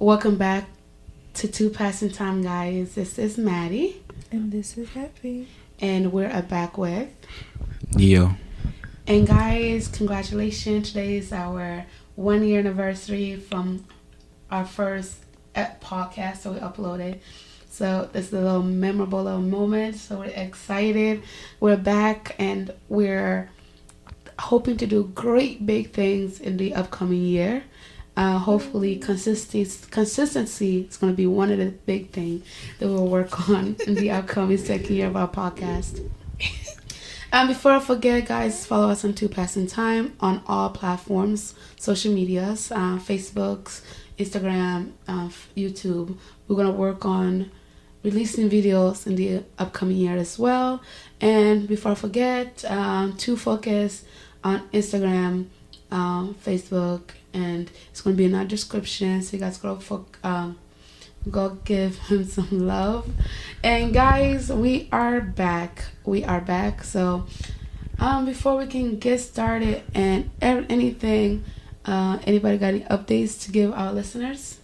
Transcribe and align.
Welcome 0.00 0.36
back 0.36 0.68
to 1.34 1.46
Two 1.46 1.70
Passing 1.70 2.10
Time, 2.10 2.42
guys. 2.42 2.96
This 2.96 3.16
is 3.16 3.38
Maddie. 3.38 4.02
And 4.32 4.50
this 4.50 4.76
is 4.76 4.88
Happy. 4.88 5.46
And 5.80 6.12
we're 6.12 6.42
back 6.42 6.76
with. 6.76 7.08
Yo. 7.96 8.32
And 9.06 9.24
guys, 9.24 9.86
congratulations. 9.86 10.88
Today 10.88 11.18
is 11.18 11.32
our 11.32 11.86
one 12.16 12.42
year 12.42 12.58
anniversary 12.58 13.36
from 13.36 13.84
our 14.50 14.66
first 14.66 15.18
uh, 15.54 15.66
podcast 15.80 16.42
that 16.42 16.52
we 16.54 16.58
uploaded. 16.58 17.20
So 17.70 18.08
this 18.12 18.26
is 18.26 18.32
a 18.32 18.40
little 18.40 18.62
memorable 18.64 19.22
little 19.22 19.40
moment. 19.40 19.94
So 19.94 20.18
we're 20.18 20.24
excited. 20.24 21.22
We're 21.60 21.76
back 21.76 22.34
and 22.40 22.74
we're 22.88 23.48
hoping 24.40 24.76
to 24.78 24.88
do 24.88 25.04
great 25.14 25.64
big 25.64 25.92
things 25.92 26.40
in 26.40 26.56
the 26.56 26.74
upcoming 26.74 27.22
year. 27.22 27.62
Uh, 28.16 28.38
hopefully, 28.38 28.96
consistency 28.96 29.88
consistency 29.90 30.86
is 30.88 30.96
going 30.96 31.12
to 31.12 31.16
be 31.16 31.26
one 31.26 31.50
of 31.50 31.58
the 31.58 31.66
big 31.86 32.10
things 32.10 32.44
that 32.78 32.88
we'll 32.88 33.08
work 33.08 33.48
on 33.48 33.76
in 33.86 33.94
the 33.94 34.10
upcoming 34.10 34.56
second 34.56 34.94
year 34.94 35.08
of 35.08 35.16
our 35.16 35.28
podcast. 35.28 36.08
And 37.32 37.48
before 37.48 37.72
I 37.72 37.80
forget, 37.80 38.26
guys, 38.26 38.64
follow 38.64 38.90
us 38.90 39.04
on 39.04 39.12
Two 39.12 39.28
Passing 39.28 39.66
Time 39.66 40.14
on 40.20 40.40
all 40.46 40.70
platforms, 40.70 41.54
social 41.76 42.12
medias, 42.12 42.70
uh, 42.70 42.96
Facebooks, 42.98 43.80
Instagram, 44.16 44.92
uh, 45.08 45.28
YouTube. 45.56 46.16
We're 46.46 46.54
gonna 46.54 46.70
work 46.70 47.04
on 47.04 47.50
releasing 48.04 48.48
videos 48.48 49.04
in 49.08 49.16
the 49.16 49.42
upcoming 49.58 49.96
year 49.96 50.16
as 50.16 50.38
well. 50.38 50.80
And 51.20 51.66
before 51.66 51.92
I 51.92 51.94
forget, 51.96 52.64
um, 52.70 53.16
to 53.16 53.36
focus 53.36 54.04
on 54.44 54.68
Instagram, 54.68 55.46
um, 55.90 56.36
Facebook, 56.44 57.00
and 57.34 57.70
it's 57.90 58.00
going 58.00 58.16
to 58.16 58.18
be 58.18 58.24
in 58.24 58.34
our 58.34 58.44
description. 58.44 59.20
So 59.22 59.36
you 59.36 59.40
guys 59.40 59.58
go 59.58 59.76
for 59.76 60.04
um, 60.22 60.58
go 61.30 61.50
give 61.64 61.98
him 61.98 62.24
some 62.36 62.66
love. 62.66 63.10
And 63.62 63.92
guys, 63.92 64.50
we 64.50 64.88
are 64.92 65.20
back. 65.20 65.84
We 66.04 66.24
are 66.24 66.40
back. 66.40 66.84
So 66.84 67.26
um, 67.98 68.24
before 68.26 68.56
we 68.56 68.66
can 68.66 68.98
get 68.98 69.20
started 69.20 69.82
and 69.94 70.30
anything, 70.40 71.44
uh, 71.84 72.18
anybody 72.24 72.58
got 72.58 72.68
any 72.68 72.80
updates 72.80 73.42
to 73.44 73.52
give 73.52 73.72
our 73.72 73.92
listeners? 73.92 74.58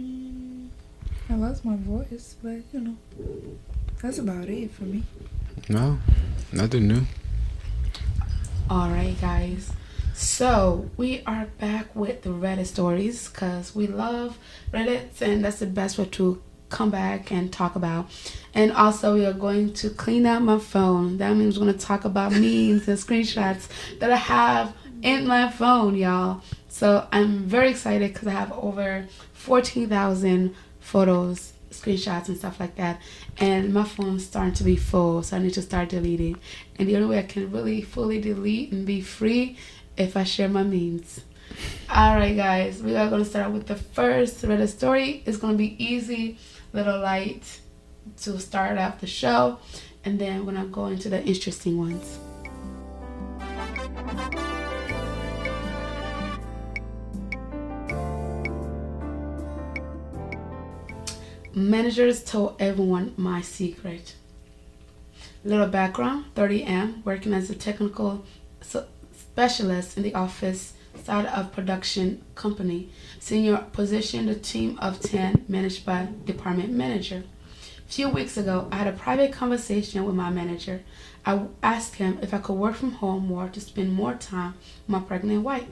Mm, 0.00 0.68
I 1.30 1.34
lost 1.34 1.64
my 1.64 1.76
voice, 1.76 2.36
but 2.42 2.60
you 2.72 2.80
know, 2.80 2.96
that's 4.02 4.18
about 4.18 4.48
it 4.48 4.70
for 4.72 4.84
me. 4.84 5.04
No, 5.68 5.98
nothing 6.52 6.88
new. 6.88 7.02
All 8.68 8.88
right, 8.88 9.14
guys. 9.20 9.70
So 10.18 10.88
we 10.96 11.22
are 11.26 11.44
back 11.58 11.94
with 11.94 12.22
the 12.22 12.30
Reddit 12.30 12.64
stories 12.64 13.28
because 13.28 13.74
we 13.74 13.86
love 13.86 14.38
Reddit, 14.72 15.20
and 15.20 15.44
that's 15.44 15.58
the 15.58 15.66
best 15.66 15.98
way 15.98 16.06
to 16.06 16.42
come 16.70 16.90
back 16.90 17.30
and 17.30 17.52
talk 17.52 17.76
about. 17.76 18.06
And 18.54 18.72
also, 18.72 19.14
we 19.14 19.26
are 19.26 19.34
going 19.34 19.74
to 19.74 19.90
clean 19.90 20.24
out 20.24 20.40
my 20.40 20.58
phone. 20.58 21.18
That 21.18 21.36
means 21.36 21.58
we're 21.58 21.66
going 21.66 21.78
to 21.78 21.84
talk 21.84 22.06
about 22.06 22.32
memes 22.32 22.88
and 22.88 22.98
screenshots 22.98 23.68
that 23.98 24.10
I 24.10 24.16
have 24.16 24.74
in 25.02 25.26
my 25.26 25.50
phone, 25.50 25.94
y'all. 25.94 26.40
So 26.70 27.06
I'm 27.12 27.40
very 27.40 27.68
excited 27.68 28.14
because 28.14 28.26
I 28.26 28.32
have 28.32 28.52
over 28.52 29.06
14,000 29.34 30.54
photos, 30.80 31.52
screenshots, 31.70 32.28
and 32.28 32.38
stuff 32.38 32.58
like 32.58 32.76
that. 32.76 33.02
And 33.36 33.74
my 33.74 33.84
phone's 33.84 34.24
starting 34.24 34.54
to 34.54 34.64
be 34.64 34.76
full, 34.76 35.22
so 35.22 35.36
I 35.36 35.40
need 35.40 35.52
to 35.54 35.62
start 35.62 35.90
deleting. 35.90 36.38
And 36.78 36.88
the 36.88 36.96
only 36.96 37.08
way 37.08 37.18
I 37.18 37.24
can 37.24 37.52
really 37.52 37.82
fully 37.82 38.18
delete 38.18 38.72
and 38.72 38.86
be 38.86 39.02
free 39.02 39.58
if 39.96 40.16
I 40.16 40.24
share 40.24 40.48
my 40.48 40.62
means. 40.62 41.20
Alright, 41.90 42.36
guys, 42.36 42.82
we 42.82 42.96
are 42.96 43.08
going 43.08 43.22
to 43.22 43.28
start 43.28 43.52
with 43.52 43.66
the 43.66 43.76
first 43.76 44.42
Reddit 44.42 44.68
story. 44.68 45.22
It's 45.24 45.38
going 45.38 45.54
to 45.54 45.58
be 45.58 45.82
easy, 45.82 46.38
little 46.72 47.00
light 47.00 47.60
to 48.22 48.38
start 48.38 48.78
off 48.78 49.00
the 49.00 49.06
show, 49.06 49.58
and 50.04 50.18
then 50.18 50.44
we're 50.44 50.52
going 50.52 50.64
to 50.64 50.70
go 50.72 50.86
into 50.86 51.08
the 51.08 51.22
interesting 51.24 51.78
ones. 51.78 52.18
Managers 61.54 62.22
told 62.22 62.56
everyone 62.60 63.14
my 63.16 63.40
secret. 63.40 64.14
Little 65.42 65.68
background 65.68 66.26
30M, 66.34 67.02
working 67.04 67.32
as 67.32 67.48
a 67.48 67.54
technical 67.54 68.26
specialist 69.36 69.98
in 69.98 70.02
the 70.02 70.14
office 70.14 70.72
side 71.04 71.26
of 71.26 71.52
production 71.52 72.24
company. 72.34 72.88
Senior 73.20 73.58
position, 73.70 74.24
the 74.24 74.34
team 74.34 74.78
of 74.78 74.98
10 74.98 75.44
managed 75.46 75.84
by 75.84 76.08
department 76.24 76.72
manager. 76.72 77.22
A 77.86 77.92
few 77.92 78.08
weeks 78.08 78.38
ago, 78.38 78.66
I 78.72 78.76
had 78.76 78.86
a 78.86 78.92
private 78.92 79.34
conversation 79.34 80.06
with 80.06 80.14
my 80.14 80.30
manager. 80.30 80.80
I 81.26 81.48
asked 81.62 81.96
him 81.96 82.18
if 82.22 82.32
I 82.32 82.38
could 82.38 82.54
work 82.54 82.76
from 82.76 82.92
home 82.92 83.26
more 83.26 83.50
to 83.50 83.60
spend 83.60 83.92
more 83.92 84.14
time 84.14 84.54
with 84.86 84.88
my 84.88 85.00
pregnant 85.00 85.42
wife. 85.42 85.66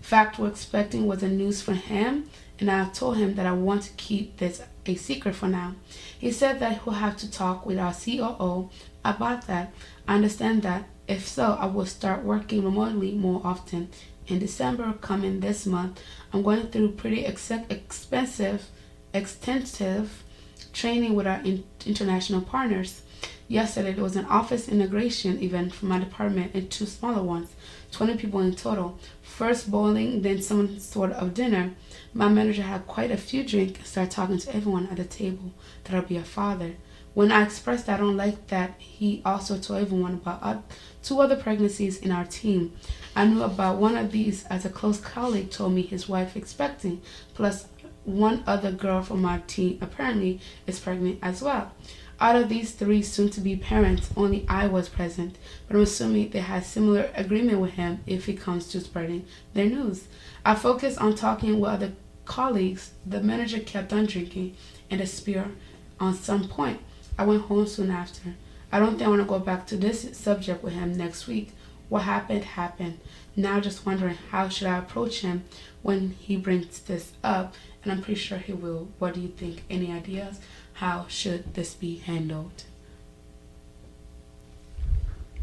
Fact 0.00 0.40
we're 0.40 0.48
expecting 0.48 1.06
was 1.06 1.22
a 1.22 1.28
news 1.28 1.62
for 1.62 1.74
him, 1.74 2.28
and 2.58 2.68
I 2.68 2.88
told 2.88 3.18
him 3.18 3.36
that 3.36 3.46
I 3.46 3.52
want 3.52 3.84
to 3.84 3.92
keep 3.92 4.38
this 4.38 4.62
a 4.84 4.94
secret 4.96 5.36
for 5.36 5.46
now. 5.46 5.76
He 6.18 6.32
said 6.32 6.58
that 6.58 6.82
he'll 6.82 6.94
have 6.94 7.16
to 7.18 7.30
talk 7.30 7.66
with 7.66 7.78
our 7.78 7.94
COO 7.94 8.68
about 9.04 9.46
that. 9.46 9.72
I 10.08 10.16
understand 10.16 10.62
that 10.62 10.88
if 11.08 11.26
so, 11.26 11.56
I 11.58 11.66
will 11.66 11.86
start 11.86 12.24
working 12.24 12.64
remotely 12.64 13.12
more 13.12 13.40
often. 13.44 13.90
In 14.26 14.40
December 14.40 14.92
coming 15.00 15.38
this 15.40 15.66
month, 15.66 16.02
I'm 16.32 16.42
going 16.42 16.66
through 16.66 16.92
pretty 16.92 17.24
ex- 17.24 17.50
expensive, 17.50 18.68
extensive 19.14 20.24
training 20.72 21.14
with 21.14 21.26
our 21.26 21.40
in- 21.42 21.64
international 21.86 22.40
partners. 22.40 23.02
Yesterday, 23.48 23.92
there 23.92 24.02
was 24.02 24.16
an 24.16 24.24
office 24.24 24.68
integration 24.68 25.40
event 25.40 25.72
for 25.72 25.86
my 25.86 26.00
department 26.00 26.54
and 26.54 26.68
two 26.68 26.86
smaller 26.86 27.22
ones, 27.22 27.54
20 27.92 28.16
people 28.16 28.40
in 28.40 28.56
total. 28.56 28.98
First 29.22 29.70
bowling, 29.70 30.22
then 30.22 30.42
some 30.42 30.80
sort 30.80 31.12
of 31.12 31.34
dinner. 31.34 31.74
My 32.12 32.28
manager 32.28 32.62
had 32.62 32.88
quite 32.88 33.12
a 33.12 33.16
few 33.16 33.44
drinks 33.44 33.78
and 33.78 33.86
started 33.86 34.10
talking 34.10 34.38
to 34.38 34.56
everyone 34.56 34.88
at 34.88 34.96
the 34.96 35.04
table 35.04 35.52
that 35.84 35.94
I'll 35.94 36.02
be 36.02 36.16
a 36.16 36.24
father. 36.24 36.74
When 37.14 37.32
I 37.32 37.44
expressed 37.44 37.88
I 37.88 37.96
don't 37.96 38.16
like 38.16 38.48
that, 38.48 38.74
he 38.78 39.22
also 39.24 39.56
told 39.58 39.80
everyone 39.80 40.14
about 40.14 40.64
two 41.06 41.20
other 41.20 41.36
pregnancies 41.36 41.98
in 41.98 42.10
our 42.10 42.24
team. 42.24 42.72
I 43.14 43.26
knew 43.26 43.42
about 43.42 43.78
one 43.78 43.96
of 43.96 44.10
these 44.10 44.44
as 44.46 44.64
a 44.64 44.68
close 44.68 45.00
colleague 45.00 45.50
told 45.50 45.72
me 45.72 45.82
his 45.82 46.08
wife 46.08 46.36
expecting, 46.36 47.00
plus 47.32 47.68
one 48.04 48.42
other 48.44 48.72
girl 48.72 49.02
from 49.02 49.24
our 49.24 49.38
team 49.46 49.78
apparently 49.80 50.40
is 50.66 50.80
pregnant 50.80 51.20
as 51.22 51.42
well. 51.42 51.70
Out 52.18 52.34
of 52.34 52.48
these 52.48 52.72
three 52.72 53.02
soon 53.02 53.30
to 53.30 53.40
be 53.40 53.54
parents, 53.56 54.10
only 54.16 54.44
I 54.48 54.66
was 54.66 54.88
present, 54.88 55.36
but 55.68 55.76
I'm 55.76 55.82
assuming 55.82 56.30
they 56.30 56.40
had 56.40 56.64
similar 56.64 57.10
agreement 57.14 57.60
with 57.60 57.72
him 57.72 58.00
if 58.06 58.28
it 58.28 58.40
comes 58.40 58.68
to 58.68 58.80
spreading 58.80 59.26
their 59.54 59.66
news. 59.66 60.08
I 60.44 60.56
focused 60.56 60.98
on 60.98 61.14
talking 61.14 61.60
with 61.60 61.70
other 61.70 61.92
colleagues. 62.24 62.92
The 63.04 63.20
manager 63.20 63.60
kept 63.60 63.92
on 63.92 64.06
drinking 64.06 64.56
and 64.90 65.00
a 65.00 65.06
spear 65.06 65.52
on 66.00 66.14
some 66.14 66.48
point. 66.48 66.80
I 67.16 67.24
went 67.26 67.42
home 67.42 67.66
soon 67.66 67.90
after. 67.90 68.34
I 68.72 68.78
don't 68.78 68.96
think 68.96 69.02
I 69.02 69.08
want 69.08 69.22
to 69.22 69.28
go 69.28 69.38
back 69.38 69.66
to 69.68 69.76
this 69.76 70.16
subject 70.16 70.62
with 70.62 70.72
him 70.72 70.96
next 70.96 71.26
week. 71.26 71.52
What 71.88 72.02
happened 72.02 72.44
happened. 72.44 72.98
Now 73.36 73.60
just 73.60 73.86
wondering 73.86 74.16
how 74.30 74.48
should 74.48 74.66
I 74.66 74.78
approach 74.78 75.20
him 75.20 75.44
when 75.82 76.10
he 76.18 76.36
brings 76.36 76.80
this 76.80 77.12
up, 77.22 77.54
and 77.82 77.92
I'm 77.92 78.02
pretty 78.02 78.20
sure 78.20 78.38
he 78.38 78.52
will. 78.52 78.88
What 78.98 79.14
do 79.14 79.20
you 79.20 79.28
think? 79.28 79.62
Any 79.70 79.92
ideas? 79.92 80.40
How 80.74 81.06
should 81.08 81.54
this 81.54 81.74
be 81.74 81.98
handled? 81.98 82.64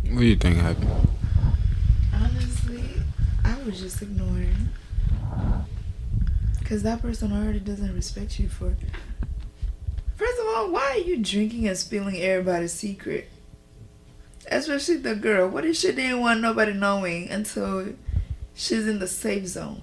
What 0.09 0.19
do 0.19 0.25
you 0.25 0.35
think 0.35 0.57
happened? 0.57 1.07
Honestly, 2.13 2.84
I 3.45 3.57
would 3.63 3.73
just 3.73 4.01
ignore 4.01 4.35
him. 4.35 4.69
Because 6.59 6.84
that 6.84 7.01
person 7.01 7.31
already 7.31 7.59
doesn't 7.59 7.96
respect 7.96 8.37
you 8.40 8.49
for 8.49 8.76
First 10.23 10.40
of 10.40 10.47
all, 10.47 10.72
why 10.72 10.91
are 10.91 10.97
you 10.99 11.17
drinking 11.17 11.67
and 11.67 11.78
spilling 11.78 12.16
everybody's 12.22 12.72
secret? 12.72 13.29
Especially 14.49 14.96
the 14.96 15.16
girl. 15.16 15.49
What 15.49 15.66
if 15.66 15.75
she 15.75 15.91
didn't 15.91 16.22
want 16.22 16.40
nobody 16.40 16.72
knowing 16.72 17.29
until 17.29 17.93
she's 18.55 18.87
in 18.87 18.99
the 18.99 19.08
safe 19.08 19.47
zone? 19.47 19.81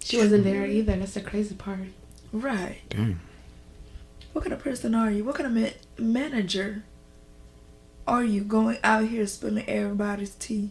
She 0.00 0.16
wasn't 0.16 0.42
there 0.42 0.66
either. 0.66 0.96
That's 0.96 1.14
the 1.14 1.20
crazy 1.20 1.54
part. 1.54 1.78
Right. 2.32 2.80
Damn. 2.88 3.20
What 4.32 4.42
kind 4.42 4.52
of 4.52 4.58
person 4.58 4.96
are 4.96 5.12
you? 5.12 5.22
What 5.22 5.36
kind 5.36 5.56
of 5.56 5.62
ma- 5.62 6.04
manager 6.04 6.82
are 8.04 8.24
you 8.24 8.40
going 8.40 8.78
out 8.82 9.04
here 9.04 9.28
spilling 9.28 9.68
everybody's 9.68 10.34
tea? 10.34 10.70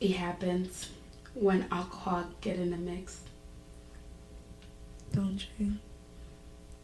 It 0.00 0.16
happens 0.16 0.90
when 1.34 1.66
alcohol 1.70 2.24
get 2.40 2.56
in 2.56 2.72
the 2.72 2.76
mix. 2.76 3.20
Don't 5.16 5.42
drink. 5.56 5.78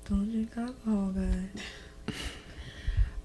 Don't 0.09 0.31
drink 0.33 0.51
alcohol, 0.57 1.13
guys. 1.15 2.15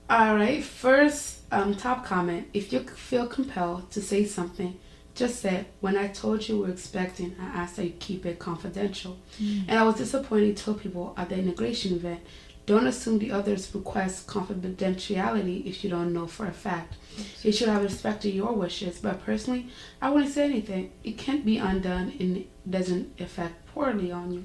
All 0.10 0.36
right. 0.36 0.62
First, 0.62 1.44
um, 1.50 1.76
top 1.76 2.06
comment. 2.06 2.50
If 2.54 2.74
you 2.74 2.82
feel 2.82 3.26
compelled 3.26 3.90
to 3.92 4.02
say 4.02 4.26
something, 4.26 4.78
just 5.16 5.40
said, 5.40 5.66
when 5.80 5.96
I 5.96 6.10
told 6.10 6.48
you 6.48 6.60
we're 6.60 6.72
expecting, 6.72 7.38
I 7.42 7.46
asked 7.46 7.78
that 7.78 7.86
you 7.86 7.94
keep 8.00 8.26
it 8.26 8.38
confidential. 8.38 9.18
Mm. 9.42 9.64
And 9.70 9.80
I 9.80 9.84
was 9.84 9.96
disappointed 9.96 10.58
to 10.58 10.64
tell 10.66 10.74
people 10.74 11.14
at 11.16 11.30
the 11.30 11.40
integration 11.40 11.96
event, 11.96 12.20
don't 12.66 12.86
assume 12.86 13.18
the 13.20 13.32
others 13.32 13.74
request 13.74 14.28
confidentiality 14.28 15.66
if 15.66 15.86
you 15.86 15.90
don't 15.90 16.12
know 16.12 16.28
for 16.28 16.48
a 16.48 16.52
fact. 16.52 16.96
You 17.42 17.54
should 17.54 17.70
have 17.70 17.82
respected 17.82 18.34
your 18.34 18.52
wishes, 18.52 19.00
but 19.00 19.24
personally, 19.24 19.70
I 20.02 20.10
wouldn't 20.10 20.34
say 20.34 20.44
anything. 20.44 20.92
It 21.02 21.18
can't 21.18 21.46
be 21.46 21.60
undone 21.60 22.14
and 22.20 22.36
it 22.36 22.50
doesn't 22.70 23.22
affect 23.22 23.66
poorly 23.68 24.12
on 24.12 24.34
you. 24.34 24.44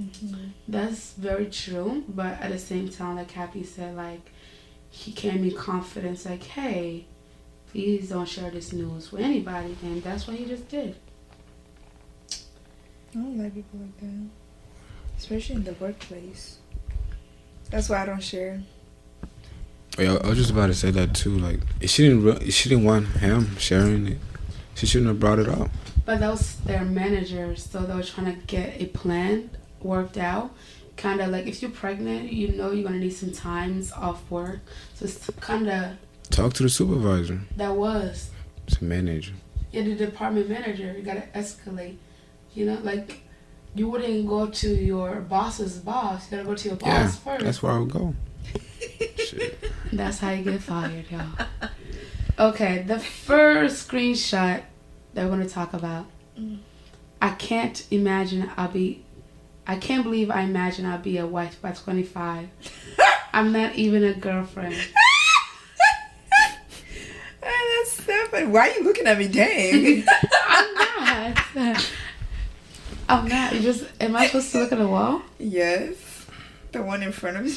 Mhm. 0.00 0.50
That's 0.68 1.12
very 1.12 1.46
true, 1.46 2.04
but 2.08 2.40
at 2.40 2.50
the 2.52 2.58
same 2.58 2.88
time, 2.88 3.16
like 3.16 3.30
Happy 3.30 3.64
said, 3.64 3.96
like 3.96 4.30
he 4.90 5.12
can't 5.12 5.42
be 5.42 5.50
confident. 5.50 6.24
Like, 6.24 6.42
hey, 6.42 7.06
please 7.72 8.10
don't 8.10 8.28
share 8.28 8.50
this 8.50 8.72
news 8.72 9.10
with 9.10 9.22
anybody, 9.22 9.76
and 9.82 10.02
that's 10.02 10.26
what 10.26 10.36
he 10.36 10.44
just 10.44 10.68
did. 10.68 10.96
I 12.30 13.14
don't 13.14 13.38
like 13.38 13.54
people 13.54 13.80
like 13.80 13.98
that, 14.00 14.28
especially 15.16 15.56
in 15.56 15.64
the 15.64 15.72
workplace. 15.74 16.58
That's 17.70 17.88
why 17.88 18.02
I 18.02 18.06
don't 18.06 18.22
share. 18.22 18.62
Yeah, 19.98 20.18
I 20.22 20.28
was 20.28 20.36
just 20.36 20.50
about 20.50 20.66
to 20.66 20.74
say 20.74 20.90
that 20.90 21.14
too. 21.14 21.38
Like, 21.38 21.60
if 21.80 21.88
she 21.90 22.06
didn't, 22.08 22.42
if 22.42 22.52
she 22.52 22.68
didn't 22.68 22.84
want 22.84 23.06
him 23.06 23.56
sharing 23.56 24.06
it, 24.08 24.18
she 24.74 24.86
shouldn't 24.86 25.08
have 25.08 25.18
brought 25.20 25.38
it 25.38 25.48
up. 25.48 25.70
But 26.04 26.20
that 26.20 26.30
was 26.30 26.56
their 26.56 26.84
managers, 26.84 27.68
so 27.68 27.80
they 27.80 27.94
were 27.94 28.02
trying 28.02 28.26
to 28.26 28.46
get 28.46 28.80
a 28.80 28.86
plan 28.86 29.50
worked 29.86 30.18
out. 30.18 30.50
Kind 30.96 31.20
of 31.20 31.30
like 31.30 31.46
if 31.46 31.60
you're 31.62 31.70
pregnant, 31.70 32.32
you 32.32 32.48
know 32.48 32.70
you're 32.70 32.84
gonna 32.84 32.98
need 32.98 33.10
some 33.10 33.32
times 33.32 33.92
off 33.92 34.28
work. 34.30 34.60
So 34.94 35.04
it's 35.04 35.28
kind 35.40 35.68
of 35.68 35.92
Talk 36.30 36.54
to 36.54 36.62
the 36.64 36.68
supervisor, 36.68 37.40
that 37.56 37.74
was 37.76 38.30
the 38.78 38.84
manager. 38.84 39.34
yeah, 39.72 39.82
the 39.82 39.94
department 39.94 40.48
manager. 40.48 40.92
You 40.96 41.02
gotta 41.02 41.22
escalate. 41.34 41.96
You 42.54 42.64
know, 42.66 42.78
like 42.82 43.20
you 43.74 43.88
wouldn't 43.90 44.26
go 44.26 44.46
to 44.48 44.68
your 44.74 45.20
boss's 45.20 45.76
boss. 45.78 46.30
You 46.30 46.38
gotta 46.38 46.48
go 46.48 46.54
to 46.54 46.68
your 46.68 46.76
boss 46.78 46.88
Yeah, 46.88 47.08
first. 47.08 47.44
that's 47.44 47.62
where 47.62 47.72
I 47.72 47.78
would 47.78 47.90
go. 47.90 48.14
Shit. 49.18 49.62
That's 49.92 50.18
how 50.18 50.30
you 50.30 50.44
get 50.44 50.62
fired, 50.62 51.04
y'all. 51.10 51.46
Okay, 52.38 52.82
the 52.86 52.98
first 52.98 53.88
screenshot 53.88 54.62
that 55.14 55.24
we're 55.24 55.30
gonna 55.30 55.48
talk 55.48 55.72
about. 55.74 56.06
Mm. 56.38 56.58
I 57.20 57.30
can't 57.30 57.86
imagine 57.90 58.50
I'll 58.56 58.68
be. 58.68 59.04
I 59.66 59.76
can't 59.76 60.04
believe 60.04 60.30
I 60.30 60.42
imagine 60.42 60.86
I'll 60.86 60.98
be 60.98 61.18
a 61.18 61.26
wife 61.26 61.60
by 61.60 61.72
25. 61.72 62.48
I'm 63.32 63.52
not 63.52 63.74
even 63.74 64.04
a 64.04 64.14
girlfriend. 64.14 64.74
That's 67.42 67.92
so 68.04 68.26
funny. 68.26 68.46
Why 68.46 68.68
are 68.70 68.74
you 68.78 68.84
looking 68.84 69.06
at 69.06 69.18
me? 69.18 69.28
Dang. 69.28 70.04
I'm 70.48 71.34
not. 71.54 71.90
I'm 73.08 73.28
not. 73.28 73.52
You 73.54 73.60
just. 73.60 73.84
Am 74.00 74.16
I 74.16 74.26
supposed 74.26 74.50
to 74.52 74.58
look 74.60 74.72
at 74.72 74.78
the 74.78 74.88
wall? 74.88 75.22
yes, 75.38 75.96
the 76.72 76.82
one 76.82 77.02
in 77.02 77.12
front 77.12 77.36
of 77.36 77.46
you. 77.46 77.54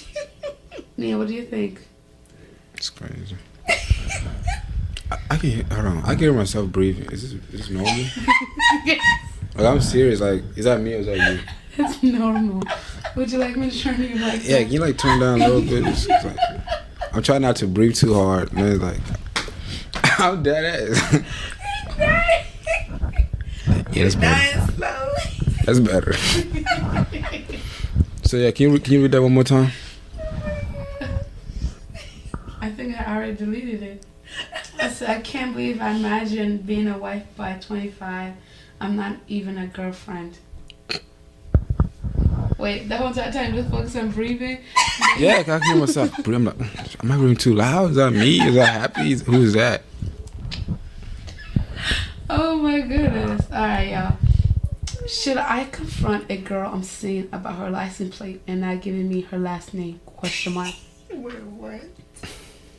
Niyo, 1.00 1.18
what 1.20 1.28
do 1.28 1.34
you 1.34 1.46
think? 1.46 1.82
It's 2.76 2.90
crazy. 2.90 3.36
I, 3.68 5.18
I 5.32 5.38
can 5.38 5.50
hear- 5.50 5.66
hold 5.72 5.86
on. 5.86 5.98
I 6.04 6.10
can 6.10 6.20
hear 6.20 6.34
myself 6.34 6.70
breathing. 6.72 7.10
Is 7.12 7.34
this, 7.34 7.44
is 7.54 7.68
this 7.68 7.70
normal? 7.70 8.06
Like 9.56 9.66
I'm 9.66 9.82
serious. 9.82 10.20
Like, 10.22 10.44
is 10.56 10.66
that 10.66 10.80
me 10.82 10.94
or 10.94 10.98
is 11.00 11.06
that 11.08 11.18
you? 11.18 11.40
It's 11.80 12.04
normal. 12.04 12.64
Would 13.16 13.32
you 13.32 13.40
like 13.40 13.56
me 13.56 13.70
to 13.70 13.80
turn 13.80 14.02
you 14.02 14.16
like 14.16 14.48
Yeah, 14.48 14.60
you 14.60 14.80
like 14.80 14.98
turn 14.98 15.20
down 15.20 15.42
a 15.42 15.48
little 15.48 15.62
bit? 15.62 16.08
Like, 16.24 16.38
I'm 17.14 17.24
trying 17.24 17.42
not 17.42 17.56
to 17.58 17.68
breathe 17.68 17.96
too 17.96 18.14
hard. 18.14 18.54
Man, 18.54 18.74
it's 18.74 18.82
like, 18.84 19.00
how 20.06 20.36
dead 20.36 20.92
ass. 20.92 21.24
yeah, 23.92 24.04
that's 24.04 24.16
better. 24.16 24.68
That's 25.66 25.80
better. 25.80 26.14
So 28.24 28.38
yeah, 28.38 28.52
can 28.52 28.72
you 28.72 28.80
can 28.80 28.94
you 28.94 29.02
read 29.02 29.12
that 29.14 29.24
one 29.24 29.34
more 29.34 29.44
time? 29.44 29.72
I 32.62 32.70
think 32.70 33.00
I 33.00 33.16
already 33.16 33.36
deleted 33.36 33.82
it. 33.82 34.06
I 34.80 34.90
said, 34.90 35.10
I 35.10 35.22
can't 35.22 35.54
believe 35.54 35.82
I 35.82 35.92
imagine 35.92 36.58
being 36.58 36.88
a 36.88 36.98
wife 36.98 37.26
by 37.36 37.54
25. 37.54 38.34
I'm 38.80 38.96
not 38.96 39.18
even 39.28 39.58
a 39.58 39.68
girlfriend. 39.68 40.38
Wait, 42.60 42.90
the 42.90 42.98
whole 42.98 43.14
time 43.14 43.54
just 43.56 43.70
focus 43.70 43.96
on 43.96 44.12
breathing. 44.12 44.60
yeah, 45.18 45.38
I 45.38 45.44
can 45.44 45.62
hear 45.62 45.78
myself. 45.78 46.12
But 46.18 46.36
I'm 46.36 46.44
like, 46.44 46.60
am 47.02 47.10
I 47.10 47.16
breathing 47.16 47.38
too 47.38 47.56
loud? 47.56 47.92
Is 47.92 47.96
that 47.96 48.12
me? 48.12 48.42
Is 48.42 48.56
that 48.56 48.94
happy? 48.94 49.14
Who's 49.14 49.54
that? 49.54 49.84
Oh 52.30 52.58
my 52.58 52.82
goodness. 52.82 53.50
Alright, 53.50 53.92
y'all. 53.92 54.18
Should 55.08 55.38
I 55.38 55.70
confront 55.72 56.30
a 56.30 56.36
girl 56.36 56.70
I'm 56.74 56.84
seeing 56.84 57.30
about 57.32 57.56
her 57.56 57.72
license 57.72 58.18
plate 58.18 58.42
and 58.46 58.60
not 58.60 58.82
giving 58.82 59.08
me 59.08 59.22
her 59.22 59.40
last 59.40 59.74
name? 59.74 60.02
Question 60.06 60.54
mark. 60.54 60.76
Wait, 61.10 61.42
what? 61.42 61.82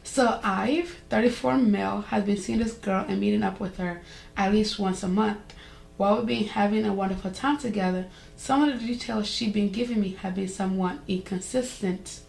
So 0.04 0.40
I've, 0.44 0.98
34 1.08 1.56
male, 1.56 2.02
has 2.02 2.24
been 2.24 2.36
seeing 2.36 2.58
this 2.58 2.74
girl 2.74 3.06
and 3.08 3.18
meeting 3.18 3.42
up 3.42 3.58
with 3.58 3.78
her 3.78 4.02
at 4.36 4.52
least 4.52 4.78
once 4.78 5.02
a 5.02 5.08
month. 5.08 5.38
While 6.00 6.16
we've 6.16 6.26
been 6.26 6.44
having 6.44 6.86
a 6.86 6.94
wonderful 6.94 7.30
time 7.30 7.58
together, 7.58 8.06
some 8.34 8.62
of 8.62 8.80
the 8.80 8.86
details 8.86 9.26
she's 9.26 9.52
been 9.52 9.68
giving 9.70 10.00
me 10.00 10.14
have 10.22 10.34
been 10.34 10.48
somewhat 10.48 10.96
inconsistent. 11.06 12.20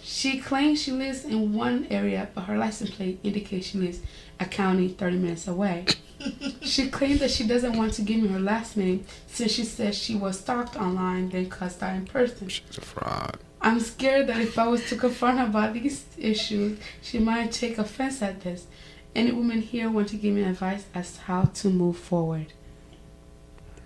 She 0.00 0.38
claims 0.38 0.80
she 0.80 0.92
lives 0.92 1.24
in 1.24 1.52
one 1.52 1.88
area, 1.90 2.28
but 2.32 2.42
her 2.42 2.56
license 2.56 2.90
plate 2.90 3.18
indicates 3.24 3.66
she 3.66 3.78
lives 3.78 3.98
a 4.38 4.44
county 4.44 4.90
30 4.90 5.16
minutes 5.16 5.48
away. 5.48 5.86
she 6.62 6.88
claims 6.88 7.18
that 7.18 7.32
she 7.32 7.44
doesn't 7.48 7.76
want 7.76 7.94
to 7.94 8.02
give 8.02 8.22
me 8.22 8.28
her 8.28 8.38
last 8.38 8.76
name 8.76 9.04
since 9.26 9.50
she 9.50 9.64
says 9.64 9.98
she 9.98 10.14
was 10.14 10.38
stalked 10.38 10.76
online 10.76 11.30
then 11.30 11.50
cussed 11.50 11.82
out 11.82 11.96
in 11.96 12.06
person. 12.06 12.46
She's 12.46 12.78
a 12.78 12.80
fraud. 12.80 13.38
I'm 13.60 13.80
scared 13.80 14.28
that 14.28 14.40
if 14.40 14.56
I 14.56 14.68
was 14.68 14.88
to 14.88 14.94
confront 14.94 15.40
her 15.40 15.46
about 15.46 15.74
these 15.74 16.04
issues, 16.16 16.78
she 17.02 17.18
might 17.18 17.50
take 17.50 17.76
offense 17.76 18.22
at 18.22 18.42
this. 18.42 18.68
Any 19.16 19.32
woman 19.32 19.62
here 19.62 19.90
want 19.90 20.10
to 20.10 20.16
give 20.16 20.32
me 20.32 20.44
advice 20.44 20.84
as 20.94 21.14
to 21.14 21.20
how 21.22 21.42
to 21.46 21.70
move 21.70 21.96
forward? 21.96 22.52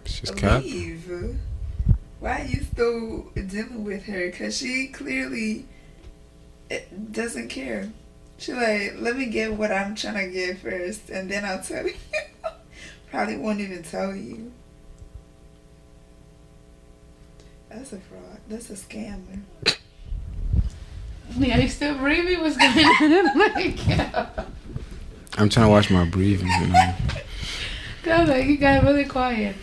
She's 0.04 0.30
cap. 0.30 0.62
Leave. 0.62 1.38
Why 2.20 2.40
are 2.40 2.44
you 2.44 2.62
still 2.62 3.30
dealing 3.34 3.84
with 3.84 4.04
her? 4.04 4.30
Cause 4.30 4.56
she 4.56 4.88
clearly 4.88 5.66
eh, 6.70 6.80
doesn't 7.10 7.48
care. 7.48 7.90
She 8.38 8.52
like, 8.52 8.94
let 8.98 9.16
me 9.16 9.26
get 9.26 9.54
what 9.54 9.70
I'm 9.70 9.94
trying 9.94 10.26
to 10.26 10.32
get 10.32 10.58
first, 10.58 11.10
and 11.10 11.30
then 11.30 11.44
I'll 11.44 11.62
tell 11.62 11.86
you. 11.86 11.94
Probably 13.10 13.36
won't 13.36 13.60
even 13.60 13.82
tell 13.82 14.14
you. 14.14 14.52
That's 17.68 17.92
a 17.92 17.98
fraud. 17.98 18.38
That's 18.48 18.70
a 18.70 18.74
scammer. 18.74 19.40
Yeah, 21.36 21.58
you 21.58 21.68
still 21.68 21.96
breathing? 21.98 22.40
What's 22.40 22.56
going 22.56 22.72
on? 22.72 23.38
like, 23.54 23.86
yeah. 23.88 24.28
I'm 25.38 25.48
trying 25.48 25.66
to 25.66 25.70
watch 25.70 25.90
my 25.90 26.04
breathing. 26.04 26.46
You 26.46 26.68
know. 26.68 26.94
Cause 28.04 28.28
like 28.28 28.46
you 28.46 28.56
got 28.56 28.84
really 28.84 29.04
quiet. 29.04 29.56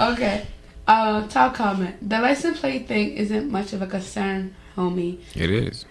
Okay. 0.00 0.46
Uh, 0.86 1.26
top 1.28 1.54
comment. 1.54 2.08
The 2.08 2.20
license 2.20 2.58
plate 2.58 2.88
thing 2.88 3.12
isn't 3.16 3.50
much 3.50 3.74
of 3.74 3.82
a 3.82 3.86
concern, 3.86 4.54
homie. 4.74 5.20
It 5.34 5.50
is. 5.50 5.84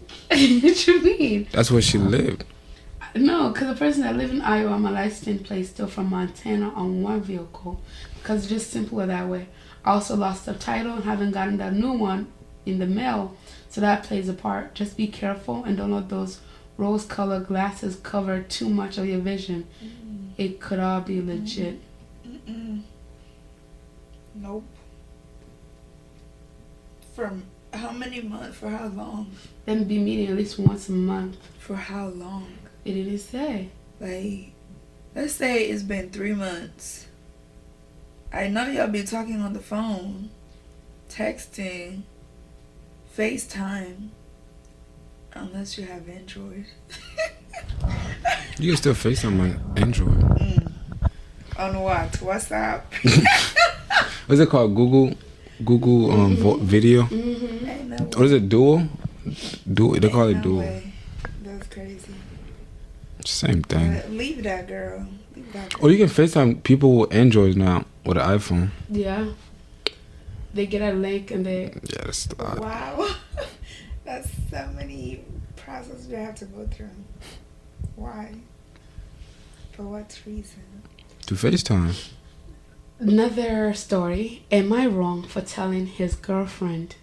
what 0.28 0.86
you 0.86 1.02
mean? 1.02 1.48
That's 1.52 1.70
where 1.70 1.82
she 1.82 1.98
lived. 1.98 2.44
No, 3.16 3.50
because 3.50 3.68
the 3.68 3.74
person 3.74 4.02
that 4.02 4.16
live 4.16 4.30
in 4.30 4.40
Iowa, 4.40 4.78
my 4.78 4.90
license 4.90 5.46
plate 5.46 5.64
still 5.64 5.88
from 5.88 6.10
Montana 6.10 6.70
on 6.70 7.02
one 7.02 7.20
vehicle. 7.20 7.80
Because 8.14 8.42
it's 8.42 8.48
just 8.48 8.70
simpler 8.70 9.06
that 9.06 9.28
way. 9.28 9.48
I 9.84 9.92
also 9.92 10.14
lost 10.14 10.46
the 10.46 10.54
title 10.54 10.94
and 10.94 11.04
haven't 11.04 11.32
gotten 11.32 11.56
that 11.56 11.72
new 11.72 11.92
one 11.92 12.30
in 12.64 12.78
the 12.78 12.86
mail, 12.86 13.36
so 13.68 13.80
that 13.80 14.04
plays 14.04 14.28
a 14.28 14.34
part. 14.34 14.74
Just 14.74 14.96
be 14.96 15.08
careful 15.08 15.64
and 15.64 15.76
don't 15.76 15.90
let 15.92 16.10
those 16.10 16.40
rose-colored 16.76 17.48
glasses 17.48 17.96
cover 17.96 18.40
too 18.40 18.68
much 18.68 18.98
of 18.98 19.06
your 19.06 19.20
vision. 19.20 19.66
It 20.36 20.60
could 20.60 20.78
all 20.78 21.00
be 21.00 21.20
legit. 21.20 21.80
Mm-mm. 22.26 22.82
Nope. 24.40 24.64
From 27.14 27.44
how 27.72 27.90
many 27.92 28.20
months? 28.22 28.56
For 28.58 28.68
how 28.70 28.86
long? 28.88 29.32
Then 29.66 29.84
be 29.84 29.98
meeting 29.98 30.28
at 30.28 30.36
least 30.36 30.58
once 30.58 30.88
a 30.88 30.92
month. 30.92 31.36
For 31.58 31.74
how 31.76 32.08
long? 32.08 32.52
It 32.84 32.92
didn't 32.94 33.18
say. 33.18 33.68
Like, 34.00 34.52
let's 35.14 35.32
say 35.34 35.64
it's 35.64 35.82
been 35.82 36.10
three 36.10 36.34
months. 36.34 37.06
I 38.32 38.48
know 38.48 38.66
y'all 38.68 38.86
be 38.88 39.02
talking 39.04 39.40
on 39.40 39.54
the 39.54 39.58
phone, 39.60 40.30
texting, 41.08 42.02
FaceTime, 43.16 44.08
unless 45.34 45.78
you 45.78 45.86
have 45.86 46.08
Android. 46.08 46.66
You 48.60 48.72
can 48.72 48.76
still 48.76 48.92
FaceTime 48.94 49.36
my 49.36 49.80
Android. 49.80 50.18
mm. 50.18 50.72
On 51.58 51.80
what? 51.80 52.12
WhatsApp? 52.12 52.82
What's 54.26 54.40
it 54.40 54.48
called? 54.48 54.74
Google, 54.76 55.14
Google 55.64 56.12
um 56.12 56.36
vo- 56.36 56.58
video. 56.58 57.02
Mm-hmm. 57.02 58.04
What 58.16 58.26
is 58.26 58.32
it? 58.32 58.48
Duo. 58.48 58.88
Duo. 59.72 59.94
They 59.94 60.08
call 60.08 60.28
ain't 60.28 60.30
it 60.30 60.34
no 60.36 60.42
Duo. 60.42 60.58
way. 60.60 60.92
That's 61.42 61.66
crazy. 61.68 62.14
Same 63.24 63.62
thing. 63.62 63.94
But 63.94 64.10
leave 64.10 64.42
that 64.44 64.68
girl. 64.68 65.06
leave 65.34 65.52
that. 65.52 65.82
Or 65.82 65.90
you 65.90 65.98
can 65.98 66.06
FaceTime 66.06 66.62
people 66.62 66.96
with 66.98 67.12
Androids 67.14 67.56
now 67.56 67.84
with 68.04 68.16
an 68.18 68.24
iPhone. 68.38 68.70
Yeah. 68.88 69.30
They 70.54 70.66
get 70.66 70.80
a 70.80 70.94
link 70.94 71.30
and 71.30 71.44
they 71.44 71.64
Yeah, 71.64 72.04
that's 72.04 72.26
a 72.38 72.42
lot. 72.42 72.58
Wow, 72.60 73.08
that's 74.04 74.30
so 74.50 74.68
many 74.74 75.24
processes 75.56 76.06
we 76.06 76.14
have 76.14 76.34
to 76.36 76.44
go 76.46 76.66
through. 76.68 76.90
Why? 77.96 78.32
For 79.72 79.82
what 79.82 80.18
reason? 80.26 80.62
To 81.28 81.34
FaceTime. 81.34 82.08
Another 82.98 83.74
story. 83.74 84.46
Am 84.50 84.72
I 84.72 84.86
wrong 84.86 85.24
for 85.24 85.42
telling 85.42 85.84
his 85.84 86.14
girlfriend? 86.14 86.96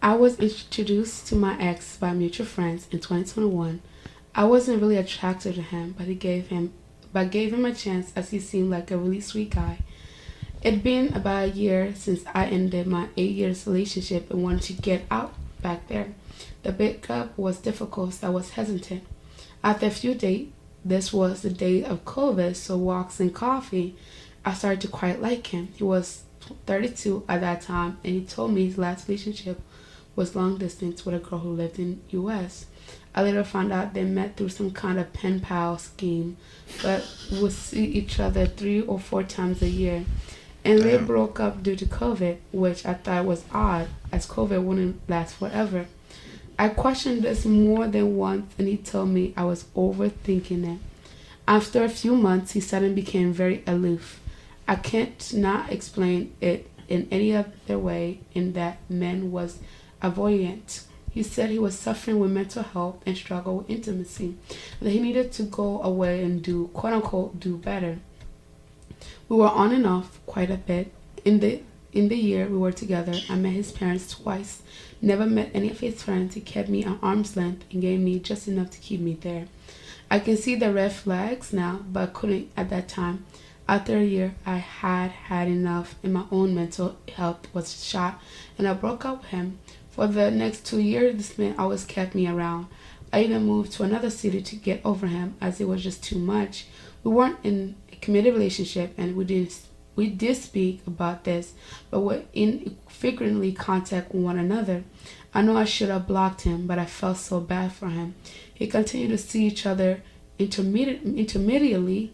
I 0.00 0.14
was 0.14 0.38
introduced 0.38 1.26
to 1.26 1.36
my 1.36 1.60
ex 1.60 1.98
by 1.98 2.14
mutual 2.14 2.46
friends 2.46 2.88
in 2.90 3.00
2021. 3.00 3.82
I 4.34 4.44
wasn't 4.44 4.80
really 4.80 4.96
attracted 4.96 5.56
to 5.56 5.60
him, 5.60 5.94
but 5.98 6.06
he 6.06 6.14
gave 6.14 6.46
him, 6.46 6.72
but 7.12 7.30
gave 7.30 7.52
him 7.52 7.66
a 7.66 7.74
chance 7.74 8.10
as 8.16 8.30
he 8.30 8.40
seemed 8.40 8.70
like 8.70 8.90
a 8.90 8.96
really 8.96 9.20
sweet 9.20 9.50
guy. 9.50 9.80
It'd 10.62 10.82
been 10.82 11.12
about 11.12 11.50
a 11.50 11.50
year 11.50 11.92
since 11.94 12.24
I 12.32 12.46
ended 12.46 12.86
my 12.86 13.08
eight 13.18 13.32
years 13.32 13.66
relationship 13.66 14.30
and 14.30 14.42
wanted 14.42 14.62
to 14.62 14.80
get 14.80 15.04
out 15.10 15.34
back 15.60 15.88
there. 15.88 16.14
The 16.62 16.72
breakup 16.72 17.36
was 17.36 17.58
difficult, 17.58 18.14
so 18.14 18.28
I 18.28 18.30
was 18.30 18.52
hesitant. 18.52 19.04
After 19.62 19.84
a 19.84 19.90
few 19.90 20.14
dates, 20.14 20.52
this 20.84 21.12
was 21.12 21.42
the 21.42 21.50
day 21.50 21.82
of 21.82 22.04
COVID, 22.04 22.54
so 22.56 22.76
walks 22.76 23.18
and 23.20 23.34
coffee. 23.34 23.96
I 24.44 24.52
started 24.52 24.82
to 24.82 24.88
quite 24.88 25.22
like 25.22 25.46
him. 25.46 25.68
He 25.74 25.84
was 25.84 26.24
32 26.66 27.24
at 27.28 27.40
that 27.40 27.62
time, 27.62 27.98
and 28.04 28.14
he 28.14 28.24
told 28.24 28.52
me 28.52 28.66
his 28.66 28.76
last 28.76 29.08
relationship 29.08 29.60
was 30.14 30.36
long 30.36 30.58
distance 30.58 31.04
with 31.04 31.14
a 31.14 31.18
girl 31.18 31.40
who 31.40 31.50
lived 31.50 31.78
in 31.78 32.00
U.S. 32.10 32.66
I 33.14 33.22
later 33.22 33.44
found 33.44 33.72
out 33.72 33.94
they 33.94 34.04
met 34.04 34.36
through 34.36 34.50
some 34.50 34.72
kind 34.72 34.98
of 34.98 35.12
pen 35.12 35.40
pal 35.40 35.78
scheme, 35.78 36.36
but 36.82 37.08
would 37.32 37.52
see 37.52 37.84
each 37.84 38.20
other 38.20 38.46
three 38.46 38.82
or 38.82 38.98
four 38.98 39.22
times 39.22 39.62
a 39.62 39.68
year. 39.68 40.04
And 40.64 40.80
they 40.80 40.96
broke 40.96 41.40
up 41.40 41.62
due 41.62 41.76
to 41.76 41.84
COVID, 41.84 42.38
which 42.52 42.86
I 42.86 42.94
thought 42.94 43.26
was 43.26 43.44
odd, 43.52 43.88
as 44.10 44.26
COVID 44.26 44.62
wouldn't 44.62 45.08
last 45.08 45.34
forever. 45.36 45.86
I 46.58 46.68
questioned 46.68 47.22
this 47.22 47.44
more 47.44 47.88
than 47.88 48.16
once, 48.16 48.52
and 48.58 48.68
he 48.68 48.76
told 48.76 49.08
me 49.08 49.34
I 49.36 49.44
was 49.44 49.64
overthinking 49.76 50.74
it. 50.74 50.80
After 51.48 51.82
a 51.82 51.88
few 51.88 52.16
months, 52.16 52.52
he 52.52 52.60
suddenly 52.60 52.94
became 52.94 53.32
very 53.32 53.62
aloof. 53.66 54.20
I 54.66 54.76
can't 54.76 55.34
not 55.34 55.70
explain 55.70 56.34
it 56.40 56.70
in 56.88 57.08
any 57.10 57.34
other 57.34 57.78
way 57.78 58.20
in 58.34 58.52
that 58.52 58.78
man 58.88 59.32
was 59.32 59.58
avoidant. 60.02 60.84
He 61.10 61.22
said 61.22 61.50
he 61.50 61.58
was 61.58 61.78
suffering 61.78 62.18
with 62.18 62.30
mental 62.30 62.62
health 62.62 63.02
and 63.06 63.16
struggled 63.16 63.58
with 63.58 63.70
intimacy, 63.70 64.36
that 64.80 64.90
he 64.90 65.00
needed 65.00 65.32
to 65.32 65.44
go 65.44 65.80
away 65.82 66.24
and 66.24 66.42
do 66.42 66.68
quote 66.68 66.92
unquote 66.92 67.38
do 67.40 67.56
better. 67.56 67.98
We 69.28 69.36
were 69.36 69.48
on 69.48 69.72
and 69.72 69.86
off 69.86 70.18
quite 70.26 70.50
a 70.50 70.56
bit. 70.56 70.92
In 71.24 71.40
the 71.40 71.62
in 71.92 72.08
the 72.08 72.16
year 72.16 72.48
we 72.48 72.58
were 72.58 72.72
together, 72.72 73.14
I 73.28 73.36
met 73.36 73.52
his 73.52 73.70
parents 73.70 74.10
twice. 74.10 74.62
Never 75.04 75.26
met 75.26 75.50
any 75.52 75.70
of 75.70 75.80
his 75.80 76.02
friends. 76.02 76.34
He 76.34 76.40
kept 76.40 76.70
me 76.70 76.82
at 76.82 76.96
arm's 77.02 77.36
length 77.36 77.66
and 77.70 77.82
gave 77.82 78.00
me 78.00 78.18
just 78.18 78.48
enough 78.48 78.70
to 78.70 78.78
keep 78.78 79.00
me 79.00 79.12
there. 79.12 79.48
I 80.10 80.18
can 80.18 80.38
see 80.38 80.54
the 80.54 80.72
red 80.72 80.94
flags 80.94 81.52
now, 81.52 81.80
but 81.92 82.14
couldn't 82.14 82.50
at 82.56 82.70
that 82.70 82.88
time. 82.88 83.26
After 83.68 83.98
a 83.98 84.02
year, 84.02 84.34
I 84.46 84.56
had 84.56 85.10
had 85.10 85.46
enough, 85.46 85.96
and 86.02 86.14
my 86.14 86.24
own 86.32 86.54
mental 86.54 86.96
health 87.14 87.46
was 87.52 87.84
shot, 87.84 88.18
and 88.56 88.66
I 88.66 88.72
broke 88.72 89.04
up 89.04 89.20
with 89.20 89.30
him. 89.30 89.58
For 89.90 90.06
the 90.06 90.30
next 90.30 90.64
two 90.64 90.80
years, 90.80 91.16
this 91.16 91.36
man 91.36 91.54
always 91.58 91.84
kept 91.84 92.14
me 92.14 92.26
around. 92.26 92.68
I 93.12 93.24
even 93.24 93.44
moved 93.44 93.72
to 93.72 93.82
another 93.82 94.08
city 94.08 94.40
to 94.40 94.56
get 94.56 94.80
over 94.86 95.06
him, 95.06 95.34
as 95.38 95.60
it 95.60 95.68
was 95.68 95.82
just 95.82 96.02
too 96.02 96.18
much. 96.18 96.64
We 97.02 97.10
weren't 97.12 97.40
in 97.44 97.76
a 97.92 97.96
committed 97.96 98.32
relationship, 98.32 98.94
and 98.96 99.16
we 99.16 99.24
didn't. 99.24 99.60
We 99.96 100.08
did 100.08 100.36
speak 100.36 100.82
about 100.86 101.24
this, 101.24 101.54
but 101.90 102.00
were 102.00 102.22
in 102.32 102.76
frequently 102.88 103.52
contact 103.52 104.12
with 104.12 104.24
one 104.24 104.38
another. 104.38 104.84
I 105.32 105.42
know 105.42 105.56
I 105.56 105.64
should 105.64 105.88
have 105.88 106.06
blocked 106.06 106.42
him, 106.42 106.66
but 106.66 106.78
I 106.78 106.86
felt 106.86 107.18
so 107.18 107.40
bad 107.40 107.72
for 107.72 107.88
him. 107.88 108.14
He 108.52 108.66
continued 108.66 109.10
to 109.10 109.18
see 109.18 109.46
each 109.46 109.66
other 109.66 110.02
intermediate, 110.38 111.02
intermediately, 111.02 112.12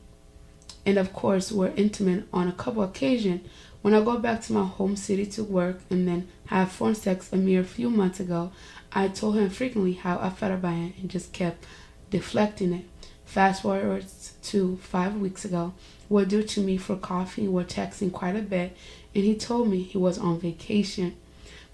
and 0.84 0.98
of 0.98 1.12
course 1.12 1.52
were 1.52 1.72
intimate 1.76 2.24
on 2.32 2.48
a 2.48 2.52
couple 2.52 2.82
occasions. 2.82 3.46
When 3.82 3.94
I 3.94 4.02
go 4.02 4.18
back 4.18 4.42
to 4.42 4.52
my 4.52 4.64
home 4.64 4.96
city 4.96 5.24
to 5.26 5.44
work 5.44 5.80
and 5.88 6.06
then 6.06 6.28
have 6.46 6.70
phone 6.70 6.94
sex 6.94 7.32
a 7.32 7.36
mere 7.36 7.64
few 7.64 7.88
months 7.88 8.20
ago, 8.20 8.52
I 8.92 9.08
told 9.08 9.36
him 9.36 9.48
frequently 9.48 9.94
how 9.94 10.18
I 10.18 10.28
felt 10.28 10.52
about 10.52 10.74
him 10.74 10.92
and 11.00 11.08
just 11.08 11.32
kept 11.32 11.64
deflecting 12.10 12.74
it. 12.74 12.84
Fast 13.24 13.62
forward 13.62 14.04
to 14.42 14.76
five 14.78 15.16
weeks 15.16 15.44
ago, 15.44 15.72
we're 16.10 16.26
due 16.26 16.42
to 16.42 16.60
me 16.60 16.76
for 16.76 16.96
coffee 16.96 17.48
we're 17.48 17.64
texting 17.64 18.12
quite 18.12 18.36
a 18.36 18.42
bit, 18.42 18.76
and 19.14 19.24
he 19.24 19.34
told 19.34 19.68
me 19.68 19.82
he 19.82 19.96
was 19.96 20.18
on 20.18 20.40
vacation. 20.40 21.16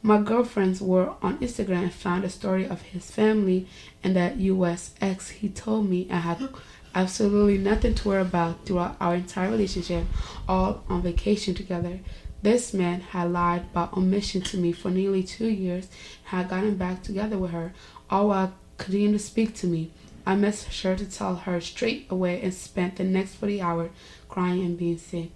My 0.03 0.21
girlfriends 0.21 0.81
were 0.81 1.15
on 1.23 1.39
Instagram 1.39 1.85
and 1.85 1.93
found 1.93 2.23
a 2.23 2.29
story 2.29 2.65
of 2.69 2.83
his 2.83 3.11
family 3.11 3.67
and 4.05 4.15
that 4.15 4.37
US 4.37 4.95
ex. 5.01 5.31
He 5.31 5.49
told 5.49 5.89
me 5.89 6.07
I 6.11 6.19
had 6.19 6.49
absolutely 6.95 7.59
nothing 7.59 7.95
to 7.95 8.09
worry 8.09 8.21
about 8.23 8.65
throughout 8.67 8.97
our 9.01 9.15
entire 9.15 9.51
relationship, 9.51 10.05
all 10.47 10.85
on 10.89 11.03
vacation 11.03 11.55
together. 11.55 11.99
This 12.43 12.75
man 12.75 13.01
had 13.01 13.33
lied 13.33 13.73
by 13.73 13.89
omission 13.97 14.43
to 14.43 14.59
me 14.59 14.71
for 14.71 14.91
nearly 14.91 15.23
two 15.23 15.49
years 15.49 15.89
had 16.25 16.51
gotten 16.51 16.77
back 16.77 17.03
together 17.03 17.39
with 17.39 17.53
her, 17.53 17.73
all 18.11 18.29
while 18.29 18.55
continuing 18.77 19.15
to 19.15 19.19
speak 19.19 19.55
to 19.57 19.67
me. 19.67 19.91
I 20.27 20.35
messaged 20.35 20.83
her 20.83 20.97
to 20.97 21.05
tell 21.05 21.37
her 21.37 21.61
straight 21.61 22.09
away 22.11 22.43
and 22.43 22.53
spent 22.53 22.97
the 22.97 23.05
next 23.05 23.37
40 23.37 23.63
hours 23.63 23.91
crying 24.29 24.65
and 24.65 24.77
being 24.77 24.99
sick. 24.99 25.31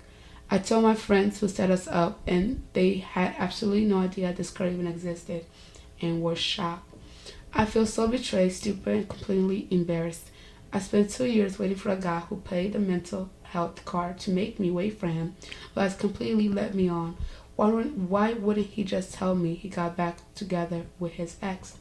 I 0.51 0.59
told 0.59 0.83
my 0.83 0.97
friends 0.97 1.39
who 1.39 1.47
set 1.47 1.71
us 1.71 1.87
up, 1.87 2.21
and 2.27 2.65
they 2.73 2.97
had 2.97 3.37
absolutely 3.39 3.85
no 3.85 3.99
idea 3.99 4.33
this 4.33 4.51
girl 4.51 4.69
even 4.69 4.89
existed 4.89 5.47
and 6.01 6.21
were 6.21 6.35
shocked. 6.35 6.93
I 7.55 7.67
feel 7.67 7.87
so 7.87 8.09
betrayed, 8.09 8.53
stupid, 8.53 8.97
and 8.97 9.09
completely 9.09 9.69
embarrassed. 9.71 10.29
I 10.73 10.81
spent 10.81 11.11
two 11.11 11.27
years 11.27 11.59
waiting 11.59 11.77
for 11.77 11.91
a 11.91 11.97
guy 11.97 12.21
who 12.21 12.37
played 12.37 12.73
the 12.73 12.81
mental 12.81 13.31
health 13.43 13.85
card 13.85 14.19
to 14.21 14.33
make 14.33 14.59
me 14.59 14.73
wait 14.73 14.99
for 14.99 15.07
him, 15.07 15.37
but 15.73 15.83
has 15.83 15.95
completely 15.95 16.49
let 16.49 16.75
me 16.75 16.89
on. 16.89 17.17
Why, 17.55 17.71
why 17.71 18.33
wouldn't 18.33 18.69
he 18.69 18.83
just 18.83 19.15
tell 19.15 19.37
me 19.37 19.55
he 19.55 19.69
got 19.69 19.97
back 19.97 20.19
together 20.35 20.87
with 20.99 21.13
his 21.13 21.37
ex? 21.41 21.77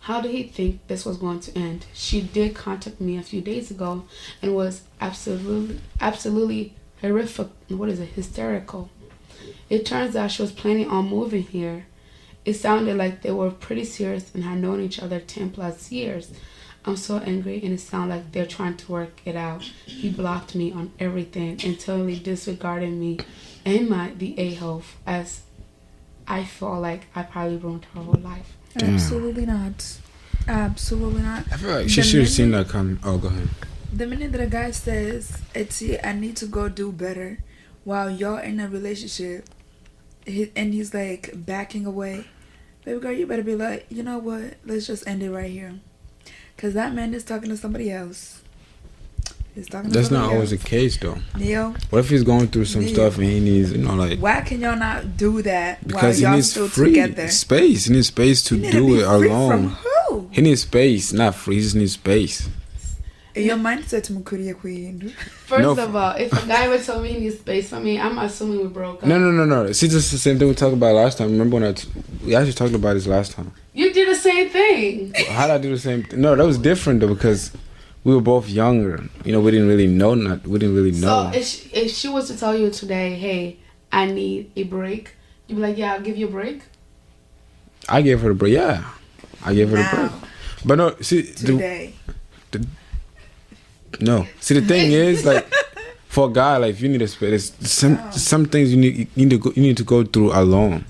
How 0.00 0.20
did 0.20 0.32
he 0.32 0.44
think 0.44 0.86
this 0.86 1.04
was 1.04 1.16
going 1.16 1.40
to 1.40 1.58
end? 1.58 1.86
She 1.92 2.20
did 2.20 2.54
contact 2.54 3.00
me 3.00 3.16
a 3.16 3.22
few 3.22 3.40
days 3.40 3.70
ago 3.70 4.04
and 4.40 4.54
was 4.54 4.82
absolutely, 5.00 5.80
absolutely 6.00 6.74
horrific. 7.00 7.48
What 7.68 7.88
is 7.88 8.00
it? 8.00 8.10
Hysterical. 8.10 8.90
It 9.68 9.86
turns 9.86 10.14
out 10.16 10.30
she 10.30 10.42
was 10.42 10.52
planning 10.52 10.88
on 10.88 11.08
moving 11.08 11.42
here. 11.42 11.86
It 12.44 12.54
sounded 12.54 12.96
like 12.96 13.22
they 13.22 13.30
were 13.30 13.50
pretty 13.50 13.84
serious 13.84 14.34
and 14.34 14.44
had 14.44 14.58
known 14.58 14.80
each 14.80 15.00
other 15.00 15.20
10 15.20 15.50
plus 15.50 15.92
years. 15.92 16.32
I'm 16.84 16.96
so 16.96 17.18
angry 17.18 17.62
and 17.62 17.72
it 17.72 17.80
sounds 17.80 18.10
like 18.10 18.32
they're 18.32 18.46
trying 18.46 18.76
to 18.76 18.92
work 18.92 19.20
it 19.24 19.36
out. 19.36 19.62
He 19.86 20.10
blocked 20.10 20.56
me 20.56 20.72
on 20.72 20.92
everything 20.98 21.60
and 21.64 21.78
totally 21.78 22.18
disregarded 22.18 22.90
me 22.90 23.18
and 23.64 23.88
my 23.88 24.12
the 24.16 24.38
a-hole 24.38 24.82
as 25.06 25.42
I 26.26 26.44
feel 26.44 26.80
like 26.80 27.06
I 27.14 27.22
probably 27.22 27.56
ruined 27.56 27.86
her 27.94 28.02
whole 28.02 28.20
life. 28.20 28.56
Damn. 28.76 28.94
Absolutely 28.94 29.46
not. 29.46 29.98
Absolutely 30.48 31.22
not. 31.22 31.44
I 31.52 31.56
feel 31.56 31.70
like 31.70 31.88
she 31.88 32.02
should 32.02 32.20
have 32.20 32.30
seen 32.30 32.50
that 32.52 32.68
coming. 32.68 32.98
Oh, 33.04 33.18
go 33.18 33.28
ahead. 33.28 33.48
The 33.92 34.06
minute 34.06 34.32
that 34.32 34.40
a 34.40 34.46
guy 34.46 34.70
says, 34.70 35.38
"Etsy, 35.54 36.04
I 36.04 36.12
need 36.12 36.36
to 36.36 36.46
go 36.46 36.68
do 36.68 36.90
better," 36.92 37.38
while 37.84 38.10
y'all 38.10 38.38
in 38.38 38.58
a 38.58 38.68
relationship, 38.68 39.48
and 40.26 40.72
he's 40.74 40.94
like 40.94 41.30
backing 41.34 41.86
away, 41.86 42.24
baby 42.84 43.00
girl, 43.00 43.12
you 43.12 43.26
better 43.26 43.42
be 43.42 43.54
like, 43.54 43.86
you 43.90 44.02
know 44.02 44.18
what? 44.18 44.54
Let's 44.64 44.86
just 44.86 45.06
end 45.06 45.22
it 45.22 45.30
right 45.30 45.50
here, 45.50 45.74
cause 46.56 46.74
that 46.74 46.94
man 46.94 47.14
is 47.14 47.24
talking 47.24 47.50
to 47.50 47.56
somebody 47.56 47.90
else. 47.90 48.41
He's 49.54 49.66
talking. 49.68 49.90
To 49.90 49.98
That's 49.98 50.10
not 50.10 50.32
always 50.32 50.50
the 50.50 50.56
case, 50.56 50.96
though. 50.96 51.18
Niyo, 51.34 51.76
What 51.90 51.98
if 52.00 52.08
he's 52.10 52.22
going 52.22 52.48
through 52.48 52.64
some 52.64 52.82
Yeah. 52.82 52.92
stuff 52.94 53.18
and 53.18 53.26
he 53.26 53.38
needs, 53.40 53.72
you 53.72 53.78
know, 53.78 53.94
like 53.94 54.18
why 54.18 54.40
can 54.40 54.60
y'all 54.60 54.76
not 54.78 55.16
do 55.18 55.42
that 55.42 55.86
because 55.86 56.18
he 56.18 56.24
while 56.24 56.30
y'all 56.32 56.36
needs 56.36 56.50
still 56.50 56.68
free 56.68 56.90
together? 56.94 57.28
space. 57.28 57.84
He 57.86 57.92
needs 57.92 58.06
space 58.06 58.42
to 58.44 58.56
You 58.56 58.62
need 58.62 58.72
to 58.72 58.78
do 58.78 58.86
be 58.86 58.92
it 59.00 59.06
free 59.06 59.28
alone. 59.28 59.50
From 59.50 59.68
who? 60.08 60.28
He 60.30 60.40
needs 60.40 60.62
space, 60.62 61.12
not 61.12 61.34
free. 61.34 61.56
He 61.56 61.60
just 61.62 61.76
needs 61.76 61.92
space. 61.92 62.48
Your 63.34 63.56
mindset 63.56 64.10
mukuriye 64.10 64.54
kuhindura. 64.54 65.10
First 65.46 65.62
No. 65.62 65.70
of 65.72 65.96
all, 65.96 66.14
if 66.16 66.32
a 66.32 66.46
guy 66.46 66.68
would 66.68 66.82
tell 66.84 67.00
me 67.00 67.12
he 67.14 67.20
needs 67.20 67.36
space 67.38 67.68
for 67.68 67.80
me, 67.80 67.98
I'm 67.98 68.18
assuming 68.18 68.58
we 68.60 68.66
broke 68.68 69.02
up. 69.02 69.08
No, 69.08 69.18
no, 69.18 69.30
no, 69.30 69.44
no. 69.46 69.72
See, 69.72 69.86
this 69.86 70.04
is 70.04 70.10
the 70.12 70.18
same 70.18 70.38
thing 70.38 70.48
we 70.48 70.54
talked 70.54 70.74
about 70.74 70.94
last 70.94 71.16
time. 71.18 71.30
Remember 71.30 71.54
when 71.56 71.64
I 71.64 71.72
t- 71.72 71.88
we 72.24 72.34
actually 72.34 72.52
talked 72.52 72.74
about 72.74 72.92
this 72.94 73.06
last 73.06 73.32
time? 73.32 73.52
You 73.74 73.90
did 73.92 74.08
the 74.08 74.14
same 74.14 74.48
thing. 74.50 75.14
How 75.30 75.46
did 75.46 75.54
I 75.54 75.58
do 75.58 75.70
the 75.70 75.78
same 75.78 76.02
thing? 76.04 76.20
No, 76.20 76.36
that 76.36 76.44
was 76.46 76.58
different 76.58 77.00
though 77.00 77.08
because 77.14 77.50
we 78.04 78.14
were 78.14 78.20
both 78.20 78.48
younger. 78.48 79.04
You 79.24 79.32
know, 79.32 79.40
we 79.40 79.50
didn't 79.50 79.68
really 79.68 79.86
know. 79.86 80.14
Not 80.14 80.46
we 80.46 80.58
didn't 80.58 80.74
really 80.74 80.92
know. 80.92 81.30
So 81.32 81.38
if 81.38 81.46
she, 81.46 81.68
if 81.70 81.92
she 81.92 82.08
was 82.08 82.28
to 82.28 82.38
tell 82.38 82.56
you 82.56 82.70
today, 82.70 83.14
hey, 83.14 83.58
I 83.90 84.06
need 84.06 84.50
a 84.56 84.64
break, 84.64 85.14
you'd 85.46 85.56
be 85.56 85.62
like, 85.62 85.78
yeah, 85.78 85.94
I'll 85.94 86.00
give 86.00 86.16
you 86.16 86.28
a 86.28 86.30
break. 86.30 86.62
I 87.88 88.02
gave 88.02 88.20
her 88.20 88.30
a 88.30 88.34
break. 88.34 88.54
Yeah, 88.54 88.84
I 89.44 89.54
gave 89.54 89.70
her 89.70 89.76
a 89.76 89.96
break. 89.96 90.12
But 90.64 90.78
no, 90.78 90.96
see, 91.00 91.22
the, 91.22 91.52
today. 91.52 91.94
No. 94.00 94.26
See, 94.40 94.58
the 94.58 94.66
thing 94.66 94.92
is, 94.92 95.24
like, 95.26 95.46
for 96.08 96.28
a 96.28 96.32
guy, 96.32 96.56
like, 96.56 96.70
if 96.70 96.80
you 96.80 96.88
need 96.88 97.02
a 97.02 97.08
space, 97.08 97.52
some 97.60 97.98
oh. 98.00 98.10
some 98.10 98.46
things 98.46 98.72
you 98.72 98.80
need 98.80 99.08
you 99.14 99.26
need 99.26 99.30
to 99.30 99.38
go, 99.38 99.52
you 99.54 99.62
need 99.62 99.76
to 99.76 99.84
go 99.84 100.04
through 100.04 100.32
alone. 100.32 100.84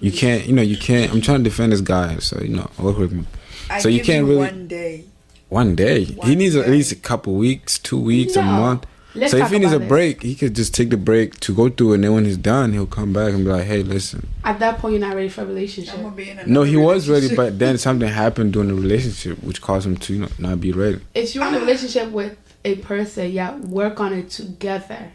You 0.00 0.12
can't, 0.12 0.46
you 0.46 0.52
know, 0.52 0.62
you 0.62 0.76
can't. 0.76 1.12
I'm 1.12 1.20
trying 1.20 1.38
to 1.38 1.44
defend 1.44 1.72
this 1.72 1.80
guy, 1.80 2.18
so 2.18 2.40
you 2.40 2.56
know, 2.56 2.70
work 2.78 2.98
with 2.98 3.12
me. 3.12 3.24
I 3.68 3.80
So 3.80 3.88
you 3.88 4.02
can't 4.02 4.26
really- 4.26 4.38
one 4.38 4.68
day. 4.68 5.04
One 5.48 5.74
day, 5.74 6.04
he 6.04 6.14
One 6.14 6.34
needs 6.34 6.56
at 6.56 6.68
least 6.68 6.92
a 6.92 6.96
couple 6.96 7.34
weeks, 7.34 7.78
two 7.78 7.98
weeks, 7.98 8.36
a 8.36 8.42
month. 8.42 8.86
Let's 9.14 9.32
so 9.32 9.38
if 9.38 9.50
he 9.50 9.58
needs 9.58 9.72
a 9.72 9.76
about 9.76 9.84
this. 9.84 9.88
break, 9.88 10.22
he 10.22 10.34
could 10.34 10.54
just 10.54 10.74
take 10.74 10.90
the 10.90 10.96
break 10.98 11.40
to 11.40 11.54
go 11.54 11.70
through, 11.70 11.94
and 11.94 12.04
then 12.04 12.12
when 12.12 12.24
he's 12.26 12.36
done, 12.36 12.72
he'll 12.74 12.86
come 12.86 13.12
back 13.14 13.32
and 13.32 13.44
be 13.44 13.50
like, 13.50 13.64
"Hey, 13.64 13.82
listen." 13.82 14.28
At 14.44 14.58
that 14.60 14.78
point, 14.78 14.92
you're 14.92 15.00
not 15.00 15.16
ready 15.16 15.30
for 15.30 15.42
a 15.42 15.46
relationship. 15.46 15.94
I'm 15.94 16.02
gonna 16.02 16.14
be 16.14 16.30
in 16.30 16.36
No, 16.36 16.42
another 16.42 16.66
he 16.66 16.76
was 16.76 17.08
ready, 17.08 17.34
but 17.34 17.58
then 17.58 17.78
something 17.78 18.08
happened 18.08 18.52
during 18.52 18.68
the 18.68 18.74
relationship, 18.74 19.42
which 19.42 19.62
caused 19.62 19.86
him 19.86 19.96
to 19.96 20.12
you 20.12 20.20
know, 20.20 20.28
not 20.38 20.60
be 20.60 20.72
ready. 20.72 21.00
If 21.14 21.34
you're 21.34 21.46
in 21.48 21.54
a 21.54 21.60
relationship 21.60 22.10
with 22.12 22.36
a 22.64 22.76
person, 22.76 23.30
y'all 23.32 23.58
work 23.58 23.98
on 24.00 24.12
it 24.12 24.28
together. 24.30 25.12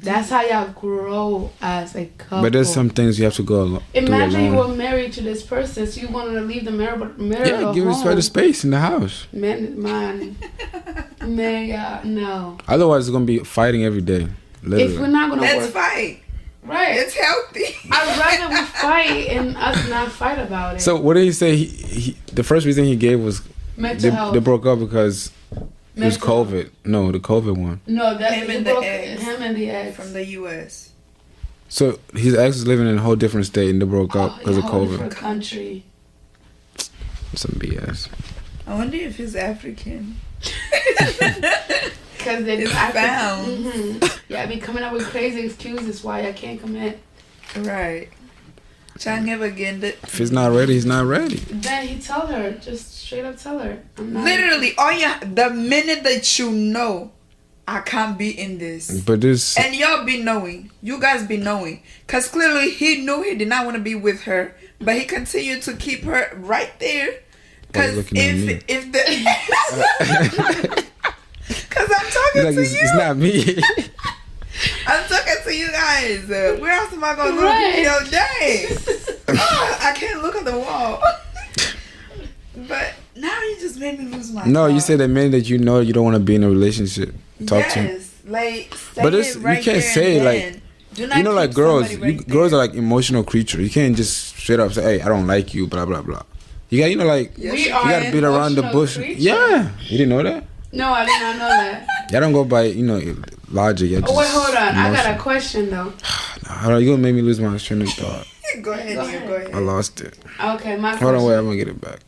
That's 0.00 0.30
how 0.30 0.42
y'all 0.42 0.72
grow 0.72 1.50
as 1.60 1.94
a 1.96 2.06
couple. 2.18 2.42
But 2.42 2.52
there's 2.52 2.72
some 2.72 2.90
things 2.90 3.18
you 3.18 3.24
have 3.24 3.34
to 3.34 3.42
go 3.42 3.62
alo- 3.62 3.82
through 3.92 4.02
Imagine 4.06 4.44
you 4.46 4.54
were 4.54 4.68
married 4.68 5.12
to 5.14 5.20
this 5.22 5.42
person, 5.42 5.86
so 5.86 6.00
you 6.00 6.08
wanted 6.08 6.34
to 6.34 6.40
leave 6.42 6.64
the 6.64 6.70
marital 6.70 7.08
marital 7.18 7.68
Yeah, 7.68 7.74
give 7.74 7.84
home. 7.84 7.92
respect 7.94 8.16
to 8.16 8.22
space 8.22 8.64
in 8.64 8.70
the 8.70 8.80
house. 8.80 9.26
Man, 9.32 9.80
man, 9.80 10.36
man, 11.26 11.68
yeah, 11.68 12.00
uh, 12.02 12.06
no. 12.06 12.58
Otherwise, 12.68 13.06
it's 13.06 13.12
gonna 13.12 13.24
be 13.24 13.38
fighting 13.40 13.84
every 13.84 14.00
day. 14.02 14.28
Literally. 14.62 14.94
If 14.94 15.00
we're 15.00 15.06
not 15.08 15.30
gonna 15.30 15.42
Let's 15.42 15.64
work, 15.64 15.72
fight. 15.72 16.22
right? 16.64 16.96
It's 16.96 17.14
healthy. 17.14 17.74
I'd 17.90 18.18
rather 18.18 18.54
we 18.54 18.62
fight 18.66 19.28
and 19.28 19.56
us 19.56 19.88
not 19.88 20.10
fight 20.12 20.38
about 20.38 20.76
it. 20.76 20.80
so 20.80 20.96
what 21.00 21.14
did 21.14 21.24
he 21.24 21.32
say? 21.32 21.56
He, 21.56 21.64
he 21.66 22.16
the 22.32 22.42
first 22.44 22.64
reason 22.66 22.84
he 22.84 22.96
gave 22.96 23.20
was 23.20 23.42
mental 23.76 24.10
they, 24.10 24.16
health. 24.16 24.34
they 24.34 24.40
broke 24.40 24.66
up 24.66 24.78
because 24.78 25.30
it 25.96 26.04
was 26.04 26.18
COVID. 26.18 26.70
No, 26.84 27.12
the 27.12 27.18
COVID 27.20 27.56
one. 27.56 27.80
No, 27.86 28.16
that 28.16 28.32
Him 28.32 28.48
he 28.50 28.56
and 28.56 28.66
the 28.66 28.70
broke- 28.72 28.84
ex. 28.84 29.22
Him 29.22 29.42
and 29.42 29.56
the 29.56 29.70
ex. 29.70 29.96
From 29.96 30.12
the 30.12 30.24
U.S. 30.26 30.90
So 31.68 31.98
his 32.14 32.34
ex 32.36 32.56
is 32.56 32.66
living 32.66 32.86
in 32.86 32.98
a 32.98 33.00
whole 33.02 33.16
different 33.16 33.46
state 33.46 33.70
and 33.70 33.80
they 33.80 33.86
broke 33.86 34.14
up 34.16 34.32
Oh, 34.34 34.38
because 34.38 34.56
in 34.56 34.62
of 34.62 34.68
a 34.68 34.72
whole 34.72 34.86
COVID. 34.86 34.90
different 34.90 35.12
country. 35.16 35.84
Some 37.34 37.52
BS. 37.52 38.08
I 38.66 38.74
wonder 38.74 38.96
if 38.96 39.16
he's 39.16 39.34
African. 39.36 40.16
Cause 42.18 42.44
they 42.44 42.58
It's 42.58 42.74
I 42.74 42.90
think- 42.90 43.06
found. 43.06 43.64
mhm. 43.64 44.20
Yeah, 44.28 44.42
I 44.42 44.46
be 44.46 44.58
coming 44.58 44.82
up 44.82 44.92
with 44.92 45.04
crazy 45.06 45.40
excuses 45.46 46.04
why 46.04 46.28
I 46.28 46.32
can't 46.32 46.60
commit. 46.60 46.98
right. 47.56 48.08
Trying 49.02 49.26
never 49.26 49.46
again. 49.46 49.82
If 49.82 50.18
he's 50.18 50.30
not 50.30 50.52
ready, 50.52 50.74
he's 50.74 50.86
not 50.86 51.06
ready. 51.06 51.36
Then 51.36 51.88
he 51.88 51.98
tell 51.98 52.28
her, 52.28 52.52
just 52.52 52.98
straight 52.98 53.24
up 53.24 53.36
tell 53.36 53.58
her, 53.58 53.82
literally, 53.98 54.74
all 54.78 54.92
you 54.92 55.12
the 55.20 55.50
minute 55.50 56.04
that 56.04 56.38
you 56.38 56.52
know, 56.52 57.10
I 57.66 57.80
can't 57.80 58.16
be 58.16 58.38
in 58.38 58.58
this. 58.58 59.00
But 59.00 59.20
this, 59.20 59.58
And 59.58 59.74
y'all 59.74 60.04
be 60.04 60.22
knowing. 60.22 60.70
You 60.82 61.00
guys 61.00 61.26
be 61.26 61.36
knowing. 61.36 61.82
Because 62.06 62.28
clearly 62.28 62.70
he 62.70 63.04
knew 63.04 63.22
he 63.22 63.34
did 63.34 63.48
not 63.48 63.64
want 63.64 63.76
to 63.76 63.82
be 63.82 63.96
with 63.96 64.22
her. 64.22 64.54
But 64.80 64.96
he 64.96 65.04
continued 65.04 65.62
to 65.62 65.76
keep 65.76 66.04
her 66.04 66.30
right 66.36 66.70
there. 66.78 67.20
Because 67.66 67.96
looking 67.96 68.18
if, 68.18 68.64
if 68.68 68.92
the. 68.92 70.84
Because 71.48 71.90
I'm 71.90 72.10
talking 72.10 72.44
like, 72.44 72.54
to 72.54 72.60
it's, 72.60 72.72
you. 72.72 72.80
it's 72.82 72.94
not 72.94 73.16
me. 73.16 73.62
I'm 74.86 75.08
talking 75.08 75.34
to 75.44 75.54
you 75.54 75.70
guys. 75.70 76.30
Uh, 76.30 76.56
where 76.60 76.72
else 76.72 76.92
am 76.92 77.02
I 77.04 77.14
going 77.14 77.30
to 77.30 77.34
look 77.34 77.44
Right. 77.44 77.78
your 77.82 78.04
day? 78.10 78.76
oh, 79.28 79.78
I 79.82 79.92
can't 79.96 80.22
look 80.22 80.36
at 80.36 80.44
the 80.44 80.58
wall. 80.58 81.02
but 82.68 82.94
now 83.16 83.40
you 83.42 83.56
just 83.60 83.78
made 83.78 83.98
me 83.98 84.06
lose 84.06 84.30
my 84.32 84.44
no, 84.44 84.66
you 84.66 84.80
said 84.80 84.98
the 85.00 85.08
minute 85.08 85.32
that 85.32 85.48
you 85.48 85.58
know 85.58 85.80
you 85.80 85.92
don't 85.92 86.04
want 86.04 86.16
to 86.16 86.20
be 86.22 86.34
in 86.34 86.44
a 86.44 86.48
relationship, 86.48 87.14
talk 87.46 87.66
to 87.68 87.78
him. 87.80 87.86
yes, 87.86 88.10
like 88.26 88.74
But 88.96 89.14
it's- 89.14 89.36
it 89.36 89.40
you 89.40 89.62
can't 89.62 89.82
say, 89.82 90.16
and 90.16 90.24
like- 90.24 90.60
Do 90.94 91.06
not 91.06 91.16
You 91.16 91.22
know, 91.24 91.32
like 91.32 91.54
girls, 91.54 91.90
somebody 91.90 92.12
you, 92.14 92.20
girls 92.20 92.52
are 92.52 92.58
like 92.58 92.74
emotional 92.74 93.24
creatures. 93.24 93.62
You 93.62 93.70
can't 93.70 93.96
just 93.96 94.36
straight 94.36 94.60
up 94.60 94.74
say, 94.74 94.82
"Hey, 94.82 95.00
I 95.00 95.08
don't 95.08 95.26
like 95.26 95.54
you," 95.54 95.66
blah 95.66 95.86
blah 95.86 96.02
blah. 96.02 96.20
You 96.68 96.80
got, 96.80 96.90
you 96.90 96.96
know, 96.96 97.06
like 97.06 97.32
Yes, 97.38 97.64
you 97.64 97.70
gotta 97.72 98.10
beat 98.12 98.22
around 98.22 98.56
the 98.56 98.62
bush. 98.64 98.96
creatures. 98.96 99.24
Yeah, 99.24 99.70
you 99.88 99.96
didn't 99.96 100.10
know 100.10 100.22
that. 100.22 100.44
No, 100.70 100.92
I 100.92 101.06
did 101.06 101.18
not 101.22 101.36
know 101.38 101.48
that. 101.48 101.86
Y'all 102.12 102.20
don't 102.20 102.32
go 102.34 102.44
by 102.44 102.64
you 102.64 102.82
know 102.84 103.00
logic. 103.52 103.90
Y'all 103.90 104.02
Oh 104.06 104.16
wait, 104.18 104.28
hold 104.28 104.54
on. 104.56 104.74
I 104.74 104.92
got 104.92 105.14
a 105.14 105.18
question 105.18 105.70
though. 105.70 105.92
Hold 106.46 106.74
on, 106.74 106.80
you 106.82 106.90
gonna 106.90 107.02
make 107.02 107.14
me 107.14 107.22
lose 107.22 107.40
my 107.40 107.56
train 107.58 107.82
of 107.82 107.88
thought. 107.90 108.26
Go 108.62 108.72
ahead, 108.72 108.96
Go 108.96 109.00
ahead. 109.02 109.28
go 109.28 109.34
ahead. 109.34 109.54
I 109.54 109.58
lost 109.60 110.00
it. 110.02 110.18
Okay, 110.38 110.76
my 110.76 110.94
Hold 110.96 111.14
on, 111.14 111.22
wait, 111.24 111.24
question. 111.24 111.38
I'm 111.38 111.44
gonna 111.46 111.56
get 111.56 111.68
it 111.68 111.80
back. 111.80 112.00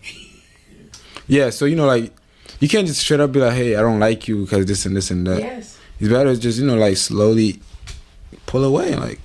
Yeah, 1.27 1.51
so 1.51 1.65
you 1.65 1.75
know, 1.77 1.87
like 1.87 2.13
you 2.61 2.69
can't 2.69 2.87
just 2.87 3.01
straight 3.01 3.21
up 3.21 3.33
be 3.33 3.41
like, 3.41 3.55
"Hey, 3.55 3.77
I 3.77 3.81
don't 3.81 3.99
like 3.99 4.29
you 4.29 4.43
because 4.45 4.67
this 4.67 4.85
and 4.85 4.95
this 4.97 5.11
and 5.11 5.27
that." 5.27 5.39
Yes. 5.41 5.79
It's 6.01 6.11
better 6.11 6.35
to 6.35 6.41
just 6.41 6.59
you 6.59 6.67
know 6.67 6.77
like 6.77 6.97
slowly 6.99 7.61
pull 8.47 8.65
away, 8.65 8.95
like, 8.95 9.21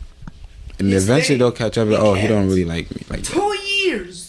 and 0.78 0.88
He 0.88 0.94
eventually 0.96 1.24
stayed. 1.24 1.40
they'll 1.42 1.52
catch 1.52 1.78
up. 1.78 1.88
He 1.88 1.94
Like, 1.94 2.04
oh, 2.04 2.14
he 2.14 2.28
don't 2.28 2.48
really 2.48 2.64
like 2.66 2.90
me. 2.96 3.04
Like 3.10 3.24
that. 3.24 3.34
Two 3.34 3.58
years. 3.58 4.29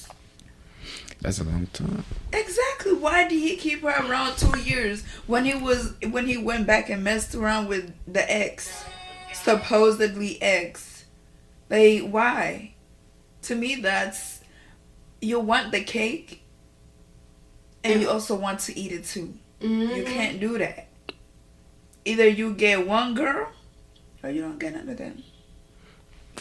That's 1.21 1.41
a 1.41 1.45
long 1.45 1.67
time. 1.73 2.05
Exactly. 2.33 2.95
Why 2.95 3.29
did 3.29 3.39
he 3.39 3.57
keep 3.57 3.83
her 3.83 3.89
around 4.09 4.37
two 4.39 4.59
years 4.59 5.05
when 5.27 5.45
he 5.45 5.55
was 5.55 5.95
when 6.11 6.27
he 6.27 6.37
went 6.37 6.67
back 6.67 6.89
and 6.91 7.05
messed 7.05 7.35
around 7.35 7.69
with 7.69 7.93
the 8.07 8.31
ex, 8.33 8.85
supposedly 9.33 10.41
ex? 10.41 11.05
Like 11.69 12.09
why? 12.09 12.75
To 13.43 13.55
me, 13.55 13.77
that's 13.77 14.41
you 15.21 15.39
want 15.41 15.73
the 15.73 15.83
cake, 15.83 16.43
and 17.85 18.01
you 18.01 18.09
also 18.09 18.35
want 18.35 18.61
to 18.61 18.79
eat 18.79 18.93
it 18.93 19.05
too. 19.05 19.35
Mhm. 19.61 19.97
You 19.97 20.05
can't 20.05 20.41
do 20.41 20.57
that. 20.59 20.89
Either 22.05 22.27
you 22.27 22.55
get 22.55 22.87
one 22.87 23.15
girl, 23.15 23.49
or 24.23 24.31
you 24.31 24.41
don't 24.41 24.59
get 24.59 24.75
none 24.75 24.89
of 24.89 24.97
them. 24.97 25.23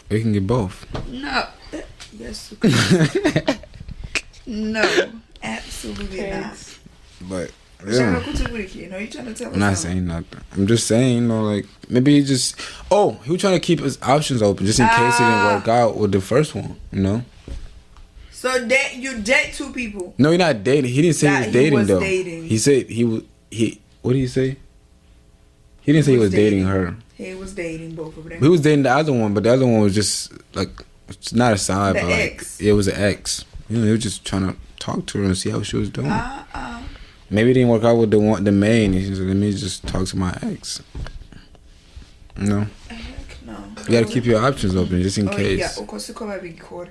We 0.08 0.22
can 0.22 0.32
get 0.32 0.46
both. 0.46 0.86
No. 1.08 1.46
Yes. 2.12 2.52
you 4.50 4.62
can. 4.62 4.72
no. 4.72 5.10
Absolutely 5.42 6.20
not. 6.30 6.42
Thanks. 6.42 6.78
but 7.22 7.50
Shana 7.80 7.96
yeah, 7.98 8.20
Kutubuliki, 8.20 8.90
No, 8.90 8.98
you 8.98 9.06
trying 9.08 9.24
to 9.26 9.34
tell 9.34 9.48
us 9.48 9.54
I'm 9.54 9.58
not 9.60 9.76
something? 9.78 9.90
saying 9.92 10.06
nothing. 10.06 10.40
I'm 10.52 10.66
just 10.66 10.86
saying, 10.86 11.14
you 11.14 11.20
know, 11.28 11.42
like 11.44 11.66
maybe 11.88 12.18
he 12.20 12.24
just. 12.26 12.56
Oh, 12.90 13.12
he 13.24 13.32
was 13.32 13.40
trying 13.40 13.54
to 13.54 13.60
keep 13.60 13.80
his 13.80 13.98
options 14.02 14.42
open 14.42 14.66
just 14.66 14.78
in 14.80 14.86
case 14.86 14.96
it 14.98 15.00
didn't 15.00 15.18
Ah. 15.22 15.54
work 15.56 15.68
out 15.68 15.96
with 15.96 16.12
the 16.12 16.20
first 16.20 16.54
one. 16.54 16.76
You 16.92 17.00
know. 17.00 17.22
So 18.32 18.66
date 18.66 18.96
you 18.96 19.20
date 19.20 19.54
two 19.54 19.72
people. 19.72 20.14
No, 20.18 20.28
you're 20.30 20.38
not 20.38 20.62
dating. 20.62 20.90
He 20.90 21.00
didn't 21.02 21.16
say 21.16 21.28
That 21.28 21.44
he 21.44 21.46
was 21.46 21.54
he 21.54 21.60
dating 21.60 21.78
was 21.78 21.88
though. 21.88 22.00
dating. 22.00 22.44
He 22.44 22.58
said 22.58 22.86
he 22.90 23.04
was 23.04 23.22
he. 23.50 23.80
What 24.02 24.12
did 24.12 24.18
he 24.20 24.26
say? 24.28 24.56
He 25.82 25.92
didn't 25.92 26.04
say 26.04 26.12
he 26.12 26.18
was 26.18 26.30
dating 26.30 26.64
her. 26.64 26.96
He 27.14 27.34
was 27.34 27.54
dating 27.54 27.94
both 27.94 28.16
of 28.16 28.24
them. 28.28 28.40
He 28.42 28.48
was 28.48 28.60
dating 28.60 28.82
the 28.84 28.90
other 28.90 29.12
one, 29.12 29.32
but 29.34 29.42
the 29.44 29.52
other 29.54 29.66
one 29.66 29.80
was 29.80 29.94
just 29.94 30.32
like 30.54 30.68
it's 31.08 31.32
not 31.32 31.52
a 31.54 31.58
side, 31.58 31.96
The 31.96 32.00
but 32.00 32.08
like 32.10 32.44
it 32.60 32.72
was 32.74 32.88
an 32.88 32.96
ex. 32.96 33.44
You 33.70 33.78
know, 33.78 33.86
he 33.86 33.92
was 33.92 34.02
just 34.02 34.24
trying 34.24 34.48
to 34.48 34.56
talk 34.80 35.06
to 35.06 35.18
her 35.18 35.24
and 35.24 35.38
see 35.38 35.50
how 35.50 35.62
she 35.62 35.76
was 35.76 35.90
doing. 35.90 36.08
Uh 36.08 36.44
uh. 36.52 36.82
Maybe 37.30 37.52
it 37.52 37.54
didn't 37.54 37.68
work 37.68 37.84
out 37.84 37.94
with 37.94 38.10
the 38.10 38.18
one, 38.18 38.42
the 38.42 38.50
main. 38.50 38.92
He 38.92 39.14
said, 39.14 39.24
"Let 39.24 39.36
me 39.36 39.52
just 39.52 39.86
talk 39.86 40.06
to 40.08 40.16
my 40.16 40.36
ex." 40.42 40.82
You 42.36 42.46
know, 42.46 42.66
Heck 42.88 43.46
no. 43.46 43.56
you 43.86 43.92
gotta 43.92 44.06
keep 44.06 44.24
your 44.24 44.44
options 44.44 44.74
open 44.74 45.00
just 45.00 45.18
in 45.18 45.28
oh, 45.28 45.36
case. 45.36 45.58
Yeah, 45.60 45.68
ukosiko 45.84 46.26
babikora. 46.26 46.90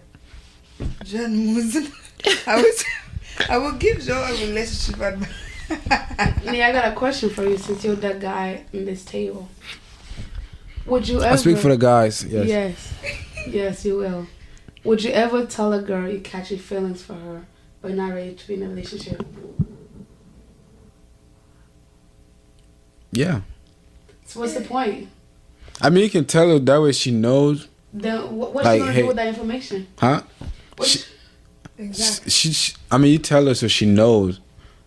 John 1.03 1.35
Muzen. 1.35 1.91
I 2.47 2.61
was 2.61 2.85
I 3.49 3.57
will 3.57 3.73
give 3.73 3.99
Joe 3.99 4.23
a 4.23 4.31
relationship 4.47 5.01
advice. 5.01 5.29
Yeah, 6.45 6.67
I 6.69 6.71
got 6.71 6.93
a 6.93 6.95
question 6.95 7.29
for 7.29 7.43
you 7.43 7.57
since 7.57 7.83
you're 7.83 7.95
that 7.97 8.21
guy 8.21 8.63
in 8.71 8.85
this 8.85 9.03
table. 9.03 9.49
Would 10.85 11.07
you 11.09 11.17
ever? 11.21 11.33
I 11.33 11.35
speak 11.35 11.57
for 11.57 11.67
the 11.69 11.77
guys. 11.77 12.23
Yes. 12.23 12.47
Yes. 12.47 12.93
Yes, 13.47 13.85
you 13.85 13.97
will. 13.97 14.27
Would 14.89 15.03
you 15.03 15.11
ever 15.11 15.45
tell 15.45 15.71
a 15.71 15.83
girl 15.83 16.09
you 16.09 16.19
catch 16.19 16.49
your 16.49 16.59
feelings 16.59 17.03
for 17.03 17.13
her, 17.13 17.45
but 17.79 17.93
not 17.93 18.11
ready 18.11 18.33
to 18.33 18.47
be 18.47 18.55
in 18.55 18.63
a 18.63 18.69
relationship? 18.69 19.23
Yeah. 23.11 23.41
So 24.25 24.39
what's 24.39 24.55
the 24.55 24.61
point? 24.61 25.09
I 25.79 25.91
mean, 25.91 26.03
you 26.05 26.09
can 26.09 26.25
tell 26.25 26.49
her 26.49 26.57
that 26.57 26.81
way 26.81 26.91
she 26.93 27.11
knows, 27.11 27.67
Then 27.93 28.35
what, 28.35 28.55
what's 28.55 28.65
Like, 28.65 28.77
she 28.77 28.79
gonna 28.79 28.91
hey- 28.93 29.01
do 29.03 29.07
with 29.09 29.15
that 29.17 29.27
information? 29.27 29.85
huh? 29.99 30.23
What, 30.75 30.87
She- 30.87 31.03
exactly. 31.77 32.31
She, 32.31 32.51
she, 32.53 32.73
I 32.89 32.97
mean, 32.97 33.11
you 33.11 33.19
tell 33.19 33.45
her 33.45 33.53
so 33.53 33.67
she 33.67 33.85
knows, 33.85 34.39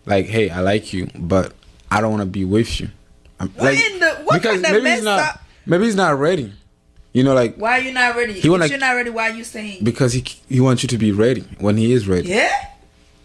like, 0.05 0.25
hey, 0.25 0.49
I 0.49 0.59
like 0.59 0.91
you, 0.91 1.09
but 1.15 1.53
I 1.89 2.01
don't 2.01 2.11
want 2.11 2.23
to 2.23 2.25
be 2.25 2.43
with 2.43 2.81
you. 2.81 2.89
I'm, 3.39 3.47
What 3.51 3.73
in 3.73 3.99
the 4.01 4.09
what 4.25 4.41
because 4.41 4.61
kind 4.61 4.65
of 4.65 4.71
maybe 4.73 4.83
mess 4.83 4.95
he's 4.97 5.05
not, 5.05 5.19
up? 5.21 5.43
maybe 5.65 5.85
he's 5.85 5.95
not 5.95 6.19
ready. 6.19 6.51
You 7.13 7.23
know, 7.23 7.33
like 7.35 7.55
Why 7.57 7.77
are 7.79 7.81
you 7.81 7.91
not 7.93 8.15
ready? 8.15 8.33
He 8.33 8.49
wanna- 8.49 8.65
if 8.65 8.71
you're 8.71 8.79
not 8.79 8.93
ready, 8.95 9.09
why 9.11 9.29
are 9.29 9.35
you 9.35 9.43
saying? 9.43 9.83
because 9.83 10.13
he 10.13 10.23
he 10.49 10.59
wants 10.59 10.81
you 10.83 10.89
to 10.89 10.97
be 10.97 11.11
ready 11.11 11.43
when 11.59 11.77
he 11.77 11.93
is 11.93 12.07
ready. 12.07 12.29
Yeah. 12.29 12.51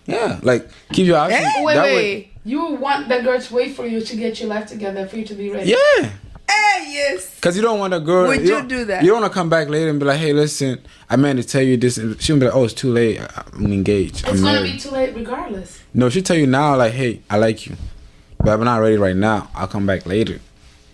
Yeah, 0.06 0.38
like 0.42 0.68
keep 0.92 1.06
your 1.06 1.18
options. 1.18 1.42
Eh? 1.44 1.62
wait, 1.64 1.74
that 1.74 1.82
wait. 1.84 1.94
way- 1.94 2.30
You 2.44 2.74
want 2.76 3.08
the 3.08 3.20
girl 3.20 3.38
to 3.40 3.54
wait 3.54 3.76
for 3.76 3.86
you 3.86 4.00
to 4.00 4.16
get 4.16 4.40
your 4.40 4.48
life 4.48 4.66
together 4.66 5.06
for 5.06 5.16
you 5.18 5.24
to 5.26 5.34
be 5.34 5.50
ready? 5.50 5.70
Yeah, 5.70 6.10
Hey, 6.50 6.92
yes. 6.92 7.34
because 7.34 7.56
you 7.56 7.62
don't 7.62 7.78
want 7.78 7.92
a 7.92 8.00
girl. 8.00 8.26
Would 8.28 8.40
you 8.40 8.48
don't- 8.48 8.68
do 8.68 8.84
that? 8.86 9.02
You 9.02 9.10
don't 9.10 9.20
want 9.20 9.30
to 9.32 9.38
come 9.38 9.50
back 9.50 9.68
later 9.68 9.90
and 9.90 9.98
be 10.00 10.06
like, 10.06 10.18
hey, 10.18 10.32
listen, 10.32 10.78
I 11.10 11.16
meant 11.16 11.38
to 11.42 11.46
tell 11.46 11.60
you 11.60 11.76
this. 11.76 12.00
She'll 12.20 12.38
be 12.38 12.46
like, 12.46 12.54
oh, 12.54 12.64
it's 12.64 12.72
too 12.72 12.90
late. 12.90 13.20
I- 13.20 13.42
I'm 13.54 13.70
engaged. 13.70 14.20
It's 14.20 14.28
I'm 14.28 14.36
gonna 14.36 14.52
married. 14.60 14.72
be 14.72 14.78
too 14.78 14.90
late 14.90 15.14
regardless. 15.14 15.78
No, 15.92 16.08
she'll 16.08 16.22
tell 16.22 16.38
you 16.38 16.46
now, 16.46 16.74
like, 16.76 16.94
hey, 16.94 17.20
I 17.28 17.36
like 17.36 17.66
you, 17.66 17.76
but 18.38 18.44
but 18.46 18.52
I'm 18.54 18.64
not 18.64 18.78
ready 18.78 18.96
right 18.96 19.16
now. 19.16 19.50
I'll 19.54 19.68
come 19.68 19.84
back 19.84 20.06
later. 20.06 20.40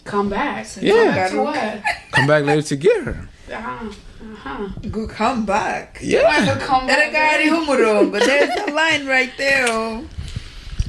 Come 0.05 0.29
back. 0.29 0.67
Yeah. 0.81 0.93
Come 0.93 1.15
back 1.15 1.31
to 1.31 1.43
what? 1.43 1.83
Come 2.13 2.27
back 2.27 2.45
later 2.45 2.63
to 2.63 2.77
get 2.77 3.05
her. 3.05 3.29
Uh-huh. 3.53 3.87
Uh-huh. 4.23 4.69
Go 4.91 5.07
come 5.07 5.45
back. 5.47 5.99
Yeah. 6.03 6.59
Come 6.61 6.89
Era 6.89 7.11
back. 7.13 7.41
gari 7.41 7.49
humuro, 7.49 8.11
but 8.11 8.23
there's 8.25 8.51
a 8.69 8.73
line 8.73 9.07
right 9.07 9.33
there. 9.39 9.67
oh. 9.69 10.07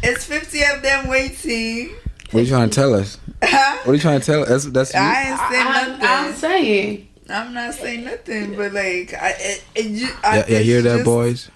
It's 0.03 0.25
50 0.25 0.61
of 0.63 0.81
them 0.81 1.07
waiting. 1.07 1.95
What 2.31 2.41
are 2.41 2.43
you 2.43 2.49
trying 2.49 2.69
to 2.69 2.75
tell 2.75 2.93
us? 2.93 3.17
Huh? 3.41 3.77
What 3.83 3.91
are 3.91 3.95
you 3.95 4.01
trying 4.01 4.19
to 4.19 4.25
tell 4.25 4.41
us? 4.43 4.65
That's 4.65 4.91
that's. 4.91 4.95
I 4.95 5.29
ain't 5.29 5.39
saying 5.51 5.65
nothing. 5.65 6.07
I'm 6.07 6.33
saying. 6.33 7.07
I'm 7.29 7.53
not 7.53 7.73
saying 7.73 8.03
nothing, 8.05 8.55
but 8.55 8.73
like, 8.73 9.13
I, 9.13 9.33
it, 9.39 9.63
it, 9.73 9.85
you, 9.87 10.09
I, 10.23 10.37
Yeah, 10.37 10.45
yeah, 10.47 10.59
hear 10.59 10.77
it's 10.77 10.83
that, 10.85 10.93
just- 10.97 11.05
boys? 11.05 11.49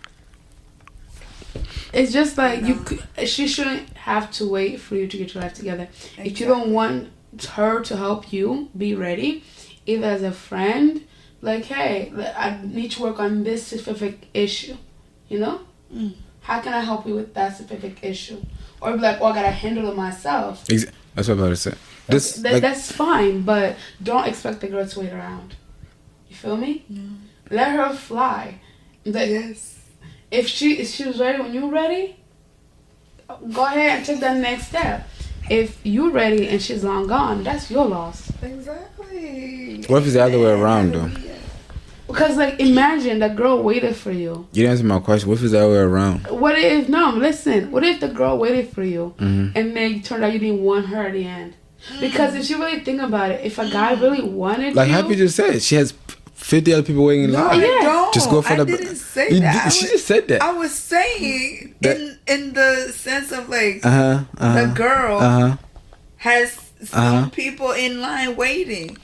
It's 1.93 2.11
just 2.11 2.37
like 2.37 2.63
you. 2.63 2.85
She 3.25 3.47
shouldn't 3.47 3.89
have 3.97 4.31
to 4.33 4.47
wait 4.49 4.79
for 4.79 4.95
you 4.95 5.07
to 5.07 5.17
get 5.17 5.33
your 5.33 5.43
life 5.43 5.53
together. 5.55 5.87
If 6.17 6.39
you 6.39 6.45
don't 6.47 6.71
want 6.71 7.09
her 7.45 7.81
to 7.81 7.97
help 7.97 8.31
you, 8.33 8.69
be 8.77 8.95
ready. 8.95 9.43
Either 9.85 10.07
as 10.07 10.23
a 10.23 10.31
friend, 10.31 11.01
like, 11.41 11.65
hey, 11.65 12.11
I 12.35 12.59
need 12.63 12.91
to 12.91 13.01
work 13.01 13.19
on 13.19 13.43
this 13.43 13.67
specific 13.67 14.27
issue. 14.33 14.75
You 15.29 15.39
know, 15.39 15.61
Mm. 15.93 16.13
how 16.41 16.59
can 16.61 16.73
I 16.73 16.81
help 16.81 17.07
you 17.07 17.15
with 17.15 17.33
that 17.33 17.55
specific 17.57 18.03
issue? 18.03 18.41
Or 18.81 18.93
be 18.93 18.99
like, 18.99 19.19
oh, 19.21 19.25
I 19.27 19.35
gotta 19.35 19.51
handle 19.51 19.89
it 19.91 19.95
myself. 19.95 20.63
Ex- 20.69 20.85
That's 21.15 21.27
what 21.27 21.33
I'm 21.35 21.39
about 21.39 21.49
to 21.49 21.55
say. 21.55 21.73
This 22.07 22.33
That- 22.35 22.53
like 22.53 22.61
that's 22.61 22.91
fine, 22.91 23.41
but 23.43 23.75
don't 24.01 24.25
expect 24.27 24.61
the 24.61 24.67
girl 24.67 24.85
to 24.87 24.99
wait 24.99 25.11
around. 25.13 25.55
You 26.29 26.35
feel 26.35 26.57
me? 26.57 26.83
Let 27.51 27.71
her 27.71 27.93
fly. 27.93 28.59
Like, 29.05 29.29
Yes. 29.29 29.79
if 30.31 30.47
she 30.47 30.77
if 30.79 30.89
she 30.89 31.05
was 31.05 31.19
ready 31.19 31.41
when 31.41 31.53
you're 31.53 31.69
ready, 31.69 32.15
go 33.27 33.65
ahead 33.65 33.97
and 33.97 34.05
take 34.05 34.19
that 34.19 34.37
next 34.37 34.67
step. 34.67 35.07
If 35.49 35.79
you're 35.83 36.11
ready 36.11 36.47
and 36.47 36.61
she's 36.61 36.83
long 36.83 37.07
gone, 37.07 37.43
that's 37.43 37.69
your 37.71 37.85
loss. 37.85 38.31
Exactly. 38.41 39.83
What 39.87 39.97
if 40.01 40.05
it's 40.05 40.13
the 40.13 40.23
other 40.23 40.39
way 40.39 40.51
around, 40.51 40.93
though? 40.93 41.09
Because 42.07 42.37
like 42.37 42.59
imagine 42.59 43.19
the 43.19 43.29
girl 43.29 43.61
waited 43.61 43.95
for 43.95 44.11
you. 44.11 44.47
you 44.51 44.63
didn't 44.63 44.71
answer 44.71 44.83
my 44.85 44.99
question. 44.99 45.29
What 45.29 45.37
if 45.37 45.43
it's 45.43 45.51
the 45.51 45.59
other 45.59 45.69
way 45.69 45.77
around? 45.77 46.25
What 46.27 46.57
if 46.57 46.89
no? 46.89 47.11
Listen. 47.11 47.71
What 47.71 47.83
if 47.83 47.99
the 47.99 48.07
girl 48.07 48.37
waited 48.39 48.69
for 48.69 48.83
you 48.83 49.13
Mhm. 49.19 49.51
and 49.55 49.75
then 49.75 49.93
it 49.95 50.03
turned 50.05 50.23
out 50.23 50.33
you 50.33 50.39
didn't 50.39 50.61
want 50.63 50.87
her 50.87 51.03
at 51.03 51.13
the 51.13 51.25
end? 51.25 51.53
Because 52.01 52.33
if 52.35 52.49
you 52.49 52.57
really 52.57 52.79
think 52.79 53.01
about 53.01 53.31
it, 53.31 53.45
if 53.45 53.57
a 53.59 53.69
guy 53.69 53.93
really 53.93 54.21
wanted 54.23 54.75
Like 54.75 54.87
you, 54.87 54.93
Happy 54.95 55.15
just 55.15 55.35
said, 55.35 55.61
she 55.61 55.75
has 55.75 55.93
fifty 56.39 56.73
other 56.73 56.83
people 56.83 57.03
waiting 57.05 57.25
in 57.25 57.31
No, 57.31 57.43
line. 57.45 57.59
I 57.59 57.63
Yeah. 57.65 57.79
don't. 57.83 58.13
Just 58.13 58.29
go 58.29 58.41
for 58.41 58.53
I 58.53 58.57
the. 58.57 58.65
didn't 58.65 58.95
say 58.95 59.29
You 59.29 59.39
that. 59.41 59.53
did- 59.53 59.61
I 59.65 59.69
she 59.69 59.83
was, 59.85 59.91
just 59.91 60.07
said 60.07 60.27
that. 60.29 60.41
I 60.41 60.51
was 60.53 60.73
saying 60.73 61.75
That- 61.81 61.97
in 61.97 62.17
in 62.27 62.53
the 62.53 62.91
sense 62.95 63.31
of 63.31 63.49
like 63.49 63.85
Uh 63.85 63.89
huh. 63.89 64.19
Uh 64.37 64.53
the 64.61 64.67
girl 64.73 65.17
Uh 65.19 65.29
huh. 65.39 65.57
has 66.17 66.53
some 66.83 66.99
Uh-huh. 67.15 67.29
people 67.31 67.71
in 67.71 68.01
line 68.01 68.35
waiting. 68.35 68.97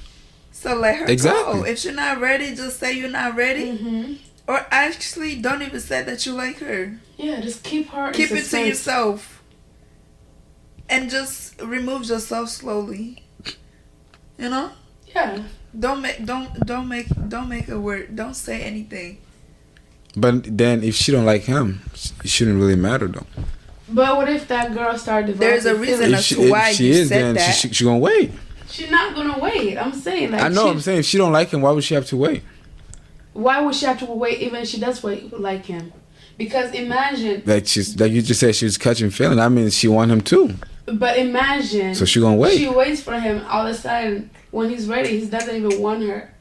So 0.51 0.73
let 0.75 0.95
her 0.97 1.05
Exactly. 1.05 1.53
go. 1.59 1.65
If 1.65 1.83
you're 1.83 1.93
not 1.93 2.19
ready, 2.21 2.55
just 2.55 2.79
say 2.79 2.93
you're 2.93 3.09
not 3.21 3.35
ready. 3.35 3.77
hmm 3.77 4.13
Or 4.47 4.65
actually, 4.71 5.35
don't 5.35 5.61
even 5.61 5.79
say 5.81 6.01
that 6.03 6.25
you 6.25 6.33
like 6.33 6.57
her. 6.59 6.97
yeah, 7.17 7.39
just 7.41 7.63
keep 7.63 7.89
her. 7.89 8.11
Keep 8.11 8.31
it 8.31 8.45
to 8.51 8.59
yourself. 8.65 9.41
And 10.89 11.09
just 11.09 11.59
remove 11.61 12.05
yourself 12.05 12.49
slowly. 12.49 13.23
You 14.37 14.49
know? 14.49 14.71
Yeah, 15.15 15.43
Don't 15.77 16.01
make 16.01 16.25
don't 16.25 16.65
don't 16.65 16.87
make 16.87 17.07
don't 17.27 17.49
make 17.49 17.67
a 17.67 17.79
word. 17.79 18.15
Don't 18.15 18.33
say 18.35 18.61
anything. 18.61 19.17
But 20.17 20.57
then, 20.57 20.81
if 20.83 20.95
she 20.95 21.11
don't 21.11 21.25
like 21.25 21.41
him, 21.43 21.81
it 22.23 22.29
shouldn't 22.29 22.57
really 22.59 22.77
matter 22.77 23.07
though. 23.07 23.25
but 23.89 24.15
what 24.15 24.29
if 24.29 24.47
that 24.47 24.73
girl 24.73 24.97
started 24.97 25.27
developing? 25.27 25.63
There's 25.63 25.65
a 25.65 25.75
reason 25.75 25.97
feelings? 26.05 26.13
as 26.19 26.25
she, 26.25 26.35
to 26.35 26.51
why 26.51 26.69
if 26.69 26.75
she 26.77 26.87
you 26.87 26.93
is, 26.93 27.09
said 27.09 27.21
then 27.21 27.35
that. 27.35 27.55
she, 27.55 27.67
she, 27.67 27.73
she 27.73 27.83
gonna 27.83 27.97
wait. 27.99 28.31
She's 28.69 28.89
not 28.89 29.13
gonna 29.15 29.37
wait. 29.39 29.77
I'm 29.77 29.93
saying 29.93 30.31
like 30.31 30.41
I 30.41 30.47
know. 30.47 30.63
she- 30.65 30.69
I'm 30.71 30.79
saying 30.81 30.99
if 30.99 31.05
she 31.05 31.17
don't 31.17 31.33
like 31.33 31.49
him, 31.49 31.61
why 31.61 31.71
would 31.71 31.83
she 31.83 31.95
have 31.95 32.05
to 32.07 32.17
wait? 32.17 32.43
Why 33.33 33.59
would 33.59 33.75
she 33.75 33.85
have 33.85 33.99
to 33.99 34.05
wait 34.05 34.39
even 34.39 34.61
if 34.61 34.67
she 34.69 34.79
does 34.79 35.03
wait 35.03 35.37
like 35.37 35.65
him? 35.65 35.91
Because 36.37 36.73
imagine, 36.73 37.43
Like 37.45 37.67
she's 37.67 37.99
like 37.99 38.11
you 38.13 38.21
just 38.21 38.39
said, 38.39 38.55
she 38.55 38.63
was 38.65 38.77
catching 38.77 39.09
feeling. 39.09 39.39
I 39.39 39.49
mean, 39.49 39.69
she 39.69 39.87
want 39.89 40.11
him 40.11 40.21
too, 40.21 40.53
but 40.85 41.17
imagine. 41.17 41.95
so 41.95 42.05
she 42.05 42.19
gonna 42.19 42.35
wait. 42.35 42.57
She 42.57 42.67
waits 42.67 43.01
for 43.01 43.19
him. 43.19 43.43
All 43.47 43.65
of 43.65 43.73
a 43.73 43.77
sudden, 43.77 44.29
when 44.51 44.69
he's 44.69 44.87
ready, 44.87 45.19
he 45.19 45.25
doesn't 45.25 45.55
even 45.55 45.81
want 45.81 46.03
her. 46.03 46.33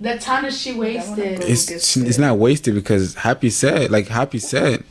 The 0.00 0.18
time 0.18 0.42
that 0.44 0.52
she 0.52 0.74
wasted. 0.74 1.40
go. 1.40 1.46
it's 1.46 1.66
gets 1.66 1.92
she- 1.92 2.00
it's 2.00 2.18
not 2.18 2.36
wasted 2.38 2.74
because 2.74 3.14
Happy 3.14 3.50
said, 3.50 3.90
like 3.90 4.08
Happy 4.08 4.38
said, 4.38 4.84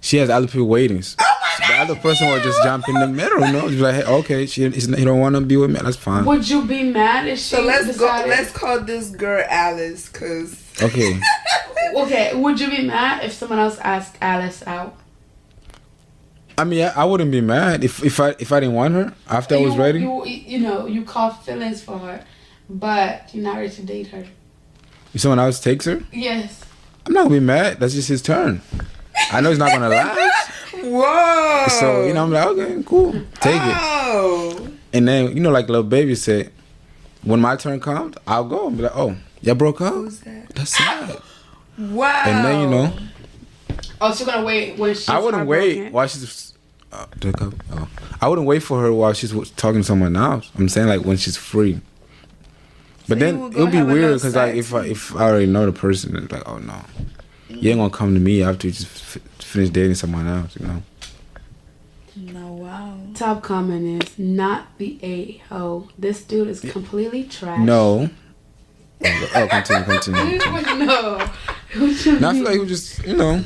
she 0.00 0.18
has 0.18 0.30
other 0.30 0.46
people 0.46 0.68
waiting. 0.68 1.02
Oh 1.20 1.38
the 1.68 1.74
other 1.74 1.96
person 1.96 2.28
will 2.28 2.40
just 2.40 2.62
jump 2.62 2.88
in 2.88 2.94
the 2.94 3.06
middle. 3.06 3.40
You 3.40 3.52
know, 3.52 3.60
just 3.62 3.74
be 3.74 3.80
like, 3.80 3.94
hey, 3.96 4.04
okay, 4.04 4.46
she 4.46 4.68
he's, 4.70 4.86
he 4.86 5.04
don't 5.04 5.20
want 5.20 5.34
to 5.34 5.40
be 5.40 5.56
with 5.56 5.70
me. 5.70 5.80
That's 5.82 5.96
fine. 5.96 6.24
Would 6.24 6.48
you 6.48 6.64
be 6.64 6.82
mad 6.84 7.26
if 7.26 7.38
she 7.38 7.56
So 7.56 7.62
let's 7.62 7.96
go. 7.98 8.06
Let's 8.26 8.52
call 8.52 8.80
this 8.80 9.10
girl 9.10 9.44
Alice, 9.48 10.08
cause 10.08 10.58
Okay, 10.80 11.20
Okay, 11.94 12.34
would 12.34 12.58
you 12.60 12.70
be 12.70 12.86
mad 12.86 13.24
if 13.24 13.32
someone 13.32 13.58
else 13.58 13.78
asked 13.80 14.16
Alice 14.20 14.66
out? 14.66 14.96
I 16.62 16.64
mean, 16.64 16.84
I, 16.84 17.02
I 17.02 17.04
wouldn't 17.04 17.32
be 17.32 17.40
mad 17.40 17.82
if 17.82 18.04
if 18.04 18.20
I 18.20 18.36
if 18.38 18.52
I 18.52 18.60
didn't 18.60 18.76
want 18.76 18.94
her 18.94 19.12
after 19.28 19.56
I 19.56 19.58
was 19.58 19.76
ready. 19.76 19.98
You, 19.98 20.24
you 20.24 20.60
know, 20.60 20.86
you 20.86 21.02
caught 21.02 21.44
feelings 21.44 21.82
for 21.82 21.98
her, 21.98 22.24
but 22.70 23.28
you're 23.34 23.42
not 23.42 23.56
ready 23.56 23.70
to 23.70 23.82
date 23.82 24.06
her. 24.08 24.24
If 25.12 25.22
someone 25.22 25.40
else 25.40 25.58
takes 25.58 25.86
her, 25.86 26.04
Yes. 26.12 26.64
I'm 27.04 27.14
not 27.14 27.24
gonna 27.24 27.34
be 27.34 27.40
mad. 27.40 27.80
That's 27.80 27.94
just 27.94 28.08
his 28.08 28.22
turn. 28.22 28.60
I 29.32 29.40
know 29.40 29.50
he's 29.50 29.58
not 29.58 29.72
gonna 29.72 29.88
last. 29.88 30.50
whoa. 30.84 31.66
So 31.80 32.06
you 32.06 32.14
know, 32.14 32.22
I'm 32.22 32.30
like, 32.30 32.46
okay, 32.46 32.80
cool, 32.86 33.10
take 33.40 33.60
it. 33.60 33.76
Oh. 33.80 34.68
And 34.92 35.08
then 35.08 35.36
you 35.36 35.42
know, 35.42 35.50
like 35.50 35.68
little 35.68 35.82
baby 35.82 36.14
said, 36.14 36.52
when 37.24 37.40
my 37.40 37.56
turn 37.56 37.80
comes, 37.80 38.14
I'll 38.24 38.44
go 38.44 38.68
and 38.68 38.76
be 38.76 38.84
like, 38.84 38.96
oh, 38.96 39.16
y'all 39.40 39.56
broke 39.56 39.80
up. 39.80 39.94
Who's 39.94 40.20
that? 40.20 40.54
That's 40.54 40.76
sad. 40.76 41.20
Wow. 41.78 42.22
And 42.26 42.44
then 42.44 42.60
you 42.60 42.68
know, 42.68 42.92
Oh, 43.98 44.12
so 44.12 44.24
you're 44.24 44.34
gonna 44.34 44.46
wait 44.46 44.78
when 44.78 44.94
she's 44.94 45.08
I 45.08 45.18
wouldn't 45.18 45.46
wait 45.46 45.90
while 45.90 46.06
she's. 46.06 46.51
Uh, 46.92 47.06
did 47.18 47.34
I 47.40 47.50
oh. 47.72 47.88
I 48.20 48.28
wouldn't 48.28 48.46
wait 48.46 48.62
for 48.62 48.80
her 48.82 48.92
while 48.92 49.12
she's 49.14 49.32
talking 49.52 49.80
to 49.80 49.84
someone 49.84 50.14
else. 50.14 50.50
I'm 50.58 50.68
saying 50.68 50.88
like 50.88 51.04
when 51.04 51.16
she's 51.16 51.36
free. 51.38 51.80
But 53.08 53.18
So 53.18 53.24
then 53.24 53.52
it'll 53.52 53.66
be 53.66 53.82
weird 53.82 54.14
because 54.14 54.36
like 54.36 54.54
if 54.54 54.72
I 54.74 54.84
if 54.86 55.16
I 55.16 55.24
already 55.30 55.46
know 55.46 55.64
the 55.66 55.72
person, 55.72 56.14
it's 56.16 56.30
like 56.30 56.46
oh 56.46 56.58
no, 56.58 56.74
you 57.48 57.70
ain't 57.70 57.78
gonna 57.78 57.90
come 57.90 58.12
to 58.14 58.20
me 58.20 58.42
after 58.42 58.66
you 58.66 58.72
just 58.74 58.86
f- 59.16 59.22
finish 59.38 59.70
dating 59.70 59.94
someone 59.94 60.26
else, 60.26 60.54
you 60.60 60.66
know. 60.66 60.82
No, 62.14 62.52
wow. 62.52 62.98
Top 63.14 63.42
comment 63.42 64.02
is 64.04 64.18
not 64.18 64.66
the 64.78 64.98
a 65.02 65.38
ho. 65.48 65.88
This 65.98 66.22
dude 66.22 66.48
is 66.48 66.60
completely 66.60 67.24
trash. 67.24 67.58
No. 67.60 68.10
Oh, 69.04 69.48
continue, 69.50 69.84
continue. 69.84 70.38
continue. 70.40 70.86
no. 70.86 71.18
What 71.74 72.06
you 72.06 72.20
Now 72.20 72.28
I 72.28 72.32
feel 72.32 72.34
mean? 72.34 72.44
like 72.44 72.52
he 72.52 72.58
was 72.60 72.68
just 72.68 73.04
you 73.06 73.16
know. 73.16 73.42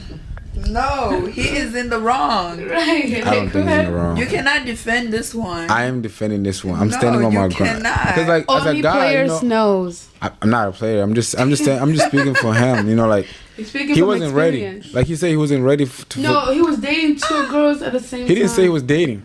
No, 0.57 1.27
he 1.27 1.43
is 1.57 1.75
in 1.75 1.91
the 1.91 2.01
wrong. 2.01 2.59
Right. 2.67 3.23
I 3.27 3.35
don't 3.35 3.51
think 3.51 3.69
he's 3.69 3.79
in 3.79 3.85
the 3.87 3.93
wrong. 3.93 4.17
You 4.17 4.27
cannot 4.27 4.65
defend 4.67 5.13
this 5.13 5.35
one. 5.35 5.71
I 5.71 5.85
am 5.85 6.01
defending 6.03 6.43
this 6.43 6.65
one. 6.65 6.81
I'm 6.81 6.89
No, 6.89 6.97
standing 6.99 7.25
on 7.25 7.35
my 7.35 7.49
ground. 7.49 7.55
cannot. 7.55 8.07
Because 8.07 8.29
like 8.29 8.45
as 8.51 8.67
Only 8.67 8.81
a 8.81 8.83
guy, 8.83 8.95
you 8.95 9.01
players 9.29 9.43
know, 9.43 9.49
knows. 9.49 10.09
I, 10.23 10.31
I'm 10.41 10.51
not 10.51 10.69
a 10.69 10.73
player. 10.73 11.03
I'm 11.03 11.15
just 11.15 11.39
I'm 11.39 11.51
just 11.51 11.65
saying, 11.65 11.81
I'm 11.81 11.93
just 11.93 12.07
speaking 12.09 12.35
for 12.35 12.55
him. 12.55 12.89
You 12.89 12.97
know, 12.97 13.07
like 13.07 13.27
he 13.57 14.03
wasn't 14.03 14.35
ready. 14.35 14.81
Like 14.93 15.07
he 15.07 15.17
said, 15.17 15.31
he 15.31 15.37
wasn't 15.37 15.63
ready 15.65 15.85
f- 15.85 16.09
to. 16.11 16.21
No, 16.21 16.53
he 16.53 16.61
was 16.63 16.79
dating 16.79 17.17
two 17.17 17.49
girls 17.49 17.83
at 17.83 17.93
the 17.93 18.01
same 18.01 18.21
time. 18.21 18.29
he 18.29 18.35
didn't 18.37 18.51
say 18.51 18.63
he 18.63 18.69
was 18.69 18.83
dating. 18.83 19.23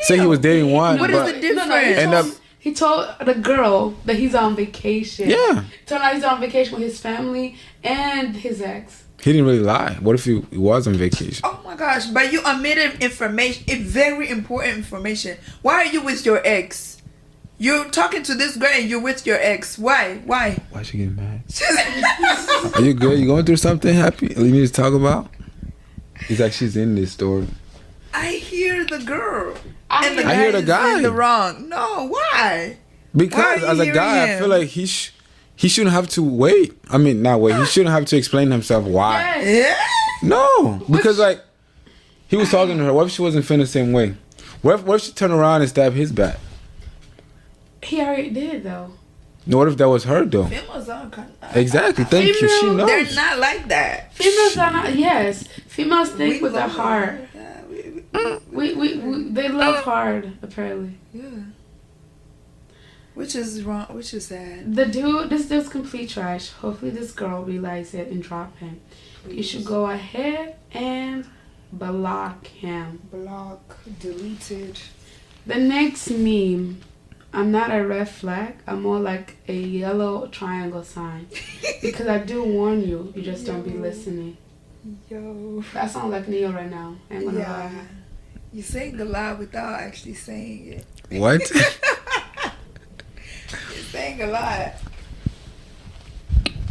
Say 0.00 0.18
he 0.18 0.26
was 0.26 0.38
dating 0.38 0.72
one. 0.72 0.98
What 1.00 1.10
is 1.10 1.16
but 1.16 1.40
the 1.40 1.52
No, 1.54 1.64
no, 1.66 1.78
he, 1.78 1.94
difference? 1.94 1.98
End 1.98 2.12
told, 2.12 2.26
up- 2.26 2.40
he 2.60 2.74
told 2.74 3.08
the 3.26 3.34
girl 3.34 3.90
that 4.04 4.16
he's 4.16 4.34
on 4.34 4.54
vacation. 4.54 5.28
yeah, 5.30 5.64
Turned 5.86 6.02
out 6.02 6.14
he's 6.14 6.22
on 6.24 6.40
vacation 6.40 6.74
with 6.74 6.82
his 6.84 7.00
family 7.00 7.56
and 7.82 8.36
his 8.36 8.60
ex. 8.62 9.04
He 9.22 9.32
didn't 9.32 9.46
really 9.46 9.60
lie. 9.60 9.94
What 10.00 10.14
if 10.14 10.24
he, 10.24 10.40
he 10.50 10.58
was 10.58 10.86
on 10.86 10.94
vacation? 10.94 11.42
Oh 11.44 11.60
my 11.64 11.74
gosh, 11.76 12.06
but 12.06 12.32
you 12.32 12.40
omitted 12.46 13.02
information, 13.02 13.64
a 13.68 13.76
very 13.82 14.28
important 14.30 14.76
information. 14.78 15.36
Why 15.62 15.74
are 15.74 15.86
you 15.86 16.02
with 16.02 16.24
your 16.24 16.40
ex? 16.44 16.96
You're 17.60 17.86
talking 17.90 18.22
to 18.22 18.34
this 18.36 18.56
girl 18.56 18.70
and 18.72 18.88
you're 18.88 19.00
with 19.00 19.26
your 19.26 19.38
ex. 19.40 19.76
Why? 19.78 20.18
Why? 20.24 20.58
Why 20.70 20.82
she 20.82 20.98
getting 20.98 21.16
mad? 21.16 21.42
Are 22.76 22.80
you 22.82 22.94
good? 22.94 23.18
You 23.18 23.26
going 23.26 23.44
through 23.44 23.56
something 23.56 23.92
happy? 23.92 24.28
You 24.36 24.44
need 24.52 24.66
to 24.68 24.72
talk 24.72 24.94
about? 24.94 25.28
He's 26.28 26.38
like 26.38 26.52
she's 26.52 26.76
in 26.76 26.94
this 26.94 27.10
story. 27.12 27.48
I 28.14 28.32
hear 28.34 28.84
the 28.84 28.98
girl. 28.98 29.56
I, 29.90 30.06
And 30.06 30.18
the 30.18 30.22
I 30.22 30.34
guy 30.34 30.34
hear 30.36 30.52
the 30.52 30.58
is 30.58 30.64
guy. 30.66 30.96
in 30.98 31.02
the 31.02 31.10
wrong. 31.10 31.68
No, 31.68 32.06
why? 32.08 32.76
Because 33.16 33.62
Why 33.62 33.68
as 33.68 33.78
a 33.80 33.84
hearing 33.84 33.94
guy, 33.96 34.34
I 34.36 34.38
feel 34.38 34.48
like 34.48 34.68
he 34.68 34.86
sh- 34.86 35.12
he 35.58 35.68
shouldn't 35.68 35.92
have 35.94 36.08
to 36.10 36.22
wait. 36.22 36.78
I 36.88 36.96
mean, 36.98 37.20
not 37.20 37.40
wait. 37.40 37.56
He 37.56 37.64
shouldn't 37.66 37.92
have 37.94 38.04
to 38.06 38.16
explain 38.16 38.50
himself 38.50 38.84
why. 38.84 39.40
Yes. 39.42 39.78
No, 40.22 40.80
because 40.90 41.18
like 41.18 41.40
he 42.28 42.36
was 42.36 42.50
talking 42.50 42.78
to 42.78 42.84
her. 42.84 42.92
What 42.92 43.06
if 43.06 43.12
she 43.12 43.22
wasn't 43.22 43.44
feeling 43.44 43.60
the 43.60 43.66
same 43.66 43.92
way? 43.92 44.14
What 44.62 44.74
if, 44.76 44.82
what 44.84 44.94
if 44.96 45.02
she 45.02 45.12
turned 45.12 45.32
around 45.32 45.60
and 45.62 45.68
stabbed 45.68 45.96
his 45.96 46.10
back? 46.12 46.38
He 47.82 48.00
already 48.00 48.30
did 48.30 48.62
though. 48.64 48.92
No, 49.46 49.58
what 49.58 49.68
if 49.68 49.76
that 49.78 49.88
was 49.88 50.04
her 50.04 50.24
though? 50.24 50.44
Females 50.46 50.88
are 50.88 51.08
kind 51.10 51.32
of, 51.42 51.56
Exactly. 51.56 52.04
Thank 52.04 52.26
you. 52.26 52.34
She 52.34 52.60
Female- 52.60 52.86
They're 52.86 53.14
not 53.14 53.38
like 53.38 53.68
that. 53.68 54.12
Females 54.14 54.56
are 54.58 54.72
not. 54.72 54.94
Yes, 54.94 55.44
females 55.68 56.10
think 56.10 56.34
We 56.34 56.40
with 56.42 56.52
their 56.52 56.68
heart. 56.68 57.08
her. 57.10 57.28
Yeah, 57.34 57.60
we- 57.70 58.04
we- 58.52 58.74
We, 58.74 58.74
we, 58.74 58.98
we 58.98 59.22
they 59.30 59.48
love 59.48 59.76
oh. 59.78 59.82
hard 59.82 60.32
apparently. 60.42 60.98
Yeah. 61.14 61.22
Which 63.18 63.34
is 63.34 63.64
wrong. 63.64 63.86
Which 63.90 64.14
is 64.14 64.26
sad. 64.26 64.76
The 64.76 64.86
dude, 64.86 65.28
this 65.28 65.46
dude's 65.48 65.68
complete 65.68 66.08
trash. 66.10 66.50
Hopefully, 66.50 66.92
this 66.92 67.10
girl 67.10 67.42
realizes 67.42 67.94
it 67.94 68.08
and 68.12 68.22
drop 68.22 68.56
him. 68.58 68.80
You 69.28 69.42
should 69.42 69.64
go 69.64 69.86
ahead 69.86 70.54
and 70.70 71.26
block 71.72 72.46
him. 72.46 73.00
Block. 73.10 73.76
Deleted. 73.98 74.78
The 75.46 75.56
next 75.56 76.08
meme, 76.10 76.80
I'm 77.32 77.50
not 77.50 77.74
a 77.74 77.84
red 77.84 78.08
flag. 78.08 78.54
I'm 78.68 78.82
more 78.82 79.00
like 79.00 79.36
a 79.48 79.52
yellow 79.52 80.28
triangle 80.28 80.84
sign 80.84 81.26
because 81.82 82.06
I 82.06 82.18
do 82.18 82.44
warn 82.44 82.86
you. 82.86 83.12
You 83.16 83.22
just 83.22 83.44
don't 83.44 83.62
be 83.62 83.70
listening. 83.72 84.36
Yo. 85.10 85.64
That 85.74 85.90
sounds 85.90 86.12
like 86.12 86.26
Niyo 86.26 86.54
right 86.54 86.70
now. 86.70 86.94
I 87.10 87.14
ain't 87.16 87.24
gonna 87.24 87.40
Yeah. 87.40 87.52
lie. 87.64 87.72
You 88.52 88.62
saying 88.62 89.00
a 89.00 89.04
lot 89.04 89.40
without 89.40 89.80
actually 89.80 90.14
saying 90.14 90.66
it. 91.10 91.18
What? 91.18 91.42
You're 93.50 93.82
saying 93.84 94.22
a 94.22 94.26
lot. 94.26 94.74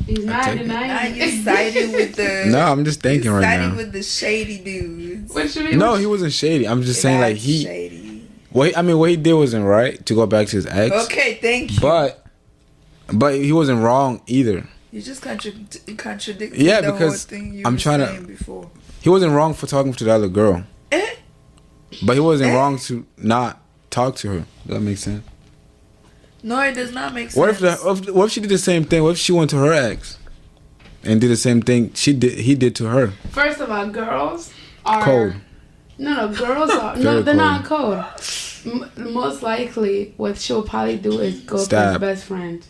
He's 0.06 0.24
not 0.24 0.46
take. 0.46 0.66
Now 0.68 0.80
denying. 0.82 1.16
you 1.16 1.44
siding 1.44 1.92
with 1.92 2.16
the. 2.16 2.46
no, 2.50 2.60
I'm 2.60 2.86
just 2.86 3.02
thinking 3.02 3.26
you 3.26 3.36
right 3.36 3.44
siding 3.44 3.70
now. 3.72 3.76
with 3.78 3.92
the 3.92 4.04
shady 4.04 4.60
dudes. 4.60 5.34
What 5.34 5.54
you 5.56 5.64
mean? 5.66 5.78
No, 5.78 5.96
he 5.96 6.06
wasn't 6.06 6.32
shady. 6.32 6.68
I'm 6.68 6.82
just 6.84 7.02
saying 7.02 7.20
like 7.20 7.34
That's 7.36 7.46
he. 7.46 7.64
Shady. 7.64 8.28
What 8.52 8.78
I 8.78 8.82
mean, 8.82 8.98
what 8.98 9.10
he 9.10 9.18
did 9.18 9.34
wasn't 9.34 9.66
right 9.66 10.04
to 10.06 10.14
go 10.16 10.26
back 10.26 10.48
to 10.48 10.56
his 10.56 10.66
ex. 10.66 10.96
Okay, 11.06 11.36
thank 11.42 11.74
you. 11.74 11.80
But, 11.82 12.26
but 13.12 13.36
he 13.36 13.52
wasn't 13.52 13.82
wrong 13.84 14.22
either. 14.28 14.66
You 14.92 15.02
just 15.02 15.22
contradict 15.22 15.98
contradict 15.98 16.56
Yeah, 16.56 16.80
the 16.82 16.94
because 16.94 17.26
whole 17.30 17.38
thing 17.38 17.54
you 17.56 17.64
I'm 17.66 17.74
were 17.74 17.80
trying 17.80 18.00
to- 18.22 18.26
before. 18.26 18.70
He 19.02 19.10
wasn't 19.10 19.34
wrong 19.34 19.54
for 19.54 19.68
talking 19.68 19.94
to 19.94 20.04
the 20.04 20.12
other 20.12 20.28
girl, 20.30 20.64
Eh? 20.92 21.16
but 22.04 22.14
he 22.14 22.20
wasn't 22.22 22.52
Eh? 22.52 22.56
wrong 22.56 22.78
to 22.80 23.06
not 23.18 23.62
talk 23.90 24.16
to 24.18 24.30
her. 24.30 24.46
Does 24.66 24.76
that 24.76 24.80
make 24.80 24.98
sense? 24.98 25.24
No, 26.44 26.60
it 26.62 26.74
does 26.76 26.94
not 26.94 27.14
make 27.14 27.32
sense. 27.32 27.36
What 27.36 27.50
if 27.50 27.60
the 27.60 28.12
what 28.14 28.26
if, 28.26 28.32
she 28.32 28.42
did 28.42 28.50
the 28.50 28.58
same 28.58 28.84
thing? 28.84 29.04
What 29.04 29.12
if 29.12 29.18
she 29.18 29.32
went 29.32 29.50
to 29.52 29.58
her 29.58 29.74
ex 29.74 30.18
and 31.04 31.20
did 31.20 31.30
the 31.30 31.36
same 31.38 31.62
thing 31.62 31.94
she 31.94 32.14
did 32.14 32.38
he 32.40 32.56
did 32.56 32.76
to 32.76 32.86
her? 32.86 33.08
First 33.32 33.60
of 33.60 33.72
all, 33.72 33.88
girls 33.90 34.54
are 34.86 35.04
Cold. 35.04 35.34
No, 35.98 36.28
no, 36.28 36.36
girls 36.36 36.70
are 36.70 36.96
no, 37.08 37.22
they're 37.22 37.34
not 37.34 37.66
cold. 37.66 38.04
M- 38.66 39.14
most 39.14 39.42
likely, 39.42 40.14
what 40.18 40.38
she'll 40.38 40.62
probably 40.64 40.98
do 40.98 41.20
is 41.20 41.42
go 41.42 41.58
for 41.58 41.76
his 41.90 41.98
best 41.98 42.26
friend. 42.26 42.66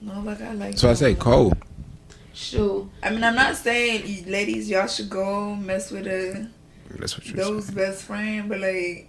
No, 0.00 0.20
like 0.20 0.40
I 0.40 0.52
like. 0.52 0.78
So 0.78 0.90
I 0.90 0.94
say 0.94 1.14
cold. 1.14 1.56
Sure. 2.34 2.88
I 3.02 3.10
mean, 3.10 3.22
I'm 3.22 3.34
not 3.34 3.56
saying 3.56 4.24
ladies 4.26 4.68
y'all 4.68 4.86
should 4.86 5.10
go 5.10 5.54
mess 5.54 5.90
with 5.90 6.06
a 6.06 6.48
That's 6.90 7.16
what 7.16 7.26
you're 7.26 7.36
those 7.36 7.66
saying. 7.66 7.76
best 7.76 8.02
friend, 8.04 8.48
but 8.48 8.60
like, 8.60 9.08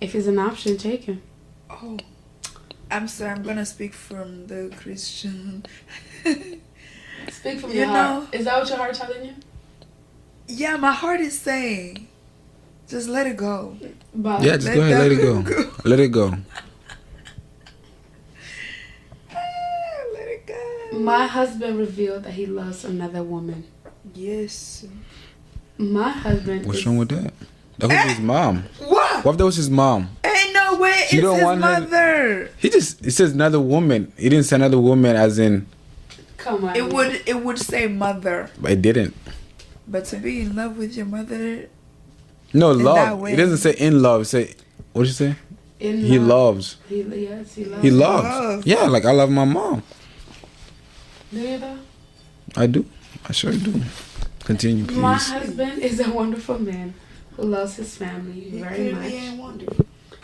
If 0.00 0.14
it's 0.14 0.26
an 0.26 0.38
option, 0.38 0.76
take 0.76 1.04
him. 1.04 1.22
Oh, 1.70 1.96
I'm 2.90 3.06
sorry, 3.08 3.30
I'm 3.32 3.42
gonna 3.42 3.66
speak 3.66 3.94
from 3.94 4.46
the 4.46 4.72
Christian. 4.80 5.64
Speak 7.30 7.60
from 7.60 7.70
You 7.70 7.80
your 7.80 7.86
heart. 7.86 8.34
Is 8.34 8.44
that 8.46 8.58
what 8.58 8.68
your 8.68 8.78
heart 8.78 8.94
telling 8.94 9.24
you? 9.26 9.34
yeah, 10.48 10.76
my 10.76 10.90
heart 10.92 11.20
is 11.20 11.38
saying, 11.38 12.08
just 12.88 13.08
let 13.08 13.26
it 13.26 13.36
go. 13.36 13.76
But 14.14 14.42
Yeah, 14.42 14.54
just 14.56 14.66
Let 14.68 14.74
go 14.74 14.82
ahead, 14.82 14.98
let 14.98 15.12
it 15.12 15.16
go. 15.22 15.42
go. 15.42 15.70
Let 15.84 16.00
it 16.00 16.08
go. 16.08 16.26
Let 20.14 20.28
it 20.28 20.46
go. 20.46 20.98
my 20.98 21.26
husband 21.26 21.78
revealed 21.78 22.24
that 22.24 22.32
he 22.32 22.46
loves 22.46 22.84
another 22.84 23.22
woman. 23.22 23.64
yes. 24.14 24.84
My 25.78 26.10
husband. 26.10 26.66
What's 26.66 26.80
is- 26.80 26.86
wrong 26.86 26.98
with 26.98 27.08
that? 27.10 27.32
That 27.80 27.88
was 28.04 28.12
his 28.16 28.20
mom. 28.20 28.64
What? 28.78 29.24
What 29.24 29.32
if 29.32 29.38
that 29.38 29.44
was 29.44 29.56
his 29.56 29.70
mom? 29.70 30.10
Ain't 30.24 30.52
no 30.54 30.76
way. 30.78 31.06
You 31.10 31.18
it's 31.18 31.20
don't 31.22 31.34
his 31.36 31.44
want 31.44 31.62
her- 31.64 31.80
mother. 31.80 32.50
He 32.58 32.70
just 32.70 33.04
it 33.06 33.10
says 33.12 33.32
another 33.32 33.60
woman. 33.60 34.12
He 34.16 34.28
didn't 34.28 34.44
say 34.44 34.56
another 34.56 34.78
woman 34.78 35.16
as 35.16 35.38
in 35.38 35.66
Come 36.36 36.64
on. 36.64 36.76
It 36.76 36.92
would 36.92 37.22
it 37.26 37.42
would 37.44 37.58
say 37.58 37.86
mother, 37.86 38.50
but 38.60 38.70
it 38.72 38.82
didn't. 38.82 39.14
but 39.88 40.04
to 40.06 40.16
be 40.16 40.40
in 40.42 40.54
love 40.56 40.76
with 40.78 40.96
your 40.96 41.06
mother, 41.06 41.68
No, 42.52 42.70
In 42.72 42.78
that 42.78 42.84
love. 42.84 43.18
way. 43.20 43.32
It 43.34 43.36
doesn't 43.36 43.58
say 43.58 43.72
in 43.72 44.00
love. 44.02 44.22
It 44.22 44.24
say 44.26 44.54
what 44.92 45.02
did 45.02 45.08
you 45.08 45.14
say? 45.14 45.36
In 45.80 45.98
He 45.98 46.18
love. 46.18 46.28
loves. 46.56 46.76
He, 46.88 47.02
yes, 47.02 47.54
he 47.54 47.64
loves. 47.64 47.82
He 47.82 47.90
loves. 47.90 48.24
Love. 48.28 48.66
Yeah, 48.66 48.84
like 48.86 49.04
I 49.06 49.12
love 49.12 49.30
my 49.30 49.44
mom. 49.46 49.82
Do 51.32 51.38
you 51.40 51.58
though? 51.58 51.78
I 52.56 52.66
do. 52.66 52.84
I 53.28 53.32
sure 53.32 53.52
do. 53.52 53.80
Continue, 54.44 54.84
please. 54.84 54.98
My 54.98 55.14
husband 55.14 55.80
is 55.80 56.00
a 56.00 56.10
wonderful 56.10 56.58
man 56.58 56.94
who 57.40 57.46
loves 57.46 57.76
his 57.76 57.96
family 57.96 58.40
he 58.40 58.60
very 58.60 58.92
much. 58.92 59.64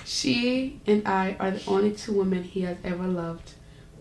She 0.04 0.80
and 0.86 1.06
I 1.08 1.36
are 1.40 1.50
the 1.50 1.66
only 1.66 1.92
two 1.92 2.12
women 2.12 2.44
he 2.44 2.62
has 2.62 2.76
ever 2.84 3.06
loved. 3.06 3.52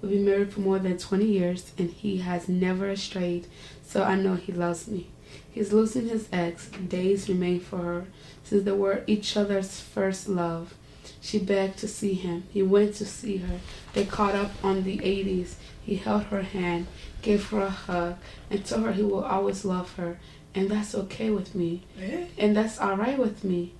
We've 0.01 0.11
been 0.11 0.25
married 0.25 0.53
for 0.53 0.59
more 0.59 0.79
than 0.79 0.97
20 0.97 1.25
years 1.25 1.71
and 1.77 1.89
he 1.89 2.17
has 2.17 2.49
never 2.49 2.95
strayed, 2.95 3.47
so 3.83 4.03
I 4.03 4.15
know 4.15 4.35
he 4.35 4.51
loves 4.51 4.87
me. 4.87 5.07
He's 5.49 5.71
losing 5.71 6.09
his 6.09 6.27
ex. 6.31 6.67
Days 6.67 7.29
remain 7.29 7.61
for 7.61 7.77
her 7.77 8.05
since 8.43 8.63
they 8.63 8.71
were 8.71 9.03
each 9.07 9.37
other's 9.37 9.79
first 9.79 10.27
love. 10.27 10.75
She 11.21 11.39
begged 11.39 11.79
to 11.79 11.87
see 11.87 12.13
him. 12.13 12.43
He 12.51 12.61
went 12.61 12.95
to 12.95 13.05
see 13.05 13.37
her. 13.37 13.59
They 13.93 14.05
caught 14.05 14.35
up 14.35 14.51
on 14.63 14.83
the 14.83 14.97
80s. 14.97 15.55
He 15.81 15.95
held 15.95 16.23
her 16.25 16.41
hand, 16.41 16.87
gave 17.21 17.47
her 17.49 17.61
a 17.61 17.69
hug, 17.69 18.17
and 18.49 18.65
told 18.65 18.83
her 18.83 18.91
he 18.91 19.03
will 19.03 19.23
always 19.23 19.63
love 19.63 19.95
her. 19.95 20.19
And 20.55 20.69
that's 20.69 20.95
okay 20.95 21.29
with 21.29 21.53
me. 21.53 21.83
Eh? 22.01 22.25
And 22.37 22.55
that's 22.55 22.79
alright 22.79 23.19
with 23.19 23.43
me. 23.43 23.73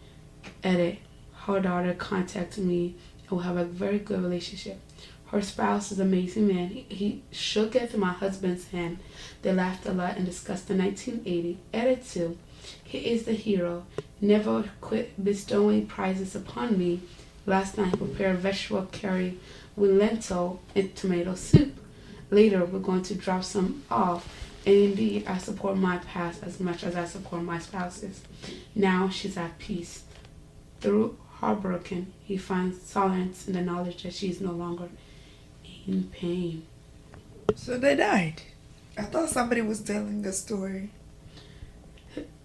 Edit. 0.64 1.00
Her 1.34 1.60
daughter 1.60 1.94
contacted 1.94 2.66
me 2.66 2.96
and 3.30 3.38
we 3.40 3.44
have 3.44 3.58
a 3.58 3.66
very 3.66 4.00
good 4.00 4.22
relationship. 4.22 4.80
Her 5.28 5.42
spouse 5.42 5.92
is 5.92 6.00
an 6.00 6.08
amazing 6.08 6.48
man. 6.48 6.70
He, 6.70 6.86
he 6.90 7.24
shook 7.32 7.74
to 7.74 7.98
my 7.98 8.12
husband's 8.14 8.68
hand. 8.70 9.00
They 9.42 9.54
laughed 9.54 9.86
a 9.86 9.92
lot 9.92 10.18
and 10.18 10.26
discussed 10.26 10.68
the 10.68 10.76
1980. 10.76 11.58
Edit 11.74 12.06
2. 12.08 12.38
He 12.84 12.98
is 13.00 13.24
the 13.24 13.34
hero. 13.34 13.86
Never 14.22 14.70
quit 14.82 15.24
bestowing 15.24 15.88
prizes 15.88 16.36
upon 16.36 16.78
me. 16.78 17.02
Last 17.46 17.78
night 17.78 17.92
he 17.92 17.98
prepared 17.98 18.38
vegetable 18.38 18.88
curry 18.92 19.38
with 19.76 19.92
lentil 19.92 20.62
and 20.76 20.96
tomato 20.96 21.36
soup. 21.36 21.80
Later 22.32 22.66
we're 22.66 22.80
going 22.80 23.04
to 23.04 23.16
drop 23.16 23.44
some 23.44 23.84
off. 23.90 24.45
And 24.65 24.75
indeed, 24.75 25.28
I 25.28 25.38
support 25.38 25.78
my 25.78 25.99
past 25.99 26.41
as 26.43 26.60
much 26.60 26.84
as 26.84 26.95
I 26.95 27.06
support 27.06 27.43
my 27.43 27.60
spouse's. 27.60 28.21
Now 28.73 29.10
she's 29.10 29.38
at 29.38 29.60
peace. 29.60 30.04
Through 30.82 31.17
heartbroken, 31.36 32.13
he 32.23 32.38
finds 32.38 32.82
solace 32.82 33.47
in 33.47 33.54
the 33.54 33.62
knowledge 33.62 34.04
that 34.04 34.13
she 34.13 34.30
is 34.30 34.41
no 34.41 34.51
longer 34.51 34.89
in 35.88 36.06
pain. 36.06 36.65
So 37.56 37.78
they 37.78 37.95
died. 37.95 38.41
I 38.97 39.04
thought 39.04 39.30
somebody 39.30 39.62
was 39.62 39.82
telling 39.82 40.25
a 40.25 40.32
story. 40.32 40.89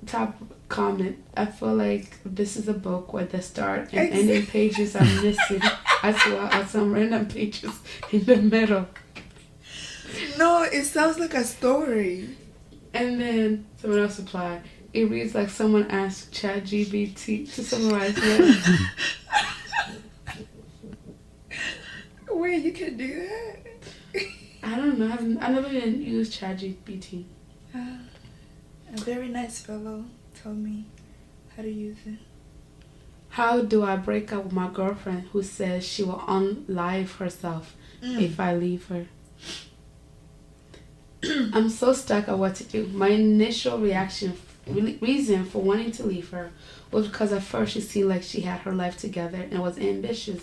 Top 0.06 0.36
comment. 0.68 1.22
I 1.36 1.46
feel 1.46 1.74
like 1.74 2.18
this 2.24 2.56
is 2.56 2.68
a 2.68 2.74
book 2.74 3.12
where 3.12 3.26
the 3.26 3.40
start 3.40 3.92
and 3.92 4.12
ending 4.12 4.46
pages 4.46 4.96
are 4.96 5.04
missing, 5.04 5.62
as 6.02 6.16
well 6.26 6.48
as 6.52 6.70
some 6.70 6.92
random 6.92 7.26
pages 7.26 7.72
in 8.10 8.24
the 8.24 8.36
middle. 8.36 8.86
No, 10.40 10.62
it 10.62 10.84
sounds 10.86 11.18
like 11.18 11.34
a 11.34 11.44
story. 11.44 12.30
And 12.94 13.20
then 13.20 13.66
someone 13.76 14.00
else 14.00 14.18
replied, 14.18 14.62
it 14.94 15.10
reads 15.10 15.34
like 15.34 15.50
someone 15.50 15.90
asked 15.90 16.32
ChatGPT 16.32 17.52
to 17.54 17.62
summarize 17.62 18.14
it. 18.16 18.80
Wait, 22.30 22.64
you 22.64 22.72
can 22.72 22.96
do 22.96 23.28
that? 23.28 24.24
I 24.62 24.76
don't 24.76 24.98
know. 24.98 25.12
I've, 25.12 25.20
I've 25.42 25.54
never 25.54 25.68
even 25.68 26.00
used 26.02 26.40
ChatGPT. 26.40 27.24
Uh, 27.74 27.98
a 28.94 29.00
very 29.02 29.28
nice 29.28 29.60
fellow 29.60 30.06
told 30.42 30.56
me 30.56 30.86
how 31.54 31.62
to 31.62 31.70
use 31.70 31.98
it. 32.06 32.18
How 33.28 33.60
do 33.60 33.84
I 33.84 33.96
break 33.96 34.32
up 34.32 34.44
with 34.44 34.52
my 34.54 34.68
girlfriend 34.70 35.28
who 35.32 35.42
says 35.42 35.86
she 35.86 36.02
will 36.02 36.20
unlive 36.26 37.16
herself 37.16 37.76
Mm. 38.02 38.22
if 38.22 38.40
I 38.40 38.54
leave 38.56 38.86
her? 38.86 39.04
I'm 41.52 41.68
so 41.68 41.92
stuck 41.92 42.28
on 42.28 42.38
what 42.38 42.54
to 42.56 42.64
do. 42.64 42.86
My 42.86 43.08
initial 43.08 43.78
reaction, 43.78 44.34
really, 44.66 44.96
reason 45.02 45.44
for 45.44 45.60
wanting 45.60 45.92
to 45.92 46.06
leave 46.06 46.30
her 46.30 46.50
was 46.90 47.08
because 47.08 47.32
at 47.32 47.42
first 47.42 47.74
she 47.74 47.80
seemed 47.80 48.08
like 48.08 48.22
she 48.22 48.40
had 48.40 48.60
her 48.60 48.72
life 48.72 48.96
together 48.96 49.46
and 49.50 49.60
was 49.60 49.78
ambitious. 49.78 50.42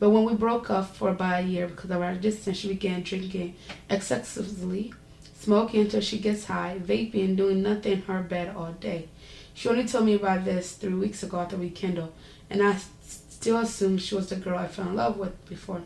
But 0.00 0.10
when 0.10 0.24
we 0.24 0.34
broke 0.34 0.70
up 0.70 0.96
for 0.96 1.10
about 1.10 1.44
a 1.44 1.46
year 1.46 1.68
because 1.68 1.90
of 1.90 2.02
our 2.02 2.14
distance, 2.14 2.58
she 2.58 2.68
began 2.68 3.02
drinking 3.02 3.54
excessively, 3.88 4.92
smoking 5.38 5.82
until 5.82 6.00
she 6.00 6.18
gets 6.18 6.46
high, 6.46 6.80
vaping, 6.82 7.24
and 7.24 7.36
doing 7.36 7.62
nothing 7.62 7.92
in 7.92 8.02
her 8.02 8.22
bed 8.22 8.54
all 8.56 8.72
day. 8.72 9.08
She 9.54 9.68
only 9.68 9.86
told 9.86 10.04
me 10.04 10.14
about 10.14 10.44
this 10.44 10.72
three 10.72 10.94
weeks 10.94 11.22
ago 11.22 11.40
after 11.40 11.56
we 11.56 11.70
kindled, 11.70 12.12
and 12.50 12.62
I 12.62 12.76
still 13.02 13.58
assumed 13.58 14.02
she 14.02 14.16
was 14.16 14.28
the 14.28 14.36
girl 14.36 14.58
I 14.58 14.66
fell 14.66 14.88
in 14.88 14.96
love 14.96 15.16
with 15.16 15.48
before. 15.48 15.82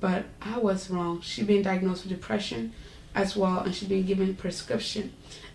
But 0.00 0.26
I 0.40 0.58
was 0.58 0.90
wrong. 0.90 1.20
She'd 1.20 1.46
been 1.46 1.62
diagnosed 1.62 2.04
with 2.04 2.12
depression, 2.12 2.72
as 3.14 3.36
well, 3.36 3.60
and 3.60 3.74
she'd 3.74 3.88
been 3.88 4.06
given 4.06 4.34
prescription. 4.34 5.12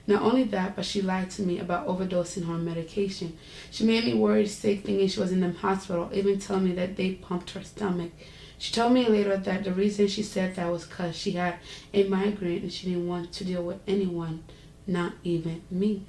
Not 0.07 0.23
only 0.23 0.43
that, 0.45 0.75
but 0.75 0.85
she 0.85 1.01
lied 1.01 1.29
to 1.31 1.43
me 1.43 1.59
about 1.59 1.87
overdosing 1.87 2.47
her 2.47 2.57
medication. 2.57 3.37
She 3.69 3.83
made 3.83 4.05
me 4.05 4.13
worried 4.13 4.49
sick, 4.49 4.83
thinking 4.83 5.07
she 5.07 5.19
was 5.19 5.31
in 5.31 5.41
the 5.41 5.51
hospital, 5.51 6.09
even 6.13 6.39
telling 6.39 6.65
me 6.65 6.71
that 6.73 6.95
they 6.95 7.11
pumped 7.11 7.51
her 7.51 7.63
stomach. 7.63 8.11
She 8.57 8.73
told 8.73 8.93
me 8.93 9.07
later 9.07 9.37
that 9.37 9.63
the 9.63 9.71
reason 9.71 10.07
she 10.07 10.23
said 10.23 10.55
that 10.55 10.71
was 10.71 10.85
because 10.85 11.15
she 11.15 11.31
had 11.31 11.55
a 11.93 12.03
migraine 12.05 12.63
and 12.63 12.73
she 12.73 12.87
didn't 12.89 13.07
want 13.07 13.31
to 13.33 13.45
deal 13.45 13.63
with 13.63 13.79
anyone, 13.87 14.43
not 14.87 15.13
even 15.23 15.61
me. 15.69 16.05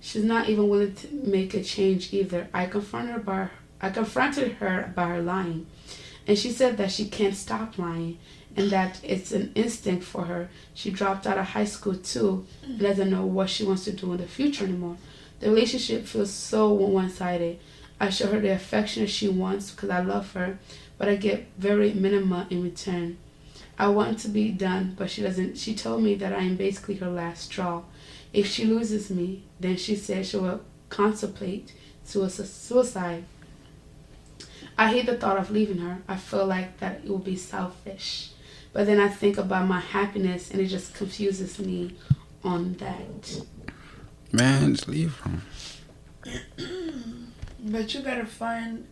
She's 0.00 0.24
not 0.24 0.48
even 0.48 0.68
willing 0.68 0.94
to 0.96 1.08
make 1.12 1.54
a 1.54 1.62
change 1.62 2.12
either. 2.12 2.48
I 2.52 2.66
confronted 2.66 3.14
her 3.14 3.20
by 3.20 3.48
I 3.80 3.88
confronted 3.90 4.52
her 4.54 4.82
about 4.82 5.08
her 5.08 5.22
lying, 5.22 5.66
and 6.26 6.38
she 6.38 6.50
said 6.50 6.76
that 6.76 6.90
she 6.90 7.08
can't 7.08 7.34
stop 7.34 7.78
lying 7.78 8.18
and 8.60 8.70
that 8.70 9.00
it's 9.02 9.32
an 9.32 9.50
instinct 9.54 10.04
for 10.04 10.26
her. 10.26 10.50
She 10.74 10.90
dropped 10.90 11.26
out 11.26 11.38
of 11.38 11.46
high 11.46 11.64
school 11.64 11.94
too 11.94 12.46
and 12.62 12.78
mm. 12.78 12.82
doesn't 12.82 13.10
know 13.10 13.24
what 13.24 13.48
she 13.48 13.64
wants 13.64 13.84
to 13.84 13.92
do 13.92 14.12
in 14.12 14.18
the 14.18 14.26
future 14.26 14.64
anymore. 14.64 14.98
The 15.40 15.48
relationship 15.48 16.04
feels 16.04 16.30
so 16.30 16.70
one 16.70 17.08
sided. 17.08 17.58
I 17.98 18.10
show 18.10 18.26
her 18.26 18.38
the 18.38 18.52
affection 18.52 19.06
she 19.06 19.28
wants 19.28 19.70
because 19.70 19.88
I 19.88 20.00
love 20.00 20.32
her, 20.32 20.58
but 20.98 21.08
I 21.08 21.16
get 21.16 21.46
very 21.56 21.94
minimal 21.94 22.46
in 22.50 22.62
return. 22.62 23.16
I 23.78 23.88
want 23.88 24.18
to 24.20 24.28
be 24.28 24.50
done, 24.50 24.94
but 24.98 25.10
she 25.10 25.22
doesn't. 25.22 25.56
She 25.56 25.74
told 25.74 26.02
me 26.02 26.14
that 26.16 26.34
I 26.34 26.42
am 26.42 26.56
basically 26.56 26.96
her 26.96 27.10
last 27.10 27.44
straw. 27.44 27.84
If 28.34 28.46
she 28.46 28.66
loses 28.66 29.08
me, 29.08 29.44
then 29.58 29.78
she 29.78 29.96
says 29.96 30.28
she 30.28 30.36
will 30.36 30.60
contemplate 30.90 31.72
suicide. 32.04 33.24
I 34.76 34.88
hate 34.88 35.06
the 35.06 35.16
thought 35.16 35.38
of 35.38 35.50
leaving 35.50 35.78
her. 35.78 36.02
I 36.06 36.16
feel 36.16 36.44
like 36.44 36.78
that 36.80 37.00
it 37.04 37.08
will 37.08 37.18
be 37.18 37.36
selfish. 37.36 38.29
But 38.72 38.86
then 38.86 39.00
I 39.00 39.08
think 39.08 39.36
about 39.38 39.66
my 39.66 39.80
happiness 39.80 40.50
and 40.50 40.60
it 40.60 40.66
just 40.66 40.94
confuses 40.94 41.58
me 41.58 41.96
on 42.44 42.74
that. 42.74 43.42
Man, 44.32 44.74
just 44.74 44.88
leave 44.88 45.16
her. 45.18 45.40
But 47.62 47.92
you 47.92 48.00
gotta 48.00 48.24
find. 48.24 48.86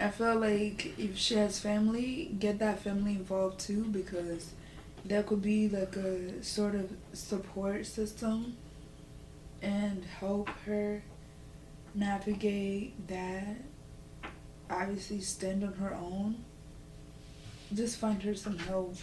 I 0.00 0.08
feel 0.08 0.38
like 0.38 0.98
if 0.98 1.16
she 1.16 1.34
has 1.34 1.60
family, 1.60 2.34
get 2.38 2.58
that 2.58 2.80
family 2.80 3.12
involved 3.12 3.60
too 3.60 3.84
because 3.84 4.52
that 5.04 5.26
could 5.26 5.42
be 5.42 5.68
like 5.68 5.94
a 5.96 6.42
sort 6.42 6.74
of 6.74 6.90
support 7.12 7.86
system 7.86 8.56
and 9.62 10.04
help 10.04 10.48
her 10.66 11.02
navigate 11.94 13.06
that. 13.08 13.58
Obviously, 14.68 15.20
stand 15.20 15.62
on 15.62 15.74
her 15.74 15.94
own. 15.94 16.44
Just 17.74 17.98
find 17.98 18.22
her 18.22 18.34
some 18.34 18.58
help. 18.58 18.96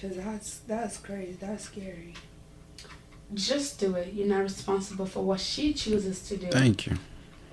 Cause 0.00 0.16
that's 0.16 0.58
that's 0.66 0.96
crazy. 0.96 1.36
That's 1.40 1.64
scary. 1.64 2.14
Just 3.34 3.78
do 3.78 3.94
it. 3.94 4.12
You're 4.14 4.26
not 4.26 4.40
responsible 4.42 5.06
for 5.06 5.22
what 5.22 5.40
she 5.40 5.72
chooses 5.72 6.26
to 6.28 6.36
do. 6.36 6.48
Thank 6.48 6.86
you. 6.86 6.96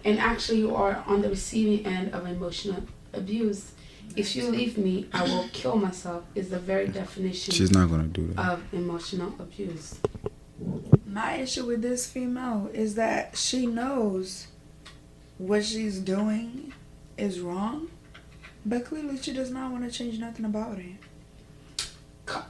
And 0.05 0.19
actually, 0.19 0.59
you 0.59 0.75
are 0.75 1.03
on 1.07 1.21
the 1.21 1.29
receiving 1.29 1.85
end 1.85 2.13
of 2.13 2.25
emotional 2.25 2.83
abuse. 3.13 3.73
If 4.15 4.35
you 4.35 4.49
leave 4.49 4.77
me, 4.77 5.07
I 5.13 5.23
will 5.23 5.47
kill 5.51 5.75
myself, 5.75 6.23
is 6.33 6.49
the 6.49 6.59
very 6.59 6.87
definition 6.87 7.53
She's 7.53 7.71
not 7.71 7.89
gonna 7.89 8.03
do 8.05 8.27
that. 8.27 8.39
of 8.53 8.63
emotional 8.73 9.33
abuse. 9.39 9.99
My 11.05 11.35
issue 11.35 11.65
with 11.65 11.81
this 11.81 12.09
female 12.09 12.69
is 12.73 12.95
that 12.95 13.37
she 13.37 13.67
knows 13.67 14.47
what 15.37 15.65
she's 15.65 15.99
doing 15.99 16.73
is 17.17 17.41
wrong, 17.41 17.89
but 18.67 18.83
clearly 18.83 19.17
she 19.17 19.31
does 19.31 19.49
not 19.49 19.71
want 19.71 19.85
to 19.85 19.89
change 19.89 20.19
nothing 20.19 20.45
about 20.45 20.77
it. 20.77 20.95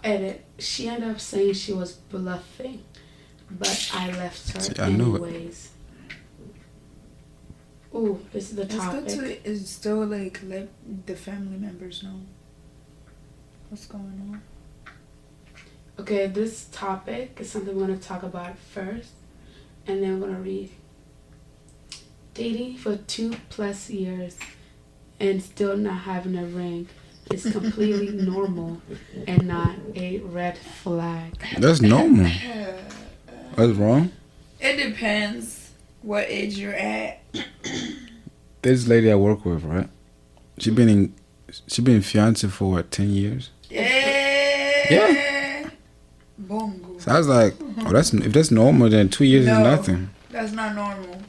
Edit. 0.03 0.43
She 0.57 0.89
ended 0.89 1.11
up 1.11 1.19
saying 1.19 1.53
she 1.53 1.71
was 1.71 1.93
bluffing, 1.93 2.83
but 3.51 3.91
I 3.93 4.07
left 4.07 4.49
her 4.53 4.59
See, 4.59 4.73
I 4.81 4.89
knew 4.89 5.15
anyways. 5.15 5.71
Ooh, 7.93 8.19
this 8.33 8.49
is 8.49 8.55
the 8.55 8.65
topic. 8.65 9.03
It's 9.05 9.15
good 9.15 9.21
topic. 9.21 9.43
to 9.43 9.49
is 9.49 9.69
still 9.69 10.05
like 10.05 10.41
let 10.43 10.69
the 11.05 11.15
family 11.15 11.57
members 11.57 12.01
know 12.01 12.21
what's 13.69 13.85
going 13.85 14.03
on. 14.31 14.41
Okay, 15.99 16.25
this 16.25 16.65
topic 16.71 17.37
is 17.39 17.51
something 17.51 17.75
we're 17.75 17.85
going 17.87 17.99
to 17.99 18.07
talk 18.07 18.23
about 18.23 18.57
first, 18.57 19.11
and 19.85 20.01
then 20.01 20.19
we're 20.19 20.27
going 20.27 20.35
to 20.35 20.41
read. 20.41 20.71
Dating 22.33 22.77
for 22.77 22.97
two 22.97 23.35
plus 23.49 23.89
years 23.89 24.37
and 25.19 25.41
still 25.41 25.75
not 25.77 25.99
having 26.01 26.37
a 26.37 26.45
ring 26.45 26.87
is 27.31 27.51
completely 27.51 28.09
normal 28.25 28.81
and 29.27 29.47
not 29.47 29.75
a 29.95 30.19
red 30.19 30.57
flag. 30.57 31.33
That's 31.57 31.81
normal. 31.81 32.29
What's 33.55 33.73
wrong? 33.73 34.11
It 34.59 34.77
depends 34.77 35.71
what 36.01 36.25
age 36.29 36.57
you're 36.57 36.73
at. 36.73 37.21
This 38.63 38.87
lady 38.87 39.09
I 39.11 39.15
work 39.15 39.45
with, 39.45 39.63
right? 39.63 39.87
She 40.57 40.71
been 40.71 40.89
in, 40.89 41.13
she 41.67 41.81
been 41.81 42.01
fiance 42.01 42.45
for 42.49 42.71
what 42.71 42.91
ten 42.91 43.11
years. 43.11 43.51
Yeah. 43.69 44.85
Yeah. 44.89 45.69
Bongo. 46.37 46.97
So 46.99 47.11
I 47.11 47.17
was 47.19 47.27
like, 47.27 47.53
oh, 47.61 47.91
that's 47.91 48.13
if 48.13 48.33
that's 48.33 48.51
normal, 48.51 48.89
then 48.89 49.09
two 49.09 49.23
years 49.25 49.45
No. 49.45 49.53
is 49.53 49.59
nothing. 49.59 50.09
That's 50.31 50.51
not 50.51 50.75
normal. 50.75 51.21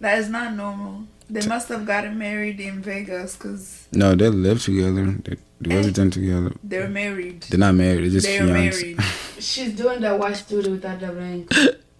That 0.00 0.18
is 0.18 0.30
not 0.30 0.54
normal. 0.54 1.04
They 1.28 1.44
must 1.46 1.68
have 1.68 1.84
gotten 1.86 2.18
married 2.18 2.60
in 2.60 2.80
Vegas 2.82 3.36
because 3.36 3.86
No, 3.92 4.14
they 4.14 4.28
live 4.28 4.62
together. 4.62 5.06
They 5.24 5.36
do 5.60 5.70
everything 5.72 6.10
together. 6.10 6.52
they're 6.62 6.88
married. 6.88 7.42
They're 7.50 7.58
not 7.58 7.74
married. 7.74 8.04
They're 8.04 8.10
just 8.20 8.26
They're 8.26 8.46
married. 8.46 8.98
She's 9.38 9.72
doing 9.74 10.00
the 10.00 10.14
wife 10.16 10.48
duty 10.48 10.70
without 10.70 11.00
the 11.00 11.12
ring. 11.12 11.48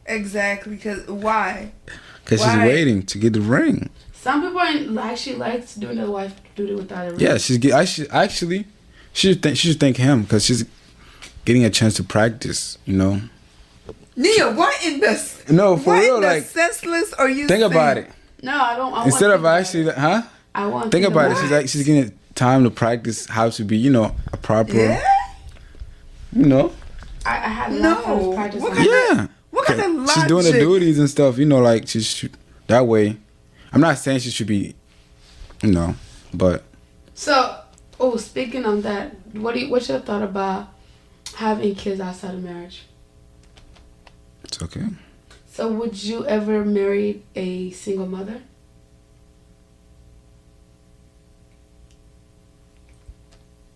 exactly. 0.06 0.76
Because 0.76 1.06
why? 1.08 1.72
Cause 2.24 2.40
she's 2.42 2.56
waiting 2.56 3.02
to 3.06 3.18
get 3.18 3.34
the 3.34 3.40
ring. 3.40 3.88
Some 4.12 4.42
people 4.42 4.60
ain't- 4.60 4.98
actually 4.98 5.36
likes 5.36 5.74
doing 5.76 5.96
the 5.98 6.10
wife 6.10 6.34
duty 6.56 6.74
without 6.74 7.06
a 7.06 7.10
ring. 7.12 7.20
Yeah, 7.20 7.38
she's 7.38 7.58
get. 7.58 7.72
I 7.74 7.84
should 7.84 8.08
actually. 8.10 8.66
She 9.12 9.28
should 9.32 9.42
think. 9.42 9.56
She 9.56 9.68
should 9.68 9.80
thank 9.80 9.96
him 9.96 10.22
because 10.22 10.44
she's 10.44 10.64
getting 11.44 11.64
a 11.64 11.70
chance 11.70 11.94
to 11.94 12.04
practice. 12.04 12.78
You 12.84 12.96
know. 12.96 13.20
Niyo, 14.16 14.56
what 14.56 14.74
in 14.84 14.98
the 15.00 15.22
No, 15.50 15.76
for 15.76 15.90
what 15.90 16.00
real. 16.02 16.16
in 16.16 16.20
the 16.22 16.26
Like, 16.28 16.42
senseless 16.44 17.12
are 17.14 17.28
you 17.28 17.46
think 17.46 17.62
about 17.62 17.98
it. 17.98 18.10
No, 18.46 18.56
I 18.62 18.76
don't. 18.76 18.92
I 18.92 18.96
want 18.98 19.06
Instead 19.06 19.30
of 19.32 19.42
to- 19.42 19.48
actually, 19.48 19.90
huh? 19.92 20.22
I 20.54 20.66
want. 20.68 20.92
Think 20.92 21.04
about 21.06 21.32
it. 21.32 21.38
She's 21.38 21.50
like, 21.50 21.68
she's 21.68 21.84
getting 21.84 22.16
time 22.34 22.62
to 22.64 22.70
practice 22.70 23.26
how 23.26 23.50
to 23.50 23.64
be. 23.64 23.76
You 23.76 23.90
know, 23.90 24.14
a 24.32 24.36
proper. 24.36 24.72
Yeah. 24.74 25.02
You 26.32 26.46
know. 26.46 26.72
I, 27.24 27.30
I 27.36 27.48
had 27.48 27.72
No. 27.72 27.90
lot 27.90 28.04
of 28.06 28.34
practice. 28.34 28.62
What 28.62 28.74
kind 28.74 28.86
it. 28.86 28.90
Yeah. 29.16 29.26
What 29.50 29.66
kind 29.66 29.80
of 29.80 29.92
logic? 29.92 30.14
She's 30.14 30.24
doing 30.24 30.44
the 30.44 30.52
duties 30.52 30.98
and 30.98 31.10
stuff. 31.10 31.38
You 31.38 31.46
know, 31.46 31.58
like 31.60 31.88
she's 31.88 32.06
she- 32.06 32.30
that 32.68 32.86
way. 32.86 33.16
I'm 33.72 33.80
not 33.80 33.98
saying 33.98 34.20
she 34.20 34.30
should 34.30 34.46
be. 34.46 34.74
You 35.62 35.72
know, 35.72 35.96
but 36.34 36.62
So, 37.14 37.58
oh, 37.98 38.16
speaking 38.18 38.64
of 38.66 38.82
that, 38.84 39.16
what 39.32 39.54
do 39.54 39.60
you, 39.60 39.70
what's 39.70 39.88
your 39.88 39.98
thought 40.00 40.22
about 40.22 40.68
having 41.34 41.74
kids 41.74 41.98
outside 42.00 42.34
of 42.34 42.42
marriage? 42.44 42.82
it's 44.44 44.62
okay. 44.62 44.84
So, 45.56 45.72
would 45.72 46.04
you 46.04 46.26
ever 46.26 46.66
marry 46.66 47.22
a 47.34 47.70
single 47.70 48.04
mother? 48.06 48.42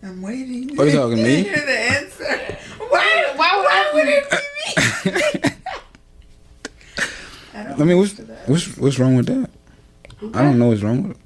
I'm 0.03 0.21
waiting. 0.21 0.75
What 0.75 0.85
are 0.85 0.89
you 0.91 0.95
talking 0.95 1.17
to 1.17 1.23
me? 1.23 1.41
hear 1.41 1.55
the 1.55 1.79
answer. 1.79 2.57
Why? 2.87 3.33
Why 3.35 3.57
would 3.57 3.71
I 3.71 3.91
would 3.95 4.07
it 4.07 4.29
be 4.29 4.37
me? 5.09 5.55
I, 7.55 7.63
don't 7.63 7.81
I 7.81 7.83
mean, 7.83 7.97
what's 7.97 8.13
that. 8.13 8.47
what's 8.47 8.77
what's 8.77 8.99
wrong 8.99 9.15
with 9.15 9.25
that? 9.25 9.49
I 10.35 10.43
don't 10.43 10.59
know 10.59 10.67
what's 10.67 10.83
wrong 10.83 11.01
with 11.01 11.17
it. 11.17 11.23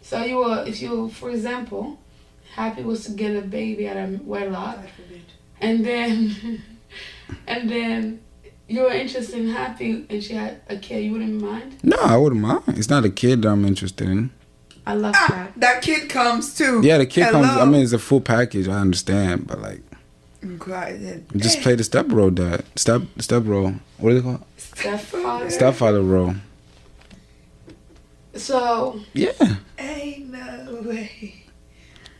So 0.00 0.24
you 0.24 0.34
will, 0.38 0.58
if 0.66 0.82
you, 0.82 1.10
for 1.10 1.30
example, 1.30 2.00
Happy 2.56 2.82
was 2.82 3.04
to 3.04 3.12
get 3.12 3.36
a 3.36 3.42
baby 3.42 3.86
at 3.86 3.96
a 3.96 4.18
wedlock, 4.24 4.80
and 5.60 5.86
then, 5.86 6.60
and 7.46 7.70
then 7.70 8.20
you 8.72 8.82
were 8.82 8.92
interested 8.92 9.36
in 9.38 9.48
Happy, 9.48 10.06
and 10.08 10.22
she 10.24 10.34
had 10.34 10.60
a 10.68 10.76
kid, 10.76 11.04
you 11.04 11.12
wouldn't 11.12 11.40
mind? 11.40 11.76
No, 11.82 11.96
I 12.00 12.16
wouldn't 12.16 12.40
mind. 12.40 12.62
It's 12.68 12.88
not 12.88 13.04
a 13.04 13.10
kid 13.10 13.42
that 13.42 13.48
I'm 13.48 13.64
interested 13.64 14.08
in. 14.08 14.30
I 14.86 14.94
love 14.94 15.14
Ah, 15.16 15.26
that. 15.28 15.52
that 15.60 15.82
kid 15.82 16.08
comes 16.08 16.54
too. 16.54 16.80
Yeah, 16.82 16.98
the 16.98 17.06
kid 17.06 17.30
comes. 17.30 17.46
I 17.48 17.64
mean, 17.64 17.82
it's 17.82 17.92
a 17.92 17.98
full 17.98 18.20
package. 18.20 18.66
I 18.68 18.78
understand, 18.80 19.46
but 19.46 19.60
like, 19.60 19.82
God, 20.58 21.22
just 21.36 21.60
play 21.60 21.74
the 21.76 21.84
step 21.84 22.06
role. 22.08 22.30
Dad, 22.30 22.64
step 22.76 23.02
step 23.18 23.42
role. 23.46 23.74
What 23.98 24.12
is 24.14 24.20
it 24.20 24.22
called? 24.24 24.44
Stepfather. 24.56 25.50
Stepfather 25.50 26.02
role. 26.02 26.34
So 28.34 29.00
Yeah. 29.12 29.32
Ain't 29.78 30.32
no 30.32 30.82
way. 30.84 31.34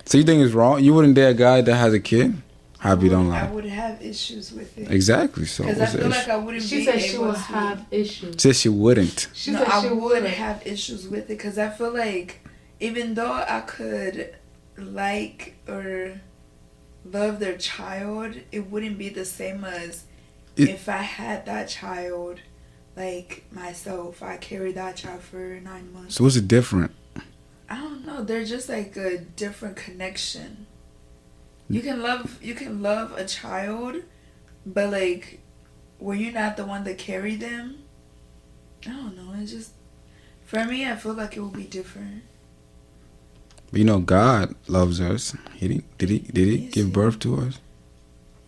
So 0.05 0.18
you 0.18 0.24
think 0.24 0.44
it's 0.44 0.55
wrong? 0.55 0.84
You 0.84 0.92
wouldn't 0.94 1.14
dare 1.14 1.30
a 1.30 1.34
guy 1.34 1.62
that 1.62 1.74
has 1.74 1.92
a 1.94 2.00
kid? 2.00 2.36
Happy 2.83 3.09
don't 3.09 3.30
I 3.30 3.49
would 3.53 3.64
have 3.64 4.03
issues 4.03 4.51
with 4.53 4.76
it. 4.76 4.91
Exactly. 4.91 5.45
So 5.47 5.62
Because 5.64 5.80
I 5.80 5.87
feel 5.99 6.09
like 6.09 6.22
issue? 6.22 6.30
I 6.33 6.37
wouldn't 6.37 6.62
she 6.64 6.76
be 6.78 6.85
said 6.85 7.01
she 7.01 7.14
able 7.14 7.24
will 7.26 7.33
to. 7.35 7.39
have 7.39 7.87
issues. 7.93 8.35
Said 8.43 8.57
she 8.57 8.68
wouldn't. 8.68 9.28
She 9.35 9.53
no, 9.53 9.59
said 9.61 9.68
I 9.68 9.80
she 9.83 9.89
would 9.91 10.03
would 10.03 10.24
have 10.24 10.66
issues 10.66 11.07
with 11.07 11.20
it 11.20 11.28
because 11.28 11.59
I 11.59 11.68
feel 11.70 11.93
like 11.95 12.41
even 12.80 13.14
though 13.14 13.33
I 13.33 13.61
could 13.61 14.35
like 14.76 15.55
or 15.68 16.20
love 17.05 17.39
their 17.39 17.57
child, 17.57 18.35
it 18.51 18.68
wouldn't 18.68 18.99
be 18.99 19.09
the 19.11 19.24
same 19.24 19.62
as 19.64 20.05
It- 20.57 20.68
if 20.68 20.89
I 20.89 21.03
had 21.03 21.47
that 21.47 21.68
child, 21.68 22.41
like 22.97 23.45
myself. 23.53 24.24
I 24.24 24.39
carried 24.39 24.74
that 24.74 24.97
child 24.97 25.22
for 25.22 25.61
nine 25.62 25.93
months. 25.93 26.16
So 26.16 26.24
what's 26.24 26.35
the 26.35 26.41
different? 26.43 26.91
I 27.70 27.76
don't 27.76 28.05
know. 28.05 28.24
They're 28.24 28.45
just 28.45 28.68
like 28.68 28.97
a 28.97 29.18
different 29.18 29.76
connection. 29.76 30.66
You 31.73 31.81
can 31.81 32.03
love 32.03 32.39
you 32.43 32.55
can 32.55 32.83
love 32.83 33.12
a 33.16 33.25
child, 33.25 33.97
but 34.66 34.91
like 34.93 35.41
when 35.99 36.18
you're 36.20 36.33
not 36.33 36.59
the 36.59 36.66
one 36.66 36.85
that 36.85 36.99
carried 36.99 37.41
them, 37.41 37.79
I 38.87 38.91
don't 38.91 39.16
know. 39.16 39.33
It's 39.41 39.53
just 39.53 39.73
for 40.45 40.64
me. 40.66 40.87
I 40.87 40.97
feel 40.97 41.14
like 41.14 41.35
it 41.37 41.41
will 41.41 41.49
be 41.49 41.64
different. 41.64 42.25
But 43.70 43.79
you 43.79 43.87
know, 43.87 44.01
God 44.01 44.55
loves 44.68 45.01
us. 45.01 45.35
He 45.55 45.68
didn't. 45.68 45.97
Did 45.97 46.11
he? 46.11 46.18
Did 46.18 46.47
he 46.49 46.57
Yes, 46.66 46.75
give 46.75 46.87
he- 46.89 46.93
birth 46.93 47.18
to 47.20 47.37
us? 47.41 47.59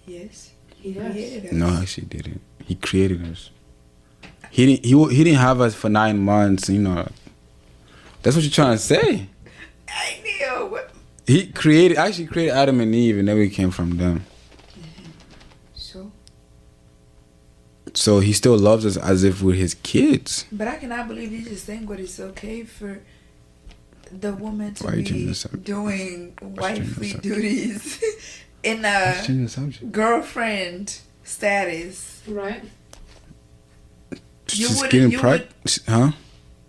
Yes, 0.06 0.50
he 0.76 0.90
Yes. 0.90 1.12
created 1.12 1.46
us. 1.46 1.52
No, 1.52 1.68
actually 1.80 2.06
didn't. 2.08 2.42
He 2.66 2.74
created 2.74 3.24
us. 3.32 3.48
He 4.50 4.66
didn't. 4.66 4.84
He 4.84 5.14
he 5.16 5.24
didn't 5.24 5.40
have 5.40 5.62
us 5.62 5.74
for 5.74 5.88
nine 5.88 6.18
months. 6.18 6.68
You 6.68 6.82
know. 6.82 7.08
That's 8.22 8.36
what 8.36 8.42
you're 8.44 8.52
trying 8.52 8.76
to 8.76 8.82
say. 8.82 9.28
I 9.88 10.18
know. 10.42 10.78
What? 11.26 11.28
He 11.34 11.46
created. 11.48 11.96
Actually, 11.98 12.26
created 12.26 12.52
Adam 12.52 12.80
and 12.80 12.94
Eve, 12.94 13.18
and 13.18 13.28
then 13.28 13.38
we 13.38 13.48
came 13.50 13.70
from 13.70 13.96
them. 13.96 14.24
So, 15.74 16.12
So 17.94 18.20
he 18.20 18.32
still 18.32 18.58
loves 18.58 18.84
us 18.84 18.96
as 18.96 19.24
if 19.24 19.42
we're 19.42 19.54
his 19.54 19.74
kids. 19.74 20.44
but 20.52 20.68
I 20.68 20.76
cannot 20.76 21.08
believe 21.08 21.30
he's 21.30 21.48
just 21.48 21.64
saying 21.66 21.86
what 21.86 22.00
it's 22.00 22.18
okay 22.20 22.64
for 22.64 23.00
the 24.12 24.32
woman 24.34 24.74
to 24.74 24.84
Why 24.84 24.96
be 24.96 25.02
doing 25.02 26.34
changing 26.36 26.36
wifely 26.56 27.12
duties 27.14 28.02
in 28.62 28.84
a 28.84 29.22
Change 29.24 29.42
the 29.42 29.48
subject. 29.48 29.92
girlfriend 29.92 30.98
status. 31.24 32.20
Right? 32.28 32.62
You 34.12 34.18
Just 34.46 34.74
wouldn't- 34.76 34.92
getting 34.92 35.10
you 35.10 35.18
prac- 35.18 35.46
huh? 35.88 36.12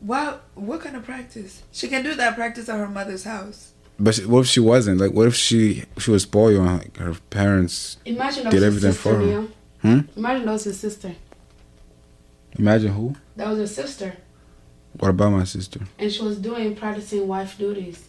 Wow, 0.01 0.39
what 0.55 0.81
kind 0.81 0.95
of 0.95 1.03
practice? 1.03 1.61
She 1.71 1.87
can 1.87 2.03
do 2.03 2.13
that 2.15 2.35
practice 2.35 2.69
at 2.69 2.77
her 2.77 2.87
mother's 2.87 3.23
house. 3.25 3.71
But 3.97 4.15
she, 4.15 4.25
what 4.25 4.41
if 4.41 4.47
she 4.47 4.59
wasn't? 4.59 4.99
Like, 4.99 5.11
what 5.11 5.27
if 5.27 5.35
she 5.35 5.85
she 5.97 6.11
was 6.11 6.23
spoiled 6.23 6.55
and 6.55 6.79
like, 6.79 6.97
her 6.97 7.15
parents? 7.29 7.97
Imagine 8.05 8.43
that 8.43 8.51
Did 8.51 8.63
everything 8.63 8.91
sister, 8.91 9.09
for 9.09 9.15
her. 9.17 9.21
Niyo. 9.21 9.51
Hmm? 9.81 9.99
Imagine 10.17 10.45
that 10.45 10.51
was 10.51 10.63
his 10.65 10.79
sister. 10.79 11.15
Imagine 12.57 12.91
who? 12.93 13.15
That 13.35 13.49
was 13.49 13.59
his 13.59 13.75
sister. 13.75 14.17
What 14.99 15.09
about 15.09 15.31
my 15.31 15.43
sister? 15.43 15.81
And 15.99 16.11
she 16.11 16.21
was 16.21 16.37
doing, 16.37 16.75
practicing 16.75 17.27
wife 17.27 17.57
duties. 17.57 18.07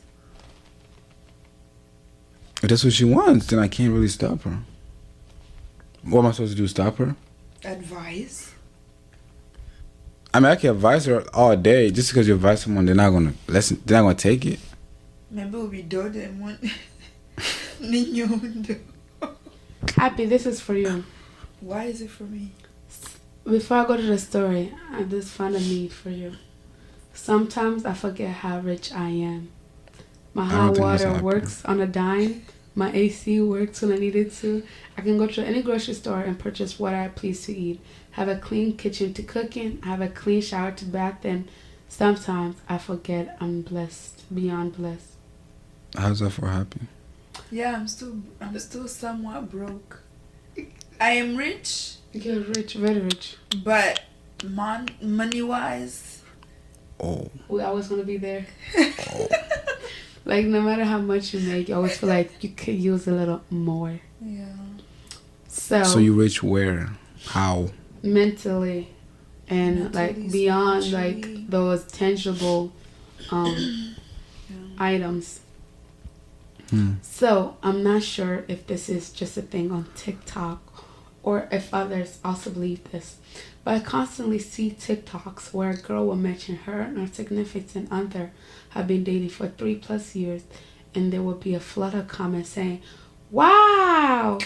If 2.62 2.68
that's 2.70 2.84
what 2.84 2.92
she 2.92 3.04
wants, 3.04 3.46
then 3.46 3.58
I 3.58 3.68
can't 3.68 3.92
really 3.92 4.08
stop 4.08 4.42
her. 4.42 4.58
What 6.02 6.20
am 6.20 6.26
I 6.26 6.30
supposed 6.30 6.52
to 6.52 6.56
do? 6.56 6.68
Stop 6.68 6.96
her? 6.98 7.16
Advice? 7.64 8.52
I 10.32 10.40
mean, 10.40 10.52
I 10.52 10.56
can 10.56 10.70
advise 10.70 11.06
her 11.06 11.24
all 11.34 11.56
day. 11.56 11.90
Just 11.90 12.10
because 12.10 12.28
you 12.28 12.34
advise 12.34 12.62
someone, 12.62 12.86
they're 12.86 12.94
not 12.94 13.10
gonna 13.10 13.34
listen. 13.48 13.82
They're 13.84 13.98
not 13.98 14.04
gonna 14.04 14.14
take 14.14 14.46
it. 14.46 14.60
Maybe 15.30 15.50
we'll 15.50 15.68
be 15.68 15.82
doing 15.82 16.16
and 16.16 16.40
one. 16.40 16.58
Niyo. 17.80 18.80
Happy, 19.96 20.26
this 20.26 20.46
is 20.46 20.60
for 20.60 20.74
you. 20.74 21.04
Why 21.60 21.84
is 21.84 22.00
it 22.00 22.10
for 22.10 22.24
me? 22.24 22.52
Before 23.44 23.78
I 23.78 23.86
go 23.86 23.96
to 23.96 24.02
the 24.02 24.18
story, 24.18 24.74
I 24.92 25.02
just 25.02 25.32
found 25.32 25.54
a 25.56 25.60
need 25.60 25.92
for 25.92 26.10
you. 26.10 26.32
Sometimes 27.14 27.84
I 27.84 27.94
forget 27.94 28.30
how 28.30 28.60
rich 28.60 28.92
I 28.92 29.08
am. 29.08 29.50
My 30.34 30.44
hot 30.44 30.74
don't 30.74 30.74
think 30.74 30.86
that's 30.86 31.04
water 31.04 31.22
works 31.22 31.64
on 31.64 31.80
a 31.80 31.86
dime. 31.86 32.44
My 32.74 32.92
AC 32.92 33.40
works 33.40 33.80
when 33.80 33.92
I 33.92 33.96
need 33.96 34.16
it 34.16 34.34
to. 34.34 34.62
I 34.98 35.00
can 35.00 35.16
go 35.16 35.26
to 35.26 35.44
any 35.44 35.62
grocery 35.62 35.94
store 35.94 36.20
and 36.20 36.38
purchase 36.38 36.78
what 36.78 36.92
I 36.92 37.08
please 37.08 37.46
to 37.46 37.56
eat. 37.56 37.80
Have 38.12 38.28
a 38.28 38.36
clean 38.36 38.76
kitchen 38.76 39.14
to 39.14 39.22
cook 39.22 39.56
in. 39.56 39.80
Have 39.82 40.02
a 40.02 40.08
clean 40.08 40.42
shower 40.42 40.72
to 40.72 40.84
bath 40.84 41.24
in. 41.24 41.48
Sometimes 41.88 42.56
I 42.68 42.78
forget 42.78 43.36
I'm 43.40 43.62
blessed, 43.62 44.22
beyond 44.34 44.76
blessed. 44.76 45.15
How's 45.96 46.20
that 46.20 46.30
for 46.30 46.46
happy? 46.48 46.80
Yeah, 47.50 47.74
I'm 47.76 47.88
still 47.88 48.16
I'm 48.40 48.58
still 48.58 48.88
somewhat 48.88 49.50
broke. 49.50 50.02
I 51.00 51.10
am 51.10 51.36
rich, 51.36 51.96
You're 52.12 52.40
rich, 52.40 52.74
very 52.74 53.00
rich. 53.00 53.36
but 53.62 54.00
mon- 54.44 54.88
money 55.02 55.42
wise, 55.42 56.22
Oh, 56.98 57.28
We 57.48 57.60
always 57.62 57.88
gonna 57.88 58.04
be 58.04 58.16
there. 58.16 58.46
Like 60.24 60.46
no 60.46 60.60
matter 60.60 60.84
how 60.84 60.98
much 60.98 61.32
you 61.34 61.40
make, 61.48 61.68
you 61.68 61.76
always 61.76 61.96
feel 61.98 62.08
like 62.08 62.42
you 62.42 62.48
could 62.50 62.74
use 62.74 63.06
a 63.06 63.12
little 63.12 63.42
more. 63.48 64.00
yeah. 64.20 64.46
So, 65.48 65.82
so 65.84 65.98
you 66.00 66.12
rich 66.14 66.42
where? 66.42 66.90
How? 67.26 67.68
mentally 68.02 68.88
and 69.48 69.84
Mentally, 69.92 70.06
like 70.22 70.32
beyond 70.32 70.92
like 70.92 71.50
those 71.50 71.84
tangible 71.84 72.72
um 73.30 73.54
Yeah. 74.50 74.56
items. 74.78 75.40
Hmm. 76.76 76.94
So 77.02 77.56
I'm 77.62 77.82
not 77.82 78.02
sure 78.02 78.44
if 78.48 78.66
this 78.66 78.88
is 78.88 79.10
just 79.10 79.36
a 79.36 79.42
thing 79.42 79.70
on 79.70 79.88
TikTok 79.96 80.60
or 81.22 81.48
if 81.50 81.72
others 81.72 82.18
also 82.24 82.50
believe 82.50 82.90
this. 82.92 83.16
But 83.64 83.74
I 83.74 83.80
constantly 83.80 84.38
see 84.38 84.70
TikToks 84.70 85.52
where 85.52 85.70
a 85.70 85.76
girl 85.76 86.06
will 86.06 86.16
mention 86.16 86.56
her 86.56 86.80
and 86.80 86.98
her 86.98 87.12
significant 87.12 87.88
other 87.90 88.32
have 88.70 88.86
been 88.86 89.04
dating 89.04 89.30
for 89.30 89.48
three 89.48 89.76
plus 89.76 90.14
years 90.14 90.42
and 90.94 91.12
there 91.12 91.22
will 91.22 91.34
be 91.34 91.54
a 91.54 91.60
flood 91.60 91.94
of 91.94 92.08
comments 92.08 92.50
saying, 92.50 92.82
Wow 93.30 94.38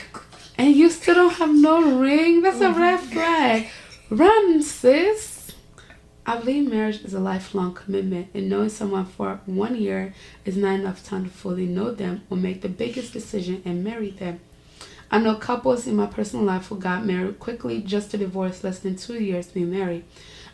and 0.61 0.77
you 0.77 0.91
still 0.91 1.15
don't 1.15 1.35
have 1.35 1.55
no 1.55 1.99
ring? 1.99 2.43
That's 2.43 2.61
a 2.61 2.71
red 2.71 3.01
flag. 3.01 3.69
Run, 4.11 4.63
sis. 4.63 5.40
I 6.31 6.37
believe 6.37 6.71
marriage 6.71 7.03
is 7.03 7.13
a 7.13 7.19
lifelong 7.19 7.75
commitment, 7.75 8.29
and 8.35 8.49
knowing 8.49 8.69
someone 8.69 9.05
for 9.05 9.41
one 9.47 9.75
year 9.75 10.15
is 10.45 10.57
not 10.57 10.79
enough 10.79 11.05
time 11.05 11.25
to 11.25 11.29
fully 11.29 11.67
know 11.67 11.91
them 11.91 12.23
or 12.31 12.37
make 12.37 12.63
the 12.63 12.69
biggest 12.69 13.13
decision 13.13 13.63
and 13.65 13.83
marry 13.83 14.11
them. 14.11 14.39
I 15.11 15.19
know 15.19 15.35
couples 15.35 15.89
in 15.89 15.97
my 15.97 16.07
personal 16.07 16.47
life 16.47 16.69
who 16.69 16.79
got 16.79 17.05
married 17.05 17.41
quickly 17.41 17.83
just 17.83 18.13
to 18.13 18.17
divorce 18.17 18.63
less 18.63 18.79
than 18.79 18.95
two 18.95 19.21
years 19.21 19.49
being 19.49 19.73
married. 19.73 20.05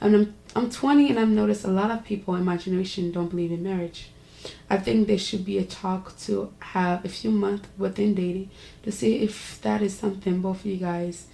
And 0.01 0.15
I'm, 0.17 0.35
I'm 0.55 0.71
20 0.71 1.11
and 1.11 1.19
I've 1.19 1.29
noticed 1.29 1.67
a 1.67 1.71
lot 1.71 1.91
of 1.91 2.07
people 2.07 2.37
in 2.37 2.45
my 2.47 2.57
generation 2.57 3.13
don't 3.13 3.29
believe 3.29 3.53
in 3.53 3.63
marriage. 3.63 4.09
I 4.71 4.79
think 4.79 5.07
there 5.07 5.19
should 5.19 5.45
be 5.45 5.59
a 5.59 5.65
talk 5.67 6.19
to 6.21 6.55
have 6.61 7.05
a 7.05 7.11
few 7.11 7.31
months 7.31 7.69
within 7.77 8.15
dating 8.15 8.49
to 8.85 8.91
see 8.91 9.17
if 9.17 9.61
that 9.61 9.83
is 9.83 9.95
something 9.95 10.41
both 10.41 10.61
of 10.61 10.65
you 10.65 10.79
guys 10.79 11.27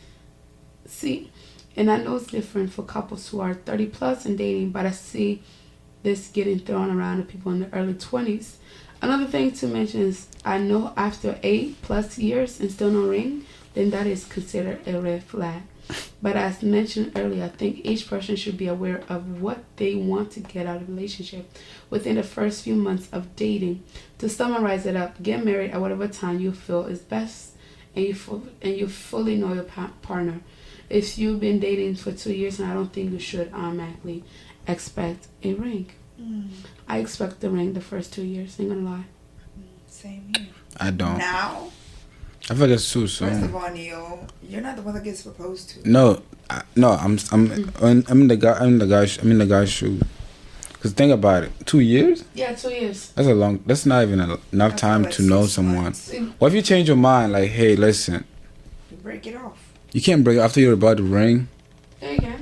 see. 0.84 1.30
And 1.76 1.90
I 1.90 1.98
know 1.98 2.16
it's 2.16 2.26
different 2.26 2.72
for 2.72 2.82
couples 2.82 3.28
who 3.28 3.40
are 3.40 3.54
30 3.54 3.86
plus 3.86 4.26
and 4.26 4.36
dating, 4.36 4.70
but 4.70 4.86
I 4.86 4.90
see 4.90 5.42
this 6.02 6.28
getting 6.28 6.58
thrown 6.58 6.90
around 6.90 7.18
to 7.18 7.24
people 7.24 7.52
in 7.52 7.60
the 7.60 7.74
early 7.74 7.94
20s. 7.94 8.56
Another 9.00 9.26
thing 9.26 9.52
to 9.52 9.66
mention 9.66 10.02
is 10.02 10.26
I 10.44 10.58
know 10.58 10.92
after 10.96 11.38
eight 11.42 11.80
plus 11.82 12.18
years 12.18 12.60
and 12.60 12.70
still 12.70 12.90
no 12.90 13.08
ring, 13.08 13.46
then 13.74 13.90
that 13.90 14.06
is 14.06 14.24
considered 14.26 14.86
a 14.86 15.00
red 15.00 15.24
flag. 15.24 15.62
But 16.22 16.36
as 16.36 16.62
mentioned 16.62 17.12
earlier, 17.16 17.44
I 17.44 17.48
think 17.48 17.84
each 17.84 18.08
person 18.08 18.36
should 18.36 18.56
be 18.56 18.68
aware 18.68 19.02
of 19.08 19.42
what 19.42 19.64
they 19.76 19.94
want 19.96 20.30
to 20.32 20.40
get 20.40 20.66
out 20.66 20.82
of 20.82 20.88
relationship 20.88 21.50
within 21.90 22.16
the 22.16 22.22
first 22.22 22.62
few 22.62 22.76
months 22.76 23.08
of 23.12 23.34
dating. 23.34 23.82
To 24.18 24.28
summarize 24.28 24.86
it 24.86 24.94
up, 24.94 25.20
get 25.22 25.44
married 25.44 25.72
at 25.72 25.80
whatever 25.80 26.06
time 26.06 26.38
you 26.38 26.52
feel 26.52 26.84
is 26.84 27.00
best, 27.00 27.56
and 27.96 28.04
you 28.04 28.52
and 28.62 28.76
you 28.76 28.86
fully 28.86 29.36
know 29.36 29.52
your 29.52 29.64
pa- 29.64 29.92
partner. 30.00 30.40
If 30.92 31.16
you've 31.18 31.40
been 31.40 31.58
dating 31.58 31.96
for 31.96 32.12
two 32.12 32.34
years, 32.34 32.60
and 32.60 32.70
I 32.70 32.74
don't 32.74 32.92
think 32.92 33.12
you 33.12 33.18
should 33.18 33.50
automatically 33.54 34.24
expect 34.66 35.28
a 35.42 35.54
ring. 35.54 35.90
Mm, 36.20 36.48
I 36.86 36.98
expect 36.98 37.40
the 37.40 37.48
ring 37.48 37.72
the 37.72 37.80
first 37.80 38.12
two 38.12 38.22
years. 38.24 38.60
Ain't 38.60 38.68
gonna 38.68 38.82
lie. 38.82 39.04
same 39.86 40.30
here. 40.36 40.48
I 40.78 40.90
don't. 40.90 41.16
Now, 41.16 41.70
I 42.44 42.54
feel 42.54 42.58
like 42.58 42.70
that's 42.70 42.92
too 42.92 43.06
first 43.06 43.22
of 43.22 43.54
all, 43.54 43.62
Niyo, 43.70 44.28
you're 44.46 44.60
not 44.60 44.76
the 44.76 44.82
one 44.82 44.94
that 44.94 45.04
gets 45.04 45.22
proposed 45.22 45.70
to. 45.70 45.90
No, 45.90 46.22
I, 46.50 46.62
no. 46.76 46.90
I'm 46.90 47.18
I'm 47.30 47.72
I'm 47.80 48.04
I'm 48.08 48.20
in 48.22 48.28
the 48.28 48.36
guy. 48.36 48.52
I'm 48.58 48.68
in 48.74 48.78
the 48.78 48.86
guy. 48.86 49.06
I'm 49.22 49.30
in 49.30 49.38
the 49.38 49.46
guy's 49.46 49.70
shoe. 49.72 49.98
Cause 50.80 50.92
think 50.92 51.12
about 51.12 51.44
it. 51.44 51.52
Two 51.64 51.78
years. 51.80 52.24
Yeah, 52.34 52.54
two 52.54 52.70
years. 52.70 53.10
That's 53.12 53.28
a 53.28 53.34
long. 53.34 53.62
That's 53.64 53.86
not 53.86 54.02
even 54.02 54.20
a, 54.20 54.36
enough 54.52 54.72
I 54.72 54.76
time 54.76 55.02
like 55.04 55.12
to 55.12 55.22
know 55.22 55.46
someone. 55.46 55.84
months. 55.84 56.12
What 56.38 56.48
if 56.48 56.54
you 56.54 56.62
change 56.62 56.88
your 56.88 56.96
mind? 56.96 57.32
Like, 57.32 57.50
hey, 57.50 57.76
listen, 57.76 58.24
You 58.90 58.96
break 58.96 59.26
it 59.26 59.36
off. 59.36 59.71
You 59.92 60.00
can't 60.00 60.24
break 60.24 60.38
after 60.38 60.60
you're 60.60 60.72
about 60.74 60.96
to 60.98 61.02
ring. 61.02 61.48
There 62.00 62.12
you 62.14 62.20
go. 62.20 62.32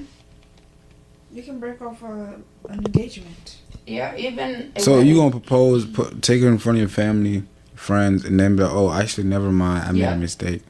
You 1.32 1.42
can 1.42 1.60
break 1.60 1.80
off 1.82 2.02
a, 2.02 2.40
an 2.68 2.84
engagement. 2.84 3.58
Yeah, 3.86 4.16
even. 4.16 4.72
So 4.78 4.92
wedding. 4.92 5.08
you 5.08 5.16
gonna 5.16 5.30
propose, 5.30 5.84
put, 5.86 6.22
take 6.22 6.42
her 6.42 6.48
in 6.48 6.58
front 6.58 6.76
of 6.78 6.80
your 6.80 6.88
family, 6.88 7.44
friends, 7.74 8.24
and 8.24 8.38
then 8.38 8.56
be 8.56 8.62
like, 8.62 8.72
oh, 8.72 8.92
actually, 8.92 9.24
never 9.24 9.50
mind. 9.50 9.84
I 9.84 9.92
made 9.92 9.98
Yeah. 10.00 10.14
a 10.14 10.18
mistake. 10.18 10.62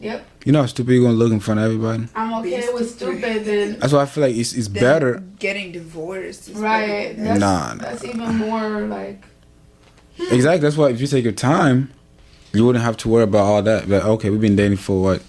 Yep. 0.00 0.26
You 0.46 0.52
know 0.52 0.60
how 0.62 0.66
stupid 0.66 0.92
you're 0.92 1.04
gonna 1.04 1.16
look 1.18 1.32
in 1.32 1.40
front 1.40 1.60
of 1.60 1.66
everybody. 1.66 2.08
I'm 2.14 2.32
okay 2.40 2.60
Be 2.66 2.72
with 2.72 2.90
stupid. 2.90 3.18
stupid 3.18 3.44
then. 3.44 3.78
That's 3.80 3.92
why 3.92 4.02
I 4.02 4.06
feel 4.06 4.24
like 4.24 4.34
it's 4.34 4.54
it's 4.54 4.68
better. 4.68 5.22
Getting 5.38 5.72
divorced. 5.72 6.48
Is 6.48 6.54
Right. 6.56 7.14
better 7.16 7.22
That's. 7.24 7.40
Nah, 7.40 7.74
nah. 7.74 7.82
that's 7.82 8.04
even 8.04 8.36
more 8.36 8.80
like. 8.86 9.22
Hmm. 10.18 10.34
Exactly. 10.34 10.60
That's 10.60 10.76
why 10.78 10.88
if 10.90 11.00
you 11.00 11.06
take 11.06 11.24
your 11.24 11.34
time, 11.34 11.90
you 12.54 12.64
wouldn't 12.64 12.82
have 12.84 12.96
to 12.98 13.08
worry 13.10 13.24
about 13.24 13.44
all 13.44 13.62
that. 13.62 13.88
But 13.90 14.02
okay, 14.04 14.30
we've 14.30 14.40
been 14.40 14.56
dating 14.56 14.78
for 14.78 15.02
what? 15.02 15.22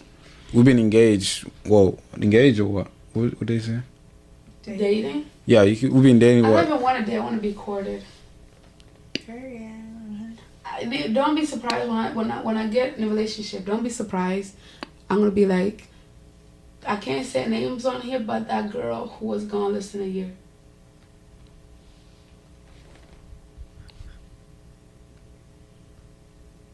We've 0.54 0.66
been 0.66 0.80
engaged. 0.80 1.50
Well, 1.66 1.98
engaged 2.18 2.60
or 2.60 2.66
what? 2.66 2.88
What, 3.14 3.40
what 3.40 3.48
they 3.48 3.60
say? 3.60 3.80
Dating? 4.64 5.26
Yeah, 5.46 5.64
you 5.64 5.76
could, 5.76 5.92
we've 5.92 6.04
been 6.04 6.20
dating 6.20 6.46
I 6.46 6.50
what? 6.50 6.62
don't 6.62 6.68
even 6.72 6.82
want 6.82 7.00
to 7.00 7.12
date. 7.12 7.18
I 7.18 7.20
want 7.20 7.36
to 7.36 7.42
be 7.42 7.54
courted. 7.54 8.04
I, 10.66 11.10
don't 11.14 11.36
be 11.36 11.46
surprised 11.46 11.88
when 11.90 11.98
I 11.98 12.12
when 12.14 12.32
I 12.32 12.42
when 12.42 12.58
I 12.58 12.68
get 12.68 12.98
in 12.98 13.04
a 13.04 13.08
relationship. 13.08 13.66
Don't 13.66 13.84
be 13.84 13.90
surprised. 13.90 14.56
I'm 15.10 15.18
gonna 15.20 15.32
be 15.32 15.46
like, 15.46 15.88
I 16.86 16.96
can't 16.96 17.26
say 17.26 17.48
names 17.48 17.86
on 17.86 18.02
here, 18.02 18.20
but 18.20 18.48
that 18.48 18.72
girl 18.72 19.08
who 19.08 19.28
was 19.28 19.46
gone 19.46 19.74
less 19.74 19.92
than 19.92 20.02
a 20.02 20.06
year. 20.06 20.32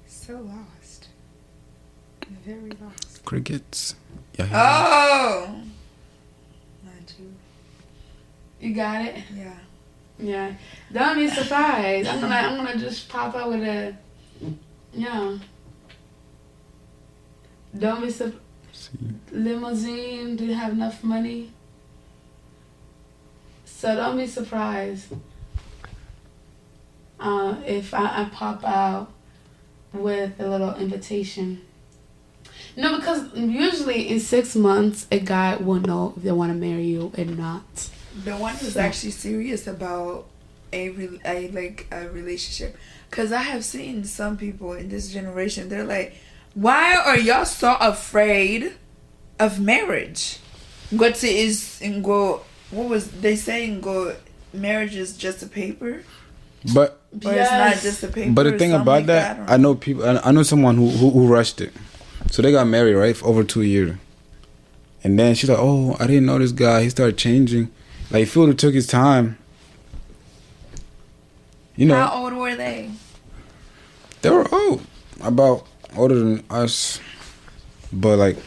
So 0.05 0.33
lost. 0.41 1.07
Very 2.45 2.71
lost. 2.81 3.06
Crickets. 3.27 3.95
Yeah. 4.39 4.47
Oh! 4.53 5.61
Not 6.85 7.13
you. 7.19 7.33
You 8.61 8.73
got 8.73 9.03
it. 9.03 9.21
Yeah. 9.35 9.57
Yeah. 10.17 10.53
Don't 10.93 11.17
be 11.17 11.27
surprised. 11.27 12.07
I'm 12.07 12.21
gonna 12.21 12.33
I'm 12.33 12.55
gonna 12.55 12.79
just 12.79 13.09
pop 13.09 13.35
out 13.35 13.49
with 13.49 13.63
a, 13.63 13.97
yeah. 14.93 15.37
Don't 17.77 18.01
be 18.01 18.09
surprised. 18.09 18.39
Limousine, 19.33 20.37
didn't 20.37 20.55
have 20.55 20.71
enough 20.71 21.03
money. 21.03 21.51
So 23.65 23.93
don't 23.93 24.15
be 24.15 24.27
surprised 24.27 25.13
uh, 27.19 27.57
if 27.65 27.93
I, 27.93 28.21
I 28.21 28.29
pop 28.31 28.63
out 28.63 29.11
with 29.91 30.39
a 30.39 30.47
little 30.47 30.73
invitation. 30.75 31.66
No, 32.77 32.95
because 32.97 33.33
usually 33.35 34.07
in 34.07 34.19
six 34.19 34.55
months, 34.55 35.07
a 35.11 35.19
guy 35.19 35.55
will 35.55 35.79
know 35.81 36.13
if 36.15 36.21
they 36.23 36.31
want 36.31 36.51
to 36.53 36.57
marry 36.57 36.83
you 36.85 37.11
or 37.17 37.25
not. 37.25 37.89
The 38.23 38.37
one 38.37 38.53
who's 38.55 38.77
actually 38.77 39.11
serious 39.11 39.65
about 39.65 40.27
a, 40.71 40.89
re- 40.89 41.19
a 41.25 41.47
like 41.49 41.87
a 41.91 42.07
relationship, 42.09 42.77
because 43.09 43.31
I 43.31 43.41
have 43.41 43.65
seen 43.65 44.03
some 44.03 44.37
people 44.37 44.73
in 44.73 44.89
this 44.89 45.11
generation. 45.11 45.69
They're 45.69 45.85
like, 45.85 46.15
"Why 46.53 46.95
are 46.95 47.17
y'all 47.17 47.45
so 47.45 47.75
afraid 47.79 48.73
of 49.39 49.59
marriage?" 49.59 50.37
What 50.91 51.23
is 51.23 51.79
and 51.81 52.03
go? 52.03 52.41
What 52.69 52.89
was 52.89 53.09
they 53.09 53.35
saying? 53.35 53.81
Go 53.81 54.15
marriage 54.53 54.95
is 54.95 55.17
just 55.17 55.41
a 55.41 55.47
paper, 55.47 56.03
But 56.73 57.01
or 57.25 57.33
it's 57.33 57.51
not 57.51 57.75
just 57.81 58.03
a 58.03 58.07
paper. 58.07 58.31
but 58.33 58.43
the 58.43 58.57
thing 58.57 58.73
about 58.73 58.85
like 58.85 59.05
that, 59.07 59.39
or- 59.39 59.49
I 59.49 59.57
know 59.57 59.73
people. 59.75 60.05
I 60.05 60.19
I 60.23 60.31
know 60.31 60.43
someone 60.43 60.75
who, 60.77 60.89
who 60.89 61.09
who 61.09 61.27
rushed 61.27 61.59
it. 61.61 61.73
So 62.29 62.41
they 62.41 62.51
got 62.51 62.67
married 62.67 62.93
right 62.95 63.15
for 63.15 63.27
over 63.27 63.43
two 63.43 63.61
years, 63.61 63.95
and 65.03 65.17
then 65.17 65.33
she's 65.35 65.49
like, 65.49 65.59
"Oh, 65.59 65.95
I 65.99 66.07
didn't 66.07 66.25
know 66.25 66.37
this 66.37 66.51
guy. 66.51 66.83
He 66.83 66.89
started 66.89 67.17
changing. 67.17 67.69
Like, 68.11 68.23
if 68.23 68.33
he 68.33 68.39
would 68.39 68.49
have 68.49 68.57
took 68.57 68.73
his 68.73 68.87
time, 68.87 69.37
you 71.75 71.85
know, 71.85 71.95
How 71.95 72.23
old 72.23 72.33
were 72.33 72.55
they? 72.55 72.89
they 74.21 74.29
were 74.29 74.47
old, 74.53 74.81
about 75.21 75.65
older 75.95 76.15
than 76.15 76.43
us, 76.49 76.99
but 77.93 78.17
like 78.17 78.37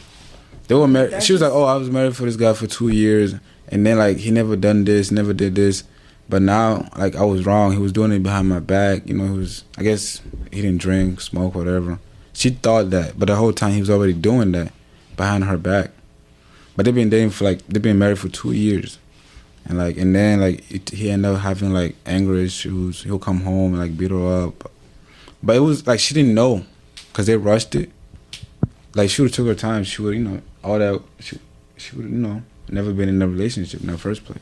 they 0.68 0.74
were 0.74 0.88
married. 0.88 1.22
She 1.22 1.32
was 1.32 1.42
like, 1.42 1.52
"Oh, 1.52 1.64
I 1.64 1.74
was 1.76 1.90
married 1.90 2.16
for 2.16 2.24
this 2.24 2.36
guy 2.36 2.52
for 2.52 2.66
two 2.66 2.88
years, 2.88 3.34
and 3.68 3.84
then 3.86 3.98
like 3.98 4.18
he 4.18 4.30
never 4.30 4.56
done 4.56 4.84
this, 4.84 5.10
never 5.10 5.32
did 5.32 5.54
this." 5.54 5.84
But 6.28 6.42
now, 6.42 6.88
like 6.96 7.16
I 7.16 7.24
was 7.24 7.44
wrong. 7.46 7.72
He 7.72 7.78
was 7.78 7.92
doing 7.92 8.12
it 8.12 8.22
behind 8.22 8.48
my 8.48 8.60
back. 8.60 9.06
You 9.08 9.14
know, 9.14 9.24
he 9.32 9.38
was. 9.38 9.64
I 9.78 9.82
guess 9.82 10.20
he 10.52 10.60
didn't 10.62 10.80
drink, 10.80 11.20
smoke, 11.20 11.54
whatever. 11.54 11.98
She 12.40 12.48
thought 12.48 12.88
that, 12.88 13.18
but 13.18 13.26
the 13.26 13.36
whole 13.36 13.52
time 13.52 13.72
he 13.72 13.80
was 13.80 13.90
already 13.90 14.14
doing 14.14 14.52
that 14.52 14.72
behind 15.14 15.44
her 15.44 15.58
back. 15.58 15.90
But 16.74 16.86
they've 16.86 16.94
been 16.94 17.10
dating 17.10 17.32
for 17.32 17.44
like 17.44 17.66
they've 17.66 17.82
been 17.82 17.98
married 17.98 18.18
for 18.18 18.30
two 18.30 18.52
years, 18.52 18.98
and 19.66 19.76
like 19.76 19.98
and 19.98 20.16
then 20.16 20.40
like 20.40 20.64
it, 20.72 20.88
he 20.88 21.10
ended 21.10 21.32
up 21.32 21.42
having 21.42 21.74
like 21.74 21.96
anger 22.06 22.36
issues. 22.36 23.02
He'll 23.02 23.18
come 23.18 23.42
home 23.42 23.74
and 23.74 23.82
like 23.82 23.94
beat 23.94 24.10
her 24.10 24.46
up, 24.46 24.72
but 25.42 25.54
it 25.54 25.58
was 25.58 25.86
like 25.86 26.00
she 26.00 26.14
didn't 26.14 26.32
know, 26.32 26.64
cause 27.12 27.26
they 27.26 27.36
rushed 27.36 27.74
it. 27.74 27.90
Like 28.94 29.10
she 29.10 29.20
would 29.20 29.32
have 29.32 29.36
took 29.36 29.46
her 29.46 29.54
time. 29.54 29.84
She 29.84 30.00
would 30.00 30.14
you 30.14 30.24
know 30.24 30.40
all 30.64 30.78
that. 30.78 31.02
She 31.18 31.38
she 31.76 31.94
would 31.94 32.06
you 32.06 32.16
know 32.16 32.42
never 32.70 32.94
been 32.94 33.10
in 33.10 33.20
a 33.20 33.28
relationship 33.28 33.82
in 33.82 33.88
the 33.88 33.98
first 33.98 34.24
place. 34.24 34.38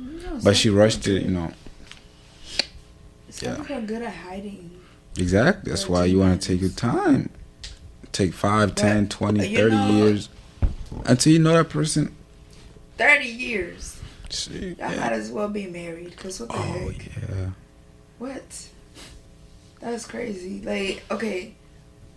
Mm-hmm. 0.00 0.40
But 0.42 0.56
she 0.56 0.68
rushed 0.68 1.06
it. 1.06 1.22
You 1.22 1.30
know 1.30 1.52
Some 3.28 3.48
yeah. 3.50 3.54
people 3.54 3.76
are 3.76 3.82
good 3.82 4.02
at 4.02 4.14
hiding. 4.14 4.69
Exactly. 5.16 5.70
That's 5.70 5.88
why 5.88 6.04
you 6.06 6.18
want 6.20 6.40
to 6.40 6.48
take 6.48 6.60
your 6.60 6.70
time. 6.70 7.30
Take 8.12 8.32
5, 8.34 8.74
10, 8.74 9.08
20, 9.08 9.54
30 9.56 9.70
know- 9.70 9.88
years 9.96 10.28
until 11.06 11.32
you 11.32 11.38
know 11.38 11.52
that 11.54 11.68
person. 11.68 12.14
Thirty 12.98 13.28
years. 13.28 13.98
Shit, 14.28 14.78
Y'all 14.78 14.90
yeah. 14.92 15.00
might 15.00 15.12
as 15.12 15.30
well 15.30 15.48
be 15.48 15.66
married. 15.66 16.16
Cause 16.16 16.38
what 16.40 16.50
the 16.50 16.56
Oh 16.56 16.60
heck? 16.62 17.06
yeah. 17.06 17.50
What? 18.18 18.68
That's 19.80 20.04
crazy. 20.06 20.60
Like, 20.60 21.02
okay, 21.10 21.54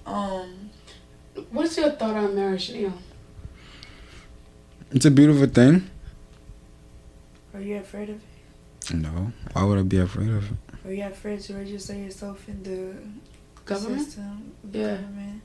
um, 0.05 0.69
What's 1.51 1.77
your 1.77 1.91
thought 1.91 2.15
on 2.15 2.35
marriage, 2.35 2.69
Niyo? 2.71 2.91
It's 4.91 5.05
a 5.05 5.11
beautiful 5.11 5.47
thing. 5.47 5.89
are 7.53 7.61
you 7.61 7.77
afraid 7.77 8.09
of 8.09 8.15
it? 8.17 8.93
No, 8.93 9.31
why 9.53 9.63
would 9.63 9.79
I 9.79 9.83
be 9.83 9.97
afraid 9.97 10.29
of 10.29 10.51
it? 10.51 10.57
Oh, 10.85 10.89
are 10.89 10.93
you 10.93 11.03
afraid 11.05 11.39
to 11.41 11.53
register 11.55 11.95
yourself 11.95 12.47
in 12.47 12.63
the 12.63 12.95
Government? 13.65 14.01
System, 14.05 14.51
the 14.69 14.79
Yeah. 14.79 14.87
government? 14.97 15.41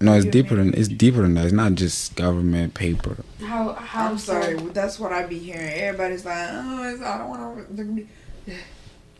No, 0.00 0.14
it's 0.14 0.26
deeper 0.26 0.56
than 0.56 0.74
it's 0.74 0.88
deeper 0.88 1.22
than 1.22 1.34
that. 1.34 1.44
It's 1.44 1.52
not 1.52 1.74
just 1.74 2.16
government 2.16 2.74
paper. 2.74 3.18
How 3.40 3.72
how 3.74 4.10
I'm 4.10 4.18
so? 4.18 4.32
sorry. 4.32 4.56
That's 4.56 4.98
what 4.98 5.12
I 5.12 5.26
be 5.26 5.38
hearing. 5.38 5.72
Everybody's 5.74 6.24
like, 6.24 6.48
oh, 6.50 6.92
it's, 6.92 7.00
I 7.02 7.18
don't 7.18 7.28
want 7.28 7.76
to. 7.76 8.06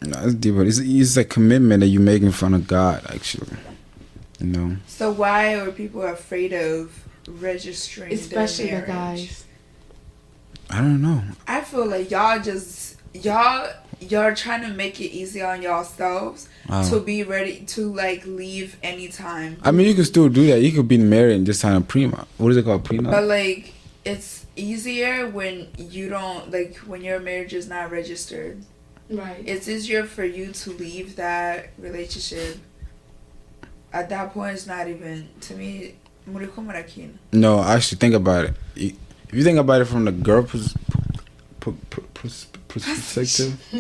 No, 0.05 0.19
it's 0.25 0.35
deeper. 0.35 0.65
It's 0.65 0.79
it's 0.79 1.17
a 1.17 1.25
commitment 1.25 1.79
that 1.83 1.87
you 1.87 2.01
make 2.01 2.23
in 2.23 2.33
front 2.33 2.57
of 2.57 2.67
God. 2.67 3.07
Actually, 3.09 3.57
you 4.41 4.47
know. 4.49 4.77
So 4.89 5.13
why 5.13 5.55
are 5.55 5.71
people 5.71 6.03
afraid 6.03 6.53
of 6.53 7.05
registering? 7.29 8.13
Especially 8.13 8.71
their 8.71 8.81
the 8.81 8.87
guys. 8.89 9.45
I 10.71 10.79
don't 10.79 11.01
know. 11.03 11.23
I 11.47 11.61
feel 11.61 11.87
like 11.87 12.11
y'all 12.11 12.43
just 12.43 12.97
y'all 13.15 13.71
y'all 14.11 14.35
trying 14.35 14.63
to 14.63 14.69
make 14.69 15.01
it 15.01 15.11
easy 15.11 15.43
on 15.43 15.63
yourselves 15.63 16.49
Wow. 16.69 16.83
Oh. 16.85 16.91
to 16.91 17.01
be 17.05 17.25
ready 17.25 17.61
to 17.75 17.93
like 17.93 18.25
leave 18.25 18.77
anytime. 18.83 19.57
I 19.63 19.73
mean, 19.73 19.87
you 19.89 19.95
can 19.95 20.05
still 20.05 20.29
do 20.29 20.47
that. 20.47 20.61
You 20.61 20.71
could 20.73 20.87
be 20.89 20.97
married 20.99 21.35
and 21.37 21.45
just 21.45 21.61
sign 21.61 21.75
a 21.77 21.81
prenup. 21.81 22.27
What 22.39 22.51
is 22.51 22.57
it 22.57 22.65
called, 22.65 22.85
prenup? 22.85 23.11
But 23.11 23.25
like 23.25 23.75
it's 24.05 24.47
easier 24.57 25.29
when 25.29 25.69
you 25.77 26.09
don't 26.09 26.51
like 26.53 26.77
when 26.87 27.03
your 27.03 27.19
marriage 27.21 27.53
is 27.53 27.69
not 27.69 27.91
registered. 27.91 28.63
Right. 29.11 29.43
It's 29.45 29.69
easier 29.69 30.05
for 30.05 30.25
you 30.25 30.53
to 30.53 30.71
leave 30.71 31.17
that 31.17 31.71
relationship. 31.79 32.59
At 33.93 34.09
that 34.09 34.33
point, 34.33 34.55
it's 34.55 34.67
not 34.67 34.89
even 34.89 35.29
to 35.43 35.55
me. 35.55 35.97
Murikumarakina. 36.31 37.11
No, 37.33 37.61
actually, 37.63 37.99
think 37.99 38.15
about 38.15 38.45
it. 38.45 38.55
If 38.77 38.95
you 39.35 39.43
think 39.43 39.59
about 39.59 39.81
it 39.81 39.87
from 39.87 40.05
the 40.05 40.13
girl 40.13 40.45
pers- 40.45 40.75
per- 41.59 41.73
per- 41.91 42.03
pers- 42.15 42.47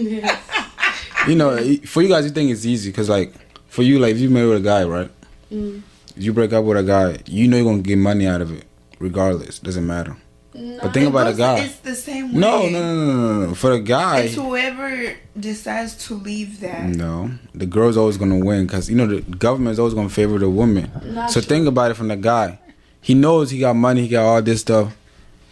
you 1.29 1.35
know, 1.35 1.57
for 1.87 2.03
you 2.03 2.09
guys, 2.09 2.25
you 2.25 2.31
think 2.31 2.51
it's 2.51 2.67
easy 2.67 2.91
because, 2.91 3.09
like, 3.09 3.33
for 3.69 3.83
you, 3.83 3.99
like, 3.99 4.13
if 4.15 4.19
you 4.21 4.31
marry 4.31 4.49
with 4.49 4.59
a 4.59 4.61
guy, 4.61 4.85
right? 4.85 5.11
Mm. 5.53 5.83
You 6.17 6.33
break 6.33 6.53
up 6.53 6.65
with 6.65 6.77
a 6.79 6.83
guy, 6.83 7.19
you 7.27 7.49
know 7.49 7.57
you're 7.57 7.67
gonna 7.67 7.83
get 7.83 7.97
money 7.97 8.27
out 8.27 8.41
of 8.43 8.53
it, 8.53 8.65
regardless. 8.99 9.59
Doesn't 9.59 9.87
matter. 9.87 10.17
No, 10.55 10.79
But 10.83 10.93
think 10.93 11.09
about 11.09 11.29
a 11.29 11.33
guy. 11.35 11.61
It's 11.61 11.77
the 11.79 11.95
same 11.95 12.35
way. 12.35 12.39
No, 12.41 12.69
no, 12.69 12.71
no, 12.71 12.95
no, 13.07 13.17
no, 13.41 13.47
no. 13.47 13.55
For 13.55 13.73
a 13.73 13.81
guy, 13.81 14.21
It's 14.25 14.35
whoever 14.35 15.15
decides 15.39 15.95
to 16.09 16.15
leave 16.15 16.61
that. 16.61 16.85
no, 16.91 17.31
the 17.55 17.65
girl's 17.65 17.97
always 17.97 18.19
gonna 18.19 18.37
win 18.39 18.67
because 18.67 18.91
you 18.91 18.97
know 18.97 19.07
the 19.07 19.23
government's 19.23 19.79
always 19.79 19.95
gonna 19.95 20.11
favor 20.11 20.39
the 20.39 20.51
woman. 20.51 20.91
Not 21.05 21.31
So 21.31 21.41
true. 21.41 21.49
think 21.49 21.67
about 21.67 21.91
it 21.93 21.95
from 21.95 22.09
the 22.09 22.17
guy. 22.17 22.59
He 23.01 23.15
knows 23.15 23.51
he 23.51 23.59
got 23.61 23.75
money, 23.77 24.03
he 24.03 24.09
got 24.09 24.25
all 24.27 24.43
this 24.43 24.61
stuff. 24.61 24.95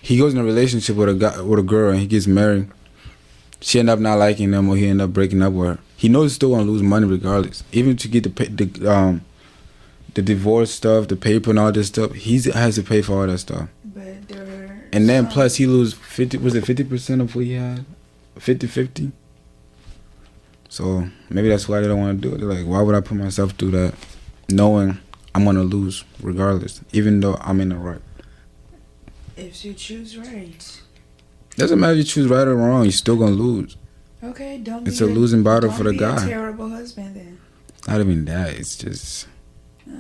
He 0.03 0.19
goes 0.19 0.35
in 0.35 0.41
a 0.41 0.45
relationship 0.45 0.97
with 0.97 1.09
a 1.09 1.15
guy 1.15 1.41
with 1.41 1.59
a 1.59 1.63
girl 1.63 1.91
and 1.93 1.99
he 2.01 2.07
gets 2.07 2.27
married. 2.27 2.69
She 3.61 3.79
end 3.79 3.91
up 3.91 3.99
not 3.99 4.19
liking 4.19 4.53
him 4.53 4.69
or 4.69 4.77
he 4.77 4.87
end 4.89 5.03
up 5.03 5.13
breaking 5.13 5.43
up 5.43 5.53
with 5.53 5.69
her. 5.69 5.79
He 5.97 6.09
knows 6.09 6.31
he's 6.31 6.37
still 6.37 6.51
gonna 6.51 6.63
lose 6.71 6.83
money 6.83 7.07
regardless. 7.07 7.63
Even 7.73 7.97
to 7.99 8.09
get 8.09 8.25
the 8.25 8.31
the 8.49 8.91
um 8.91 9.23
the 10.15 10.23
divorce 10.23 10.71
stuff, 10.71 11.09
the 11.09 11.17
paper 11.17 11.51
and 11.51 11.59
all 11.59 11.71
this 11.71 11.89
stuff, 11.89 12.13
he 12.15 12.41
has 12.51 12.75
to 12.77 12.83
pay 12.83 13.03
for 13.03 13.21
all 13.21 13.27
that 13.27 13.39
stuff. 13.39 13.69
But 13.85 14.29
there 14.29 14.89
And 14.93 15.09
then 15.09 15.25
some- 15.25 15.33
plus 15.33 15.57
he 15.57 15.67
lose 15.67 15.93
fifty 15.95 16.39
was 16.39 16.55
it 16.55 16.65
fifty 16.67 16.85
percent 16.85 17.21
of 17.21 17.35
what 17.37 17.45
he 17.45 17.53
had? 17.53 17.85
50-50? 18.39 19.13
So 20.69 21.09
maybe 21.29 21.49
that's 21.49 21.69
why 21.69 21.81
they 21.81 21.89
don't 21.89 21.99
want 22.01 22.23
to 22.23 22.29
do 22.29 22.35
it. 22.35 22.39
They're 22.39 22.49
like, 22.49 22.65
why 22.67 22.81
would 22.81 22.95
I 22.95 23.01
put 23.01 23.19
myself 23.19 23.53
through 23.53 23.73
that, 23.73 23.95
knowing 24.49 24.99
I'm 25.35 25.45
gonna 25.45 25.63
lose 25.65 26.05
regardless, 26.23 26.81
even 26.93 27.21
though 27.21 27.37
I'm 27.41 27.61
in 27.61 27.69
the 27.71 27.77
right. 27.77 28.01
if 29.37 29.65
you 29.65 29.75
choose 29.75 30.17
right. 30.17 30.80
Doesn't 31.57 31.79
matter 31.81 31.93
if 31.93 31.99
you 31.99 32.05
choose 32.05 32.29
right 32.29 32.47
or 32.47 32.57
wrong, 32.57 32.85
you're 32.85 32.93
still 32.93 33.17
gonna 33.17 33.33
lose. 33.33 33.77
Okay, 34.23 34.59
don't. 34.59 34.87
It's 34.87 34.99
be 35.01 35.05
a 35.05 35.09
losing 35.09 35.43
battle 35.43 35.69
don't 35.71 35.77
for 35.79 35.85
the 35.85 35.93
be 35.93 35.99
guy. 35.99 36.25
A 36.25 36.29
terrible 36.29 36.69
husband 36.69 37.17
then. 37.17 37.39
Not 37.89 38.01
even 38.01 38.25
that. 38.27 38.55
It's 38.55 38.77
just 38.77 39.27
Uh, 39.89 39.93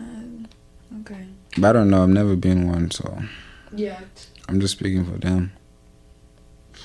okay. 1.00 1.26
But 1.58 1.70
I 1.70 1.72
don't 1.72 1.90
know. 1.90 2.02
I've 2.02 2.08
never 2.10 2.36
been 2.36 2.68
one, 2.68 2.90
so 2.90 3.22
Yeah. 3.74 4.00
I'm 4.48 4.60
just 4.60 4.74
speaking 4.78 5.04
for 5.04 5.18
them. 5.18 5.52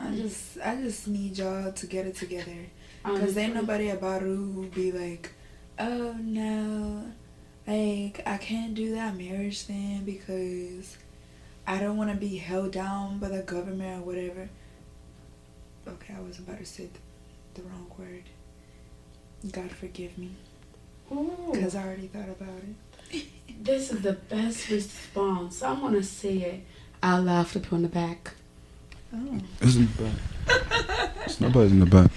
I 0.00 0.10
just 0.16 0.58
I 0.64 0.76
just 0.76 1.08
need 1.08 1.36
y'all 1.38 1.72
to 1.72 1.86
get 1.86 2.06
it 2.06 2.16
together. 2.16 2.66
Um, 3.04 3.18
Cause 3.20 3.36
ain't 3.36 3.54
nobody 3.54 3.88
about 3.90 4.22
who 4.22 4.68
be 4.74 4.92
like, 4.92 5.32
oh 5.78 6.14
no, 6.20 7.06
like 7.66 8.22
I 8.26 8.36
can't 8.38 8.74
do 8.74 8.94
that 8.94 9.16
marriage 9.16 9.62
thing 9.62 10.02
because 10.04 10.96
I 11.68 11.78
don't 11.78 11.98
want 11.98 12.10
to 12.10 12.16
be 12.16 12.38
held 12.38 12.72
down 12.72 13.18
by 13.18 13.28
the 13.28 13.42
government 13.42 14.00
or 14.00 14.06
whatever. 14.06 14.48
Okay, 15.86 16.14
I 16.16 16.20
was 16.26 16.38
about 16.38 16.58
to 16.60 16.64
say 16.64 16.88
the, 17.54 17.60
the 17.60 17.68
wrong 17.68 17.86
word. 17.98 18.22
God 19.52 19.70
forgive 19.70 20.16
me, 20.16 20.30
cause 21.10 21.74
I 21.74 21.84
already 21.84 22.06
thought 22.06 22.30
about 22.30 22.62
it. 23.12 23.26
This 23.60 23.90
is 23.92 24.02
the 24.02 24.12
best 24.12 24.70
response. 24.70 25.62
I'm 25.62 25.80
gonna 25.80 26.02
say 26.02 26.36
it 26.36 26.64
out 27.02 27.24
loud 27.24 27.48
for 27.48 27.58
people 27.58 27.76
in 27.76 27.82
the 27.82 27.88
back. 27.88 28.34
Oh. 29.12 29.38
It's 29.60 29.76
in 29.76 29.88
the 29.88 30.02
back. 30.04 31.10
It's 31.26 31.40
nobody's 31.40 31.72
in 31.72 31.80
the 31.80 31.86
back. 31.86 32.10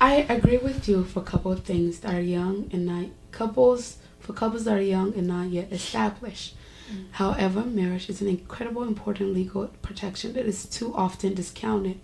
I 0.00 0.16
agree 0.28 0.58
with 0.58 0.88
you 0.88 1.04
for 1.04 1.20
a 1.20 1.22
couple 1.22 1.52
of 1.52 1.64
things 1.64 2.00
that 2.00 2.12
are 2.12 2.20
young 2.20 2.68
and 2.72 2.84
not 2.84 3.06
couples 3.30 3.98
for 4.18 4.32
couples 4.32 4.64
that 4.64 4.76
are 4.76 4.82
young 4.82 5.14
and 5.14 5.28
not 5.28 5.48
yet 5.50 5.72
established. 5.72 6.56
Mm. 6.90 7.04
However, 7.12 7.62
marriage 7.62 8.08
is 8.08 8.20
an 8.20 8.28
incredible 8.28 8.82
important 8.82 9.34
legal 9.34 9.68
protection 9.82 10.32
that 10.34 10.46
is 10.46 10.66
too 10.66 10.94
often 10.94 11.34
discounted. 11.34 11.98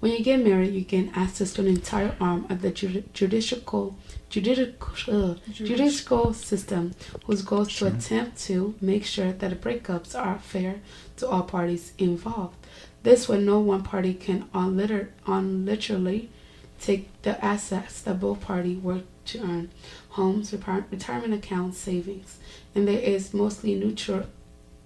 When 0.00 0.12
you 0.12 0.22
get 0.24 0.44
married, 0.44 0.74
you 0.74 0.80
gain 0.82 1.12
access 1.14 1.52
to 1.54 1.60
an 1.62 1.68
entire 1.68 2.16
arm 2.20 2.46
of 2.50 2.60
the 2.62 2.72
judi- 2.72 3.04
judicial 3.12 3.94
judicial 4.30 4.72
uh, 5.08 5.34
judicial 5.52 6.32
system, 6.34 6.94
whose 7.26 7.42
goal 7.42 7.62
is 7.62 7.76
to 7.76 7.86
attempt 7.86 8.38
to 8.46 8.74
make 8.80 9.04
sure 9.04 9.32
that 9.32 9.50
the 9.50 9.56
breakups 9.56 10.18
are 10.18 10.38
fair 10.38 10.80
to 11.18 11.28
all 11.28 11.42
parties 11.42 11.92
involved. 11.98 12.56
This 13.02 13.28
way, 13.28 13.40
no 13.40 13.60
one 13.60 13.82
party 13.82 14.14
can 14.14 14.48
on 14.54 14.76
liter- 14.76 15.10
on 15.26 15.64
literally 15.66 16.30
take 16.80 17.08
the 17.22 17.42
assets 17.44 18.00
that 18.02 18.18
both 18.20 18.40
parties 18.40 18.78
work 18.78 19.04
to 19.26 19.38
earn 19.40 19.70
homes, 20.10 20.52
retirement 20.52 21.32
accounts, 21.34 21.78
savings, 21.78 22.38
and 22.74 22.88
there 22.88 22.98
is 22.98 23.34
mostly 23.34 23.74
neutral 23.74 24.24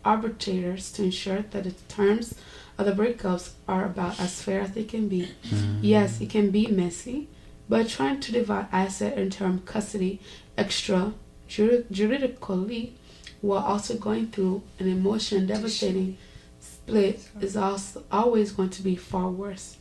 arbitrators 0.04 0.92
to 0.92 1.02
ensure 1.02 1.42
that 1.50 1.64
the 1.64 1.72
terms 1.88 2.34
of 2.78 2.86
the 2.86 2.92
breakups 2.92 3.52
are 3.66 3.84
about 3.86 4.20
as 4.20 4.42
fair 4.42 4.60
as 4.60 4.72
they 4.72 4.84
can 4.84 5.08
be. 5.08 5.28
Mm-hmm. 5.44 5.78
Yes, 5.82 6.20
it 6.20 6.30
can 6.30 6.50
be 6.50 6.66
messy, 6.66 7.28
but 7.68 7.88
trying 7.88 8.20
to 8.20 8.32
divide 8.32 8.66
asset 8.72 9.16
and 9.18 9.32
term 9.32 9.62
custody 9.64 10.20
extra 10.56 11.12
juridically 11.48 12.94
while 13.40 13.62
also 13.62 13.96
going 13.96 14.28
through 14.28 14.62
an 14.78 14.88
emotion 14.88 15.46
devastating 15.46 16.16
split 16.58 17.28
is 17.40 17.56
also 17.56 18.02
always 18.10 18.52
going 18.52 18.70
to 18.70 18.82
be 18.82 18.96
far 18.96 19.28
worse. 19.28 19.76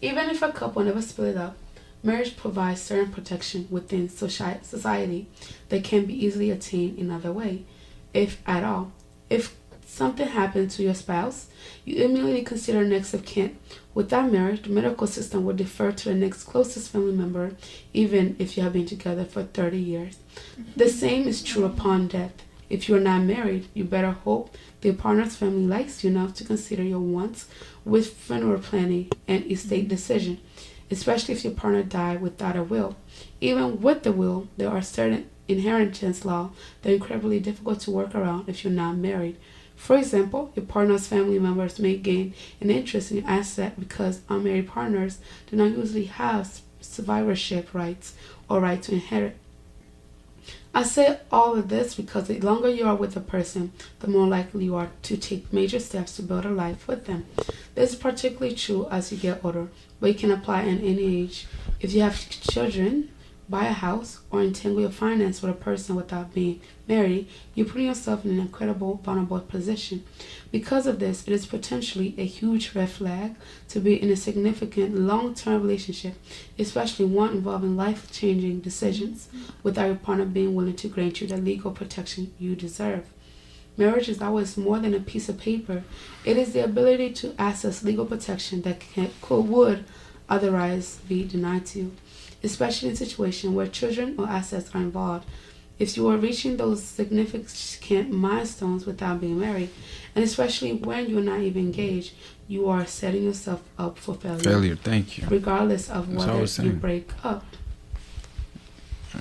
Even 0.00 0.30
if 0.30 0.42
a 0.42 0.52
couple 0.52 0.82
never 0.84 1.02
split 1.02 1.36
up, 1.36 1.56
marriage 2.06 2.36
provides 2.36 2.80
certain 2.80 3.12
protection 3.12 3.66
within 3.70 4.08
society 4.08 5.28
that 5.68 5.84
can 5.84 6.06
be 6.06 6.24
easily 6.24 6.50
attained 6.50 6.98
in 6.98 7.10
other 7.10 7.32
way, 7.32 7.64
if 8.14 8.40
at 8.46 8.64
all. 8.64 8.92
If 9.28 9.56
something 9.84 10.28
happened 10.28 10.70
to 10.70 10.82
your 10.82 10.94
spouse, 10.94 11.48
you 11.84 12.04
immediately 12.04 12.42
consider 12.42 12.84
next 12.84 13.14
of 13.14 13.24
kin. 13.24 13.58
Without 13.94 14.30
marriage, 14.32 14.62
the 14.62 14.70
medical 14.70 15.06
system 15.06 15.44
would 15.44 15.56
defer 15.56 15.92
to 15.92 16.08
the 16.08 16.14
next 16.14 16.44
closest 16.44 16.90
family 16.90 17.12
member, 17.12 17.52
even 17.92 18.36
if 18.38 18.56
you 18.56 18.62
have 18.62 18.72
been 18.72 18.86
together 18.86 19.24
for 19.24 19.44
30 19.44 19.78
years. 19.78 20.18
The 20.76 20.88
same 20.88 21.26
is 21.26 21.42
true 21.42 21.64
upon 21.64 22.08
death. 22.08 22.32
If 22.68 22.88
you 22.88 22.96
are 22.96 23.00
not 23.00 23.22
married, 23.22 23.68
you 23.74 23.84
better 23.84 24.10
hope 24.10 24.56
the 24.80 24.92
partner's 24.92 25.36
family 25.36 25.66
likes 25.66 26.02
you 26.02 26.10
enough 26.10 26.34
to 26.34 26.44
consider 26.44 26.82
your 26.82 27.00
wants 27.00 27.46
with 27.84 28.12
funeral 28.12 28.60
planning 28.60 29.10
and 29.28 29.50
estate 29.50 29.88
decision, 29.88 30.40
especially 30.90 31.34
if 31.34 31.44
your 31.44 31.52
partner 31.52 31.82
died 31.82 32.20
without 32.20 32.56
a 32.56 32.62
will. 32.62 32.96
Even 33.40 33.80
with 33.80 34.02
the 34.02 34.12
will, 34.12 34.48
there 34.56 34.70
are 34.70 34.82
certain 34.82 35.28
inheritance 35.48 36.24
laws 36.24 36.50
that 36.82 36.90
are 36.90 36.94
incredibly 36.94 37.40
difficult 37.40 37.80
to 37.80 37.90
work 37.90 38.14
around 38.14 38.48
if 38.48 38.64
you're 38.64 38.72
not 38.72 38.96
married. 38.96 39.36
For 39.76 39.96
example, 39.96 40.52
your 40.56 40.64
partner's 40.64 41.06
family 41.06 41.38
members 41.38 41.78
may 41.78 41.96
gain 41.96 42.34
an 42.60 42.70
interest 42.70 43.10
in 43.10 43.18
your 43.18 43.28
asset 43.28 43.78
because 43.78 44.22
unmarried 44.28 44.68
partners 44.68 45.18
do 45.48 45.56
not 45.56 45.76
usually 45.76 46.06
have 46.06 46.60
survivorship 46.80 47.74
rights 47.74 48.14
or 48.48 48.60
right 48.60 48.82
to 48.82 48.92
inherit. 48.92 49.36
I 50.74 50.82
say 50.82 51.20
all 51.32 51.56
of 51.56 51.68
this 51.68 51.94
because 51.94 52.28
the 52.28 52.38
longer 52.40 52.68
you 52.68 52.86
are 52.86 52.94
with 52.94 53.16
a 53.16 53.20
person, 53.20 53.72
the 54.00 54.08
more 54.08 54.26
likely 54.26 54.66
you 54.66 54.74
are 54.76 54.90
to 55.04 55.16
take 55.16 55.52
major 55.52 55.78
steps 55.78 56.16
to 56.16 56.22
build 56.22 56.44
a 56.44 56.50
life 56.50 56.86
with 56.86 57.06
them. 57.06 57.24
This 57.74 57.94
is 57.94 57.98
particularly 57.98 58.54
true 58.54 58.86
as 58.90 59.10
you 59.10 59.16
get 59.18 59.42
older, 59.42 59.68
but 60.00 60.08
you 60.08 60.14
can 60.14 60.30
apply 60.30 60.62
at 60.62 60.68
any 60.68 61.22
age. 61.22 61.46
If 61.80 61.92
you 61.92 62.02
have 62.02 62.28
children, 62.30 63.10
buy 63.48 63.66
a 63.66 63.72
house, 63.72 64.20
or 64.30 64.42
entangle 64.42 64.80
your 64.80 64.90
finance 64.90 65.40
with 65.40 65.50
a 65.52 65.54
person 65.54 65.94
without 65.94 66.34
being 66.34 66.60
married, 66.88 67.28
you 67.54 67.64
put 67.64 67.80
yourself 67.80 68.24
in 68.24 68.32
an 68.32 68.40
incredible 68.40 69.00
vulnerable 69.04 69.38
position. 69.40 70.04
Because 70.50 70.86
of 70.86 70.98
this, 70.98 71.26
it 71.28 71.32
is 71.32 71.46
potentially 71.46 72.14
a 72.18 72.24
huge 72.24 72.74
red 72.74 72.90
flag 72.90 73.36
to 73.68 73.78
be 73.78 74.00
in 74.02 74.10
a 74.10 74.16
significant 74.16 74.96
long 74.96 75.34
term 75.34 75.62
relationship, 75.62 76.14
especially 76.58 77.04
one 77.04 77.30
involving 77.30 77.76
life 77.76 78.10
changing 78.10 78.60
decisions, 78.60 79.28
without 79.62 79.86
your 79.86 79.96
partner 79.96 80.24
being 80.24 80.54
willing 80.54 80.76
to 80.76 80.88
grant 80.88 81.20
you 81.20 81.28
the 81.28 81.36
legal 81.36 81.70
protection 81.70 82.34
you 82.38 82.56
deserve. 82.56 83.06
Marriage 83.76 84.08
is 84.08 84.22
always 84.22 84.56
more 84.56 84.78
than 84.78 84.94
a 84.94 85.00
piece 85.00 85.28
of 85.28 85.38
paper. 85.38 85.84
It 86.24 86.36
is 86.36 86.52
the 86.52 86.64
ability 86.64 87.12
to 87.14 87.34
access 87.38 87.82
legal 87.82 88.06
protection 88.06 88.62
that 88.62 88.80
can, 88.80 89.10
could, 89.20 89.42
would 89.48 89.84
otherwise 90.28 90.98
be 91.08 91.24
denied 91.24 91.66
to 91.66 91.78
you, 91.78 91.92
especially 92.42 92.88
in 92.90 92.96
situations 92.96 93.54
where 93.54 93.66
children 93.66 94.14
or 94.18 94.28
assets 94.28 94.70
are 94.74 94.80
involved. 94.80 95.26
If 95.78 95.94
you 95.96 96.08
are 96.08 96.16
reaching 96.16 96.56
those 96.56 96.82
significant 96.82 98.10
milestones 98.10 98.86
without 98.86 99.20
being 99.20 99.38
married, 99.38 99.68
and 100.14 100.24
especially 100.24 100.72
when 100.72 101.10
you're 101.10 101.20
not 101.20 101.40
even 101.40 101.66
engaged, 101.66 102.14
you 102.48 102.68
are 102.70 102.86
setting 102.86 103.24
yourself 103.24 103.62
up 103.78 103.98
for 103.98 104.14
failure, 104.14 104.38
Failure. 104.38 104.76
Thank 104.76 105.18
you. 105.18 105.28
regardless 105.28 105.90
of 105.90 106.10
That's 106.14 106.58
whether 106.58 106.70
you 106.70 106.76
break 106.76 107.10
up. 107.22 107.44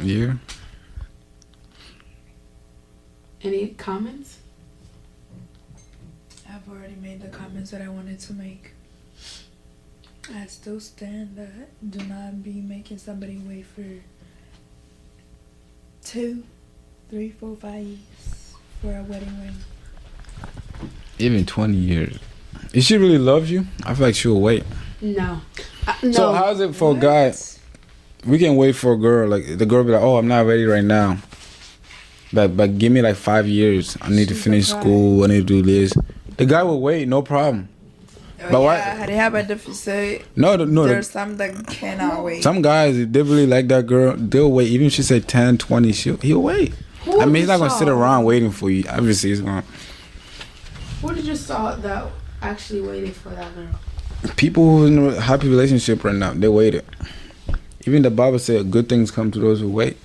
Yeah. 0.01 0.35
Any 3.41 3.69
comments? 3.69 4.34
I've 6.65 6.75
already 6.77 6.95
made 6.95 7.21
the 7.21 7.27
comments 7.27 7.71
that 7.71 7.81
I 7.81 7.89
wanted 7.89 8.19
to 8.21 8.33
make. 8.33 8.71
I 10.33 10.47
still 10.47 10.79
stand 10.79 11.35
that 11.35 11.91
do 11.91 12.03
not 12.05 12.43
be 12.43 12.53
making 12.53 12.97
somebody 12.97 13.37
wait 13.37 13.65
for 13.67 13.85
two, 16.03 16.43
three, 17.09 17.29
four, 17.29 17.55
five 17.57 17.83
years 17.83 18.55
for 18.81 18.97
a 18.97 19.03
wedding 19.03 19.39
ring. 19.41 19.55
Even 21.19 21.45
20 21.45 21.75
years. 21.75 22.17
If 22.73 22.85
she 22.85 22.97
really 22.97 23.19
loves 23.19 23.51
you, 23.51 23.67
I 23.83 23.93
feel 23.93 24.07
like 24.07 24.15
she'll 24.15 24.41
wait. 24.41 24.63
No. 25.01 25.41
Uh, 25.85 25.95
no. 26.01 26.11
So 26.11 26.33
how's 26.33 26.59
it 26.61 26.73
for 26.75 26.95
a 26.95 26.99
guy? 26.99 27.33
We 28.25 28.39
can 28.39 28.55
wait 28.55 28.71
for 28.71 28.93
a 28.93 28.97
girl. 28.97 29.29
Like 29.29 29.57
the 29.59 29.67
girl 29.67 29.83
be 29.83 29.91
like, 29.91 30.01
"Oh, 30.01 30.17
I'm 30.17 30.27
not 30.27 30.47
ready 30.47 30.65
right 30.65 30.83
now." 30.83 31.19
But 32.33 32.57
but 32.57 32.79
give 32.79 32.91
me 32.91 33.03
like 33.03 33.15
five 33.15 33.47
years. 33.47 33.95
I 34.01 34.09
need 34.09 34.29
to 34.29 34.33
finish 34.35 34.71
a 34.71 34.79
school. 34.79 35.23
I 35.23 35.27
need 35.27 35.47
to 35.47 35.61
do 35.61 35.61
this. 35.61 35.93
The 36.37 36.45
guy 36.45 36.63
will 36.63 36.81
wait, 36.81 37.07
no 37.07 37.21
problem. 37.21 37.69
Oh, 38.41 38.51
But 38.51 38.61
why- 38.61 38.77
yeah, 38.77 39.05
they 39.05 39.15
have 39.15 39.33
a. 39.33 39.43
No, 40.35 40.57
the- 40.57 40.65
no. 40.65 40.83
the- 40.83 40.89
There's 40.89 41.09
some 41.09 41.37
that 41.37 41.67
cannot 41.67 42.23
wait. 42.23 42.43
some 42.43 42.61
guys, 42.61 42.95
they 42.97 43.21
really 43.21 43.47
like 43.47 43.67
that 43.69 43.87
girl, 43.87 44.15
they'll 44.17 44.51
wait. 44.51 44.67
Even 44.69 44.87
if 44.87 44.93
she 44.93 45.03
say 45.03 45.19
10, 45.21 45.57
20, 45.57 45.93
she'll, 45.93 46.17
he'll 46.17 46.41
wait. 46.41 46.73
Who 47.05 47.21
I 47.21 47.25
mean, 47.25 47.35
he's 47.35 47.47
not 47.47 47.59
gonna 47.59 47.69
sit 47.69 47.87
around 47.87 48.25
waiting 48.25 48.51
for 48.51 48.69
you. 48.69 48.83
Obviously, 48.89 49.29
he's 49.29 49.41
gonna. 49.41 49.63
Who 51.01 51.13
did 51.13 51.25
you 51.25 51.35
saw 51.35 51.75
that 51.75 52.07
actually 52.41 52.81
waited 52.81 53.15
for 53.15 53.29
that 53.29 53.53
girl? 53.55 53.67
People 54.35 54.77
who's 54.79 54.89
in 54.89 55.07
a 55.07 55.21
happy 55.21 55.47
relationship 55.47 56.03
right 56.03 56.15
now, 56.15 56.33
they 56.33 56.47
waited. 56.47 56.83
Even 57.85 58.01
the 58.01 58.09
Bible 58.09 58.39
said, 58.39 58.71
"Good 58.71 58.89
things 58.89 59.11
come 59.11 59.29
to 59.31 59.39
those 59.39 59.59
who 59.61 59.69
wait." 59.69 59.97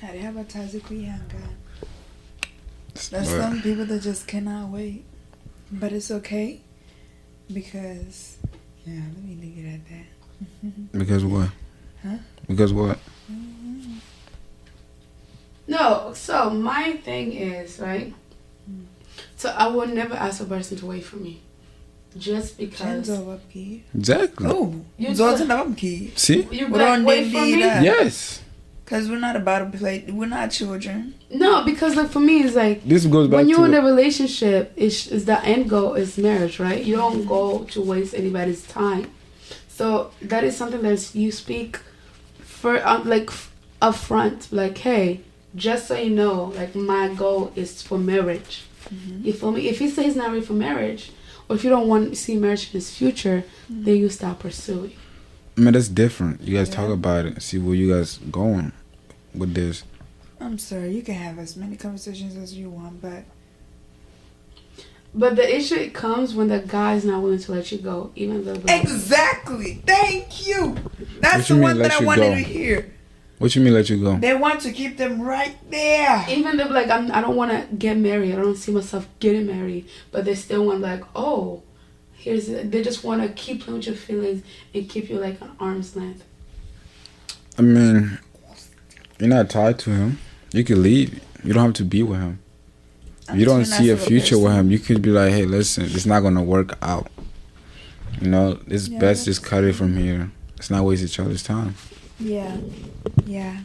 They 0.00 0.18
have 0.18 0.36
a. 0.36 0.44
There's 3.10 3.28
But- 3.30 3.40
some 3.40 3.62
people 3.62 3.84
that 3.86 4.02
just 4.02 4.26
cannot 4.26 4.68
wait. 4.70 5.04
But 5.70 5.92
it's 5.92 6.10
okay. 6.10 6.60
Because 7.52 8.36
yeah, 8.84 9.00
let 9.14 9.22
me 9.24 9.34
leave 9.40 9.64
it 9.64 9.74
at 9.74 9.82
that. 9.90 10.06
Because 10.98 11.24
what? 11.24 11.50
Huh? 12.02 12.18
Because 12.46 12.72
what? 12.72 12.98
Mm-hmm. 13.30 13.98
No, 15.68 16.12
so 16.14 16.50
my 16.50 16.92
thing 17.04 17.32
is, 17.32 17.78
right? 17.80 18.14
Mm. 18.70 18.84
So 19.36 19.50
I 19.50 19.66
will 19.68 19.86
never 19.88 20.14
ask 20.14 20.40
a 20.40 20.44
person 20.44 20.76
to 20.78 20.86
wait 20.86 21.04
for 21.04 21.16
me. 21.16 21.42
Just 22.16 22.56
because 22.56 23.10
Exactly. 23.94 24.46
Oh, 24.48 24.72
You 24.96 25.08
zote 25.10 25.38
took- 25.38 25.48
na. 25.48 25.66
See? 26.16 26.48
you 26.50 26.68
We're 26.68 26.78
like 26.96 27.04
wait 27.06 27.32
for 27.32 27.42
me. 27.42 27.58
Yes. 27.60 28.40
Cause 28.86 29.08
we're 29.10 29.18
not 29.18 29.34
about 29.34 29.72
to 29.72 29.78
play. 29.78 30.04
We're 30.08 30.26
not 30.28 30.52
children. 30.52 31.14
No, 31.28 31.64
because 31.64 31.96
like 31.96 32.08
for 32.08 32.20
me, 32.20 32.42
it's 32.44 32.54
like 32.54 32.84
This 32.84 33.04
goes 33.04 33.26
back 33.28 33.38
when 33.38 33.48
you're 33.48 33.58
to 33.58 33.64
in 33.64 33.74
a 33.74 33.82
relationship, 33.82 34.72
is 34.76 35.08
is 35.08 35.24
the 35.24 35.42
end 35.44 35.68
goal 35.68 35.94
is 35.94 36.16
marriage, 36.16 36.60
right? 36.60 36.84
You 36.84 36.94
don't 36.94 37.26
go 37.26 37.64
to 37.64 37.80
waste 37.80 38.14
anybody's 38.14 38.64
time. 38.66 39.10
So 39.68 40.12
that 40.22 40.44
is 40.44 40.56
something 40.56 40.82
that 40.82 41.14
you 41.16 41.32
speak 41.32 41.80
for, 42.38 42.86
um, 42.86 43.08
like 43.08 43.28
f- 43.28 43.50
upfront, 43.82 44.52
like, 44.52 44.78
hey, 44.78 45.20
just 45.56 45.88
so 45.88 45.96
you 45.96 46.10
know, 46.10 46.44
like 46.56 46.74
my 46.76 47.08
goal 47.12 47.52
is 47.56 47.82
for 47.82 47.98
marriage. 47.98 48.64
You 49.20 49.32
feel 49.32 49.50
me? 49.50 49.68
If 49.68 49.80
he 49.80 49.90
says 49.90 50.04
he's 50.04 50.16
not 50.16 50.28
ready 50.30 50.42
for 50.42 50.52
marriage, 50.52 51.10
or 51.48 51.56
if 51.56 51.64
you 51.64 51.70
don't 51.70 51.88
want 51.88 52.10
to 52.10 52.14
see 52.16 52.36
marriage 52.36 52.66
in 52.66 52.72
his 52.72 52.94
future, 52.94 53.42
then 53.68 53.96
you 53.96 54.08
stop 54.10 54.38
pursuing. 54.38 54.92
I 55.58 55.60
mean, 55.62 55.72
that's 55.72 55.88
different. 55.88 56.40
You 56.42 56.56
guys 56.56 56.68
Yeah. 56.68 56.74
talk 56.76 56.90
about 56.90 57.26
it, 57.26 57.42
see 57.42 57.58
where 57.58 57.74
you 57.74 57.92
guys 57.92 58.18
going 58.30 58.70
with 59.36 59.54
this. 59.54 59.84
I'm 60.40 60.58
sorry. 60.58 60.94
You 60.94 61.02
can 61.02 61.14
have 61.14 61.38
as 61.38 61.56
many 61.56 61.76
conversations 61.76 62.36
as 62.36 62.54
you 62.54 62.68
want, 62.70 63.00
but 63.00 63.24
But 65.14 65.36
the 65.36 65.56
issue 65.56 65.90
comes 65.90 66.34
when 66.34 66.48
the 66.48 66.58
guy's 66.60 67.04
not 67.04 67.22
willing 67.22 67.38
to 67.38 67.52
let 67.52 67.72
you 67.72 67.78
go, 67.78 68.12
even 68.16 68.44
though. 68.44 68.54
The, 68.54 68.76
exactly. 68.80 69.80
Thank 69.86 70.46
you. 70.46 70.76
That's 71.20 71.38
What 71.38 71.48
the 71.48 71.54
mean, 71.54 71.62
one 71.62 71.78
that 71.78 71.92
I 71.92 72.04
wanted 72.04 72.28
go? 72.30 72.34
to 72.34 72.40
hear. 72.42 72.92
What 73.38 73.54
you 73.54 73.62
mean 73.62 73.74
let 73.74 73.88
you 73.90 74.02
go? 74.02 74.16
They 74.16 74.34
want 74.34 74.60
to 74.62 74.72
keep 74.72 74.96
them 74.96 75.20
right 75.20 75.56
there. 75.70 76.24
even 76.28 76.58
if 76.60 76.70
like 76.70 76.88
I'm, 76.88 77.10
I 77.12 77.20
don't 77.20 77.36
want 77.36 77.50
to 77.52 77.74
get 77.76 77.96
married. 77.98 78.32
I 78.32 78.36
don't 78.36 78.56
see 78.56 78.72
myself 78.72 79.06
getting 79.20 79.46
married, 79.46 79.86
but 80.10 80.24
they 80.24 80.34
still 80.34 80.64
want 80.66 80.80
like, 80.80 81.02
oh, 81.14 81.62
here's. 82.14 82.46
They 82.48 82.82
just 82.82 83.04
want 83.04 83.22
to 83.22 83.28
keep 83.30 83.62
playing 83.62 83.78
with 83.78 83.86
your 83.88 83.96
feelings 83.96 84.42
and 84.74 84.88
keep 84.88 85.08
you 85.10 85.18
like 85.18 85.40
an 85.42 85.50
arm's 85.60 85.94
length. 85.96 86.24
I 87.58 87.62
mean, 87.62 88.18
you're 89.18 89.28
not 89.28 89.50
tied 89.50 89.78
to 89.80 89.90
him. 89.90 90.18
You 90.52 90.64
can 90.64 90.82
leave. 90.82 91.20
You 91.44 91.52
don't 91.52 91.64
have 91.64 91.74
to 91.74 91.84
be 91.84 92.02
with 92.02 92.20
him. 92.20 92.38
I'm 93.28 93.38
you 93.38 93.44
don't 93.44 93.60
nice 93.60 93.76
see 93.78 93.90
a 93.90 93.94
of 93.94 94.02
a 94.02 94.06
future 94.06 94.38
with 94.38 94.52
him, 94.52 94.70
you 94.70 94.78
could 94.78 95.02
be 95.02 95.10
like, 95.10 95.32
hey, 95.32 95.44
listen, 95.46 95.84
it's 95.84 96.06
not 96.06 96.20
gonna 96.20 96.42
work 96.42 96.78
out. 96.82 97.10
You 98.20 98.28
know, 98.28 98.58
it's 98.66 98.88
Yeah, 98.88 98.98
best 99.00 99.24
just 99.24 99.42
cut 99.42 99.64
it 99.64 99.74
from 99.74 99.96
here. 99.96 100.30
Let's 100.56 100.70
not 100.70 100.84
waste 100.84 101.02
each 101.02 101.18
other's 101.18 101.42
time. 101.42 101.74
Yeah. 102.18 102.56
Yeah. 103.26 103.60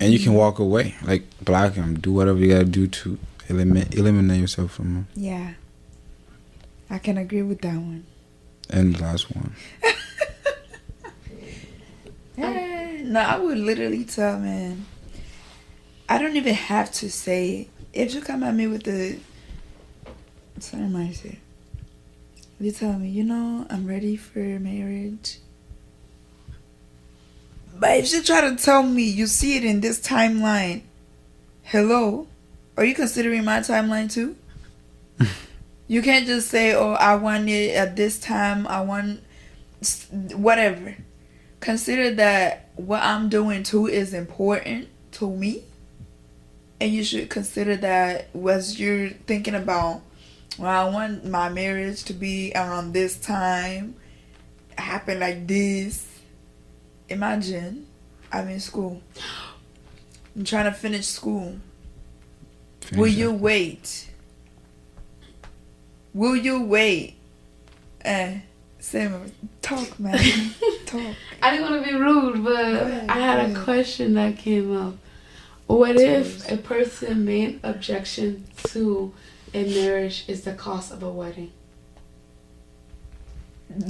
And 0.00 0.12
you 0.12 0.18
can 0.18 0.34
walk 0.34 0.58
away, 0.58 0.94
like 1.04 1.24
block 1.44 1.74
him, 1.74 1.98
do 2.00 2.12
whatever 2.12 2.38
you 2.38 2.48
gotta 2.52 2.64
do 2.64 2.86
to 2.88 3.18
eliminate 3.48 3.94
eliminate 3.94 4.40
yourself 4.40 4.72
from 4.72 4.94
him. 4.94 5.08
Yeah. 5.14 5.52
I 6.90 6.98
can 6.98 7.18
agree 7.18 7.42
with 7.42 7.60
that 7.60 7.74
one. 7.76 8.04
And 8.70 8.96
the 8.96 9.02
last 9.02 9.30
one. 9.34 9.54
Eh, 12.36 12.73
no, 13.04 13.20
I 13.20 13.36
would 13.38 13.58
literally 13.58 14.04
tell 14.04 14.38
man. 14.38 14.86
I 16.08 16.16
don't 16.18 16.36
even 16.36 16.54
have 16.54 16.90
to 16.92 17.10
say 17.10 17.60
it. 17.60 17.68
If 17.92 18.14
you 18.14 18.22
come 18.22 18.42
at 18.42 18.54
me 18.54 18.66
with 18.66 18.84
the 18.84 19.18
sorry 20.58 20.84
mindset, 20.84 21.36
you 22.58 22.72
tell 22.72 22.94
me, 22.94 23.08
you 23.08 23.22
know, 23.22 23.66
I'm 23.68 23.86
ready 23.86 24.16
for 24.16 24.38
marriage. 24.38 25.38
But 27.76 27.98
if 27.98 28.12
you 28.12 28.22
try 28.22 28.40
to 28.40 28.56
tell 28.56 28.82
me 28.82 29.02
you 29.02 29.26
see 29.26 29.58
it 29.58 29.64
in 29.64 29.80
this 29.80 30.00
timeline, 30.00 30.82
hello, 31.62 32.26
are 32.76 32.84
you 32.84 32.94
considering 32.94 33.44
my 33.44 33.58
timeline 33.60 34.10
too? 34.10 34.34
you 35.88 36.00
can't 36.00 36.26
just 36.26 36.48
say, 36.48 36.74
"Oh, 36.74 36.92
I 36.92 37.16
want 37.16 37.48
it 37.50 37.74
at 37.74 37.96
this 37.96 38.18
time. 38.18 38.66
I 38.66 38.80
want 38.80 39.22
whatever." 40.32 40.96
Consider 41.64 42.10
that 42.14 42.68
what 42.76 43.02
I'm 43.02 43.30
doing 43.30 43.62
too 43.62 43.86
is 43.86 44.12
important 44.12 44.88
to 45.12 45.30
me. 45.30 45.64
And 46.78 46.92
you 46.92 47.02
should 47.02 47.30
consider 47.30 47.76
that 47.76 48.28
as 48.34 48.78
you're 48.78 49.08
thinking 49.08 49.54
about, 49.54 50.02
well, 50.58 50.88
I 50.88 50.92
want 50.92 51.24
my 51.24 51.48
marriage 51.48 52.04
to 52.04 52.12
be 52.12 52.52
around 52.54 52.92
this 52.92 53.16
time, 53.16 53.96
happen 54.76 55.18
like 55.18 55.46
this. 55.46 56.06
Imagine 57.08 57.86
I'm 58.30 58.48
in 58.48 58.60
school. 58.60 59.00
I'm 60.36 60.44
trying 60.44 60.66
to 60.66 60.72
finish 60.72 61.06
school. 61.06 61.56
Will 62.92 63.04
Finish 63.04 63.16
you 63.16 63.32
wait? 63.32 64.10
Will 66.12 66.36
you 66.36 66.62
wait? 66.62 67.14
Eh, 68.04 68.40
Sam, 68.84 69.32
talk, 69.62 69.98
man. 69.98 70.18
talk. 70.86 71.16
I 71.40 71.50
didn't 71.52 71.70
want 71.70 71.82
to 71.82 71.90
be 71.90 71.96
rude, 71.96 72.44
but 72.44 72.52
ahead, 72.60 73.08
I 73.08 73.18
had 73.18 73.50
a 73.50 73.54
question 73.64 74.12
that 74.12 74.36
came 74.36 74.76
up. 74.76 74.96
What 75.66 75.96
if 75.96 76.52
a 76.52 76.58
person 76.58 77.24
main 77.24 77.60
objection 77.62 78.44
to 78.68 79.14
a 79.54 79.64
marriage 79.64 80.26
is 80.28 80.42
the 80.44 80.52
cost 80.52 80.92
of 80.92 81.02
a 81.02 81.08
wedding? 81.10 81.52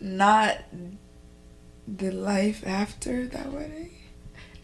Not 0.00 0.60
the 1.86 2.10
life 2.10 2.66
after 2.66 3.26
that 3.26 3.52
wedding. 3.52 3.90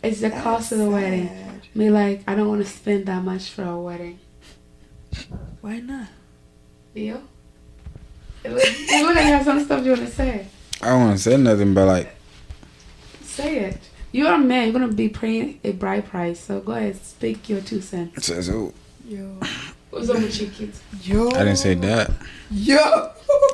It's 0.02 0.22
the 0.22 0.30
cost 0.30 0.72
of 0.72 0.78
the 0.78 0.84
That's 0.84 0.94
wedding. 0.94 1.28
sad. 1.28 1.60
Me 1.74 1.90
like 1.90 2.22
I 2.26 2.34
don't 2.34 2.48
want 2.48 2.64
to 2.64 2.70
spend 2.70 3.04
that 3.04 3.22
much 3.22 3.50
for 3.50 3.64
a 3.64 3.78
wedding. 3.78 4.18
Why 5.60 5.80
not? 5.80 6.08
You? 6.94 7.28
It 8.44 8.52
look 8.52 8.62
you 8.90 9.06
look 9.06 9.16
like 9.16 9.24
you 9.26 9.32
have 9.32 9.44
some 9.44 9.64
stuff 9.64 9.84
you 9.84 9.92
want 9.92 10.06
to 10.06 10.10
say. 10.12 10.46
I 10.82 10.88
don't 10.90 11.00
wanna 11.00 11.18
say 11.18 11.36
nothing 11.36 11.72
but 11.74 11.86
like 11.86 12.14
Say 13.22 13.58
it. 13.60 13.78
You're 14.12 14.32
a 14.32 14.38
man. 14.38 14.64
You're 14.64 14.72
gonna 14.80 14.92
be 14.92 15.08
paying 15.08 15.58
a 15.64 15.72
bride 15.72 16.06
price. 16.06 16.38
So 16.40 16.60
go 16.60 16.72
ahead, 16.72 16.96
speak 17.04 17.48
your 17.48 17.60
two 17.62 17.80
cents. 17.80 18.16
it 18.18 18.24
says 18.24 18.50
oh 18.50 18.72
Yo. 19.08 19.38
What's 19.90 20.08
up 20.10 20.16
with 20.16 20.40
your 20.40 20.50
kids? 20.50 20.82
Yo. 21.02 21.28
I 21.28 21.38
didn't 21.44 21.56
say 21.56 21.74
that 21.74 22.10
Yo. 22.50 23.12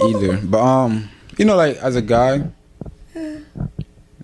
either. 0.08 0.38
But 0.38 0.60
um 0.60 1.08
you 1.38 1.44
know 1.44 1.56
like 1.56 1.76
as 1.76 1.96
a 1.96 2.02
guy, 2.02 2.48
you 3.14 3.44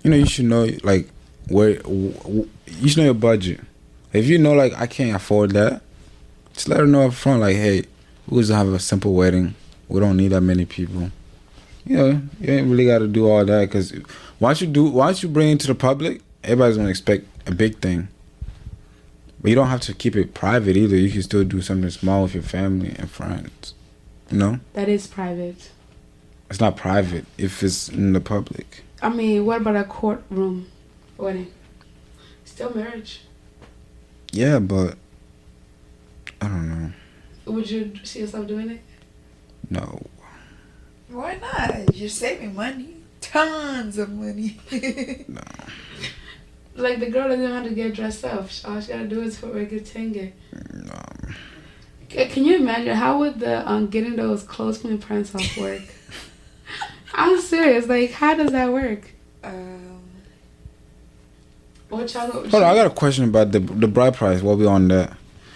know 0.03 0.15
you 0.17 0.25
should 0.25 0.45
know 0.45 0.67
like 0.83 1.07
where 1.47 1.75
w- 1.79 2.11
w- 2.11 2.49
you 2.67 2.89
should 2.89 2.97
know 2.99 3.05
your 3.05 3.13
budget. 3.13 3.61
If 4.13 4.25
you 4.27 4.37
know 4.37 4.53
like 4.53 4.73
I 4.73 4.85
can't 4.87 5.15
afford 5.15 5.51
that, 5.51 5.81
just 6.53 6.67
let 6.67 6.79
her 6.79 6.85
know 6.87 7.07
up 7.07 7.13
front 7.13 7.39
like 7.41 7.55
hey, 7.55 7.85
we 8.27 8.41
just 8.41 8.51
have 8.51 8.67
a 8.67 8.79
simple 8.79 9.13
wedding. 9.13 9.55
We 9.87 9.99
don't 9.99 10.17
need 10.17 10.29
that 10.29 10.41
many 10.41 10.65
people. 10.65 11.11
You 11.85 11.97
know, 11.97 12.21
you 12.41 12.53
ain't 12.53 12.67
really 12.69 12.85
got 12.85 12.99
to 12.99 13.07
do 13.07 13.27
all 13.29 13.45
that 13.45 13.61
because 13.67 13.93
once 14.39 14.59
you 14.61 14.67
do, 14.67 14.85
once 14.85 15.23
you 15.23 15.29
bring 15.29 15.51
it 15.51 15.59
to 15.61 15.67
the 15.67 15.75
public, 15.75 16.21
everybody's 16.43 16.77
gonna 16.77 16.89
expect 16.89 17.25
a 17.47 17.53
big 17.53 17.79
thing. 17.79 18.09
But 19.41 19.49
you 19.49 19.55
don't 19.55 19.67
have 19.69 19.81
to 19.81 19.93
keep 19.93 20.15
it 20.15 20.33
private 20.33 20.75
either. 20.75 20.95
You 20.97 21.09
can 21.11 21.21
still 21.23 21.43
do 21.43 21.61
something 21.61 21.89
small 21.89 22.23
with 22.23 22.33
your 22.33 22.43
family 22.43 22.93
and 22.97 23.09
friends. 23.09 23.73
You 24.29 24.37
know, 24.37 24.59
That 24.73 24.89
is 24.89 25.07
private. 25.07 25.69
it's 26.49 26.59
not 26.59 26.75
private 26.75 27.25
if 27.37 27.63
it's 27.63 27.87
in 27.87 28.11
the 28.13 28.19
public. 28.19 28.83
I 29.01 29.09
mean, 29.09 29.45
what 29.45 29.61
about 29.61 29.75
a 29.77 29.83
courtroom 29.85 30.67
wedding? 31.17 31.53
Still 32.43 32.73
marriage. 32.75 33.21
Yeah, 34.33 34.59
but 34.59 34.97
I 36.41 36.47
don't 36.47 36.67
know. 36.67 36.91
Would 37.53 37.69
you 37.71 37.93
see 38.03 38.19
yourself 38.19 38.47
doing 38.47 38.69
it? 38.71 38.81
No, 39.69 40.01
Why 41.09 41.35
not? 41.41 41.95
You're 41.95 42.09
saving 42.09 42.55
money. 42.55 42.95
Tons 43.21 43.97
of 43.97 44.09
money. 44.11 44.57
no. 45.27 45.41
Like 46.75 46.99
the 46.99 47.09
girl 47.09 47.27
doesn't 47.27 47.51
have 47.51 47.63
to 47.65 47.71
get 47.71 47.93
dressed 47.95 48.23
up. 48.23 48.47
All 48.65 48.79
she 48.79 48.91
gotta 48.93 49.07
do 49.07 49.21
is 49.21 49.37
put 49.37 49.53
regular 49.53 49.83
tenge. 49.83 50.31
no. 50.73 50.93
Can 52.09 52.45
you 52.45 52.55
imagine 52.55 52.95
how 52.95 53.19
would 53.19 53.39
the 53.39 53.67
um 53.69 53.87
getting 53.87 54.15
those 54.15 54.43
clothes 54.43 54.77
from 54.81 54.91
your 54.91 54.99
parents 54.99 55.35
off 55.35 55.57
work? 55.57 55.81
I'm 57.13 57.41
serious. 57.41 57.87
Like, 57.87 58.11
how 58.11 58.35
does 58.35 58.51
that 58.51 58.71
work? 58.71 59.09
um, 59.43 59.99
What 61.89 62.13
y'all? 62.13 62.29
Hold 62.31 62.53
on, 62.53 62.63
I 62.63 62.75
got 62.75 62.85
a 62.87 62.91
question 62.91 63.25
about 63.25 63.51
the 63.51 63.59
the 63.59 63.87
bride 63.87 64.13
price. 64.15 64.41
What 64.41 64.57
we 64.57 64.65
on 64.65 64.87
that, 64.89 65.13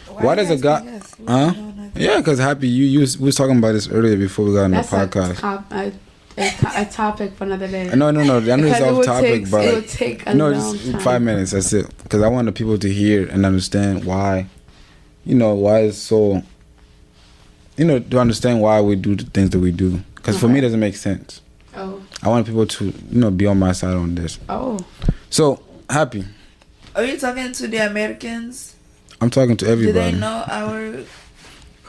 Why 0.08 0.36
does 0.36 0.50
a 0.50 0.56
you 0.56 0.62
guy- 0.62 0.80
asking 0.80 0.90
us? 0.96 1.20
We 1.20 1.26
Huh? 1.28 1.71
Don't 1.94 2.04
know 2.04 2.10
nothing. 2.10 2.16
yeah, 2.16 2.18
because 2.22 2.40
happy 2.40 2.68
you 2.68 2.86
you 2.86 3.00
was, 3.02 3.18
we 3.18 3.26
was 3.26 3.36
talking 3.36 3.58
about 3.58 3.74
this 3.74 3.90
earlier 3.90 4.18
before 4.18 4.46
we 4.46 4.54
got 4.54 4.64
on 4.66 4.72
the 4.72 4.78
That's 4.78 4.92
a, 4.94 4.96
podcast. 5.08 5.40
top, 5.40 5.72
a, 5.72 5.92
a, 6.38 6.52
a 6.82 6.86
topic 6.86 7.34
for 7.34 7.44
another 7.46 7.68
day. 7.68 7.90
No, 7.96 8.12
no, 8.12 8.24
no. 8.24 8.38
I 8.38 8.56
know 8.56 8.68
it's 8.68 8.80
Because 8.80 8.98
off 9.00 9.06
topic, 9.06 9.44
take, 9.44 9.52
but 9.52 9.66
it 9.66 9.66
like, 9.66 9.76
would 9.76 9.90
take 9.90 10.26
a 10.28 10.34
no, 10.34 10.50
long 10.50 10.78
just 10.78 10.92
time. 10.92 11.02
five 11.02 11.22
minutes. 11.22 11.52
That's 11.52 11.74
it. 11.74 11.88
Because 12.04 12.22
I 12.22 12.28
want 12.28 12.46
the 12.46 12.52
people 12.52 12.78
to 12.78 12.92
hear 12.92 13.28
and 13.28 13.46
understand 13.46 14.06
why, 14.06 14.48
you 15.26 15.36
know, 15.36 15.54
why 15.56 15.82
it's 15.82 15.98
so, 15.98 16.42
you 17.78 17.86
know, 17.86 18.00
to 18.00 18.20
understand 18.20 18.62
why 18.62 18.80
we 18.82 18.96
do 18.96 19.16
the 19.16 19.26
things 19.26 19.50
that 19.52 19.60
we 19.60 19.72
do. 19.72 20.02
Because 20.16 20.40
for 20.40 20.48
me, 20.48 20.60
it 20.60 20.62
doesn't 20.62 20.80
make 20.80 20.96
sense. 20.96 21.42
Oh, 21.76 22.02
I 22.22 22.30
want 22.30 22.46
people 22.46 22.66
to, 22.68 22.86
you 22.86 23.20
know, 23.20 23.32
be 23.32 23.46
on 23.48 23.58
my 23.60 23.72
side 23.72 23.96
on 23.96 24.16
this. 24.16 24.40
oh, 24.50 24.78
So 25.30 25.64
happy. 25.90 26.26
Are 26.96 27.04
you 27.06 27.18
talking 27.18 27.52
to 27.54 27.68
the 27.68 27.78
Americans? 27.78 28.76
I'm 29.22 29.30
talking 29.30 29.56
to 29.58 29.66
Do 29.66 29.72
everybody. 29.72 30.12
they 30.12 30.20
know 30.20 30.44
our? 30.48 30.94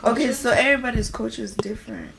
Okay, 0.04 0.32
so 0.32 0.50
everybody's 0.50 1.10
culture 1.10 1.42
is 1.42 1.54
different. 1.54 2.10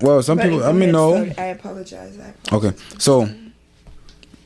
Well, 0.00 0.22
some 0.22 0.38
But 0.38 0.44
people. 0.44 0.64
I 0.64 0.72
mean, 0.72 0.92
no. 0.92 1.14
sorry, 1.14 1.38
I 1.38 1.44
apologize. 1.46 2.18
I 2.18 2.28
apologize. 2.28 2.52
Okay, 2.52 2.98
so 2.98 3.28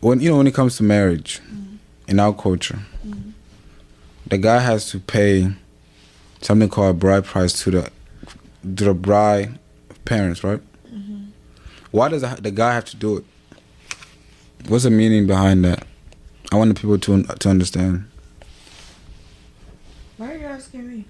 when 0.00 0.20
you 0.20 0.30
know 0.30 0.38
when 0.38 0.46
it 0.46 0.54
comes 0.54 0.76
to 0.76 0.82
marriage 0.82 1.40
mm-hmm. 1.40 1.76
in 2.08 2.20
our 2.20 2.32
culture, 2.32 2.78
mm-hmm. 3.06 3.30
the 4.26 4.38
guy 4.38 4.60
has 4.60 4.90
to 4.90 5.00
pay 5.00 5.52
something 6.40 6.68
called 6.68 6.90
a 6.90 6.98
bride 6.98 7.24
price 7.24 7.52
to 7.64 7.70
the 7.70 7.90
to 8.62 8.84
the 8.84 8.94
bride 8.94 9.58
parents, 10.04 10.44
right? 10.44 10.60
Mm-hmm. 10.90 11.26
Why 11.90 12.08
does 12.08 12.22
the 12.22 12.38
the 12.40 12.50
guy 12.50 12.74
have 12.74 12.84
to 12.86 12.96
do 12.96 13.18
it? 13.18 13.24
What's 14.68 14.84
the 14.84 14.90
meaning 14.90 15.26
behind 15.26 15.64
that? 15.64 15.86
I 16.52 16.56
want 16.56 16.74
the 16.74 16.80
people 16.80 16.98
to 16.98 17.22
to 17.22 17.48
understand. 17.48 18.08
Why 20.16 20.32
are 20.32 20.36
you 20.38 20.46
asking 20.46 20.88
me? 20.88 21.04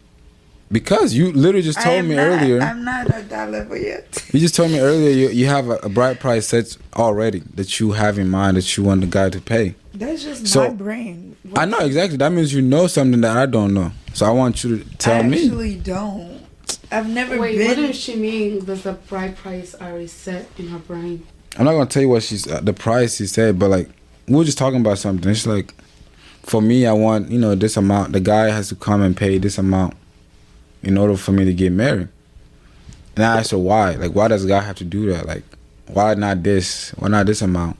Because 0.70 1.14
you 1.14 1.32
literally 1.32 1.62
just 1.62 1.80
told 1.80 2.04
me 2.06 2.16
not- 2.16 2.22
earlier. 2.26 2.60
I'm 2.60 2.84
not 2.84 3.08
at 3.10 3.28
that 3.30 3.50
level 3.50 3.76
yet. 3.76 4.24
You 4.32 4.40
just 4.40 4.54
told 4.56 4.70
me 4.72 4.80
earlier 4.80 5.10
you, 5.10 5.28
you 5.28 5.46
have 5.46 5.68
a, 5.68 5.76
a 5.76 5.88
bride 5.88 6.18
price 6.18 6.46
set 6.48 6.76
already 6.96 7.40
that 7.54 7.78
you 7.78 7.92
have 7.92 8.18
in 8.18 8.28
mind 8.28 8.56
that 8.56 8.76
you 8.76 8.82
want 8.82 9.00
the 9.02 9.06
guy 9.06 9.30
to 9.30 9.40
pay. 9.40 9.74
That's 9.94 10.24
just 10.24 10.46
So- 10.48 10.68
my 10.68 10.74
brain. 10.74 11.36
I 11.54 11.64
know 11.64 11.78
exactly. 11.78 12.16
That 12.18 12.32
means 12.32 12.52
you 12.52 12.60
know 12.62 12.88
something 12.88 13.20
that 13.20 13.36
I 13.36 13.46
don't 13.46 13.72
know. 13.72 13.92
So 14.14 14.26
I 14.26 14.30
want 14.30 14.64
you 14.64 14.78
to 14.78 14.96
tell 14.96 15.20
I 15.20 15.22
me. 15.22 15.44
actually 15.44 15.76
don't. 15.76 16.40
I've 16.90 17.08
never 17.08 17.38
Wait, 17.38 17.64
what 17.64 17.76
does 17.76 17.96
she 17.96 18.16
mean? 18.16 18.64
Does 18.64 18.82
the 18.82 18.94
bride 18.94 19.36
price 19.36 19.74
already 19.80 20.08
set 20.08 20.48
in 20.58 20.68
her 20.68 20.78
brain? 20.78 21.24
I'm 21.56 21.64
not 21.64 21.72
gonna 21.72 21.86
tell 21.86 22.02
you 22.02 22.08
what 22.08 22.24
she's 22.24 22.46
uh, 22.48 22.60
the 22.60 22.72
price 22.72 23.16
she 23.16 23.26
said, 23.26 23.58
but 23.58 23.70
like 23.70 23.88
we 24.26 24.34
were 24.34 24.44
just 24.44 24.58
talking 24.58 24.80
about 24.80 24.98
something. 24.98 25.30
It's 25.30 25.46
like 25.46 25.72
for 26.42 26.60
me, 26.60 26.86
I 26.86 26.92
want 26.92 27.30
you 27.30 27.38
know 27.38 27.54
this 27.54 27.76
amount. 27.76 28.12
The 28.12 28.20
guy 28.20 28.50
has 28.50 28.68
to 28.70 28.74
come 28.74 29.02
and 29.02 29.16
pay 29.16 29.38
this 29.38 29.58
amount 29.58 29.94
in 30.86 30.96
order 30.96 31.16
for 31.16 31.32
me 31.32 31.44
to 31.44 31.52
get 31.52 31.72
married. 31.72 32.08
And 33.16 33.24
I 33.24 33.38
asked 33.38 33.50
her 33.50 33.58
why. 33.58 33.96
Like, 33.96 34.12
why 34.12 34.28
does 34.28 34.46
God 34.46 34.60
have 34.62 34.76
to 34.76 34.84
do 34.84 35.12
that? 35.12 35.26
Like, 35.26 35.42
why 35.88 36.14
not 36.14 36.42
this? 36.42 36.90
Why 36.90 37.08
not 37.08 37.26
this 37.26 37.42
amount? 37.42 37.76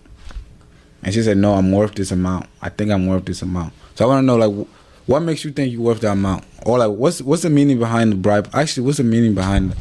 And 1.02 1.14
she 1.14 1.22
said, 1.22 1.36
No, 1.36 1.54
I'm 1.54 1.70
worth 1.70 1.94
this 1.94 2.11
amount. 2.11 2.46
I 2.61 2.68
think 2.68 2.90
I'm 2.90 3.07
worth 3.07 3.24
this 3.24 3.42
amount. 3.42 3.72
So 3.94 4.04
I 4.04 4.09
want 4.09 4.22
to 4.22 4.26
know, 4.26 4.36
like, 4.36 4.68
what 5.07 5.20
makes 5.20 5.44
you 5.44 5.52
think 5.52 5.72
you're 5.72 5.82
worth 5.82 6.00
that 6.00 6.12
amount? 6.12 6.44
Or 6.64 6.78
like, 6.78 6.90
what's 6.90 7.22
what's 7.22 7.42
the 7.42 7.50
meaning 7.50 7.78
behind 7.78 8.11
the 8.11 8.16
bribe? 8.16 8.50
Actually, 8.52 8.86
what's 8.86 8.98
the 8.98 9.04
meaning 9.04 9.34
behind 9.34 9.72
it? 9.72 9.78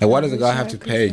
Like, 0.00 0.10
why 0.10 0.20
does 0.20 0.30
the 0.30 0.36
guy 0.36 0.52
have 0.52 0.68
to 0.68 0.78
pay? 0.78 1.10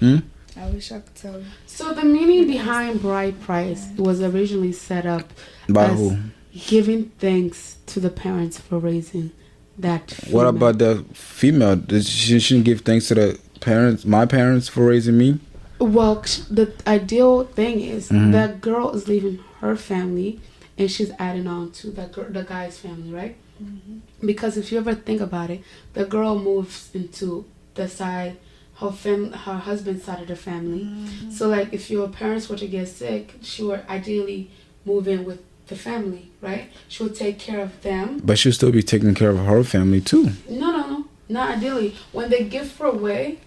Hmm? 0.00 0.16
I 0.56 0.68
wish 0.68 0.92
I 0.92 1.00
could 1.00 1.14
tell 1.14 1.38
you. 1.40 1.46
So 1.66 1.94
the 1.94 2.04
meaning 2.04 2.46
behind 2.46 3.00
bride 3.00 3.40
price 3.40 3.88
was 3.96 4.20
originally 4.20 4.72
set 4.72 5.06
up 5.06 5.32
By 5.68 5.86
as 5.86 5.98
who? 5.98 6.18
giving 6.66 7.06
thanks 7.18 7.78
to 7.86 8.00
the 8.00 8.10
parents 8.10 8.58
for 8.60 8.78
raising 8.78 9.30
that. 9.78 10.12
What 10.30 10.46
about 10.46 10.78
the 10.78 11.04
female? 11.12 11.76
Does 11.76 12.08
she 12.08 12.38
shouldn't 12.38 12.66
give 12.66 12.80
thanks 12.82 13.08
to 13.08 13.14
the 13.14 13.38
parents, 13.60 14.04
my 14.04 14.26
parents, 14.26 14.68
for 14.68 14.84
raising 14.86 15.16
me? 15.18 15.38
Well, 15.78 16.22
the 16.50 16.72
ideal 16.86 17.44
thing 17.44 17.80
is 17.80 18.08
Mhm. 18.08 18.32
that 18.32 18.60
girl 18.60 18.90
is 18.94 19.08
leaving 19.08 19.40
her 19.60 19.74
family 19.76 20.40
and 20.78 20.90
she's 20.90 21.10
adding 21.18 21.46
on 21.46 21.70
to 21.72 21.90
the 21.90 22.06
gir- 22.14 22.30
the 22.30 22.44
guy's 22.44 22.78
family, 22.78 23.10
right? 23.10 23.36
Because 24.24 24.56
if 24.56 24.70
you 24.72 24.78
ever 24.78 24.94
think 24.94 25.20
about 25.20 25.50
it, 25.50 25.60
the 25.94 26.04
girl 26.04 26.38
moves 26.38 26.88
into 26.94 27.44
the 27.74 27.88
side 27.88 28.36
her 28.76 28.90
fam- 28.90 29.32
her 29.32 29.54
husband's 29.58 30.04
side 30.04 30.22
of 30.22 30.28
the 30.28 30.36
family. 30.36 30.88
So 31.30 31.48
like 31.48 31.72
if 31.72 31.90
your 31.90 32.08
parents 32.08 32.48
were 32.48 32.56
to 32.56 32.66
get 32.66 32.88
sick, 32.88 33.34
she 33.42 33.62
would 33.62 33.82
ideally 33.88 34.50
move 34.84 35.06
in 35.08 35.24
with 35.24 35.40
the 35.68 35.76
family, 35.76 36.30
right? 36.40 36.70
She 36.88 37.02
would 37.02 37.14
take 37.16 37.38
care 37.38 37.60
of 37.60 37.80
them. 37.82 38.20
But 38.24 38.38
she'll 38.38 38.52
still 38.52 38.72
be 38.72 38.82
taking 38.82 39.14
care 39.14 39.30
of 39.30 39.38
her 39.38 39.64
family 39.64 40.00
too. 40.00 40.30
No, 40.48 40.70
no, 40.70 40.86
no, 40.86 41.04
not 41.28 41.56
ideally. 41.58 41.94
When 42.12 42.30
they 42.30 42.44
give 42.44 42.76
her 42.78 42.86
away, 42.86 43.38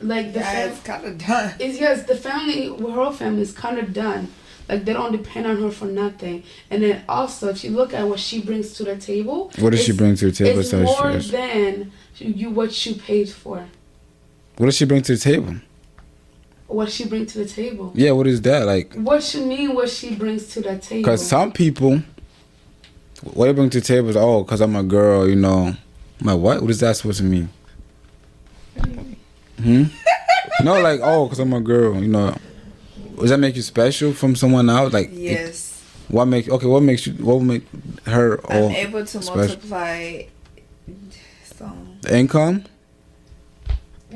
like 0.00 0.32
the 0.32 0.40
Yeah, 0.40 0.52
fam- 0.52 0.70
it's 0.72 0.80
kind 0.82 1.04
of 1.04 1.18
done. 1.18 1.54
is 1.58 1.78
yes, 1.80 2.04
the 2.04 2.16
family, 2.16 2.66
her 2.68 2.92
whole 2.92 3.12
family 3.12 3.42
is 3.42 3.52
kind 3.52 3.78
of 3.78 3.92
done. 3.92 4.28
Like 4.68 4.84
they 4.84 4.92
don't 4.92 5.10
depend 5.12 5.46
on 5.46 5.60
her 5.62 5.70
for 5.70 5.86
nothing. 5.86 6.44
And 6.70 6.82
then 6.82 7.02
also, 7.08 7.48
if 7.48 7.64
you 7.64 7.70
look 7.70 7.92
at 7.92 8.06
what 8.06 8.20
she 8.20 8.40
brings 8.40 8.72
to 8.74 8.84
the 8.84 8.96
table, 8.96 9.50
What 9.58 9.70
does 9.70 9.82
she 9.82 9.92
bring 9.92 10.14
to 10.16 10.26
the 10.26 10.32
table? 10.32 10.60
It's 10.60 10.72
more 10.72 11.12
than 11.16 11.92
you 12.18 12.50
what 12.50 12.86
you 12.86 12.94
paid 12.94 13.28
for. 13.30 13.66
What 14.58 14.66
does 14.66 14.76
she 14.76 14.84
bring 14.84 15.02
to 15.02 15.16
the 15.16 15.18
table? 15.18 15.56
What 16.70 16.88
she 16.90 17.04
brings 17.08 17.32
to 17.32 17.38
the 17.40 17.46
table. 17.46 17.90
Yeah, 17.96 18.12
what 18.12 18.28
is 18.28 18.40
that 18.42 18.64
like? 18.64 18.94
What 18.94 19.34
you 19.34 19.44
mean? 19.44 19.74
What 19.74 19.90
she 19.90 20.14
brings 20.14 20.46
to 20.54 20.60
the 20.60 20.78
table? 20.78 21.02
Because 21.02 21.26
some 21.26 21.50
people, 21.50 22.00
what 23.24 23.46
they 23.46 23.52
bring 23.52 23.70
to 23.70 23.80
the 23.80 23.86
table 23.86 24.08
is 24.08 24.16
oh, 24.16 24.44
because 24.44 24.60
I'm 24.60 24.76
a 24.76 24.84
girl, 24.84 25.28
you 25.28 25.34
know. 25.34 25.74
I'm 26.20 26.26
like, 26.26 26.38
what? 26.38 26.60
What 26.62 26.70
is 26.70 26.78
that 26.78 26.96
supposed 26.96 27.18
to 27.18 27.24
mean? 27.24 27.48
Hmm. 29.60 29.84
no, 30.62 30.80
like 30.80 31.00
oh, 31.02 31.24
because 31.26 31.40
I'm 31.40 31.52
a 31.52 31.60
girl, 31.60 32.00
you 32.00 32.08
know. 32.08 32.36
Does 33.18 33.30
that 33.30 33.38
make 33.38 33.56
you 33.56 33.62
special 33.62 34.12
from 34.12 34.36
someone 34.36 34.70
else? 34.70 34.92
Like, 34.92 35.08
it- 35.08 35.18
Yes. 35.18 35.82
what 36.08 36.26
makes 36.26 36.48
okay? 36.48 36.66
What 36.66 36.82
makes 36.82 37.06
you? 37.06 37.14
What 37.14 37.38
would 37.38 37.46
make 37.46 37.64
her 38.06 38.40
I'm 38.48 38.62
or 38.62 38.70
able 38.70 39.00
to 39.04 39.06
special. 39.22 39.36
multiply. 39.36 40.22
So 41.56 41.70
the 42.02 42.16
income? 42.16 42.64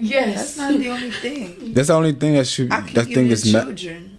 Yes, 0.01 0.37
that's 0.37 0.57
not 0.57 0.79
the 0.79 0.89
only 0.91 1.11
thing. 1.11 1.73
That's 1.75 1.89
the 1.89 1.95
only 1.95 2.13
thing 2.13 2.35
that 2.35 2.47
should. 2.47 2.73
I 2.73 2.83
can 2.83 2.95
That 2.95 3.07
give 3.07 3.15
thing 3.15 3.27
you 3.27 3.33
is 3.33 3.53
not. 3.53 3.65
children. 3.77 4.19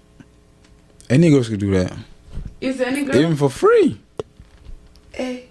Any 1.10 1.30
girls 1.30 1.50
could 1.50 1.60
do 1.60 1.72
that, 1.72 1.94
Is 2.62 2.82
any 2.82 3.04
girl? 3.06 3.16
even 3.16 3.36
for 3.36 3.50
free. 3.50 4.00
Eh, 5.14 5.42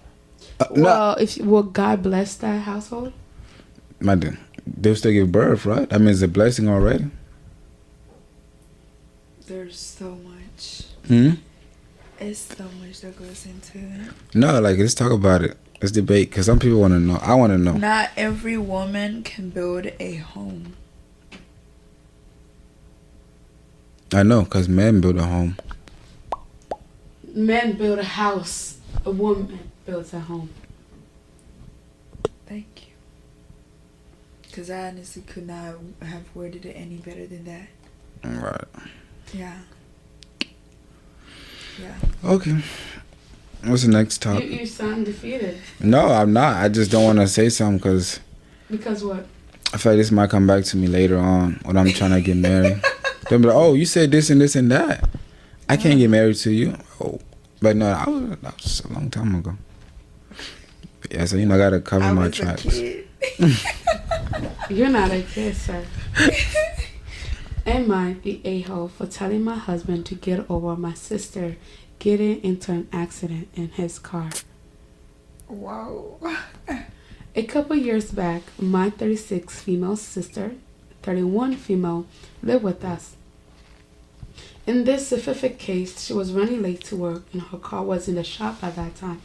Uh, 0.60 0.66
no, 0.74 0.82
well, 0.82 1.14
if 1.16 1.36
will 1.38 1.62
God 1.62 2.02
bless 2.02 2.34
that 2.36 2.60
household? 2.62 3.12
my 4.00 4.14
dear, 4.14 4.38
they'll 4.66 4.94
still 4.96 5.12
give 5.12 5.30
birth, 5.32 5.64
right? 5.66 5.88
That 5.90 6.00
means 6.00 6.22
it's 6.22 6.30
a 6.30 6.32
blessing 6.32 6.68
already. 6.68 7.06
there's 9.46 9.78
so 9.78 10.16
much. 10.24 10.84
Hmm. 11.06 11.30
It's 12.18 12.38
so 12.40 12.64
much 12.80 13.00
that 13.02 13.16
goes 13.18 13.46
into 13.46 13.78
it. 13.78 14.10
No, 14.34 14.60
like 14.60 14.78
let's 14.78 14.94
talk 14.94 15.12
about 15.12 15.42
it. 15.42 15.56
Let's 15.84 15.92
debate 15.92 16.30
because 16.30 16.46
some 16.46 16.58
people 16.58 16.80
want 16.80 16.94
to 16.94 16.98
know. 16.98 17.18
I 17.20 17.34
want 17.34 17.52
to 17.52 17.58
know. 17.58 17.74
Not 17.74 18.08
every 18.16 18.56
woman 18.56 19.22
can 19.22 19.50
build 19.50 19.92
a 20.00 20.14
home. 20.14 20.76
I 24.10 24.22
know 24.22 24.44
because 24.44 24.66
men 24.66 25.02
build 25.02 25.18
a 25.18 25.26
home. 25.26 25.58
Men 27.34 27.76
build 27.76 27.98
a 27.98 28.02
house. 28.02 28.78
A 29.04 29.10
woman 29.10 29.58
builds 29.84 30.14
a 30.14 30.20
home. 30.20 30.48
Thank 32.46 32.86
you. 32.86 32.94
Because 34.44 34.70
I 34.70 34.88
honestly 34.88 35.20
could 35.20 35.46
not 35.46 35.74
have 36.00 36.22
worded 36.34 36.64
it 36.64 36.72
any 36.72 36.96
better 36.96 37.26
than 37.26 37.44
that. 37.44 37.68
Right. 38.24 38.64
Yeah. 39.34 39.58
Yeah. 41.78 41.94
Okay. 42.24 42.62
What's 43.66 43.82
the 43.84 43.90
next 43.90 44.24
You, 44.24 44.32
topic? 44.32 44.50
you 44.50 44.66
sound 44.66 45.06
defeated 45.06 45.58
No, 45.80 46.08
I'm 46.08 46.32
not. 46.32 46.56
I 46.62 46.68
just 46.68 46.90
don't 46.90 47.04
want 47.04 47.18
to 47.18 47.28
say 47.28 47.48
something 47.48 47.78
because 47.78 48.20
because 48.70 49.04
what? 49.04 49.26
I 49.72 49.76
feel 49.76 49.92
like 49.92 49.98
this 49.98 50.10
might 50.10 50.30
come 50.30 50.46
back 50.46 50.64
to 50.64 50.76
me 50.76 50.86
later 50.86 51.18
on 51.18 51.60
when 51.64 51.76
I'm 51.76 51.88
trying 51.92 52.12
to 52.12 52.20
get 52.20 52.36
married. 52.36 52.80
They'll 53.28 53.38
be 53.38 53.46
like, 53.46 53.56
"Oh, 53.56 53.74
you 53.74 53.86
said 53.86 54.10
this 54.10 54.30
and 54.30 54.40
this 54.40 54.54
and 54.56 54.70
that. 54.70 55.08
I 55.68 55.76
can't 55.76 55.98
get 55.98 56.10
married 56.10 56.36
to 56.36 56.50
you." 56.50 56.76
Oh, 57.00 57.20
but 57.60 57.76
no, 57.76 57.86
I 57.88 58.08
was, 58.08 58.38
that 58.40 58.54
was 58.62 58.80
a 58.84 58.92
long 58.92 59.10
time 59.10 59.34
ago. 59.34 59.54
Yeah, 61.10 61.24
so 61.24 61.36
you 61.36 61.46
know, 61.46 61.54
I 61.54 61.58
gotta 61.58 61.80
cover 61.80 62.04
I 62.04 62.12
my 62.12 62.26
was 62.28 62.38
a 62.38 62.42
tracks. 62.42 62.62
kid. 62.62 63.06
You're 64.70 64.88
not 64.90 65.10
a 65.10 65.22
kid, 65.22 65.54
sir. 65.56 65.84
Am 67.66 67.90
I 67.90 68.16
the 68.22 68.40
a 68.44 68.60
hole 68.62 68.88
for 68.88 69.06
telling 69.06 69.42
my 69.42 69.56
husband 69.56 70.04
to 70.06 70.14
get 70.14 70.44
over 70.50 70.76
my 70.76 70.92
sister 70.94 71.56
getting 71.98 72.42
into 72.42 72.72
an 72.72 72.88
accident 72.92 73.48
in 73.54 73.68
his 73.68 73.98
car? 73.98 74.30
wow. 75.48 76.18
A 77.36 77.42
couple 77.42 77.74
years 77.74 78.12
back, 78.12 78.42
my 78.60 78.90
36 78.90 79.60
female 79.60 79.96
sister, 79.96 80.52
31 81.02 81.56
female, 81.56 82.06
lived 82.42 82.62
with 82.62 82.84
us. 82.84 83.16
In 84.66 84.84
this 84.84 85.08
specific 85.08 85.58
case, 85.58 86.06
she 86.06 86.12
was 86.12 86.32
running 86.32 86.62
late 86.62 86.84
to 86.84 86.96
work 86.96 87.24
and 87.32 87.42
her 87.42 87.58
car 87.58 87.82
was 87.82 88.08
in 88.08 88.14
the 88.14 88.24
shop 88.24 88.62
at 88.62 88.76
that 88.76 88.94
time. 88.94 89.20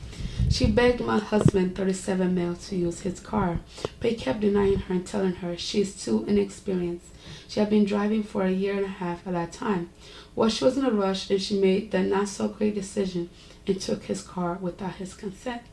She 0.50 0.66
begged 0.66 1.00
my 1.00 1.20
husband, 1.20 1.76
37 1.76 2.34
male, 2.34 2.56
to 2.56 2.76
use 2.76 3.02
his 3.02 3.20
car, 3.20 3.60
but 4.00 4.10
he 4.10 4.18
kept 4.18 4.42
denying 4.42 4.80
her 4.80 4.96
and 4.96 5.06
telling 5.06 5.36
her 5.36 5.56
she 5.56 5.80
is 5.82 6.04
too 6.04 6.26
inexperienced. 6.28 7.06
She 7.48 7.60
had 7.60 7.70
been 7.70 7.86
driving 7.86 8.24
for 8.24 8.44
a 8.44 8.52
year 8.52 8.76
and 8.76 8.86
a 8.86 8.90
half 8.90 9.26
at 9.26 9.34
that 9.34 9.54
time. 9.54 9.92
Well, 10.40 10.48
she 10.48 10.64
was 10.64 10.78
in 10.78 10.86
a 10.86 10.92
rush 10.92 11.30
and 11.30 11.42
she 11.42 11.60
made 11.60 11.92
the 11.92 12.00
not 12.00 12.30
so 12.30 12.48
great 12.48 12.74
decision 12.74 13.30
and 13.68 13.82
took 13.82 14.06
his 14.06 14.22
car 14.22 14.58
without 14.62 14.94
his 14.94 15.14
consent. 15.14 15.64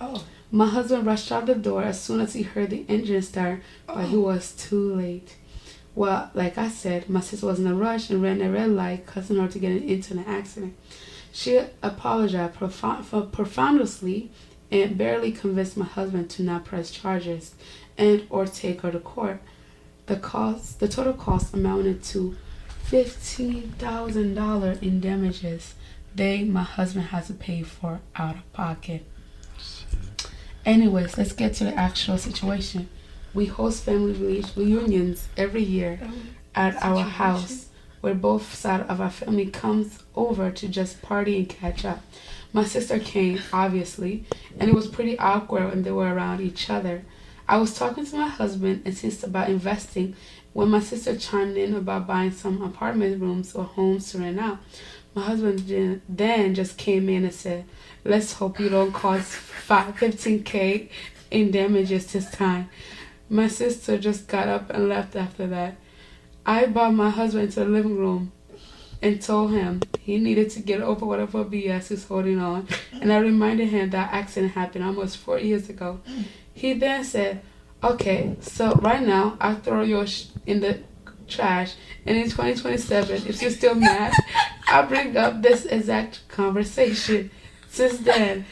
Oh. 0.00 0.24
My 0.50 0.66
husband 0.66 1.04
rushed 1.04 1.30
out 1.30 1.44
the 1.44 1.54
door 1.54 1.82
as 1.82 2.00
soon 2.00 2.22
as 2.22 2.32
he 2.32 2.40
heard 2.40 2.70
the 2.70 2.86
engine 2.88 3.20
start, 3.20 3.60
but 3.86 4.06
he 4.06 4.16
oh. 4.16 4.20
was 4.20 4.52
too 4.52 4.94
late. 4.94 5.36
Well, 5.94 6.30
like 6.32 6.56
I 6.56 6.70
said, 6.70 7.10
my 7.10 7.20
sister 7.20 7.44
was 7.44 7.60
in 7.60 7.66
a 7.66 7.74
rush 7.74 8.08
and 8.08 8.22
ran 8.22 8.40
a 8.40 8.50
red 8.50 8.70
light, 8.70 9.04
causing 9.04 9.36
her 9.36 9.46
to 9.46 9.58
get 9.58 9.72
into 9.72 10.14
an 10.14 10.24
accident. 10.24 10.74
She 11.30 11.60
apologized 11.82 12.54
profound, 12.54 13.04
for 13.04 13.20
profoundly 13.26 14.30
and 14.70 14.96
barely 14.96 15.32
convinced 15.32 15.76
my 15.76 15.84
husband 15.84 16.30
to 16.30 16.42
not 16.42 16.64
press 16.64 16.90
charges 16.90 17.54
and 17.98 18.26
or 18.30 18.46
take 18.46 18.80
her 18.80 18.90
to 18.90 19.00
court. 19.00 19.42
The 20.06 20.16
cost, 20.16 20.80
the 20.80 20.88
total 20.88 21.12
cost 21.12 21.52
amounted 21.52 22.02
to 22.04 22.38
fifteen 22.84 23.72
thousand 23.78 24.34
dollar 24.34 24.78
in 24.80 25.00
damages 25.00 25.74
they 26.14 26.44
my 26.44 26.62
husband 26.62 27.06
has 27.06 27.26
to 27.26 27.34
pay 27.34 27.62
for 27.62 28.00
out 28.14 28.36
of 28.36 28.52
pocket. 28.52 29.04
Anyways, 30.64 31.18
let's 31.18 31.32
get 31.32 31.54
to 31.54 31.64
the 31.64 31.74
actual 31.74 32.18
situation. 32.18 32.88
We 33.34 33.46
host 33.46 33.84
family 33.84 34.44
reunions 34.56 35.28
every 35.36 35.62
year 35.62 35.98
at 36.54 36.80
our 36.82 37.02
house 37.02 37.68
where 38.00 38.14
both 38.14 38.54
sides 38.54 38.88
of 38.88 39.00
our 39.00 39.10
family 39.10 39.46
comes 39.46 39.98
over 40.14 40.50
to 40.50 40.68
just 40.68 41.02
party 41.02 41.38
and 41.38 41.48
catch 41.48 41.84
up. 41.84 42.02
My 42.52 42.64
sister 42.64 42.98
came, 43.00 43.40
obviously, 43.52 44.24
and 44.58 44.70
it 44.70 44.74
was 44.74 44.86
pretty 44.86 45.18
awkward 45.18 45.68
when 45.70 45.82
they 45.82 45.90
were 45.90 46.14
around 46.14 46.40
each 46.40 46.70
other. 46.70 47.04
I 47.48 47.58
was 47.58 47.76
talking 47.76 48.06
to 48.06 48.16
my 48.16 48.28
husband 48.28 48.82
and 48.84 48.96
since 48.96 49.22
about 49.24 49.48
investing 49.48 50.14
when 50.54 50.70
my 50.70 50.80
sister 50.80 51.16
chimed 51.16 51.56
in 51.56 51.74
about 51.74 52.06
buying 52.06 52.30
some 52.30 52.62
apartment 52.62 53.20
rooms 53.20 53.54
or 53.54 53.64
homes 53.64 54.10
to 54.12 54.18
rent 54.18 54.38
out. 54.38 54.58
My 55.14 55.22
husband 55.22 56.00
then 56.08 56.54
just 56.54 56.78
came 56.78 57.08
in 57.08 57.24
and 57.24 57.34
said, 57.34 57.64
Let's 58.04 58.32
hope 58.32 58.58
you 58.58 58.68
don't 58.68 58.92
cost 58.92 59.32
five, 59.32 59.96
15K 59.96 60.88
in 61.30 61.50
damages 61.50 62.12
this 62.12 62.30
time. 62.30 62.70
My 63.28 63.48
sister 63.48 63.98
just 63.98 64.28
got 64.28 64.48
up 64.48 64.70
and 64.70 64.88
left 64.88 65.16
after 65.16 65.46
that. 65.48 65.76
I 66.46 66.66
brought 66.66 66.94
my 66.94 67.10
husband 67.10 67.52
to 67.52 67.60
the 67.60 67.66
living 67.66 67.96
room 67.96 68.32
and 69.02 69.20
told 69.20 69.52
him 69.52 69.80
he 69.98 70.18
needed 70.18 70.50
to 70.50 70.60
get 70.60 70.80
over 70.80 71.04
whatever 71.04 71.44
BS 71.44 71.88
he's 71.88 72.06
holding 72.06 72.38
on. 72.38 72.68
And 72.92 73.12
I 73.12 73.18
reminded 73.18 73.68
him 73.68 73.90
that 73.90 74.12
accident 74.12 74.52
happened 74.52 74.84
almost 74.84 75.16
four 75.16 75.38
years 75.38 75.68
ago. 75.68 76.00
He 76.52 76.74
then 76.74 77.02
said, 77.04 77.42
Okay, 77.84 78.34
so 78.40 78.72
right 78.76 79.02
now 79.02 79.36
I'll 79.42 79.56
throw 79.56 79.82
yours 79.82 80.30
in 80.46 80.60
the 80.60 80.78
trash. 81.28 81.74
And 82.06 82.16
in 82.16 82.24
2027, 82.24 83.26
if 83.26 83.42
you're 83.42 83.50
still 83.50 83.74
mad, 83.74 84.14
I'll 84.68 84.86
bring 84.86 85.14
up 85.18 85.42
this 85.42 85.66
exact 85.66 86.26
conversation. 86.28 87.30
Since 87.68 87.98
then, 87.98 88.46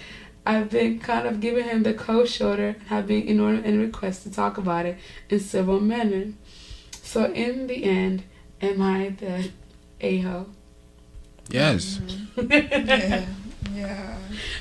I've 0.44 0.68
been 0.68 0.98
kind 0.98 1.26
of 1.26 1.40
giving 1.40 1.64
him 1.64 1.82
the 1.82 1.94
cold 1.94 2.28
shoulder 2.28 2.76
and 2.78 2.82
have 2.88 3.06
been 3.06 3.26
ignoring 3.26 3.64
any 3.64 3.78
requests 3.78 4.22
to 4.24 4.30
talk 4.30 4.58
about 4.58 4.84
it 4.84 4.98
in 5.30 5.40
civil 5.40 5.80
manner. 5.80 6.34
So 7.02 7.32
in 7.32 7.68
the 7.68 7.84
end, 7.84 8.24
am 8.60 8.82
I 8.82 9.14
the 9.18 9.50
a-hole? 10.02 10.48
Yes. 11.48 12.00
Mm-hmm. 12.36 12.52
yeah. 12.52 13.26
Yeah. 13.74 14.18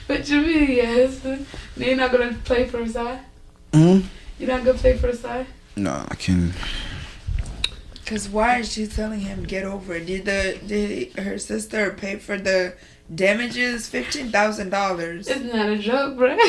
But 0.07 0.29
you 0.29 0.41
mean 0.41 0.71
yes? 0.71 1.19
You're 1.75 1.97
not 1.97 2.13
gonna 2.13 2.37
play 2.45 2.67
for 2.67 2.79
a 2.79 2.87
side? 2.87 3.19
hmm 3.73 3.99
You're 4.41 4.49
not 4.49 4.65
gonna 4.65 4.79
play 4.79 4.97
for 4.97 5.05
the 5.05 5.15
side? 5.15 5.45
No, 5.75 6.03
I 6.09 6.15
can. 6.15 6.51
Cause 8.07 8.27
why 8.27 8.57
is 8.57 8.73
she 8.73 8.87
telling 8.87 9.19
him 9.19 9.43
get 9.43 9.63
over 9.63 9.93
it? 9.93 10.07
Did 10.07 10.25
the 10.25 10.57
did 10.65 11.13
her 11.19 11.37
sister 11.37 11.91
pay 11.91 12.15
for 12.15 12.39
the 12.39 12.73
damages? 13.13 13.87
Fifteen 13.87 14.31
thousand 14.31 14.71
dollars. 14.71 15.27
It's 15.27 15.43
not 15.43 15.53
that 15.53 15.69
a 15.69 15.77
joke, 15.77 16.17
bro. 16.17 16.35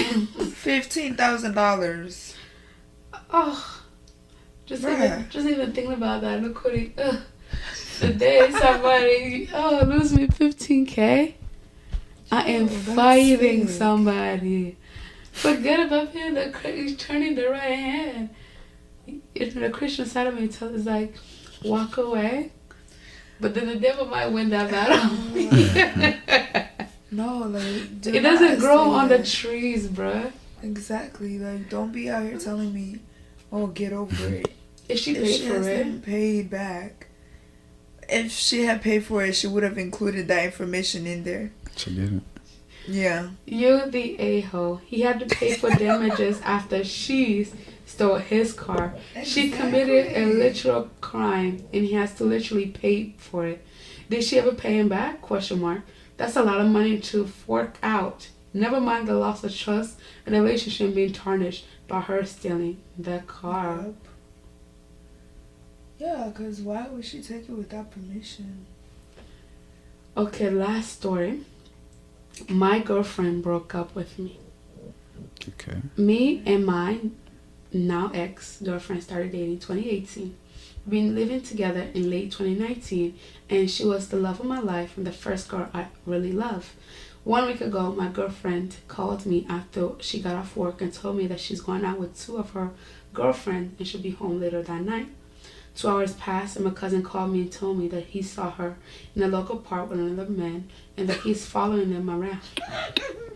Fifteen 0.55 1.16
thousand 1.16 1.53
dollars. 1.53 2.34
Oh, 3.30 3.82
just 4.64 4.84
Bruh. 4.84 4.95
even 4.95 5.28
just 5.28 5.47
even 5.47 5.72
thinking 5.74 5.93
about 5.93 6.22
that. 6.22 6.43
Look 6.43 6.64
what 6.64 6.74
he. 6.74 6.95
Ugh. 6.97 7.20
The 8.01 8.14
day 8.14 8.51
somebody 8.53 9.51
oh 9.53 9.84
lose 9.84 10.14
me 10.14 10.28
fifteen 10.28 10.86
k. 10.86 11.36
I 12.30 12.53
am 12.53 12.68
fighting 12.68 13.68
somebody. 13.68 14.78
Forget 15.32 15.80
about 15.86 16.10
him. 16.10 16.34
The 16.34 16.52
Chri- 16.52 16.76
he's 16.76 16.96
turning 16.96 17.34
the 17.34 17.48
right 17.48 17.62
hand. 17.72 18.30
If 19.34 19.54
the 19.54 19.70
Christian 19.70 20.06
side 20.06 20.26
of 20.28 20.38
me 20.38 20.48
tells 20.48 20.72
is 20.72 20.86
like, 20.86 21.14
walk 21.64 21.96
away. 21.96 22.52
But 23.40 23.54
then 23.54 23.66
the 23.66 23.76
devil 23.76 24.06
might 24.06 24.28
win 24.28 24.50
that 24.50 24.70
battle. 24.70 26.68
No, 27.12 27.40
like 27.40 28.00
do 28.00 28.14
it 28.14 28.20
doesn't 28.20 28.58
grow 28.58 28.84
say 28.84 28.90
on 28.90 29.08
the 29.08 29.22
trees, 29.22 29.86
bruh. 29.86 30.32
Exactly. 30.62 31.38
Like 31.38 31.68
don't 31.68 31.92
be 31.92 32.08
out 32.08 32.22
here 32.22 32.38
telling 32.38 32.72
me, 32.72 33.00
oh 33.52 33.66
get 33.66 33.92
over 33.92 34.28
it. 34.28 34.48
If 34.88 34.98
she 35.00 35.14
if 35.14 35.22
paid 35.22 35.34
she 35.34 35.46
for 35.46 35.56
it, 35.56 35.76
hasn't 35.76 36.04
paid 36.06 36.48
back. 36.48 37.08
If 38.08 38.32
she 38.32 38.64
had 38.64 38.80
paid 38.80 39.04
for 39.04 39.22
it, 39.22 39.34
she 39.34 39.46
would 39.46 39.62
have 39.62 39.76
included 39.76 40.26
that 40.28 40.44
information 40.46 41.06
in 41.06 41.24
there. 41.24 41.52
She 41.76 41.94
didn't. 41.94 42.24
Yeah. 42.86 43.30
you 43.44 43.90
the 43.90 44.18
a 44.18 44.40
hole. 44.40 44.76
He 44.84 45.02
had 45.02 45.20
to 45.20 45.26
pay 45.26 45.54
for 45.54 45.70
damages 45.70 46.40
after 46.42 46.82
she 46.84 47.46
stole 47.86 48.16
his 48.16 48.52
car. 48.52 48.94
She 49.24 49.50
committed 49.50 50.16
a 50.16 50.26
literal 50.26 50.90
crime, 51.00 51.64
and 51.72 51.84
he 51.84 51.92
has 51.92 52.14
to 52.14 52.24
literally 52.24 52.66
pay 52.66 53.14
for 53.18 53.46
it. 53.46 53.64
Did 54.10 54.24
she 54.24 54.38
ever 54.38 54.52
pay 54.52 54.78
him 54.78 54.88
back? 54.88 55.22
Question 55.22 55.60
mark. 55.60 55.82
That's 56.16 56.36
a 56.36 56.42
lot 56.42 56.60
of 56.60 56.68
money 56.68 56.98
to 57.00 57.26
fork 57.26 57.76
out. 57.82 58.28
Never 58.54 58.80
mind 58.80 59.08
the 59.08 59.14
loss 59.14 59.42
of 59.44 59.54
trust 59.54 59.98
and 60.26 60.34
the 60.34 60.42
relationship 60.42 60.94
being 60.94 61.12
tarnished 61.12 61.64
by 61.88 62.00
her 62.00 62.24
stealing 62.24 62.78
the 62.98 63.22
car. 63.26 63.76
Yup. 63.76 63.94
Yeah, 65.98 66.28
because 66.28 66.60
why 66.60 66.88
would 66.88 67.04
she 67.04 67.22
take 67.22 67.48
it 67.48 67.52
without 67.52 67.90
permission? 67.90 68.66
Okay, 70.16 70.50
last 70.50 70.92
story. 70.92 71.40
My 72.48 72.78
girlfriend 72.78 73.42
broke 73.42 73.74
up 73.74 73.94
with 73.94 74.18
me. 74.18 74.38
Okay. 75.48 75.78
Me 75.96 76.42
and 76.46 76.64
my 76.64 77.00
now 77.72 78.10
ex 78.14 78.58
girlfriend 78.62 79.02
started 79.02 79.32
dating 79.32 79.58
2018. 79.58 80.36
Been 80.88 81.14
living 81.14 81.42
together 81.42 81.88
in 81.94 82.10
late 82.10 82.32
2019, 82.32 83.16
and 83.48 83.70
she 83.70 83.84
was 83.84 84.08
the 84.08 84.16
love 84.16 84.40
of 84.40 84.46
my 84.46 84.58
life 84.60 84.96
and 84.96 85.06
the 85.06 85.12
first 85.12 85.48
girl 85.48 85.68
I 85.72 85.86
really 86.06 86.32
love. 86.32 86.74
One 87.24 87.46
week 87.46 87.60
ago, 87.60 87.92
my 87.92 88.08
girlfriend 88.08 88.76
called 88.88 89.26
me 89.26 89.46
after 89.48 89.90
she 90.00 90.20
got 90.20 90.34
off 90.34 90.56
work 90.56 90.80
and 90.80 90.92
told 90.92 91.16
me 91.16 91.28
that 91.28 91.38
she's 91.38 91.60
going 91.60 91.84
out 91.84 92.00
with 92.00 92.18
two 92.18 92.36
of 92.36 92.50
her 92.50 92.70
girlfriends 93.14 93.78
and 93.78 93.86
should 93.86 94.02
be 94.02 94.10
home 94.10 94.40
later 94.40 94.60
that 94.60 94.82
night. 94.82 95.06
Two 95.76 95.88
hours 95.88 96.14
passed, 96.14 96.56
and 96.56 96.64
my 96.64 96.72
cousin 96.72 97.02
called 97.02 97.32
me 97.32 97.42
and 97.42 97.52
told 97.52 97.78
me 97.78 97.88
that 97.88 98.06
he 98.06 98.22
saw 98.22 98.50
her 98.50 98.76
in 99.14 99.22
a 99.22 99.28
local 99.28 99.56
park 99.56 99.88
with 99.88 100.00
another 100.00 100.28
man 100.28 100.68
and 100.97 101.09
that 101.09 101.20
he's 101.20 101.47
following 101.47 101.93
them 101.93 102.11
around. 102.11 102.40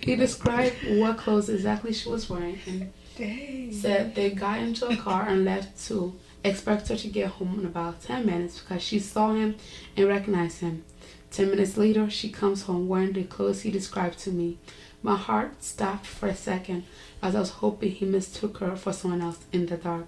He 0.01 0.15
described 0.15 0.77
what 0.89 1.19
clothes 1.19 1.49
exactly 1.49 1.93
she 1.93 2.09
was 2.09 2.31
wearing 2.31 2.59
and 2.67 2.93
Dang. 3.17 3.73
said 3.73 4.15
they 4.15 4.31
got 4.31 4.61
into 4.61 4.87
a 4.87 4.97
car 4.97 5.27
and 5.29 5.45
left 5.45 5.85
to 5.89 6.15
Expect 6.47 6.87
her 6.87 6.97
to 6.97 7.09
get 7.09 7.31
home 7.31 7.59
in 7.59 7.67
about 7.67 8.03
10 8.03 8.25
minutes 8.25 8.61
because 8.61 8.81
she 8.81 9.01
saw 9.01 9.35
him 9.35 9.57
and 9.97 10.07
recognized 10.07 10.61
him. 10.61 10.85
10 11.33 11.51
minutes 11.51 11.77
later, 11.77 12.09
she 12.09 12.31
comes 12.31 12.63
home 12.63 12.87
wearing 12.87 13.15
the 13.15 13.25
clothes 13.25 13.63
he 13.63 13.71
described 13.73 14.21
to 14.21 14.31
me. 14.31 14.59
My 15.03 15.17
heart 15.17 15.65
stopped 15.65 16.07
for 16.07 16.29
a 16.29 16.37
second 16.37 16.85
as 17.21 17.35
I 17.35 17.41
was 17.41 17.51
hoping 17.51 17.91
he 17.91 18.05
mistook 18.05 18.59
her 18.59 18.77
for 18.77 18.93
someone 18.93 19.23
else 19.23 19.41
in 19.53 19.67
the 19.67 19.77
dark. 19.77 20.07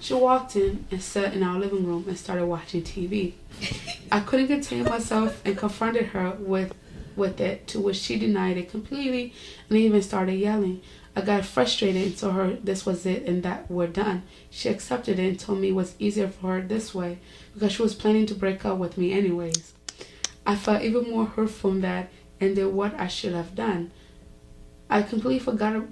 She 0.00 0.14
walked 0.14 0.56
in 0.56 0.86
and 0.90 1.02
sat 1.02 1.34
in 1.34 1.42
our 1.42 1.58
living 1.58 1.86
room 1.86 2.04
and 2.06 2.16
started 2.16 2.46
watching 2.46 2.82
TV. 2.82 3.32
I 4.12 4.20
couldn't 4.20 4.48
contain 4.48 4.84
myself 4.84 5.42
and 5.44 5.56
confronted 5.56 6.06
her 6.06 6.36
with 6.38 6.74
with 7.16 7.40
it, 7.40 7.66
to 7.66 7.80
which 7.80 7.96
she 7.96 8.18
denied 8.18 8.58
it 8.58 8.70
completely 8.70 9.32
and 9.68 9.78
even 9.78 10.02
started 10.02 10.34
yelling. 10.34 10.82
I 11.16 11.22
got 11.22 11.46
frustrated 11.46 12.02
and 12.02 12.16
told 12.18 12.34
her 12.34 12.58
this 12.62 12.84
was 12.84 13.06
it 13.06 13.24
and 13.24 13.42
that 13.42 13.70
we're 13.70 13.86
done. 13.86 14.24
She 14.50 14.68
accepted 14.68 15.18
it 15.18 15.26
and 15.26 15.40
told 15.40 15.60
me 15.60 15.70
it 15.70 15.74
was 15.74 15.94
easier 15.98 16.28
for 16.28 16.48
her 16.48 16.60
this 16.60 16.94
way 16.94 17.18
because 17.54 17.72
she 17.72 17.82
was 17.82 17.94
planning 17.94 18.26
to 18.26 18.34
break 18.34 18.66
up 18.66 18.76
with 18.76 18.98
me 18.98 19.12
anyways. 19.12 19.72
I 20.46 20.56
felt 20.56 20.82
even 20.82 21.10
more 21.10 21.24
hurt 21.24 21.50
from 21.50 21.80
that 21.80 22.10
and 22.38 22.54
did 22.54 22.66
what 22.66 22.94
I 23.00 23.08
should 23.08 23.32
have 23.32 23.54
done. 23.54 23.92
I 24.90 25.02
completely 25.02 25.38
forgot 25.38 25.82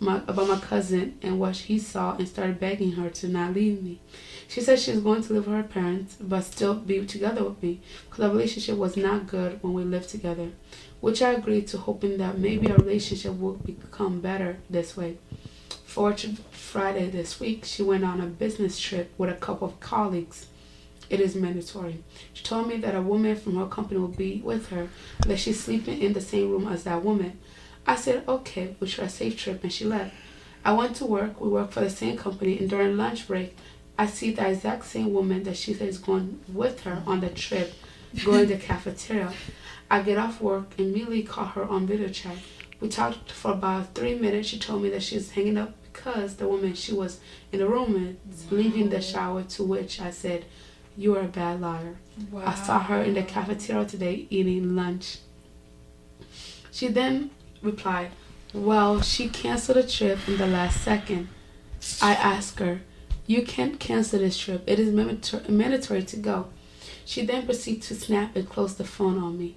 my, 0.00 0.18
about 0.28 0.48
my 0.48 0.58
cousin 0.58 1.18
and 1.22 1.38
what 1.38 1.56
he 1.56 1.78
saw 1.78 2.16
and 2.16 2.28
started 2.28 2.60
begging 2.60 2.92
her 2.92 3.10
to 3.10 3.28
not 3.28 3.54
leave 3.54 3.82
me. 3.82 4.00
She 4.48 4.60
said 4.60 4.78
she 4.78 4.92
was 4.92 5.00
going 5.00 5.22
to 5.22 5.32
live 5.32 5.46
with 5.46 5.56
her 5.56 5.62
parents 5.62 6.16
but 6.20 6.42
still 6.42 6.74
be 6.74 7.04
together 7.06 7.44
with 7.44 7.62
me 7.62 7.80
because 8.08 8.24
our 8.24 8.30
relationship 8.30 8.76
was 8.76 8.96
not 8.96 9.26
good 9.26 9.62
when 9.62 9.72
we 9.72 9.84
lived 9.84 10.08
together, 10.08 10.50
which 11.00 11.22
I 11.22 11.32
agreed 11.32 11.68
to, 11.68 11.78
hoping 11.78 12.18
that 12.18 12.38
maybe 12.38 12.70
our 12.70 12.76
relationship 12.76 13.34
would 13.34 13.64
become 13.64 14.20
better 14.20 14.58
this 14.68 14.96
way. 14.96 15.18
Fortune 15.84 16.38
Friday 16.50 17.08
this 17.08 17.38
week, 17.38 17.64
she 17.64 17.82
went 17.82 18.04
on 18.04 18.20
a 18.20 18.26
business 18.26 18.80
trip 18.80 19.12
with 19.16 19.30
a 19.30 19.34
couple 19.34 19.68
of 19.68 19.80
colleagues. 19.80 20.46
It 21.08 21.20
is 21.20 21.36
mandatory. 21.36 22.02
She 22.32 22.42
told 22.42 22.66
me 22.66 22.78
that 22.78 22.96
a 22.96 23.00
woman 23.00 23.36
from 23.36 23.56
her 23.56 23.66
company 23.66 24.00
will 24.00 24.08
be 24.08 24.40
with 24.44 24.70
her, 24.70 24.88
that 25.26 25.38
she's 25.38 25.62
sleeping 25.62 26.00
in 26.00 26.14
the 26.14 26.20
same 26.20 26.50
room 26.50 26.66
as 26.66 26.82
that 26.84 27.04
woman. 27.04 27.38
I 27.86 27.96
said, 27.96 28.24
okay, 28.26 28.76
wish 28.80 28.96
her 28.96 29.04
a 29.04 29.08
safe 29.08 29.38
trip, 29.38 29.62
and 29.62 29.72
she 29.72 29.84
left. 29.84 30.14
I 30.64 30.72
went 30.72 30.96
to 30.96 31.04
work. 31.04 31.40
We 31.40 31.48
work 31.48 31.70
for 31.70 31.80
the 31.80 31.90
same 31.90 32.16
company, 32.16 32.58
and 32.58 32.70
during 32.70 32.96
lunch 32.96 33.28
break, 33.28 33.56
I 33.98 34.06
see 34.06 34.32
the 34.32 34.48
exact 34.48 34.86
same 34.86 35.12
woman 35.12 35.42
that 35.44 35.56
she 35.56 35.74
said 35.74 35.88
is 35.88 35.98
going 35.98 36.40
with 36.48 36.80
her 36.82 37.02
on 37.06 37.20
the 37.20 37.28
trip, 37.28 37.74
going 38.24 38.48
to 38.48 38.54
the 38.54 38.60
cafeteria. 38.70 39.32
I 39.90 40.02
get 40.02 40.18
off 40.18 40.40
work 40.40 40.72
and 40.78 40.88
immediately 40.88 41.22
call 41.22 41.44
her 41.46 41.64
on 41.64 41.86
video 41.86 42.08
chat. 42.08 42.36
We 42.80 42.88
talked 42.88 43.30
for 43.30 43.52
about 43.52 43.94
three 43.94 44.14
minutes. 44.14 44.48
She 44.48 44.58
told 44.58 44.82
me 44.82 44.90
that 44.90 45.02
she's 45.02 45.30
hanging 45.30 45.56
up 45.56 45.74
because 45.92 46.36
the 46.36 46.48
woman 46.48 46.74
she 46.74 46.92
was 46.92 47.20
in 47.52 47.60
the 47.60 47.68
room 47.68 47.92
with 47.92 48.16
is 48.32 48.50
leaving 48.50 48.90
the 48.90 49.00
shower. 49.00 49.42
To 49.42 49.62
which 49.62 50.00
I 50.00 50.10
said, 50.10 50.46
You 50.96 51.14
are 51.16 51.22
a 51.22 51.28
bad 51.28 51.60
liar. 51.60 51.96
Wow. 52.30 52.42
I 52.46 52.54
saw 52.54 52.80
her 52.80 53.02
in 53.02 53.14
the 53.14 53.22
cafeteria 53.22 53.84
today 53.84 54.26
eating 54.30 54.74
lunch. 54.74 55.18
She 56.72 56.88
then 56.88 57.30
replied, 57.64 58.10
Well, 58.52 59.00
she 59.00 59.28
canceled 59.28 59.78
a 59.78 59.86
trip 59.86 60.18
in 60.28 60.36
the 60.36 60.46
last 60.46 60.82
second. 60.82 61.28
I 62.00 62.14
asked 62.14 62.58
her, 62.60 62.82
You 63.26 63.42
can't 63.42 63.80
cancel 63.80 64.20
this 64.20 64.38
trip. 64.38 64.62
It 64.66 64.78
is 64.78 64.92
mandatory 64.92 65.44
mandatory 65.48 66.02
to 66.04 66.16
go. 66.16 66.46
She 67.04 67.24
then 67.24 67.44
proceeded 67.44 67.82
to 67.84 67.94
snap 67.94 68.36
and 68.36 68.48
close 68.48 68.74
the 68.74 68.84
phone 68.84 69.18
on 69.18 69.38
me. 69.38 69.56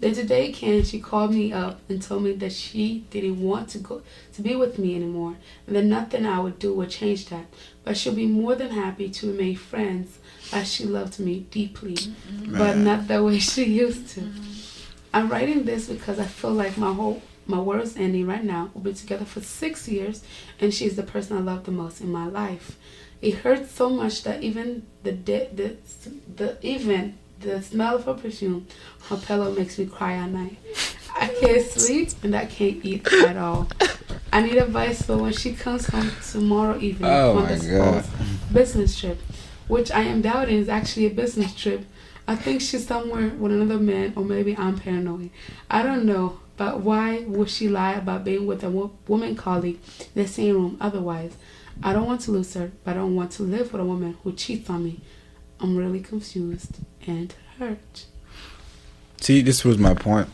Then 0.00 0.14
today, 0.14 0.50
Ken, 0.50 0.82
she 0.82 0.98
called 0.98 1.32
me 1.32 1.52
up 1.52 1.80
and 1.88 2.00
told 2.00 2.22
me 2.22 2.32
that 2.32 2.52
she 2.52 3.04
didn't 3.10 3.42
want 3.42 3.68
to 3.70 3.78
go 3.78 4.02
to 4.32 4.42
be 4.42 4.56
with 4.56 4.78
me 4.78 4.96
anymore, 4.96 5.36
and 5.66 5.76
that 5.76 5.84
nothing 5.84 6.24
I 6.24 6.40
would 6.40 6.58
do 6.58 6.72
would 6.74 6.90
change 6.90 7.26
that. 7.26 7.46
But 7.84 7.98
she'll 7.98 8.14
be 8.14 8.26
more 8.26 8.54
than 8.54 8.70
happy 8.70 9.10
to 9.10 9.30
remain 9.30 9.56
friends, 9.56 10.18
as 10.52 10.72
she 10.72 10.84
loved 10.86 11.20
me 11.20 11.40
deeply, 11.50 11.96
but 12.46 12.78
not 12.78 13.08
the 13.08 13.22
way 13.22 13.38
she 13.52 13.64
used 13.64 14.08
to. 14.10 14.26
I'm 15.12 15.28
writing 15.28 15.64
this 15.64 15.88
because 15.88 16.18
I 16.18 16.24
feel 16.24 16.52
like 16.52 16.78
my 16.78 16.94
whole 16.94 17.20
my 17.50 17.58
world's 17.60 17.96
ending 17.96 18.26
right 18.26 18.44
now. 18.44 18.70
We'll 18.74 18.84
be 18.84 18.94
together 18.94 19.24
for 19.24 19.40
six 19.40 19.88
years, 19.88 20.22
and 20.60 20.72
she's 20.72 20.96
the 20.96 21.02
person 21.02 21.36
I 21.36 21.40
love 21.40 21.64
the 21.64 21.72
most 21.72 22.00
in 22.00 22.10
my 22.10 22.26
life. 22.26 22.78
It 23.20 23.34
hurts 23.36 23.70
so 23.72 23.90
much 23.90 24.22
that 24.24 24.42
even 24.42 24.86
the 25.02 25.12
de- 25.12 25.48
the 25.54 25.76
the 26.36 26.56
even 26.62 27.18
the 27.40 27.60
smell 27.62 27.96
of 27.96 28.04
her 28.04 28.14
perfume, 28.14 28.66
her 29.08 29.16
pillow 29.16 29.52
makes 29.52 29.78
me 29.78 29.86
cry 29.86 30.12
at 30.14 30.30
night. 30.30 30.56
I 31.18 31.28
can't 31.40 31.62
sleep 31.66 32.10
and 32.22 32.34
I 32.36 32.46
can't 32.46 32.84
eat 32.84 33.06
at 33.12 33.36
all. 33.36 33.68
I 34.32 34.42
need 34.42 34.56
advice 34.56 35.02
for 35.02 35.16
when 35.16 35.32
she 35.32 35.52
comes 35.52 35.86
home 35.88 36.10
tomorrow 36.30 36.78
evening 36.78 37.10
Oh 37.10 37.44
the 37.44 37.66
God. 37.68 38.04
business 38.52 38.98
trip, 38.98 39.18
which 39.68 39.90
I 39.90 40.02
am 40.02 40.22
doubting 40.22 40.56
is 40.58 40.68
actually 40.68 41.06
a 41.06 41.10
business 41.10 41.54
trip. 41.54 41.84
I 42.28 42.36
think 42.36 42.60
she's 42.60 42.86
somewhere 42.86 43.30
with 43.30 43.52
another 43.52 43.78
man, 43.80 44.12
or 44.16 44.24
maybe 44.24 44.56
I'm 44.56 44.78
paranoid. 44.78 45.30
I 45.68 45.82
don't 45.82 46.04
know, 46.04 46.38
but 46.60 46.80
why 46.82 47.20
would 47.20 47.48
she 47.48 47.70
lie 47.70 47.94
about 47.94 48.22
being 48.22 48.44
with 48.46 48.62
a 48.62 48.68
wo- 48.68 48.92
woman 49.08 49.34
colleague 49.34 49.78
in 50.14 50.22
the 50.22 50.28
same 50.28 50.54
room 50.54 50.76
otherwise? 50.78 51.32
I 51.82 51.94
don't 51.94 52.04
want 52.04 52.20
to 52.26 52.32
lose 52.32 52.52
her, 52.52 52.70
but 52.84 52.90
I 52.90 52.94
don't 52.98 53.16
want 53.16 53.30
to 53.38 53.44
live 53.44 53.72
with 53.72 53.80
a 53.80 53.84
woman 53.86 54.18
who 54.22 54.34
cheats 54.34 54.68
on 54.68 54.84
me. 54.84 55.00
I'm 55.58 55.74
really 55.74 56.00
confused 56.00 56.72
and 57.06 57.34
hurt. 57.58 58.04
See, 59.22 59.40
this 59.40 59.64
was 59.64 59.78
my 59.78 59.94
point. 59.94 60.28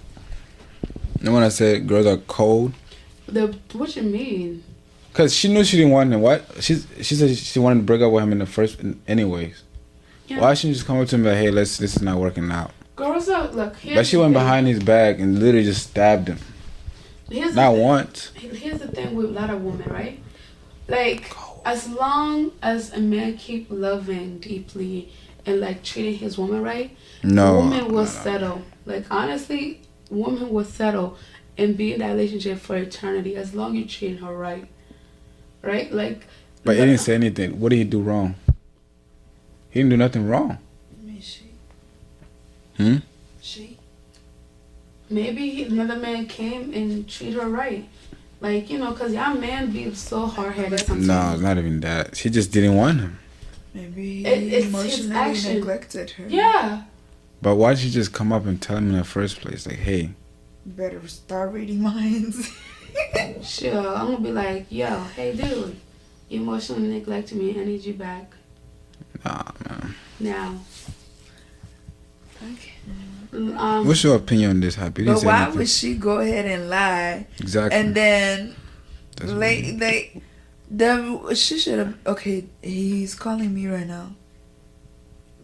And 1.20 1.32
when 1.32 1.44
I 1.44 1.48
said 1.48 1.86
girls 1.86 2.06
are 2.06 2.16
cold, 2.16 2.72
The 3.28 3.56
what 3.74 3.94
you 3.94 4.02
mean? 4.02 4.64
because 5.12 5.32
she 5.32 5.46
knew 5.46 5.62
she 5.62 5.76
didn't 5.76 5.92
want 5.92 6.12
him. 6.12 6.22
What? 6.22 6.44
She 6.60 6.74
she 7.02 7.14
said 7.14 7.36
she 7.36 7.60
wanted 7.60 7.76
to 7.82 7.86
break 7.86 8.02
up 8.02 8.10
with 8.10 8.24
him 8.24 8.32
in 8.32 8.40
the 8.40 8.46
first, 8.46 8.80
anyways. 9.06 9.62
Yeah. 10.26 10.40
Why 10.40 10.54
shouldn't 10.54 10.70
you 10.70 10.74
just 10.74 10.88
come 10.88 10.98
up 11.00 11.06
to 11.06 11.14
him 11.14 11.22
like, 11.22 11.36
hey, 11.36 11.52
let's 11.52 11.78
this 11.78 11.94
is 11.94 12.02
not 12.02 12.18
working 12.18 12.50
out? 12.50 12.72
Girls 12.96 13.28
are 13.28 13.48
look. 13.48 13.76
Here's 13.76 13.96
But 13.96 14.06
she 14.06 14.16
went 14.16 14.32
behind 14.32 14.66
his 14.66 14.82
back 14.82 15.18
and 15.18 15.38
literally 15.38 15.64
just 15.66 15.90
stabbed 15.90 16.28
him. 16.28 16.38
Here's 17.30 17.54
Not 17.54 17.76
once. 17.76 18.30
Here's 18.34 18.80
the 18.80 18.88
thing 18.88 19.14
with 19.14 19.26
a 19.26 19.28
lot 19.28 19.50
of 19.50 19.62
women, 19.62 19.88
right? 19.90 20.22
Like, 20.88 21.34
as 21.64 21.88
long 21.88 22.52
as 22.62 22.92
a 22.92 23.00
man 23.00 23.36
keep 23.36 23.66
loving 23.70 24.38
deeply 24.38 25.12
and 25.44 25.60
like 25.60 25.82
treating 25.82 26.14
his 26.14 26.38
woman 26.38 26.62
right, 26.62 26.96
No. 27.22 27.56
woman 27.56 27.86
will 27.86 27.94
no, 27.94 28.00
no. 28.02 28.04
settle. 28.04 28.62
Like 28.86 29.04
honestly, 29.10 29.82
woman 30.08 30.50
will 30.50 30.64
settle 30.64 31.18
and 31.58 31.76
be 31.76 31.92
in 31.92 32.00
that 32.00 32.12
relationship 32.12 32.58
for 32.60 32.76
eternity 32.76 33.36
as 33.36 33.54
long 33.54 33.72
as 33.72 33.82
you 33.82 33.84
treat 33.86 34.20
her 34.20 34.34
right. 34.36 34.68
Right? 35.62 35.92
Like. 35.92 36.26
But 36.64 36.76
he 36.76 36.82
didn't 36.84 37.00
say 37.00 37.14
anything. 37.14 37.60
What 37.60 37.70
did 37.70 37.76
he 37.76 37.84
do 37.84 38.00
wrong? 38.00 38.36
He 39.70 39.80
didn't 39.80 39.90
do 39.90 39.96
nothing 39.96 40.26
wrong. 40.28 40.58
Me, 42.78 42.84
she. 42.84 42.92
Hmm? 42.92 42.96
She. 43.40 43.78
Maybe 45.08 45.50
he- 45.50 45.64
another 45.64 45.96
man 45.96 46.26
came 46.26 46.72
and 46.74 47.08
treat 47.08 47.34
her 47.34 47.48
right. 47.48 47.88
Like, 48.40 48.68
you 48.70 48.78
know, 48.78 48.90
because 48.92 49.12
y'all 49.14 49.34
man 49.34 49.70
be 49.70 49.94
so 49.94 50.26
hard 50.26 50.54
headed 50.54 50.80
sometimes. 50.80 51.06
No, 51.06 51.32
it's 51.32 51.42
not 51.42 51.58
even 51.58 51.80
that. 51.80 52.16
She 52.16 52.28
just 52.28 52.52
didn't 52.52 52.76
want 52.76 53.00
him. 53.00 53.18
Maybe 53.72 54.24
It- 54.26 54.52
it's 54.52 54.66
emotionally 54.66 55.14
action. 55.16 55.54
neglected 55.54 56.10
her. 56.10 56.26
Yeah. 56.28 56.82
But 57.42 57.56
why 57.56 57.74
did 57.74 57.80
she 57.80 57.90
just 57.90 58.12
come 58.12 58.32
up 58.32 58.46
and 58.46 58.60
tell 58.60 58.76
him 58.78 58.90
in 58.90 58.96
the 58.96 59.04
first 59.04 59.40
place? 59.40 59.66
Like, 59.66 59.78
hey, 59.78 60.10
Better 60.64 61.06
start 61.06 61.52
reading 61.52 61.80
minds. 61.82 62.50
Sure, 63.42 63.94
I'm 63.94 64.06
gonna 64.06 64.20
be 64.20 64.32
like, 64.32 64.66
yo, 64.70 65.02
hey 65.14 65.36
dude, 65.36 65.76
you 66.30 66.40
emotionally 66.40 66.88
neglected 66.88 67.36
me. 67.38 67.50
I 67.60 67.64
need 67.64 67.84
you 67.84 67.92
back 67.92 68.32
nah, 69.24 69.42
man. 69.68 69.94
now. 70.18 70.54
Okay. 72.52 72.72
Um, 73.32 73.86
What's 73.86 74.02
your 74.04 74.16
opinion 74.16 74.50
on 74.50 74.60
this, 74.60 74.76
Happy? 74.76 75.04
But 75.04 75.22
why 75.22 75.40
nothing. 75.40 75.58
would 75.58 75.68
she 75.68 75.94
go 75.94 76.18
ahead 76.20 76.46
and 76.46 76.70
lie 76.70 77.26
Exactly. 77.40 77.78
and 77.78 77.94
then 77.94 78.54
like 79.24 79.64
like 79.78 80.22
the 80.70 81.34
she 81.34 81.58
should 81.58 81.78
have 81.78 81.96
okay 82.06 82.44
he's 82.62 83.14
calling 83.14 83.54
me 83.54 83.66
right 83.66 83.86
now 83.86 84.14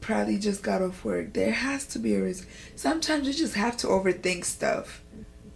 probably 0.00 0.38
just 0.38 0.62
got 0.62 0.82
off 0.82 1.04
work 1.04 1.32
there 1.32 1.52
has 1.52 1.86
to 1.86 1.98
be 1.98 2.14
a 2.14 2.22
reason 2.22 2.46
sometimes 2.76 3.26
you 3.26 3.32
just 3.32 3.54
have 3.54 3.76
to 3.76 3.86
overthink 3.86 4.44
stuff 4.44 5.00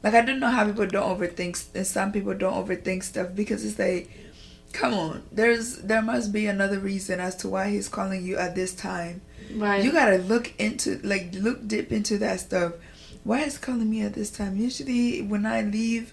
like 0.04 0.14
i 0.14 0.20
don't 0.20 0.38
know 0.38 0.48
how 0.48 0.64
people 0.64 0.86
don't 0.86 1.18
overthink 1.18 1.62
and 1.74 1.86
some 1.86 2.12
people 2.12 2.32
don't 2.32 2.54
overthink 2.66 3.02
stuff 3.02 3.28
because 3.34 3.64
it's 3.64 3.78
like 3.78 4.08
come 4.72 4.94
on 4.94 5.22
there's 5.32 5.78
there 5.78 6.02
must 6.02 6.32
be 6.32 6.46
another 6.46 6.78
reason 6.78 7.18
as 7.18 7.34
to 7.34 7.48
why 7.48 7.68
he's 7.68 7.88
calling 7.88 8.24
you 8.24 8.36
at 8.36 8.54
this 8.54 8.72
time 8.74 9.20
right. 9.54 9.82
you 9.84 9.92
gotta 9.92 10.18
look 10.18 10.52
into 10.58 10.98
like 11.02 11.34
look 11.34 11.66
deep 11.66 11.92
into 11.92 12.18
that 12.18 12.40
stuff. 12.40 12.74
Why 13.24 13.40
is 13.42 13.58
calling 13.58 13.90
me 13.90 14.02
at 14.02 14.14
this 14.14 14.30
time? 14.30 14.56
Usually 14.56 15.22
when 15.22 15.46
i 15.46 15.62
leave 15.62 16.12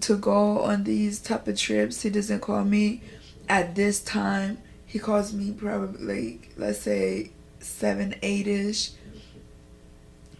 to 0.00 0.16
go 0.16 0.60
on 0.60 0.84
these 0.84 1.18
type 1.18 1.48
of 1.48 1.58
trips 1.58 2.02
he 2.02 2.10
doesn't 2.10 2.40
call 2.40 2.64
me 2.64 3.02
at 3.48 3.74
this 3.74 4.00
time. 4.00 4.58
He 4.86 4.98
calls 4.98 5.32
me 5.32 5.52
probably 5.52 5.98
like 6.00 6.52
let's 6.56 6.80
say 6.80 7.32
seven 7.60 8.14
eight 8.22 8.46
ish 8.46 8.90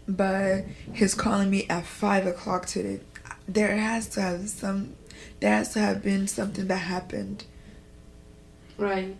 but 0.08 0.64
he's 0.92 1.14
calling 1.14 1.50
me 1.50 1.66
at 1.68 1.86
five 1.86 2.26
o'clock 2.26 2.66
today. 2.66 3.00
There 3.46 3.76
has 3.76 4.08
to 4.10 4.20
have 4.20 4.48
some 4.48 4.94
there 5.40 5.52
has 5.52 5.72
to 5.74 5.80
have 5.80 6.02
been 6.02 6.26
something 6.26 6.68
that 6.68 6.76
happened. 6.76 7.44
Right. 8.78 9.16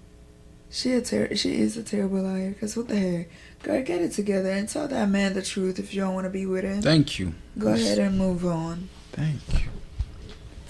She 0.73 0.95
a 0.95 1.03
ter- 1.03 1.35
she 1.37 1.61
is 1.61 1.77
a 1.77 1.83
terrible 1.83 2.23
liar. 2.23 2.55
Cause 2.59 2.77
what 2.77 2.89
the 2.89 2.97
heck, 2.97 3.29
girl, 3.63 3.83
get 3.83 4.01
it 4.01 4.13
together 4.13 4.51
and 4.51 4.69
tell 4.69 4.89
that 4.89 5.09
man 5.09 5.35
the 5.35 5.43
truth 5.43 5.79
if 5.79 5.95
you 5.95 6.01
don't 6.01 6.15
want 6.15 6.25
to 6.25 6.31
be 6.31 6.47
with 6.47 6.65
him. 6.65 6.81
Thank 6.83 7.19
you. 7.19 7.35
Go 7.59 7.69
ahead 7.75 7.99
and 7.99 8.17
move 8.19 8.45
on. 8.47 8.89
Thank 9.13 9.41
you. 9.53 9.69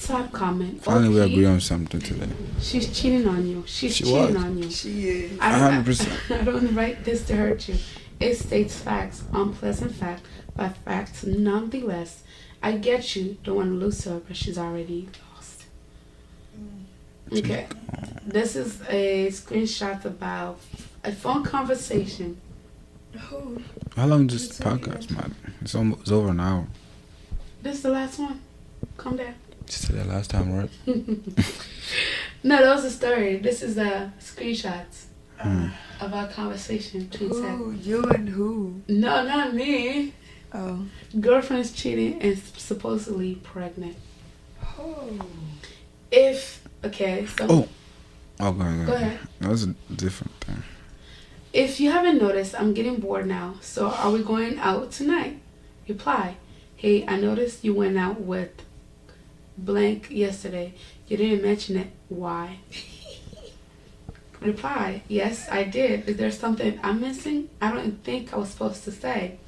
Top 0.01 0.33
comment. 0.33 0.83
Finally, 0.83 1.09
we 1.15 1.21
agree 1.21 1.47
on 1.47 1.61
something 1.61 2.01
today. 2.01 2.29
She's 2.61 2.93
cheating 2.99 3.29
on 3.29 3.47
you. 3.47 3.63
She's 3.67 3.95
She 3.95 4.03
cheating 4.05 4.35
was. 4.35 4.45
on 4.45 4.59
you. 4.59 4.69
She 4.69 5.09
is. 5.09 5.39
I 5.41 5.57
don't, 5.71 5.85
100%. 5.85 6.41
I 6.41 6.45
don't 6.45 6.75
write 6.75 7.05
this 7.05 7.25
to 7.27 7.37
hurt 7.37 7.69
you. 7.69 7.77
It 8.19 8.35
states 8.37 8.77
facts, 8.81 9.23
unpleasant 9.33 9.95
fact, 9.95 10.23
but 10.57 10.77
facts 10.79 11.25
nonetheless. 11.25 12.25
I 12.65 12.73
get 12.73 13.15
you 13.15 13.37
don't 13.45 13.57
want 13.57 13.69
to 13.71 13.75
lose 13.77 14.03
her, 14.05 14.21
but 14.27 14.37
she's 14.37 14.59
already 14.59 15.09
lost. 15.31 15.32
Okay. 17.39 17.67
This 18.27 18.57
is 18.57 18.81
a 18.89 19.29
screenshot 19.29 20.05
about 20.05 20.59
a 21.05 21.13
phone 21.13 21.43
conversation. 21.45 22.41
Oh, 23.31 23.59
How 23.97 24.07
long 24.07 24.27
does 24.27 24.45
It's 24.47 24.59
this 24.59 24.67
podcast 24.67 25.11
matter? 25.11 25.33
It's 25.61 25.75
almost 25.75 26.03
it's 26.03 26.11
over 26.11 26.31
an 26.31 26.41
hour. 26.41 26.67
This 27.63 27.77
is 27.77 27.83
the 27.83 27.91
last 27.91 28.19
one. 28.19 28.41
Calm 28.97 29.17
down. 29.17 29.35
Just 29.67 29.87
said 29.87 29.97
that 29.97 30.07
last 30.09 30.31
time, 30.31 30.55
right? 30.55 30.71
No, 32.45 32.57
that 32.61 32.75
was 32.75 32.85
a 32.85 32.91
story. 32.91 33.37
This 33.37 33.63
is 33.63 33.79
a 33.79 34.13
screenshot 34.21 34.85
Hmm. 35.39 35.69
of 36.01 36.13
our 36.13 36.27
conversation 36.29 37.05
between 37.05 37.33
sex. 37.33 37.47
who? 37.47 37.71
You 37.73 38.03
and 38.05 38.29
who? 38.29 38.81
No, 38.89 39.25
not 39.25 39.55
me. 39.55 40.13
Oh. 40.53 40.85
Girlfriend's 41.21 41.71
cheating 41.73 42.21
and 42.21 42.37
supposedly 42.57 43.37
pregnant. 43.37 43.97
Oh. 44.79 45.21
If 46.11 46.62
okay, 46.85 47.27
so 47.27 47.47
Oh. 47.49 47.69
Oh, 48.41 48.53
go 48.53 48.63
ahead. 48.63 48.87
Go 48.87 48.95
ahead. 48.95 49.19
That 49.41 49.51
was 49.51 49.65
a 49.65 49.75
different 49.95 50.33
thing. 50.41 50.63
if 51.53 51.79
you 51.81 51.91
haven't 51.91 52.19
noticed, 52.19 52.55
I'm 52.59 52.73
getting 52.75 52.97
bored 52.97 53.27
now. 53.27 53.55
So 53.61 53.89
are 53.91 54.11
we 54.11 54.23
going 54.23 54.59
out 54.59 54.91
tonight? 54.91 55.41
Reply. 55.89 56.37
Hey, 56.77 57.05
I 57.07 57.17
noticed 57.21 57.63
you 57.65 57.75
went 57.75 57.97
out 57.99 58.21
with 58.21 58.51
blank 59.57 60.09
yesterday. 60.11 60.75
You 61.07 61.17
didn't 61.19 61.43
mention 61.43 61.77
it. 61.77 61.89
Why? 62.09 62.59
Reply. 64.41 65.03
Yes, 65.09 65.49
I 65.51 65.63
did. 65.65 66.09
Is 66.09 66.17
there 66.17 66.31
something 66.33 66.81
I'm 66.83 67.01
missing? 67.01 67.49
I 67.61 67.71
don't 67.71 68.03
think 68.03 68.33
I 68.33 68.39
was 68.39 68.49
supposed 68.51 68.83
to 68.85 68.91
say. 68.93 69.39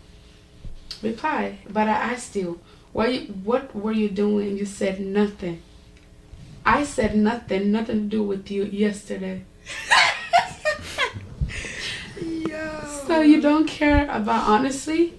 Reply. 1.02 1.59
But 1.69 1.89
I 1.89 1.93
asked 2.12 2.36
you, 2.36 2.61
what 2.93 3.12
you, 3.12 3.20
what 3.43 3.74
were 3.74 3.93
you 3.93 4.09
doing? 4.09 4.56
You 4.56 4.66
said 4.66 5.01
nothing. 5.01 5.62
I 6.66 6.85
said 6.85 7.16
nothing. 7.16 7.73
Nothing 7.73 8.09
to 8.09 8.16
do 8.16 8.23
with 8.23 8.51
you 8.51 8.65
yesterday. 8.65 9.45
Yo. 12.23 12.81
So 13.07 13.20
you 13.20 13.41
don't 13.41 13.66
care 13.66 14.05
about 14.11 14.49
honestly? 14.49 15.15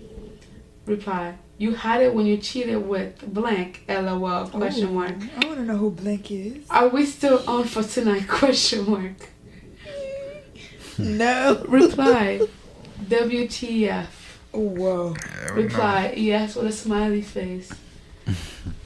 Reply. 0.85 1.35
You 1.57 1.73
had 1.73 2.01
it 2.01 2.13
when 2.13 2.25
you 2.25 2.37
cheated 2.37 2.85
with 2.85 3.33
blank. 3.33 3.83
LOL. 3.87 4.47
Question 4.47 4.89
Ooh, 4.89 4.93
mark. 4.93 5.15
I 5.37 5.45
want 5.45 5.59
to 5.59 5.63
know 5.63 5.77
who 5.77 5.91
Blank 5.91 6.31
is. 6.31 6.65
Are 6.69 6.89
we 6.89 7.05
still 7.05 7.41
on 7.47 7.63
for 7.63 7.81
tonight? 7.81 8.23
Question 8.27 8.89
mark. 8.89 9.29
No. 10.97 11.63
Reply. 11.67 12.41
WTF. 13.05 14.07
Oh, 14.53 14.59
whoa. 14.59 15.15
Reply. 15.53 16.13
Yes 16.17 16.55
with 16.55 16.67
a 16.67 16.71
smiley 16.71 17.21
face. 17.21 17.71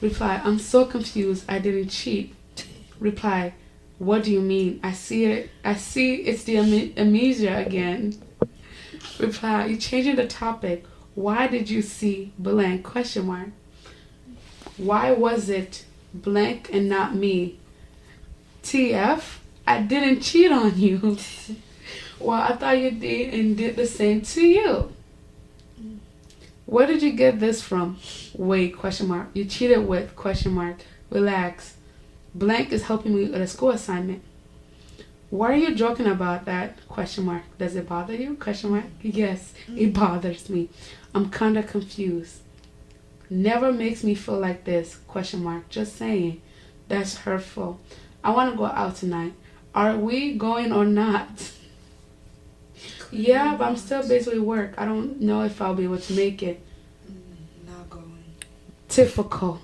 Reply. 0.00 0.40
I'm 0.44 0.58
so 0.58 0.84
confused. 0.84 1.44
I 1.48 1.58
didn't 1.58 1.88
cheat. 1.88 2.34
Reply. 3.00 3.54
What 3.98 4.24
do 4.24 4.32
you 4.32 4.40
mean? 4.40 4.80
I 4.82 4.92
see 4.92 5.24
it. 5.24 5.50
I 5.64 5.74
see 5.74 6.16
it's 6.16 6.44
the 6.44 6.58
am- 6.58 6.92
amnesia 6.96 7.56
again. 7.56 8.20
Reply. 9.18 9.66
you're 9.66 9.78
changing 9.78 10.16
the 10.16 10.26
topic. 10.26 10.86
Why 11.14 11.46
did 11.48 11.68
you 11.68 11.82
see 11.82 12.32
blank? 12.38 12.84
Question 12.84 13.26
mark. 13.26 13.48
Why 14.76 15.12
was 15.12 15.48
it 15.48 15.84
blank 16.14 16.70
and 16.72 16.88
not 16.88 17.14
me? 17.14 17.58
TF. 18.62 19.38
I 19.66 19.82
didn't 19.82 20.22
cheat 20.22 20.50
on 20.50 20.78
you. 20.78 21.18
well, 22.18 22.40
I 22.40 22.56
thought 22.56 22.78
you 22.78 22.90
did 22.90 23.34
and 23.34 23.56
did 23.56 23.76
the 23.76 23.86
same 23.86 24.22
to 24.22 24.42
you. 24.42 24.92
Where 26.66 26.86
did 26.86 27.02
you 27.02 27.12
get 27.12 27.40
this 27.40 27.62
from? 27.62 27.98
Wait, 28.34 28.76
question 28.76 29.08
mark. 29.08 29.28
You 29.34 29.44
cheated 29.44 29.86
with, 29.86 30.14
question 30.14 30.52
mark. 30.52 30.76
Relax. 31.10 31.74
Blank 32.34 32.72
is 32.72 32.84
helping 32.84 33.14
me 33.14 33.24
with 33.24 33.40
a 33.40 33.46
school 33.46 33.70
assignment. 33.70 34.22
Why 35.30 35.52
are 35.52 35.56
you 35.56 35.74
joking 35.74 36.06
about 36.06 36.44
that? 36.46 36.86
Question 36.88 37.24
mark. 37.24 37.42
Does 37.58 37.76
it 37.76 37.88
bother 37.88 38.14
you? 38.14 38.34
Question 38.34 38.70
mark. 38.70 38.84
Yes, 39.02 39.52
it 39.68 39.92
mm-hmm. 39.92 40.00
bothers 40.00 40.48
me. 40.48 40.68
I'm 41.14 41.30
kinda 41.30 41.62
confused. 41.62 42.40
Never 43.28 43.72
makes 43.72 44.02
me 44.02 44.14
feel 44.14 44.38
like 44.38 44.64
this. 44.64 44.96
Question 45.06 45.44
mark. 45.44 45.68
Just 45.68 45.96
saying. 45.96 46.42
That's 46.88 47.18
hurtful. 47.18 47.80
I 48.24 48.30
wanna 48.30 48.56
go 48.56 48.66
out 48.66 48.96
tonight. 48.96 49.34
Are 49.74 49.96
we 49.96 50.34
going 50.34 50.72
or 50.72 50.84
not? 50.84 51.52
Yeah, 53.12 53.56
but 53.56 53.68
I'm 53.68 53.76
still 53.76 54.06
busy 54.06 54.30
with 54.30 54.40
work. 54.40 54.74
I 54.78 54.84
don't 54.84 55.20
know 55.20 55.42
if 55.42 55.60
I'll 55.60 55.74
be 55.74 55.84
able 55.84 55.98
to 55.98 56.12
make 56.12 56.42
it. 56.42 56.60
Mm, 57.10 57.68
not 57.68 57.90
going. 57.90 58.24
Typical. 58.88 59.60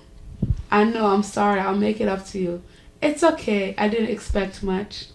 I 0.69 0.83
know, 0.83 1.07
I'm 1.07 1.23
sorry. 1.23 1.59
I'll 1.59 1.75
make 1.75 2.01
it 2.01 2.07
up 2.07 2.25
to 2.27 2.39
you. 2.39 2.63
It's 3.01 3.23
okay. 3.23 3.75
I 3.77 3.87
didn't 3.87 4.09
expect 4.09 4.63
much. 4.63 5.07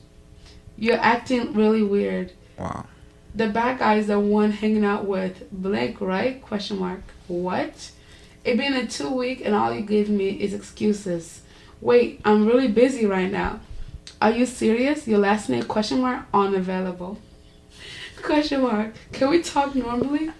You're 0.76 0.98
acting 0.98 1.52
really 1.52 1.82
weird. 1.82 2.32
Wow. 2.58 2.86
The 3.34 3.48
bad 3.48 3.78
guy 3.78 3.96
is 3.96 4.06
the 4.08 4.20
one 4.20 4.50
hanging 4.52 4.84
out 4.84 5.06
with 5.06 5.50
blank, 5.50 6.00
right? 6.00 6.40
Question 6.42 6.78
mark. 6.78 7.02
What? 7.28 7.90
It 8.44 8.56
been 8.56 8.74
a 8.74 8.86
two 8.86 9.10
week 9.10 9.42
and 9.44 9.54
all 9.54 9.72
you 9.72 9.82
gave 9.82 10.08
me 10.08 10.30
is 10.30 10.52
excuses. 10.52 11.42
Wait, 11.80 12.20
I'm 12.24 12.46
really 12.46 12.68
busy 12.68 13.06
right 13.06 13.30
now. 13.30 13.60
Are 14.20 14.30
you 14.30 14.46
serious? 14.46 15.08
Your 15.08 15.18
last 15.18 15.48
name 15.48 15.64
question 15.64 16.00
mark 16.00 16.26
unavailable. 16.32 17.18
Question 18.22 18.62
mark. 18.62 18.94
Can 19.12 19.30
we 19.30 19.42
talk 19.42 19.74
normally? 19.74 20.30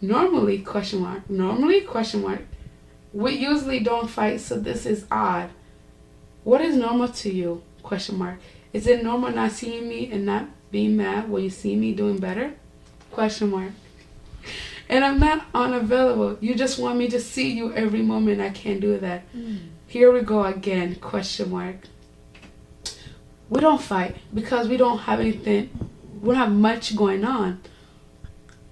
Normally 0.00 0.58
question 0.58 1.00
mark. 1.00 1.28
Normally 1.28 1.80
question 1.80 2.22
mark. 2.22 2.42
We 3.14 3.34
usually 3.34 3.78
don't 3.78 4.10
fight, 4.10 4.40
so 4.40 4.58
this 4.58 4.84
is 4.84 5.06
odd. 5.08 5.50
What 6.42 6.60
is 6.60 6.74
normal 6.74 7.08
to 7.08 7.32
you? 7.32 7.62
Question 7.84 8.18
mark. 8.18 8.40
Is 8.72 8.88
it 8.88 9.04
normal 9.04 9.30
not 9.30 9.52
seeing 9.52 9.88
me 9.88 10.10
and 10.10 10.26
not 10.26 10.48
being 10.72 10.96
mad 10.96 11.30
when 11.30 11.44
you 11.44 11.50
see 11.50 11.76
me 11.76 11.94
doing 11.94 12.18
better? 12.18 12.54
Question 13.12 13.50
mark. 13.50 13.70
And 14.88 15.04
I'm 15.04 15.20
not 15.20 15.46
unavailable. 15.54 16.38
You 16.40 16.56
just 16.56 16.76
want 16.80 16.98
me 16.98 17.06
to 17.08 17.20
see 17.20 17.52
you 17.52 17.72
every 17.72 18.02
moment. 18.02 18.40
I 18.40 18.50
can't 18.50 18.80
do 18.80 18.98
that. 18.98 19.22
Hmm. 19.30 19.58
Here 19.86 20.12
we 20.12 20.22
go 20.22 20.42
again. 20.42 20.96
Question 20.96 21.52
mark. 21.52 21.76
We 23.48 23.60
don't 23.60 23.80
fight 23.80 24.16
because 24.34 24.66
we 24.66 24.76
don't 24.76 24.98
have 24.98 25.20
anything. 25.20 25.70
We 26.20 26.30
don't 26.30 26.34
have 26.34 26.52
much 26.52 26.96
going 26.96 27.24
on. 27.24 27.60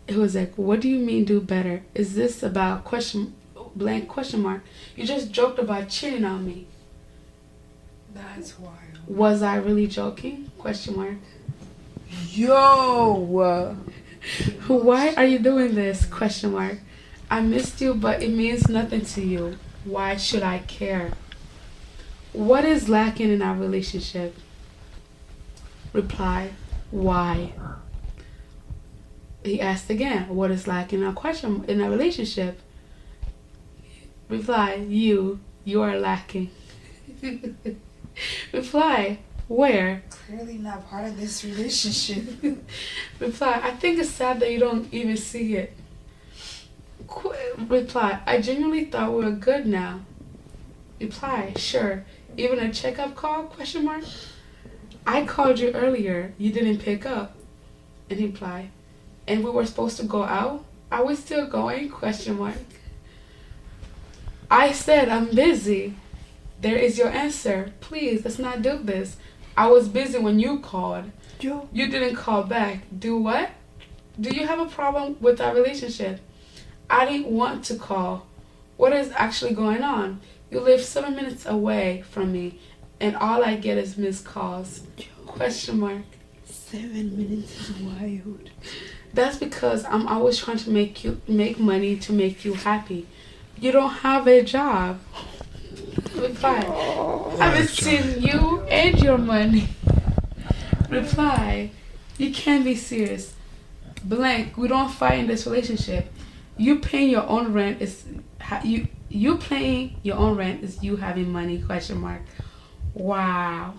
It 0.08 0.16
was 0.16 0.34
like, 0.34 0.54
what 0.56 0.80
do 0.80 0.88
you 0.88 0.98
mean 0.98 1.24
do 1.24 1.40
better? 1.40 1.84
Is 1.94 2.16
this 2.16 2.42
about 2.42 2.84
question 2.84 3.34
blank 3.76 4.08
question 4.08 4.42
mark? 4.42 4.62
You 4.96 5.06
just 5.06 5.32
joked 5.32 5.58
about 5.58 5.88
cheating 5.88 6.24
on 6.24 6.46
me. 6.46 6.66
That's 8.14 8.58
wild. 8.58 8.76
Was 9.06 9.42
I 9.42 9.56
really 9.56 9.86
joking? 9.86 10.50
Question 10.58 10.96
mark. 10.96 11.16
Yo. 12.28 13.76
Why 14.66 15.14
are 15.14 15.24
you 15.24 15.38
doing 15.38 15.74
this? 15.74 16.06
Question 16.06 16.52
mark. 16.52 16.78
I 17.30 17.40
missed 17.40 17.80
you, 17.80 17.94
but 17.94 18.22
it 18.22 18.30
means 18.30 18.68
nothing 18.68 19.04
to 19.06 19.22
you. 19.22 19.58
Why 19.84 20.16
should 20.16 20.42
I 20.42 20.58
care? 20.58 21.12
What 22.32 22.64
is 22.64 22.88
lacking 22.88 23.30
in 23.30 23.42
our 23.42 23.56
relationship? 23.56 24.36
Reply. 25.92 26.50
Why? 26.90 27.52
He 29.44 29.60
asked 29.60 29.90
again. 29.90 30.28
What 30.28 30.50
is 30.50 30.66
lacking 30.66 31.00
in 31.00 31.06
our 31.06 31.12
question 31.12 31.64
in 31.66 31.80
our 31.80 31.90
relationship? 31.90 32.60
Reply. 34.32 34.74
You. 34.88 35.40
You 35.64 35.82
are 35.82 35.98
lacking. 35.98 36.50
Reply. 38.52 39.18
Where? 39.46 40.02
clearly 40.26 40.56
not 40.56 40.88
part 40.88 41.04
of 41.04 41.20
this 41.20 41.44
relationship. 41.44 42.24
Reply, 43.20 43.60
I 43.62 43.72
think 43.72 43.98
it's 43.98 44.08
sad 44.08 44.40
that 44.40 44.50
you 44.50 44.58
don't 44.58 44.88
even 44.92 45.18
see 45.18 45.56
it. 45.56 45.74
Qu- 47.06 47.34
reply, 47.68 48.20
I 48.26 48.40
genuinely 48.40 48.86
thought 48.86 49.12
we 49.12 49.24
were 49.26 49.32
good 49.32 49.66
now. 49.66 50.00
Reply, 50.98 51.52
sure. 51.56 52.06
Even 52.38 52.60
a 52.60 52.72
checkup 52.72 53.14
call? 53.14 53.42
Question 53.42 53.84
mark. 53.84 54.04
I 55.06 55.26
called 55.26 55.58
you 55.58 55.72
earlier. 55.72 56.32
You 56.38 56.50
didn't 56.50 56.78
pick 56.78 57.04
up. 57.04 57.36
And 58.08 58.18
replied, 58.18 58.70
and 59.28 59.44
we 59.44 59.50
were 59.50 59.66
supposed 59.66 59.98
to 59.98 60.04
go 60.04 60.22
out? 60.22 60.64
Are 60.90 61.04
we 61.04 61.14
still 61.16 61.46
going? 61.46 61.90
Question 61.90 62.38
mark. 62.38 62.56
I 64.52 64.72
said 64.72 65.08
I'm 65.08 65.34
busy. 65.34 65.94
There 66.60 66.76
is 66.76 66.98
your 66.98 67.08
answer. 67.08 67.72
Please, 67.80 68.22
let's 68.22 68.38
not 68.38 68.60
do 68.60 68.76
this. 68.76 69.16
I 69.56 69.68
was 69.68 69.88
busy 69.88 70.18
when 70.18 70.38
you 70.38 70.58
called. 70.58 71.10
Yo. 71.40 71.70
You 71.72 71.88
didn't 71.88 72.16
call 72.16 72.42
back. 72.42 72.82
Do 72.96 73.16
what? 73.16 73.48
Do 74.20 74.28
you 74.28 74.46
have 74.46 74.60
a 74.60 74.66
problem 74.66 75.16
with 75.22 75.40
our 75.40 75.54
relationship? 75.54 76.20
I 76.90 77.06
didn't 77.06 77.28
want 77.28 77.64
to 77.64 77.76
call. 77.76 78.26
What 78.76 78.92
is 78.92 79.10
actually 79.16 79.54
going 79.54 79.82
on? 79.82 80.20
You 80.50 80.60
live 80.60 80.82
seven 80.82 81.16
minutes 81.16 81.46
away 81.46 82.04
from 82.10 82.30
me, 82.30 82.60
and 83.00 83.16
all 83.16 83.42
I 83.42 83.56
get 83.56 83.78
is 83.78 83.96
missed 83.96 84.26
calls. 84.26 84.82
Question 85.24 85.80
mark. 85.80 86.02
Seven 86.44 87.16
minutes 87.16 87.70
is 87.70 87.76
wild. 87.78 88.50
That's 89.14 89.38
because 89.38 89.86
I'm 89.86 90.06
always 90.06 90.38
trying 90.38 90.58
to 90.58 90.70
make 90.70 91.04
you 91.04 91.22
make 91.26 91.58
money 91.58 91.96
to 92.00 92.12
make 92.12 92.44
you 92.44 92.52
happy. 92.52 93.06
You 93.62 93.70
don't 93.70 93.90
have 93.90 94.26
a 94.26 94.42
job. 94.42 94.98
Reply. 96.16 96.64
Oh. 96.66 97.36
I 97.40 97.46
haven't 97.46 97.68
seen 97.68 98.20
you 98.20 98.62
and 98.62 99.00
your 99.00 99.18
money. 99.18 99.68
Reply. 100.88 101.70
You 102.18 102.32
can't 102.34 102.64
be 102.64 102.74
serious. 102.74 103.34
Blank. 104.02 104.56
We 104.56 104.66
don't 104.66 104.90
fight 104.90 105.20
in 105.20 105.28
this 105.28 105.46
relationship. 105.46 106.12
You 106.56 106.80
paying 106.80 107.08
your 107.10 107.22
own 107.28 107.52
rent 107.52 107.80
is 107.80 108.04
ha- 108.40 108.62
you. 108.64 108.88
You 109.08 109.36
paying 109.36 109.94
your 110.02 110.16
own 110.16 110.36
rent 110.36 110.64
is 110.64 110.82
you 110.82 110.96
having 110.96 111.30
money? 111.30 111.62
Question 111.62 111.98
mark. 112.00 112.22
Wow. 112.94 113.74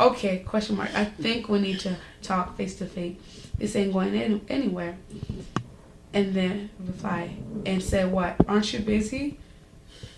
Okay. 0.00 0.38
Question 0.38 0.78
mark. 0.78 0.94
I 0.94 1.04
think 1.04 1.50
we 1.50 1.60
need 1.60 1.80
to 1.80 1.94
talk 2.22 2.56
face 2.56 2.76
to 2.76 2.86
face. 2.86 3.16
This 3.58 3.76
ain't 3.76 3.92
going 3.92 4.14
any- 4.14 4.40
anywhere. 4.48 4.96
And 6.12 6.34
then 6.34 6.70
reply 6.78 7.36
and 7.64 7.82
say 7.82 8.04
what? 8.04 8.36
Aren't 8.48 8.72
you 8.72 8.80
busy? 8.80 9.38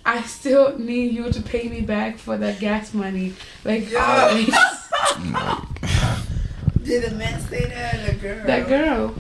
I 0.05 0.23
still 0.23 0.79
need 0.79 1.13
you 1.13 1.31
to 1.31 1.43
pay 1.43 1.69
me 1.69 1.81
back 1.83 2.19
for 2.19 2.37
the 2.37 2.57
gas 2.59 2.93
money. 2.95 3.35
Like 3.65 3.91
Yeah. 3.91 4.29
always. 4.31 4.47
Did 6.83 7.05
the 7.05 7.15
man 7.17 7.41
say 7.43 7.67
that 7.67 8.07
the 8.07 8.15
girl? 8.15 8.47
that 8.47 8.69
girl. 8.69 9.15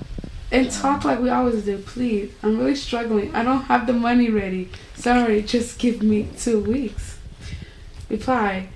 And 0.50 0.70
talk 0.70 1.04
like 1.04 1.20
we 1.20 1.30
always 1.30 1.64
do, 1.64 1.78
please. 1.78 2.32
I'm 2.42 2.58
really 2.58 2.74
struggling. 2.74 3.34
I 3.34 3.42
don't 3.42 3.62
have 3.62 3.86
the 3.86 3.92
money 3.94 4.28
ready. 4.30 4.68
Sorry, 4.94 5.42
just 5.42 5.78
give 5.78 6.02
me 6.02 6.28
two 6.38 6.60
weeks. 6.60 7.18
Reply. 8.10 8.68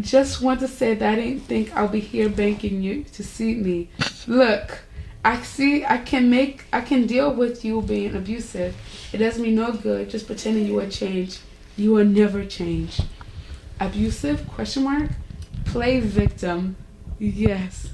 Just 0.00 0.40
want 0.40 0.60
to 0.60 0.68
say 0.68 0.94
that 0.94 1.12
I 1.12 1.16
didn't 1.16 1.40
think 1.40 1.74
I'll 1.74 1.88
be 1.88 2.00
here 2.00 2.28
banking 2.28 2.82
you 2.82 3.04
to 3.14 3.22
see 3.24 3.54
me. 3.54 3.88
Look, 4.26 4.80
I 5.28 5.42
see 5.42 5.84
I 5.84 5.98
can 5.98 6.30
make 6.30 6.64
I 6.72 6.80
can 6.80 7.06
deal 7.06 7.34
with 7.34 7.62
you 7.62 7.82
being 7.82 8.16
abusive. 8.16 8.74
It 9.12 9.18
does 9.18 9.38
me 9.38 9.50
no 9.50 9.72
good 9.72 10.08
just 10.08 10.26
pretending 10.26 10.64
you 10.64 10.72
will 10.72 10.88
change. 10.88 11.40
You 11.76 11.92
will 11.92 12.06
never 12.06 12.46
change. 12.46 12.98
Abusive? 13.78 14.48
Question 14.48 14.84
mark. 14.84 15.10
Play 15.66 16.00
victim. 16.00 16.76
Yes. 17.18 17.90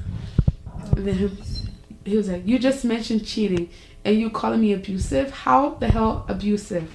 Then 0.93 1.36
he 2.05 2.16
was 2.16 2.28
like, 2.28 2.47
you 2.47 2.56
just 2.56 2.85
mentioned 2.85 3.27
cheating, 3.27 3.69
and 4.05 4.16
you 4.16 4.31
calling 4.31 4.61
me 4.61 4.73
abusive? 4.73 5.32
How 5.32 5.70
the 5.70 5.89
hell 5.89 6.24
abusive? 6.28 6.89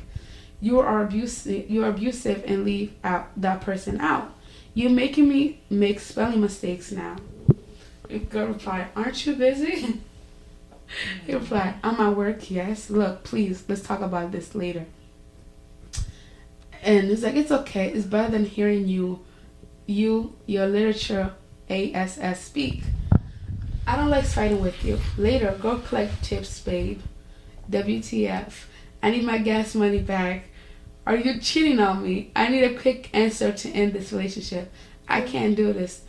You 0.61 0.79
are 0.79 1.03
abusive. 1.03 1.69
You 1.69 1.83
are 1.83 1.89
abusive, 1.89 2.45
and 2.47 2.63
leave 2.63 2.93
out 3.03 3.29
that 3.35 3.59
person 3.59 3.99
out. 3.99 4.33
You're 4.73 4.89
making 4.89 5.27
me 5.27 5.59
make 5.69 5.99
spelling 5.99 6.39
mistakes 6.39 6.93
now. 6.93 7.17
Girl 8.29 8.47
replied, 8.47 8.87
Aren't 8.95 9.25
you 9.25 9.35
busy? 9.35 9.99
he 11.25 11.33
replied, 11.33 11.75
I'm 11.83 11.99
at 11.99 12.15
work, 12.15 12.49
yes. 12.49 12.89
Look, 12.89 13.23
please, 13.23 13.63
let's 13.67 13.81
talk 13.81 14.01
about 14.01 14.31
this 14.31 14.55
later. 14.55 14.85
And 16.81 17.11
it's 17.11 17.23
like, 17.23 17.35
It's 17.35 17.51
okay. 17.51 17.91
It's 17.91 18.05
better 18.05 18.31
than 18.31 18.45
hearing 18.45 18.87
you, 18.87 19.19
you, 19.85 20.35
your 20.45 20.67
literature, 20.67 21.33
ASS 21.69 22.41
speak. 22.41 22.83
I 23.85 23.95
don't 23.95 24.09
like 24.09 24.25
fighting 24.25 24.61
with 24.61 24.83
you. 24.83 24.99
Later, 25.17 25.57
go 25.61 25.79
collect 25.79 26.23
tips, 26.23 26.59
babe. 26.59 27.01
WTF. 27.71 28.65
I 29.01 29.11
need 29.11 29.23
my 29.23 29.37
gas 29.37 29.75
money 29.75 29.99
back. 29.99 30.45
Are 31.05 31.15
you 31.15 31.39
cheating 31.39 31.79
on 31.79 32.03
me? 32.03 32.31
I 32.35 32.49
need 32.49 32.63
a 32.63 32.77
quick 32.77 33.09
answer 33.13 33.51
to 33.51 33.69
end 33.69 33.93
this 33.93 34.11
relationship. 34.11 34.71
I 35.07 35.21
can't 35.21 35.55
do 35.55 35.73
this. 35.73 36.03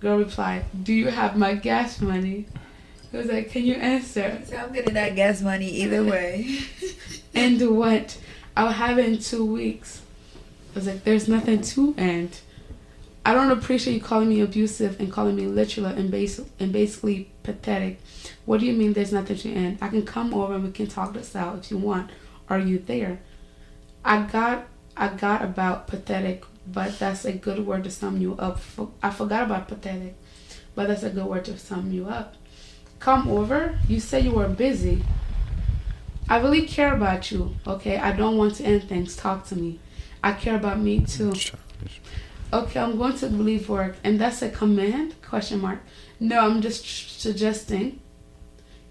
Girl 0.00 0.18
replied, 0.18 0.64
Do 0.82 0.92
you 0.92 1.08
have 1.08 1.36
my 1.36 1.54
gas 1.54 2.00
money? 2.00 2.46
He 3.10 3.16
was 3.16 3.26
like, 3.26 3.50
Can 3.50 3.64
you 3.64 3.74
answer? 3.74 4.40
So 4.46 4.56
I'm 4.56 4.72
getting 4.72 4.94
that 4.94 5.16
gas 5.16 5.40
money 5.42 5.68
either 5.68 6.04
way. 6.04 6.60
and 7.34 7.76
what? 7.76 8.18
I'll 8.56 8.72
have 8.72 8.98
it 8.98 9.06
in 9.06 9.18
two 9.18 9.44
weeks. 9.44 10.02
I 10.72 10.78
was 10.78 10.86
like, 10.86 11.04
There's 11.04 11.28
nothing 11.28 11.60
to 11.62 11.94
end. 11.98 12.40
I 13.24 13.34
don't 13.34 13.50
appreciate 13.50 13.94
you 13.94 14.00
calling 14.00 14.30
me 14.30 14.40
abusive 14.40 14.98
and 14.98 15.12
calling 15.12 15.36
me 15.36 15.46
literal 15.46 15.86
and, 15.86 16.10
bas- 16.10 16.40
and 16.58 16.72
basically 16.72 17.30
pathetic. 17.42 18.00
What 18.46 18.60
do 18.60 18.66
you 18.66 18.72
mean 18.72 18.94
there's 18.94 19.12
nothing 19.12 19.36
to 19.36 19.52
end? 19.52 19.78
I 19.82 19.88
can 19.88 20.06
come 20.06 20.32
over 20.32 20.54
and 20.54 20.64
we 20.64 20.70
can 20.70 20.86
talk 20.86 21.12
this 21.12 21.36
out 21.36 21.58
if 21.58 21.70
you 21.70 21.76
want. 21.76 22.10
Are 22.48 22.58
you 22.58 22.78
there? 22.78 23.20
I 24.04 24.22
got 24.22 24.66
I 24.96 25.08
got 25.08 25.42
about 25.42 25.86
pathetic, 25.86 26.44
but 26.66 26.98
that's 26.98 27.24
a 27.24 27.32
good 27.32 27.66
word 27.66 27.84
to 27.84 27.90
sum 27.90 28.20
you 28.20 28.34
up. 28.36 28.60
I 29.02 29.10
forgot 29.10 29.44
about 29.44 29.68
pathetic, 29.68 30.16
but 30.74 30.88
that's 30.88 31.02
a 31.02 31.10
good 31.10 31.26
word 31.26 31.44
to 31.46 31.58
sum 31.58 31.92
you 31.92 32.06
up. 32.06 32.36
Come 33.00 33.28
over. 33.28 33.78
You 33.88 33.98
said 33.98 34.24
you 34.24 34.32
were 34.32 34.48
busy. 34.48 35.02
I 36.28 36.38
really 36.38 36.66
care 36.66 36.94
about 36.94 37.32
you. 37.32 37.56
Okay, 37.66 37.96
I 37.96 38.12
don't 38.12 38.36
want 38.36 38.54
to 38.56 38.64
end 38.64 38.84
things. 38.84 39.16
Talk 39.16 39.46
to 39.46 39.56
me. 39.56 39.80
I 40.22 40.32
care 40.32 40.54
about 40.54 40.78
me 40.78 41.00
too. 41.00 41.32
Okay, 42.52 42.78
I'm 42.78 42.98
going 42.98 43.16
to 43.16 43.26
leave 43.26 43.68
work, 43.68 43.96
and 44.04 44.20
that's 44.20 44.42
a 44.42 44.50
command? 44.50 45.14
Question 45.22 45.60
mark. 45.60 45.80
No, 46.20 46.40
I'm 46.40 46.60
just 46.60 47.20
suggesting. 47.20 48.00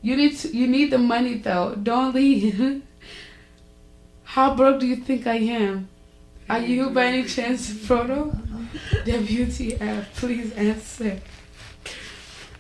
You 0.02 0.16
need 0.16 0.38
to, 0.38 0.56
you 0.56 0.66
need 0.66 0.92
the 0.92 0.98
money 0.98 1.36
though. 1.36 1.76
Don't 1.76 2.16
leave. 2.16 2.82
How 4.24 4.56
broke 4.56 4.80
do 4.80 4.88
you 4.88 4.96
think 4.96 5.28
I 5.28 5.36
am? 5.36 5.90
Are 6.50 6.60
you 6.60 6.90
by 6.90 7.06
any 7.06 7.24
chance 7.26 7.70
Frodo? 7.70 8.32
WTF, 9.06 10.06
please 10.16 10.52
answer. 10.54 11.22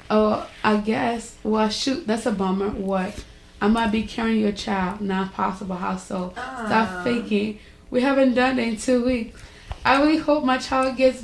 Oh, 0.10 0.50
I 0.64 0.78
guess. 0.78 1.36
Well, 1.44 1.70
shoot, 1.70 2.08
that's 2.08 2.26
a 2.26 2.32
bummer. 2.32 2.70
What? 2.70 3.24
I 3.62 3.68
might 3.68 3.92
be 3.92 4.04
carrying 4.04 4.42
your 4.42 4.52
child. 4.52 5.02
Not 5.02 5.34
possible. 5.34 5.76
How 5.76 5.98
so? 5.98 6.34
Ah. 6.38 6.64
Stop 6.66 7.04
faking. 7.04 7.60
We 7.92 8.02
haven't 8.02 8.34
done 8.34 8.60
it 8.60 8.68
in 8.68 8.78
two 8.78 9.06
weeks. 9.06 9.42
I 9.86 10.02
really 10.02 10.18
hope 10.18 10.44
my 10.44 10.58
child 10.58 10.98
gets 10.98 11.24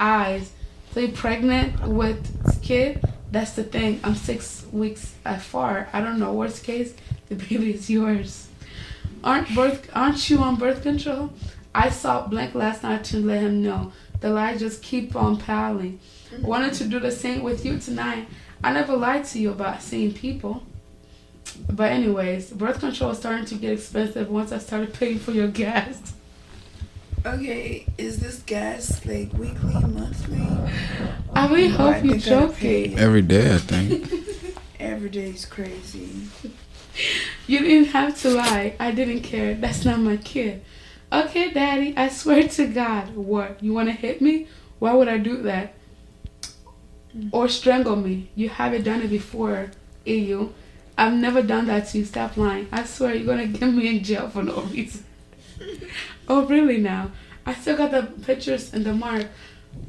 eyes. 0.00 0.52
Play 0.90 1.10
pregnant 1.10 1.86
with 1.86 2.62
kid. 2.62 3.04
That's 3.30 3.52
the 3.52 3.64
thing. 3.64 4.00
I'm 4.04 4.14
six 4.14 4.64
weeks 4.72 5.14
far. 5.40 5.88
I 5.92 6.00
don't 6.00 6.18
know. 6.18 6.32
Worst 6.32 6.64
case, 6.64 6.94
the 7.28 7.34
baby 7.34 7.74
is 7.74 7.90
yours. 7.90 8.48
Aren't 9.22 9.54
birth? 9.54 9.90
Aren't 9.94 10.30
you 10.30 10.38
on 10.38 10.56
birth 10.56 10.82
control? 10.82 11.32
I 11.74 11.90
saw 11.90 12.26
Blank 12.26 12.54
last 12.54 12.82
night 12.82 13.04
to 13.04 13.18
let 13.18 13.42
him 13.42 13.62
know. 13.62 13.92
The 14.20 14.30
lie 14.30 14.56
just 14.56 14.82
keep 14.82 15.16
on 15.16 15.36
piling. 15.38 15.98
Wanted 16.42 16.74
to 16.74 16.84
do 16.84 16.98
the 17.00 17.10
same 17.10 17.42
with 17.42 17.64
you 17.64 17.78
tonight. 17.78 18.28
I 18.62 18.72
never 18.72 18.96
lied 18.96 19.24
to 19.26 19.38
you 19.38 19.50
about 19.50 19.82
seeing 19.82 20.12
people. 20.12 20.62
But 21.70 21.92
anyways, 21.92 22.50
birth 22.50 22.80
control 22.80 23.10
is 23.10 23.18
starting 23.18 23.44
to 23.46 23.54
get 23.54 23.72
expensive 23.72 24.30
once 24.30 24.52
I 24.52 24.58
started 24.58 24.94
paying 24.94 25.18
for 25.18 25.32
your 25.32 25.48
gas. 25.48 26.14
Okay, 27.26 27.86
is 27.96 28.18
this 28.20 28.40
gas 28.42 29.04
like 29.06 29.32
weekly, 29.32 29.72
monthly? 29.72 30.46
I 31.34 31.46
really 31.48 31.74
Oh, 31.74 31.88
I 31.88 31.92
hope 31.92 32.04
you're 32.04 32.18
think 32.18 32.26
I 32.26 32.52
pay 32.52 32.88
joking. 32.88 32.98
Every 32.98 33.22
day, 33.22 33.54
I 33.54 33.58
think. 33.58 34.12
Every 34.80 35.08
day's 35.08 35.46
crazy. 35.46 36.10
You 37.46 37.60
didn't 37.60 37.88
have 37.92 38.20
to 38.22 38.30
lie. 38.30 38.74
I 38.78 38.90
didn't 38.90 39.22
care. 39.22 39.54
That's 39.54 39.84
not 39.84 40.00
my 40.00 40.16
kid. 40.18 40.62
Okay, 41.12 41.50
daddy, 41.52 41.96
I 41.96 42.08
swear 42.08 42.48
to 42.48 42.66
God. 42.66 43.14
What? 43.14 43.62
You 43.62 43.72
want 43.72 43.88
to 43.88 43.94
hit 43.94 44.20
me? 44.20 44.48
Why 44.78 44.92
would 44.94 45.08
I 45.08 45.18
do 45.18 45.42
that? 45.42 45.74
Mm. 47.16 47.30
Or 47.32 47.48
strangle 47.48 47.96
me? 47.96 48.30
You 48.34 48.48
haven't 48.48 48.84
done 48.84 49.02
it 49.02 49.10
before, 49.10 49.70
EU. 50.04 50.50
I've 50.96 51.14
never 51.14 51.42
done 51.42 51.66
that 51.66 51.88
to 51.88 51.98
you. 51.98 52.04
Stop 52.04 52.36
lying. 52.36 52.68
I 52.70 52.84
swear 52.84 53.14
you're 53.14 53.26
going 53.26 53.52
to 53.52 53.58
get 53.58 53.72
me 53.72 53.88
in 53.88 54.04
jail 54.04 54.28
for 54.28 54.42
no 54.42 54.60
reason. 54.62 55.04
oh, 56.28 56.46
really 56.46 56.78
now? 56.78 57.10
I 57.46 57.54
still 57.54 57.76
got 57.76 57.90
the 57.90 58.02
pictures 58.22 58.72
and 58.72 58.84
the 58.84 58.94
mark. 58.94 59.26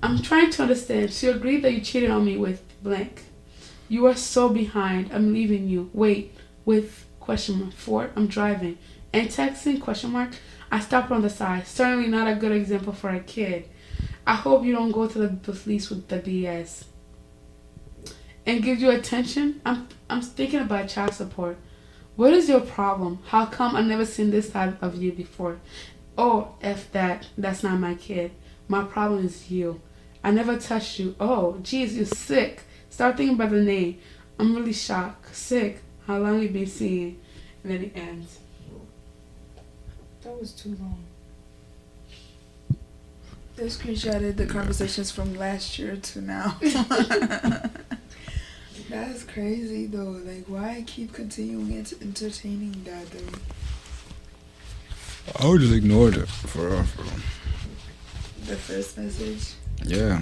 I'm 0.01 0.21
trying 0.21 0.49
to 0.51 0.63
understand. 0.63 1.13
So 1.13 1.27
you 1.27 1.33
agreed 1.35 1.63
that 1.63 1.73
you 1.73 1.81
cheated 1.81 2.09
on 2.09 2.25
me 2.25 2.37
with 2.37 2.63
blank. 2.81 3.23
You 3.87 4.07
are 4.07 4.15
so 4.15 4.49
behind. 4.49 5.11
I'm 5.13 5.31
leaving 5.31 5.67
you. 5.67 5.91
Wait 5.93 6.35
with 6.65 7.05
question 7.19 7.59
mark 7.59 7.73
four 7.73 8.09
i'm 8.15 8.27
driving 8.27 8.77
and 9.13 9.29
texting 9.29 9.79
question 9.79 10.11
mark 10.11 10.31
i 10.71 10.79
stopped 10.79 11.11
on 11.11 11.21
the 11.21 11.29
side 11.29 11.65
certainly 11.65 12.07
not 12.07 12.27
a 12.27 12.35
good 12.35 12.51
example 12.51 12.93
for 12.93 13.09
a 13.09 13.19
kid 13.19 13.69
i 14.27 14.35
hope 14.35 14.65
you 14.65 14.73
don't 14.73 14.91
go 14.91 15.07
to 15.07 15.19
the 15.19 15.29
police 15.51 15.89
with 15.89 16.07
the 16.07 16.19
bs 16.19 16.85
and 18.45 18.63
give 18.63 18.79
you 18.79 18.91
attention 18.91 19.61
i'm 19.65 19.87
i'm 20.09 20.21
thinking 20.21 20.61
about 20.61 20.89
child 20.89 21.13
support. 21.13 21.57
What 22.15 22.31
is 22.31 22.47
your 22.47 22.61
problem? 22.61 23.19
How 23.27 23.45
come 23.45 23.75
i 23.75 23.81
never 23.81 24.05
seen 24.05 24.31
this 24.31 24.51
side 24.51 24.77
of 24.81 24.95
you 24.95 25.11
before? 25.11 25.59
Oh 26.17 26.55
f 26.61 26.91
that 26.91 27.27
that's 27.37 27.63
not 27.63 27.79
my 27.79 27.95
kid. 27.95 28.31
My 28.67 28.83
problem 28.83 29.25
is 29.25 29.51
you. 29.51 29.81
I 30.23 30.31
never 30.31 30.57
touched 30.57 30.99
you. 30.99 31.15
Oh 31.19 31.59
geez 31.61 31.97
you're 31.97 32.05
sick. 32.05 32.63
Start 32.89 33.17
thinking 33.17 33.35
about 33.35 33.49
the 33.49 33.61
name. 33.61 33.99
I'm 34.39 34.55
really 34.55 34.73
shocked. 34.73 35.35
Sick. 35.35 35.81
How 36.07 36.19
long 36.19 36.41
you 36.41 36.49
been 36.49 36.67
seeing? 36.67 37.19
And 37.63 37.71
then 37.71 37.83
it 37.83 37.97
ends. 37.97 38.39
That 40.23 40.39
was 40.39 40.51
too 40.51 40.69
long. 40.79 41.03
They 43.55 43.65
screenshotted 43.67 44.37
the 44.37 44.45
conversations 44.45 45.11
from 45.11 45.35
last 45.35 45.79
year 45.79 45.95
to 45.95 46.21
now. 46.21 46.57
That's 48.89 49.23
crazy 49.23 49.87
though. 49.87 50.21
Like, 50.25 50.45
why 50.47 50.83
keep 50.85 51.13
continuing 51.13 51.73
ent- 51.73 51.93
entertaining 52.01 52.75
that 52.83 53.09
though? 53.11 53.39
I 55.39 55.47
would 55.47 55.61
just 55.61 55.73
ignore 55.73 56.09
it 56.09 56.27
for 56.27 56.69
real, 56.69 56.83
for 56.83 57.01
real. 57.01 57.11
The 58.45 58.55
first 58.55 58.97
message. 58.97 59.53
Yeah. 59.83 60.21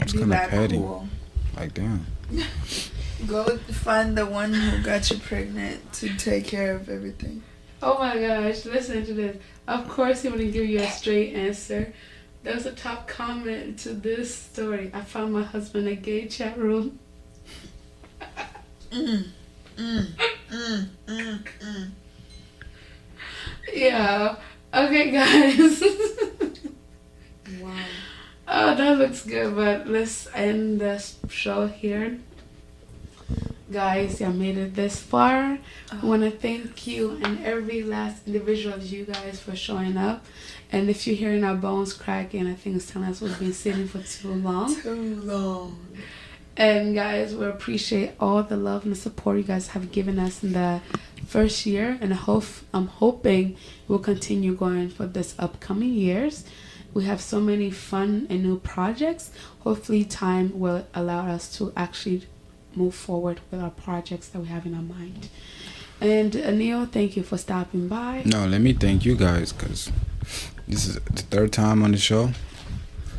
It's 0.00 0.12
kind 0.12 0.32
of 0.32 0.48
petty. 0.48 0.76
cool. 0.76 1.08
Like, 1.56 1.74
damn. 1.74 2.06
Go 3.26 3.56
find 3.58 4.16
the 4.16 4.26
one 4.26 4.54
who 4.54 4.82
got 4.82 5.10
you 5.10 5.18
pregnant 5.18 5.92
to 5.94 6.14
take 6.16 6.46
care 6.46 6.76
of 6.76 6.88
everything. 6.88 7.42
Oh 7.82 7.98
my 7.98 8.16
gosh, 8.18 8.64
listen 8.64 9.04
to 9.06 9.14
this. 9.14 9.36
Of 9.66 9.88
course, 9.88 10.22
he 10.22 10.28
wouldn't 10.28 10.52
give 10.52 10.66
you 10.66 10.80
a 10.80 10.86
straight 10.90 11.34
answer. 11.34 11.92
That 12.44 12.54
was 12.54 12.66
a 12.66 12.72
top 12.72 13.08
comment 13.08 13.80
to 13.80 13.92
this 13.92 14.32
story. 14.32 14.92
I 14.94 15.00
found 15.00 15.32
my 15.32 15.42
husband 15.42 15.88
in 15.88 15.92
a 15.94 15.96
gay 15.96 16.26
chat 16.28 16.56
room. 16.56 17.00
Mm, 18.90 19.24
mm, 19.76 20.06
mm, 20.50 20.88
mm, 21.06 21.44
mm. 21.60 21.90
Yeah. 23.72 24.36
Okay, 24.74 25.10
guys. 25.10 25.82
Wow. 27.60 27.72
oh, 28.46 28.74
that 28.74 28.98
looks 28.98 29.24
good, 29.24 29.56
but 29.56 29.88
let's 29.88 30.28
end 30.34 30.80
the 30.80 31.02
show 31.28 31.66
here. 31.66 32.18
Guys, 33.70 34.20
you 34.20 34.28
made 34.30 34.56
it 34.56 34.74
this 34.74 35.00
far. 35.00 35.58
I 35.90 35.96
want 36.02 36.22
to 36.22 36.30
thank 36.30 36.86
you 36.86 37.18
and 37.22 37.44
every 37.44 37.82
last 37.82 38.26
individual 38.26 38.74
of 38.74 38.84
you 38.84 39.04
guys 39.04 39.40
for 39.40 39.54
showing 39.56 39.96
up. 39.96 40.24
And 40.70 40.88
if 40.88 41.06
you're 41.06 41.16
hearing 41.16 41.44
our 41.44 41.54
bones 41.54 41.92
cracking, 41.92 42.46
I 42.46 42.54
think 42.54 42.76
it's 42.76 42.90
telling 42.90 43.08
us 43.08 43.20
we've 43.20 43.38
been 43.38 43.52
sitting 43.52 43.88
for 43.88 44.02
too 44.02 44.34
long. 44.34 44.74
Too 44.80 45.20
long. 45.22 45.86
And 46.58 46.92
guys, 46.96 47.36
we 47.36 47.46
appreciate 47.46 48.12
all 48.18 48.42
the 48.42 48.56
love 48.56 48.82
and 48.82 48.90
the 48.92 48.96
support 48.98 49.36
you 49.36 49.44
guys 49.44 49.68
have 49.68 49.92
given 49.92 50.18
us 50.18 50.42
in 50.42 50.54
the 50.54 50.80
first 51.24 51.64
year, 51.66 51.96
and 52.00 52.12
I 52.12 52.16
hope 52.16 52.44
I'm 52.74 52.88
hoping 52.88 53.56
we'll 53.86 54.00
continue 54.00 54.54
going 54.56 54.88
for 54.90 55.06
this 55.06 55.36
upcoming 55.38 55.94
years. 55.94 56.44
We 56.92 57.04
have 57.04 57.20
so 57.20 57.38
many 57.40 57.70
fun 57.70 58.26
and 58.28 58.42
new 58.42 58.58
projects. 58.58 59.30
Hopefully, 59.60 60.04
time 60.04 60.58
will 60.58 60.84
allow 60.94 61.28
us 61.28 61.56
to 61.58 61.72
actually 61.76 62.26
move 62.74 62.94
forward 62.94 63.40
with 63.52 63.60
our 63.62 63.70
projects 63.70 64.26
that 64.30 64.40
we 64.40 64.48
have 64.48 64.66
in 64.66 64.74
our 64.74 64.82
mind. 64.82 65.28
And 66.00 66.34
uh, 66.34 66.50
Niyo, 66.50 66.90
thank 66.90 67.16
you 67.16 67.22
for 67.22 67.38
stopping 67.38 67.86
by. 67.86 68.22
No, 68.24 68.46
let 68.46 68.60
me 68.60 68.72
thank 68.72 69.04
you 69.04 69.14
guys 69.14 69.52
because 69.52 69.92
this 70.66 70.86
is 70.88 70.94
the 70.96 71.22
third 71.22 71.52
time 71.52 71.84
on 71.84 71.92
the 71.92 71.98
show. 71.98 72.30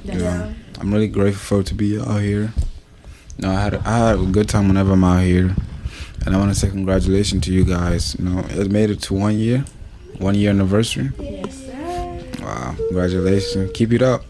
That's- 0.04 0.22
Yeah. 0.22 0.54
I'm 0.82 0.94
really 0.94 1.08
grateful 1.10 1.64
to 1.64 1.74
be 1.74 2.00
out 2.00 2.22
here. 2.22 2.54
No, 3.42 3.52
I 3.52 3.62
had 3.62 3.76
I 3.76 3.98
had 4.10 4.20
a 4.20 4.26
good 4.26 4.50
time 4.50 4.68
whenever 4.68 4.92
I'm 4.92 5.04
out 5.06 5.24
here, 5.24 5.56
and 6.26 6.36
I 6.36 6.38
want 6.38 6.54
to 6.54 6.60
say 6.60 6.70
congratulations 6.70 7.46
to 7.46 7.54
you 7.54 7.64
guys. 7.64 8.16
You 8.20 8.26
know, 8.26 8.46
it 8.50 8.70
made 8.70 8.90
it 8.90 9.02
to 9.04 9.14
one 9.14 9.40
year, 9.40 9.64
one 10.18 10.36
year 10.36 10.50
anniversary. 10.50 11.12
Yes, 11.18 11.56
sir. 11.56 12.22
Wow, 12.42 12.76
congratulations! 12.76 13.72
Keep 13.74 13.94
it 13.94 14.02
up. 14.02 14.26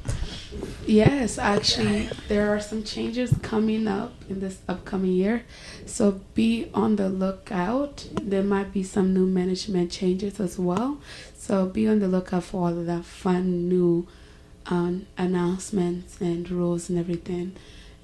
Yes, 0.85 1.39
actually, 1.39 2.09
there 2.27 2.55
are 2.55 2.59
some 2.59 2.83
changes 2.83 3.33
coming 3.41 3.87
up 3.87 4.13
in 4.29 4.41
this 4.41 4.59
upcoming 4.67 5.13
year. 5.13 5.43
So 5.87 6.21
be 6.35 6.69
on 6.75 6.95
the 6.95 7.09
lookout. 7.09 8.07
There 8.21 8.43
might 8.43 8.71
be 8.71 8.83
some 8.83 9.11
new 9.11 9.25
management 9.25 9.91
changes 9.91 10.39
as 10.39 10.59
well. 10.59 10.99
So 11.35 11.65
be 11.65 11.87
on 11.87 11.97
the 11.97 12.07
lookout 12.07 12.43
for 12.43 12.67
all 12.67 12.77
of 12.77 12.85
that 12.85 13.05
fun 13.05 13.67
new 13.69 14.07
um, 14.67 15.07
announcements 15.17 16.21
and 16.21 16.49
rules 16.49 16.89
and 16.89 16.99
everything. 16.99 17.55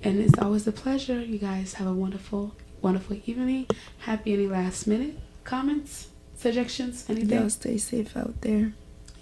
And 0.06 0.19
it's 0.22 0.38
always 0.40 0.68
a 0.68 0.72
pleasure. 0.72 1.19
You 1.22 1.38
guys 1.40 1.73
have 1.76 1.88
a 1.88 1.94
wonderful, 1.94 2.53
wonderful 2.82 3.18
evening. 3.26 3.68
Happy 3.99 4.34
any 4.34 4.48
last 4.48 4.86
minute 4.88 5.18
comments, 5.44 6.10
suggestions, 6.36 7.06
anything? 7.10 7.40
Y'all 7.40 7.49
stay 7.49 7.77
safe 7.77 8.15
out 8.15 8.41
there. 8.41 8.73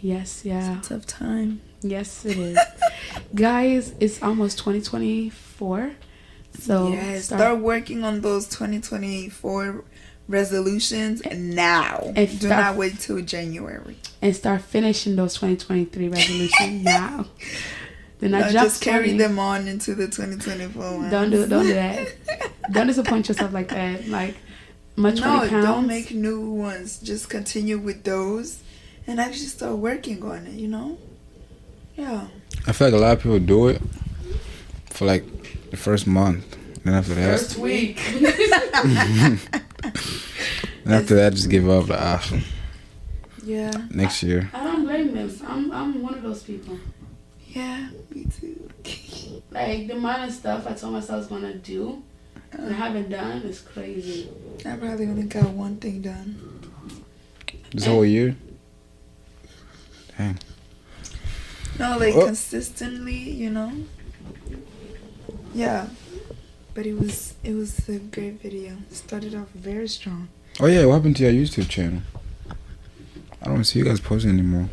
Yes, 0.01 0.43
yeah. 0.43 0.77
It's 0.79 0.87
a 0.91 0.93
tough 0.95 1.05
time. 1.07 1.61
Yes, 1.81 2.25
it 2.25 2.37
is. 2.37 2.59
Guys, 3.35 3.93
it's 3.99 4.21
almost 4.21 4.57
2024. 4.59 5.91
So 6.59 6.89
yes, 6.89 7.25
start- 7.25 7.39
start 7.39 7.59
working 7.59 8.03
on 8.03 8.21
those 8.21 8.47
2024 8.47 9.83
resolutions 10.27 11.21
now. 11.33 12.11
And 12.15 12.27
Do 12.29 12.47
start- 12.47 12.49
not 12.61 12.75
wait 12.75 12.99
till 12.99 13.21
January. 13.21 13.97
and 14.21 14.35
start 14.35 14.61
finishing 14.61 15.15
those 15.15 15.33
2023 15.35 16.09
resolutions 16.09 16.83
now. 16.85 17.25
They're 18.23 18.31
not 18.31 18.37
No, 18.45 18.51
just, 18.53 18.63
just 18.63 18.81
carry 18.81 19.07
funny. 19.07 19.17
them 19.17 19.37
on 19.37 19.67
into 19.67 19.93
the 19.95 20.05
2024 20.07 20.97
ones. 20.97 21.11
Don't 21.11 21.29
do 21.29 21.45
don't 21.45 21.65
do 21.65 21.73
that. 21.73 22.07
don't 22.71 22.87
disappoint 22.87 23.27
yourself 23.27 23.51
like 23.51 23.67
that. 23.67 24.07
Like 24.07 24.35
my 24.95 25.09
20 25.11 25.21
no, 25.21 25.49
pounds. 25.49 25.65
don't 25.65 25.87
make 25.87 26.11
new 26.11 26.39
ones. 26.51 26.99
Just 26.99 27.29
continue 27.29 27.77
with 27.77 28.05
those 28.05 28.63
and 29.07 29.19
actually 29.19 29.47
start 29.47 29.75
working 29.75 30.23
on 30.23 30.47
it, 30.47 30.53
you 30.53 30.69
know? 30.69 30.97
Yeah. 31.97 32.27
I 32.65 32.71
feel 32.71 32.87
like 32.87 32.95
a 32.95 32.97
lot 33.01 33.11
of 33.17 33.23
people 33.23 33.39
do 33.39 33.67
it 33.67 33.81
for 34.91 35.03
like 35.05 35.25
the 35.71 35.75
first 35.77 36.07
month, 36.07 36.45
then 36.85 36.93
after 36.93 37.15
that, 37.15 37.39
First 37.39 37.57
week. 37.57 37.99
then 38.13 39.39
after 40.87 41.15
that, 41.15 41.33
just 41.33 41.49
give 41.49 41.69
up. 41.69 41.89
Like, 41.89 41.99
ah, 42.01 42.39
Yeah. 43.43 43.71
next 43.89 44.23
year. 44.23 44.49
I 44.53 44.63
don't 44.63 44.83
blame 44.85 45.13
them. 45.13 45.29
I'm 45.45 45.71
I'm 45.73 46.01
one 46.01 46.13
of 46.15 46.21
those 46.23 46.43
people. 46.43 46.77
Yeah, 47.53 47.89
me 48.09 48.25
too. 48.25 48.69
Like 49.51 49.85
the 49.87 49.93
amount 49.95 50.27
of 50.29 50.33
stuff 50.33 50.65
I 50.65 50.73
told 50.73 50.93
myself 50.93 51.11
I 51.11 51.17
was 51.17 51.27
gonna 51.27 51.53
do 51.53 52.01
and 52.51 52.69
I 52.69 52.73
haven't 52.73 53.09
done 53.09 53.43
is 53.43 53.59
crazy. 53.61 54.29
I 54.65 54.75
probably 54.77 55.05
only 55.05 55.23
got 55.23 55.49
one 55.49 55.75
thing 55.77 56.01
done. 56.01 56.59
This 57.71 57.85
whole 57.85 58.03
year. 58.05 58.35
Dang. 60.17 60.39
No, 61.79 61.97
like 61.97 62.15
Oh. 62.15 62.25
consistently, 62.25 63.15
you 63.17 63.49
know. 63.51 63.71
Yeah, 65.53 65.87
but 66.73 66.85
it 66.87 66.97
was 66.99 67.35
it 67.43 67.53
was 67.53 67.87
a 67.89 67.99
great 67.99 68.41
video. 68.41 68.77
Started 68.89 69.35
off 69.35 69.49
very 69.53 69.87
strong. 69.87 70.29
Oh 70.59 70.65
yeah, 70.65 70.85
what 70.85 70.95
happened 70.95 71.17
to 71.17 71.23
your 71.31 71.45
YouTube 71.45 71.69
channel? 71.69 72.01
I 73.41 73.45
don't 73.45 73.63
see 73.65 73.79
you 73.79 73.85
guys 73.85 73.99
posting 73.99 74.31
anymore. 74.31 74.69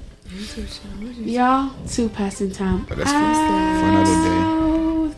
Y'all, 1.24 1.70
two 1.89 2.09
passing 2.09 2.52
time. 2.52 2.86
But 2.89 2.98
that's 2.98 3.11
for- 3.11 3.16
for 3.16 3.89
another 3.89 4.05
day. 4.28 4.39
Out. 4.39 5.15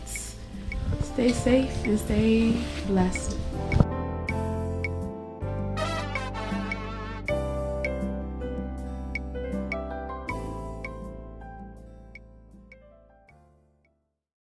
Stay 1.13 1.31
safe 1.31 1.85
and 1.85 1.99
stay 1.99 2.57
blessed. 2.87 3.37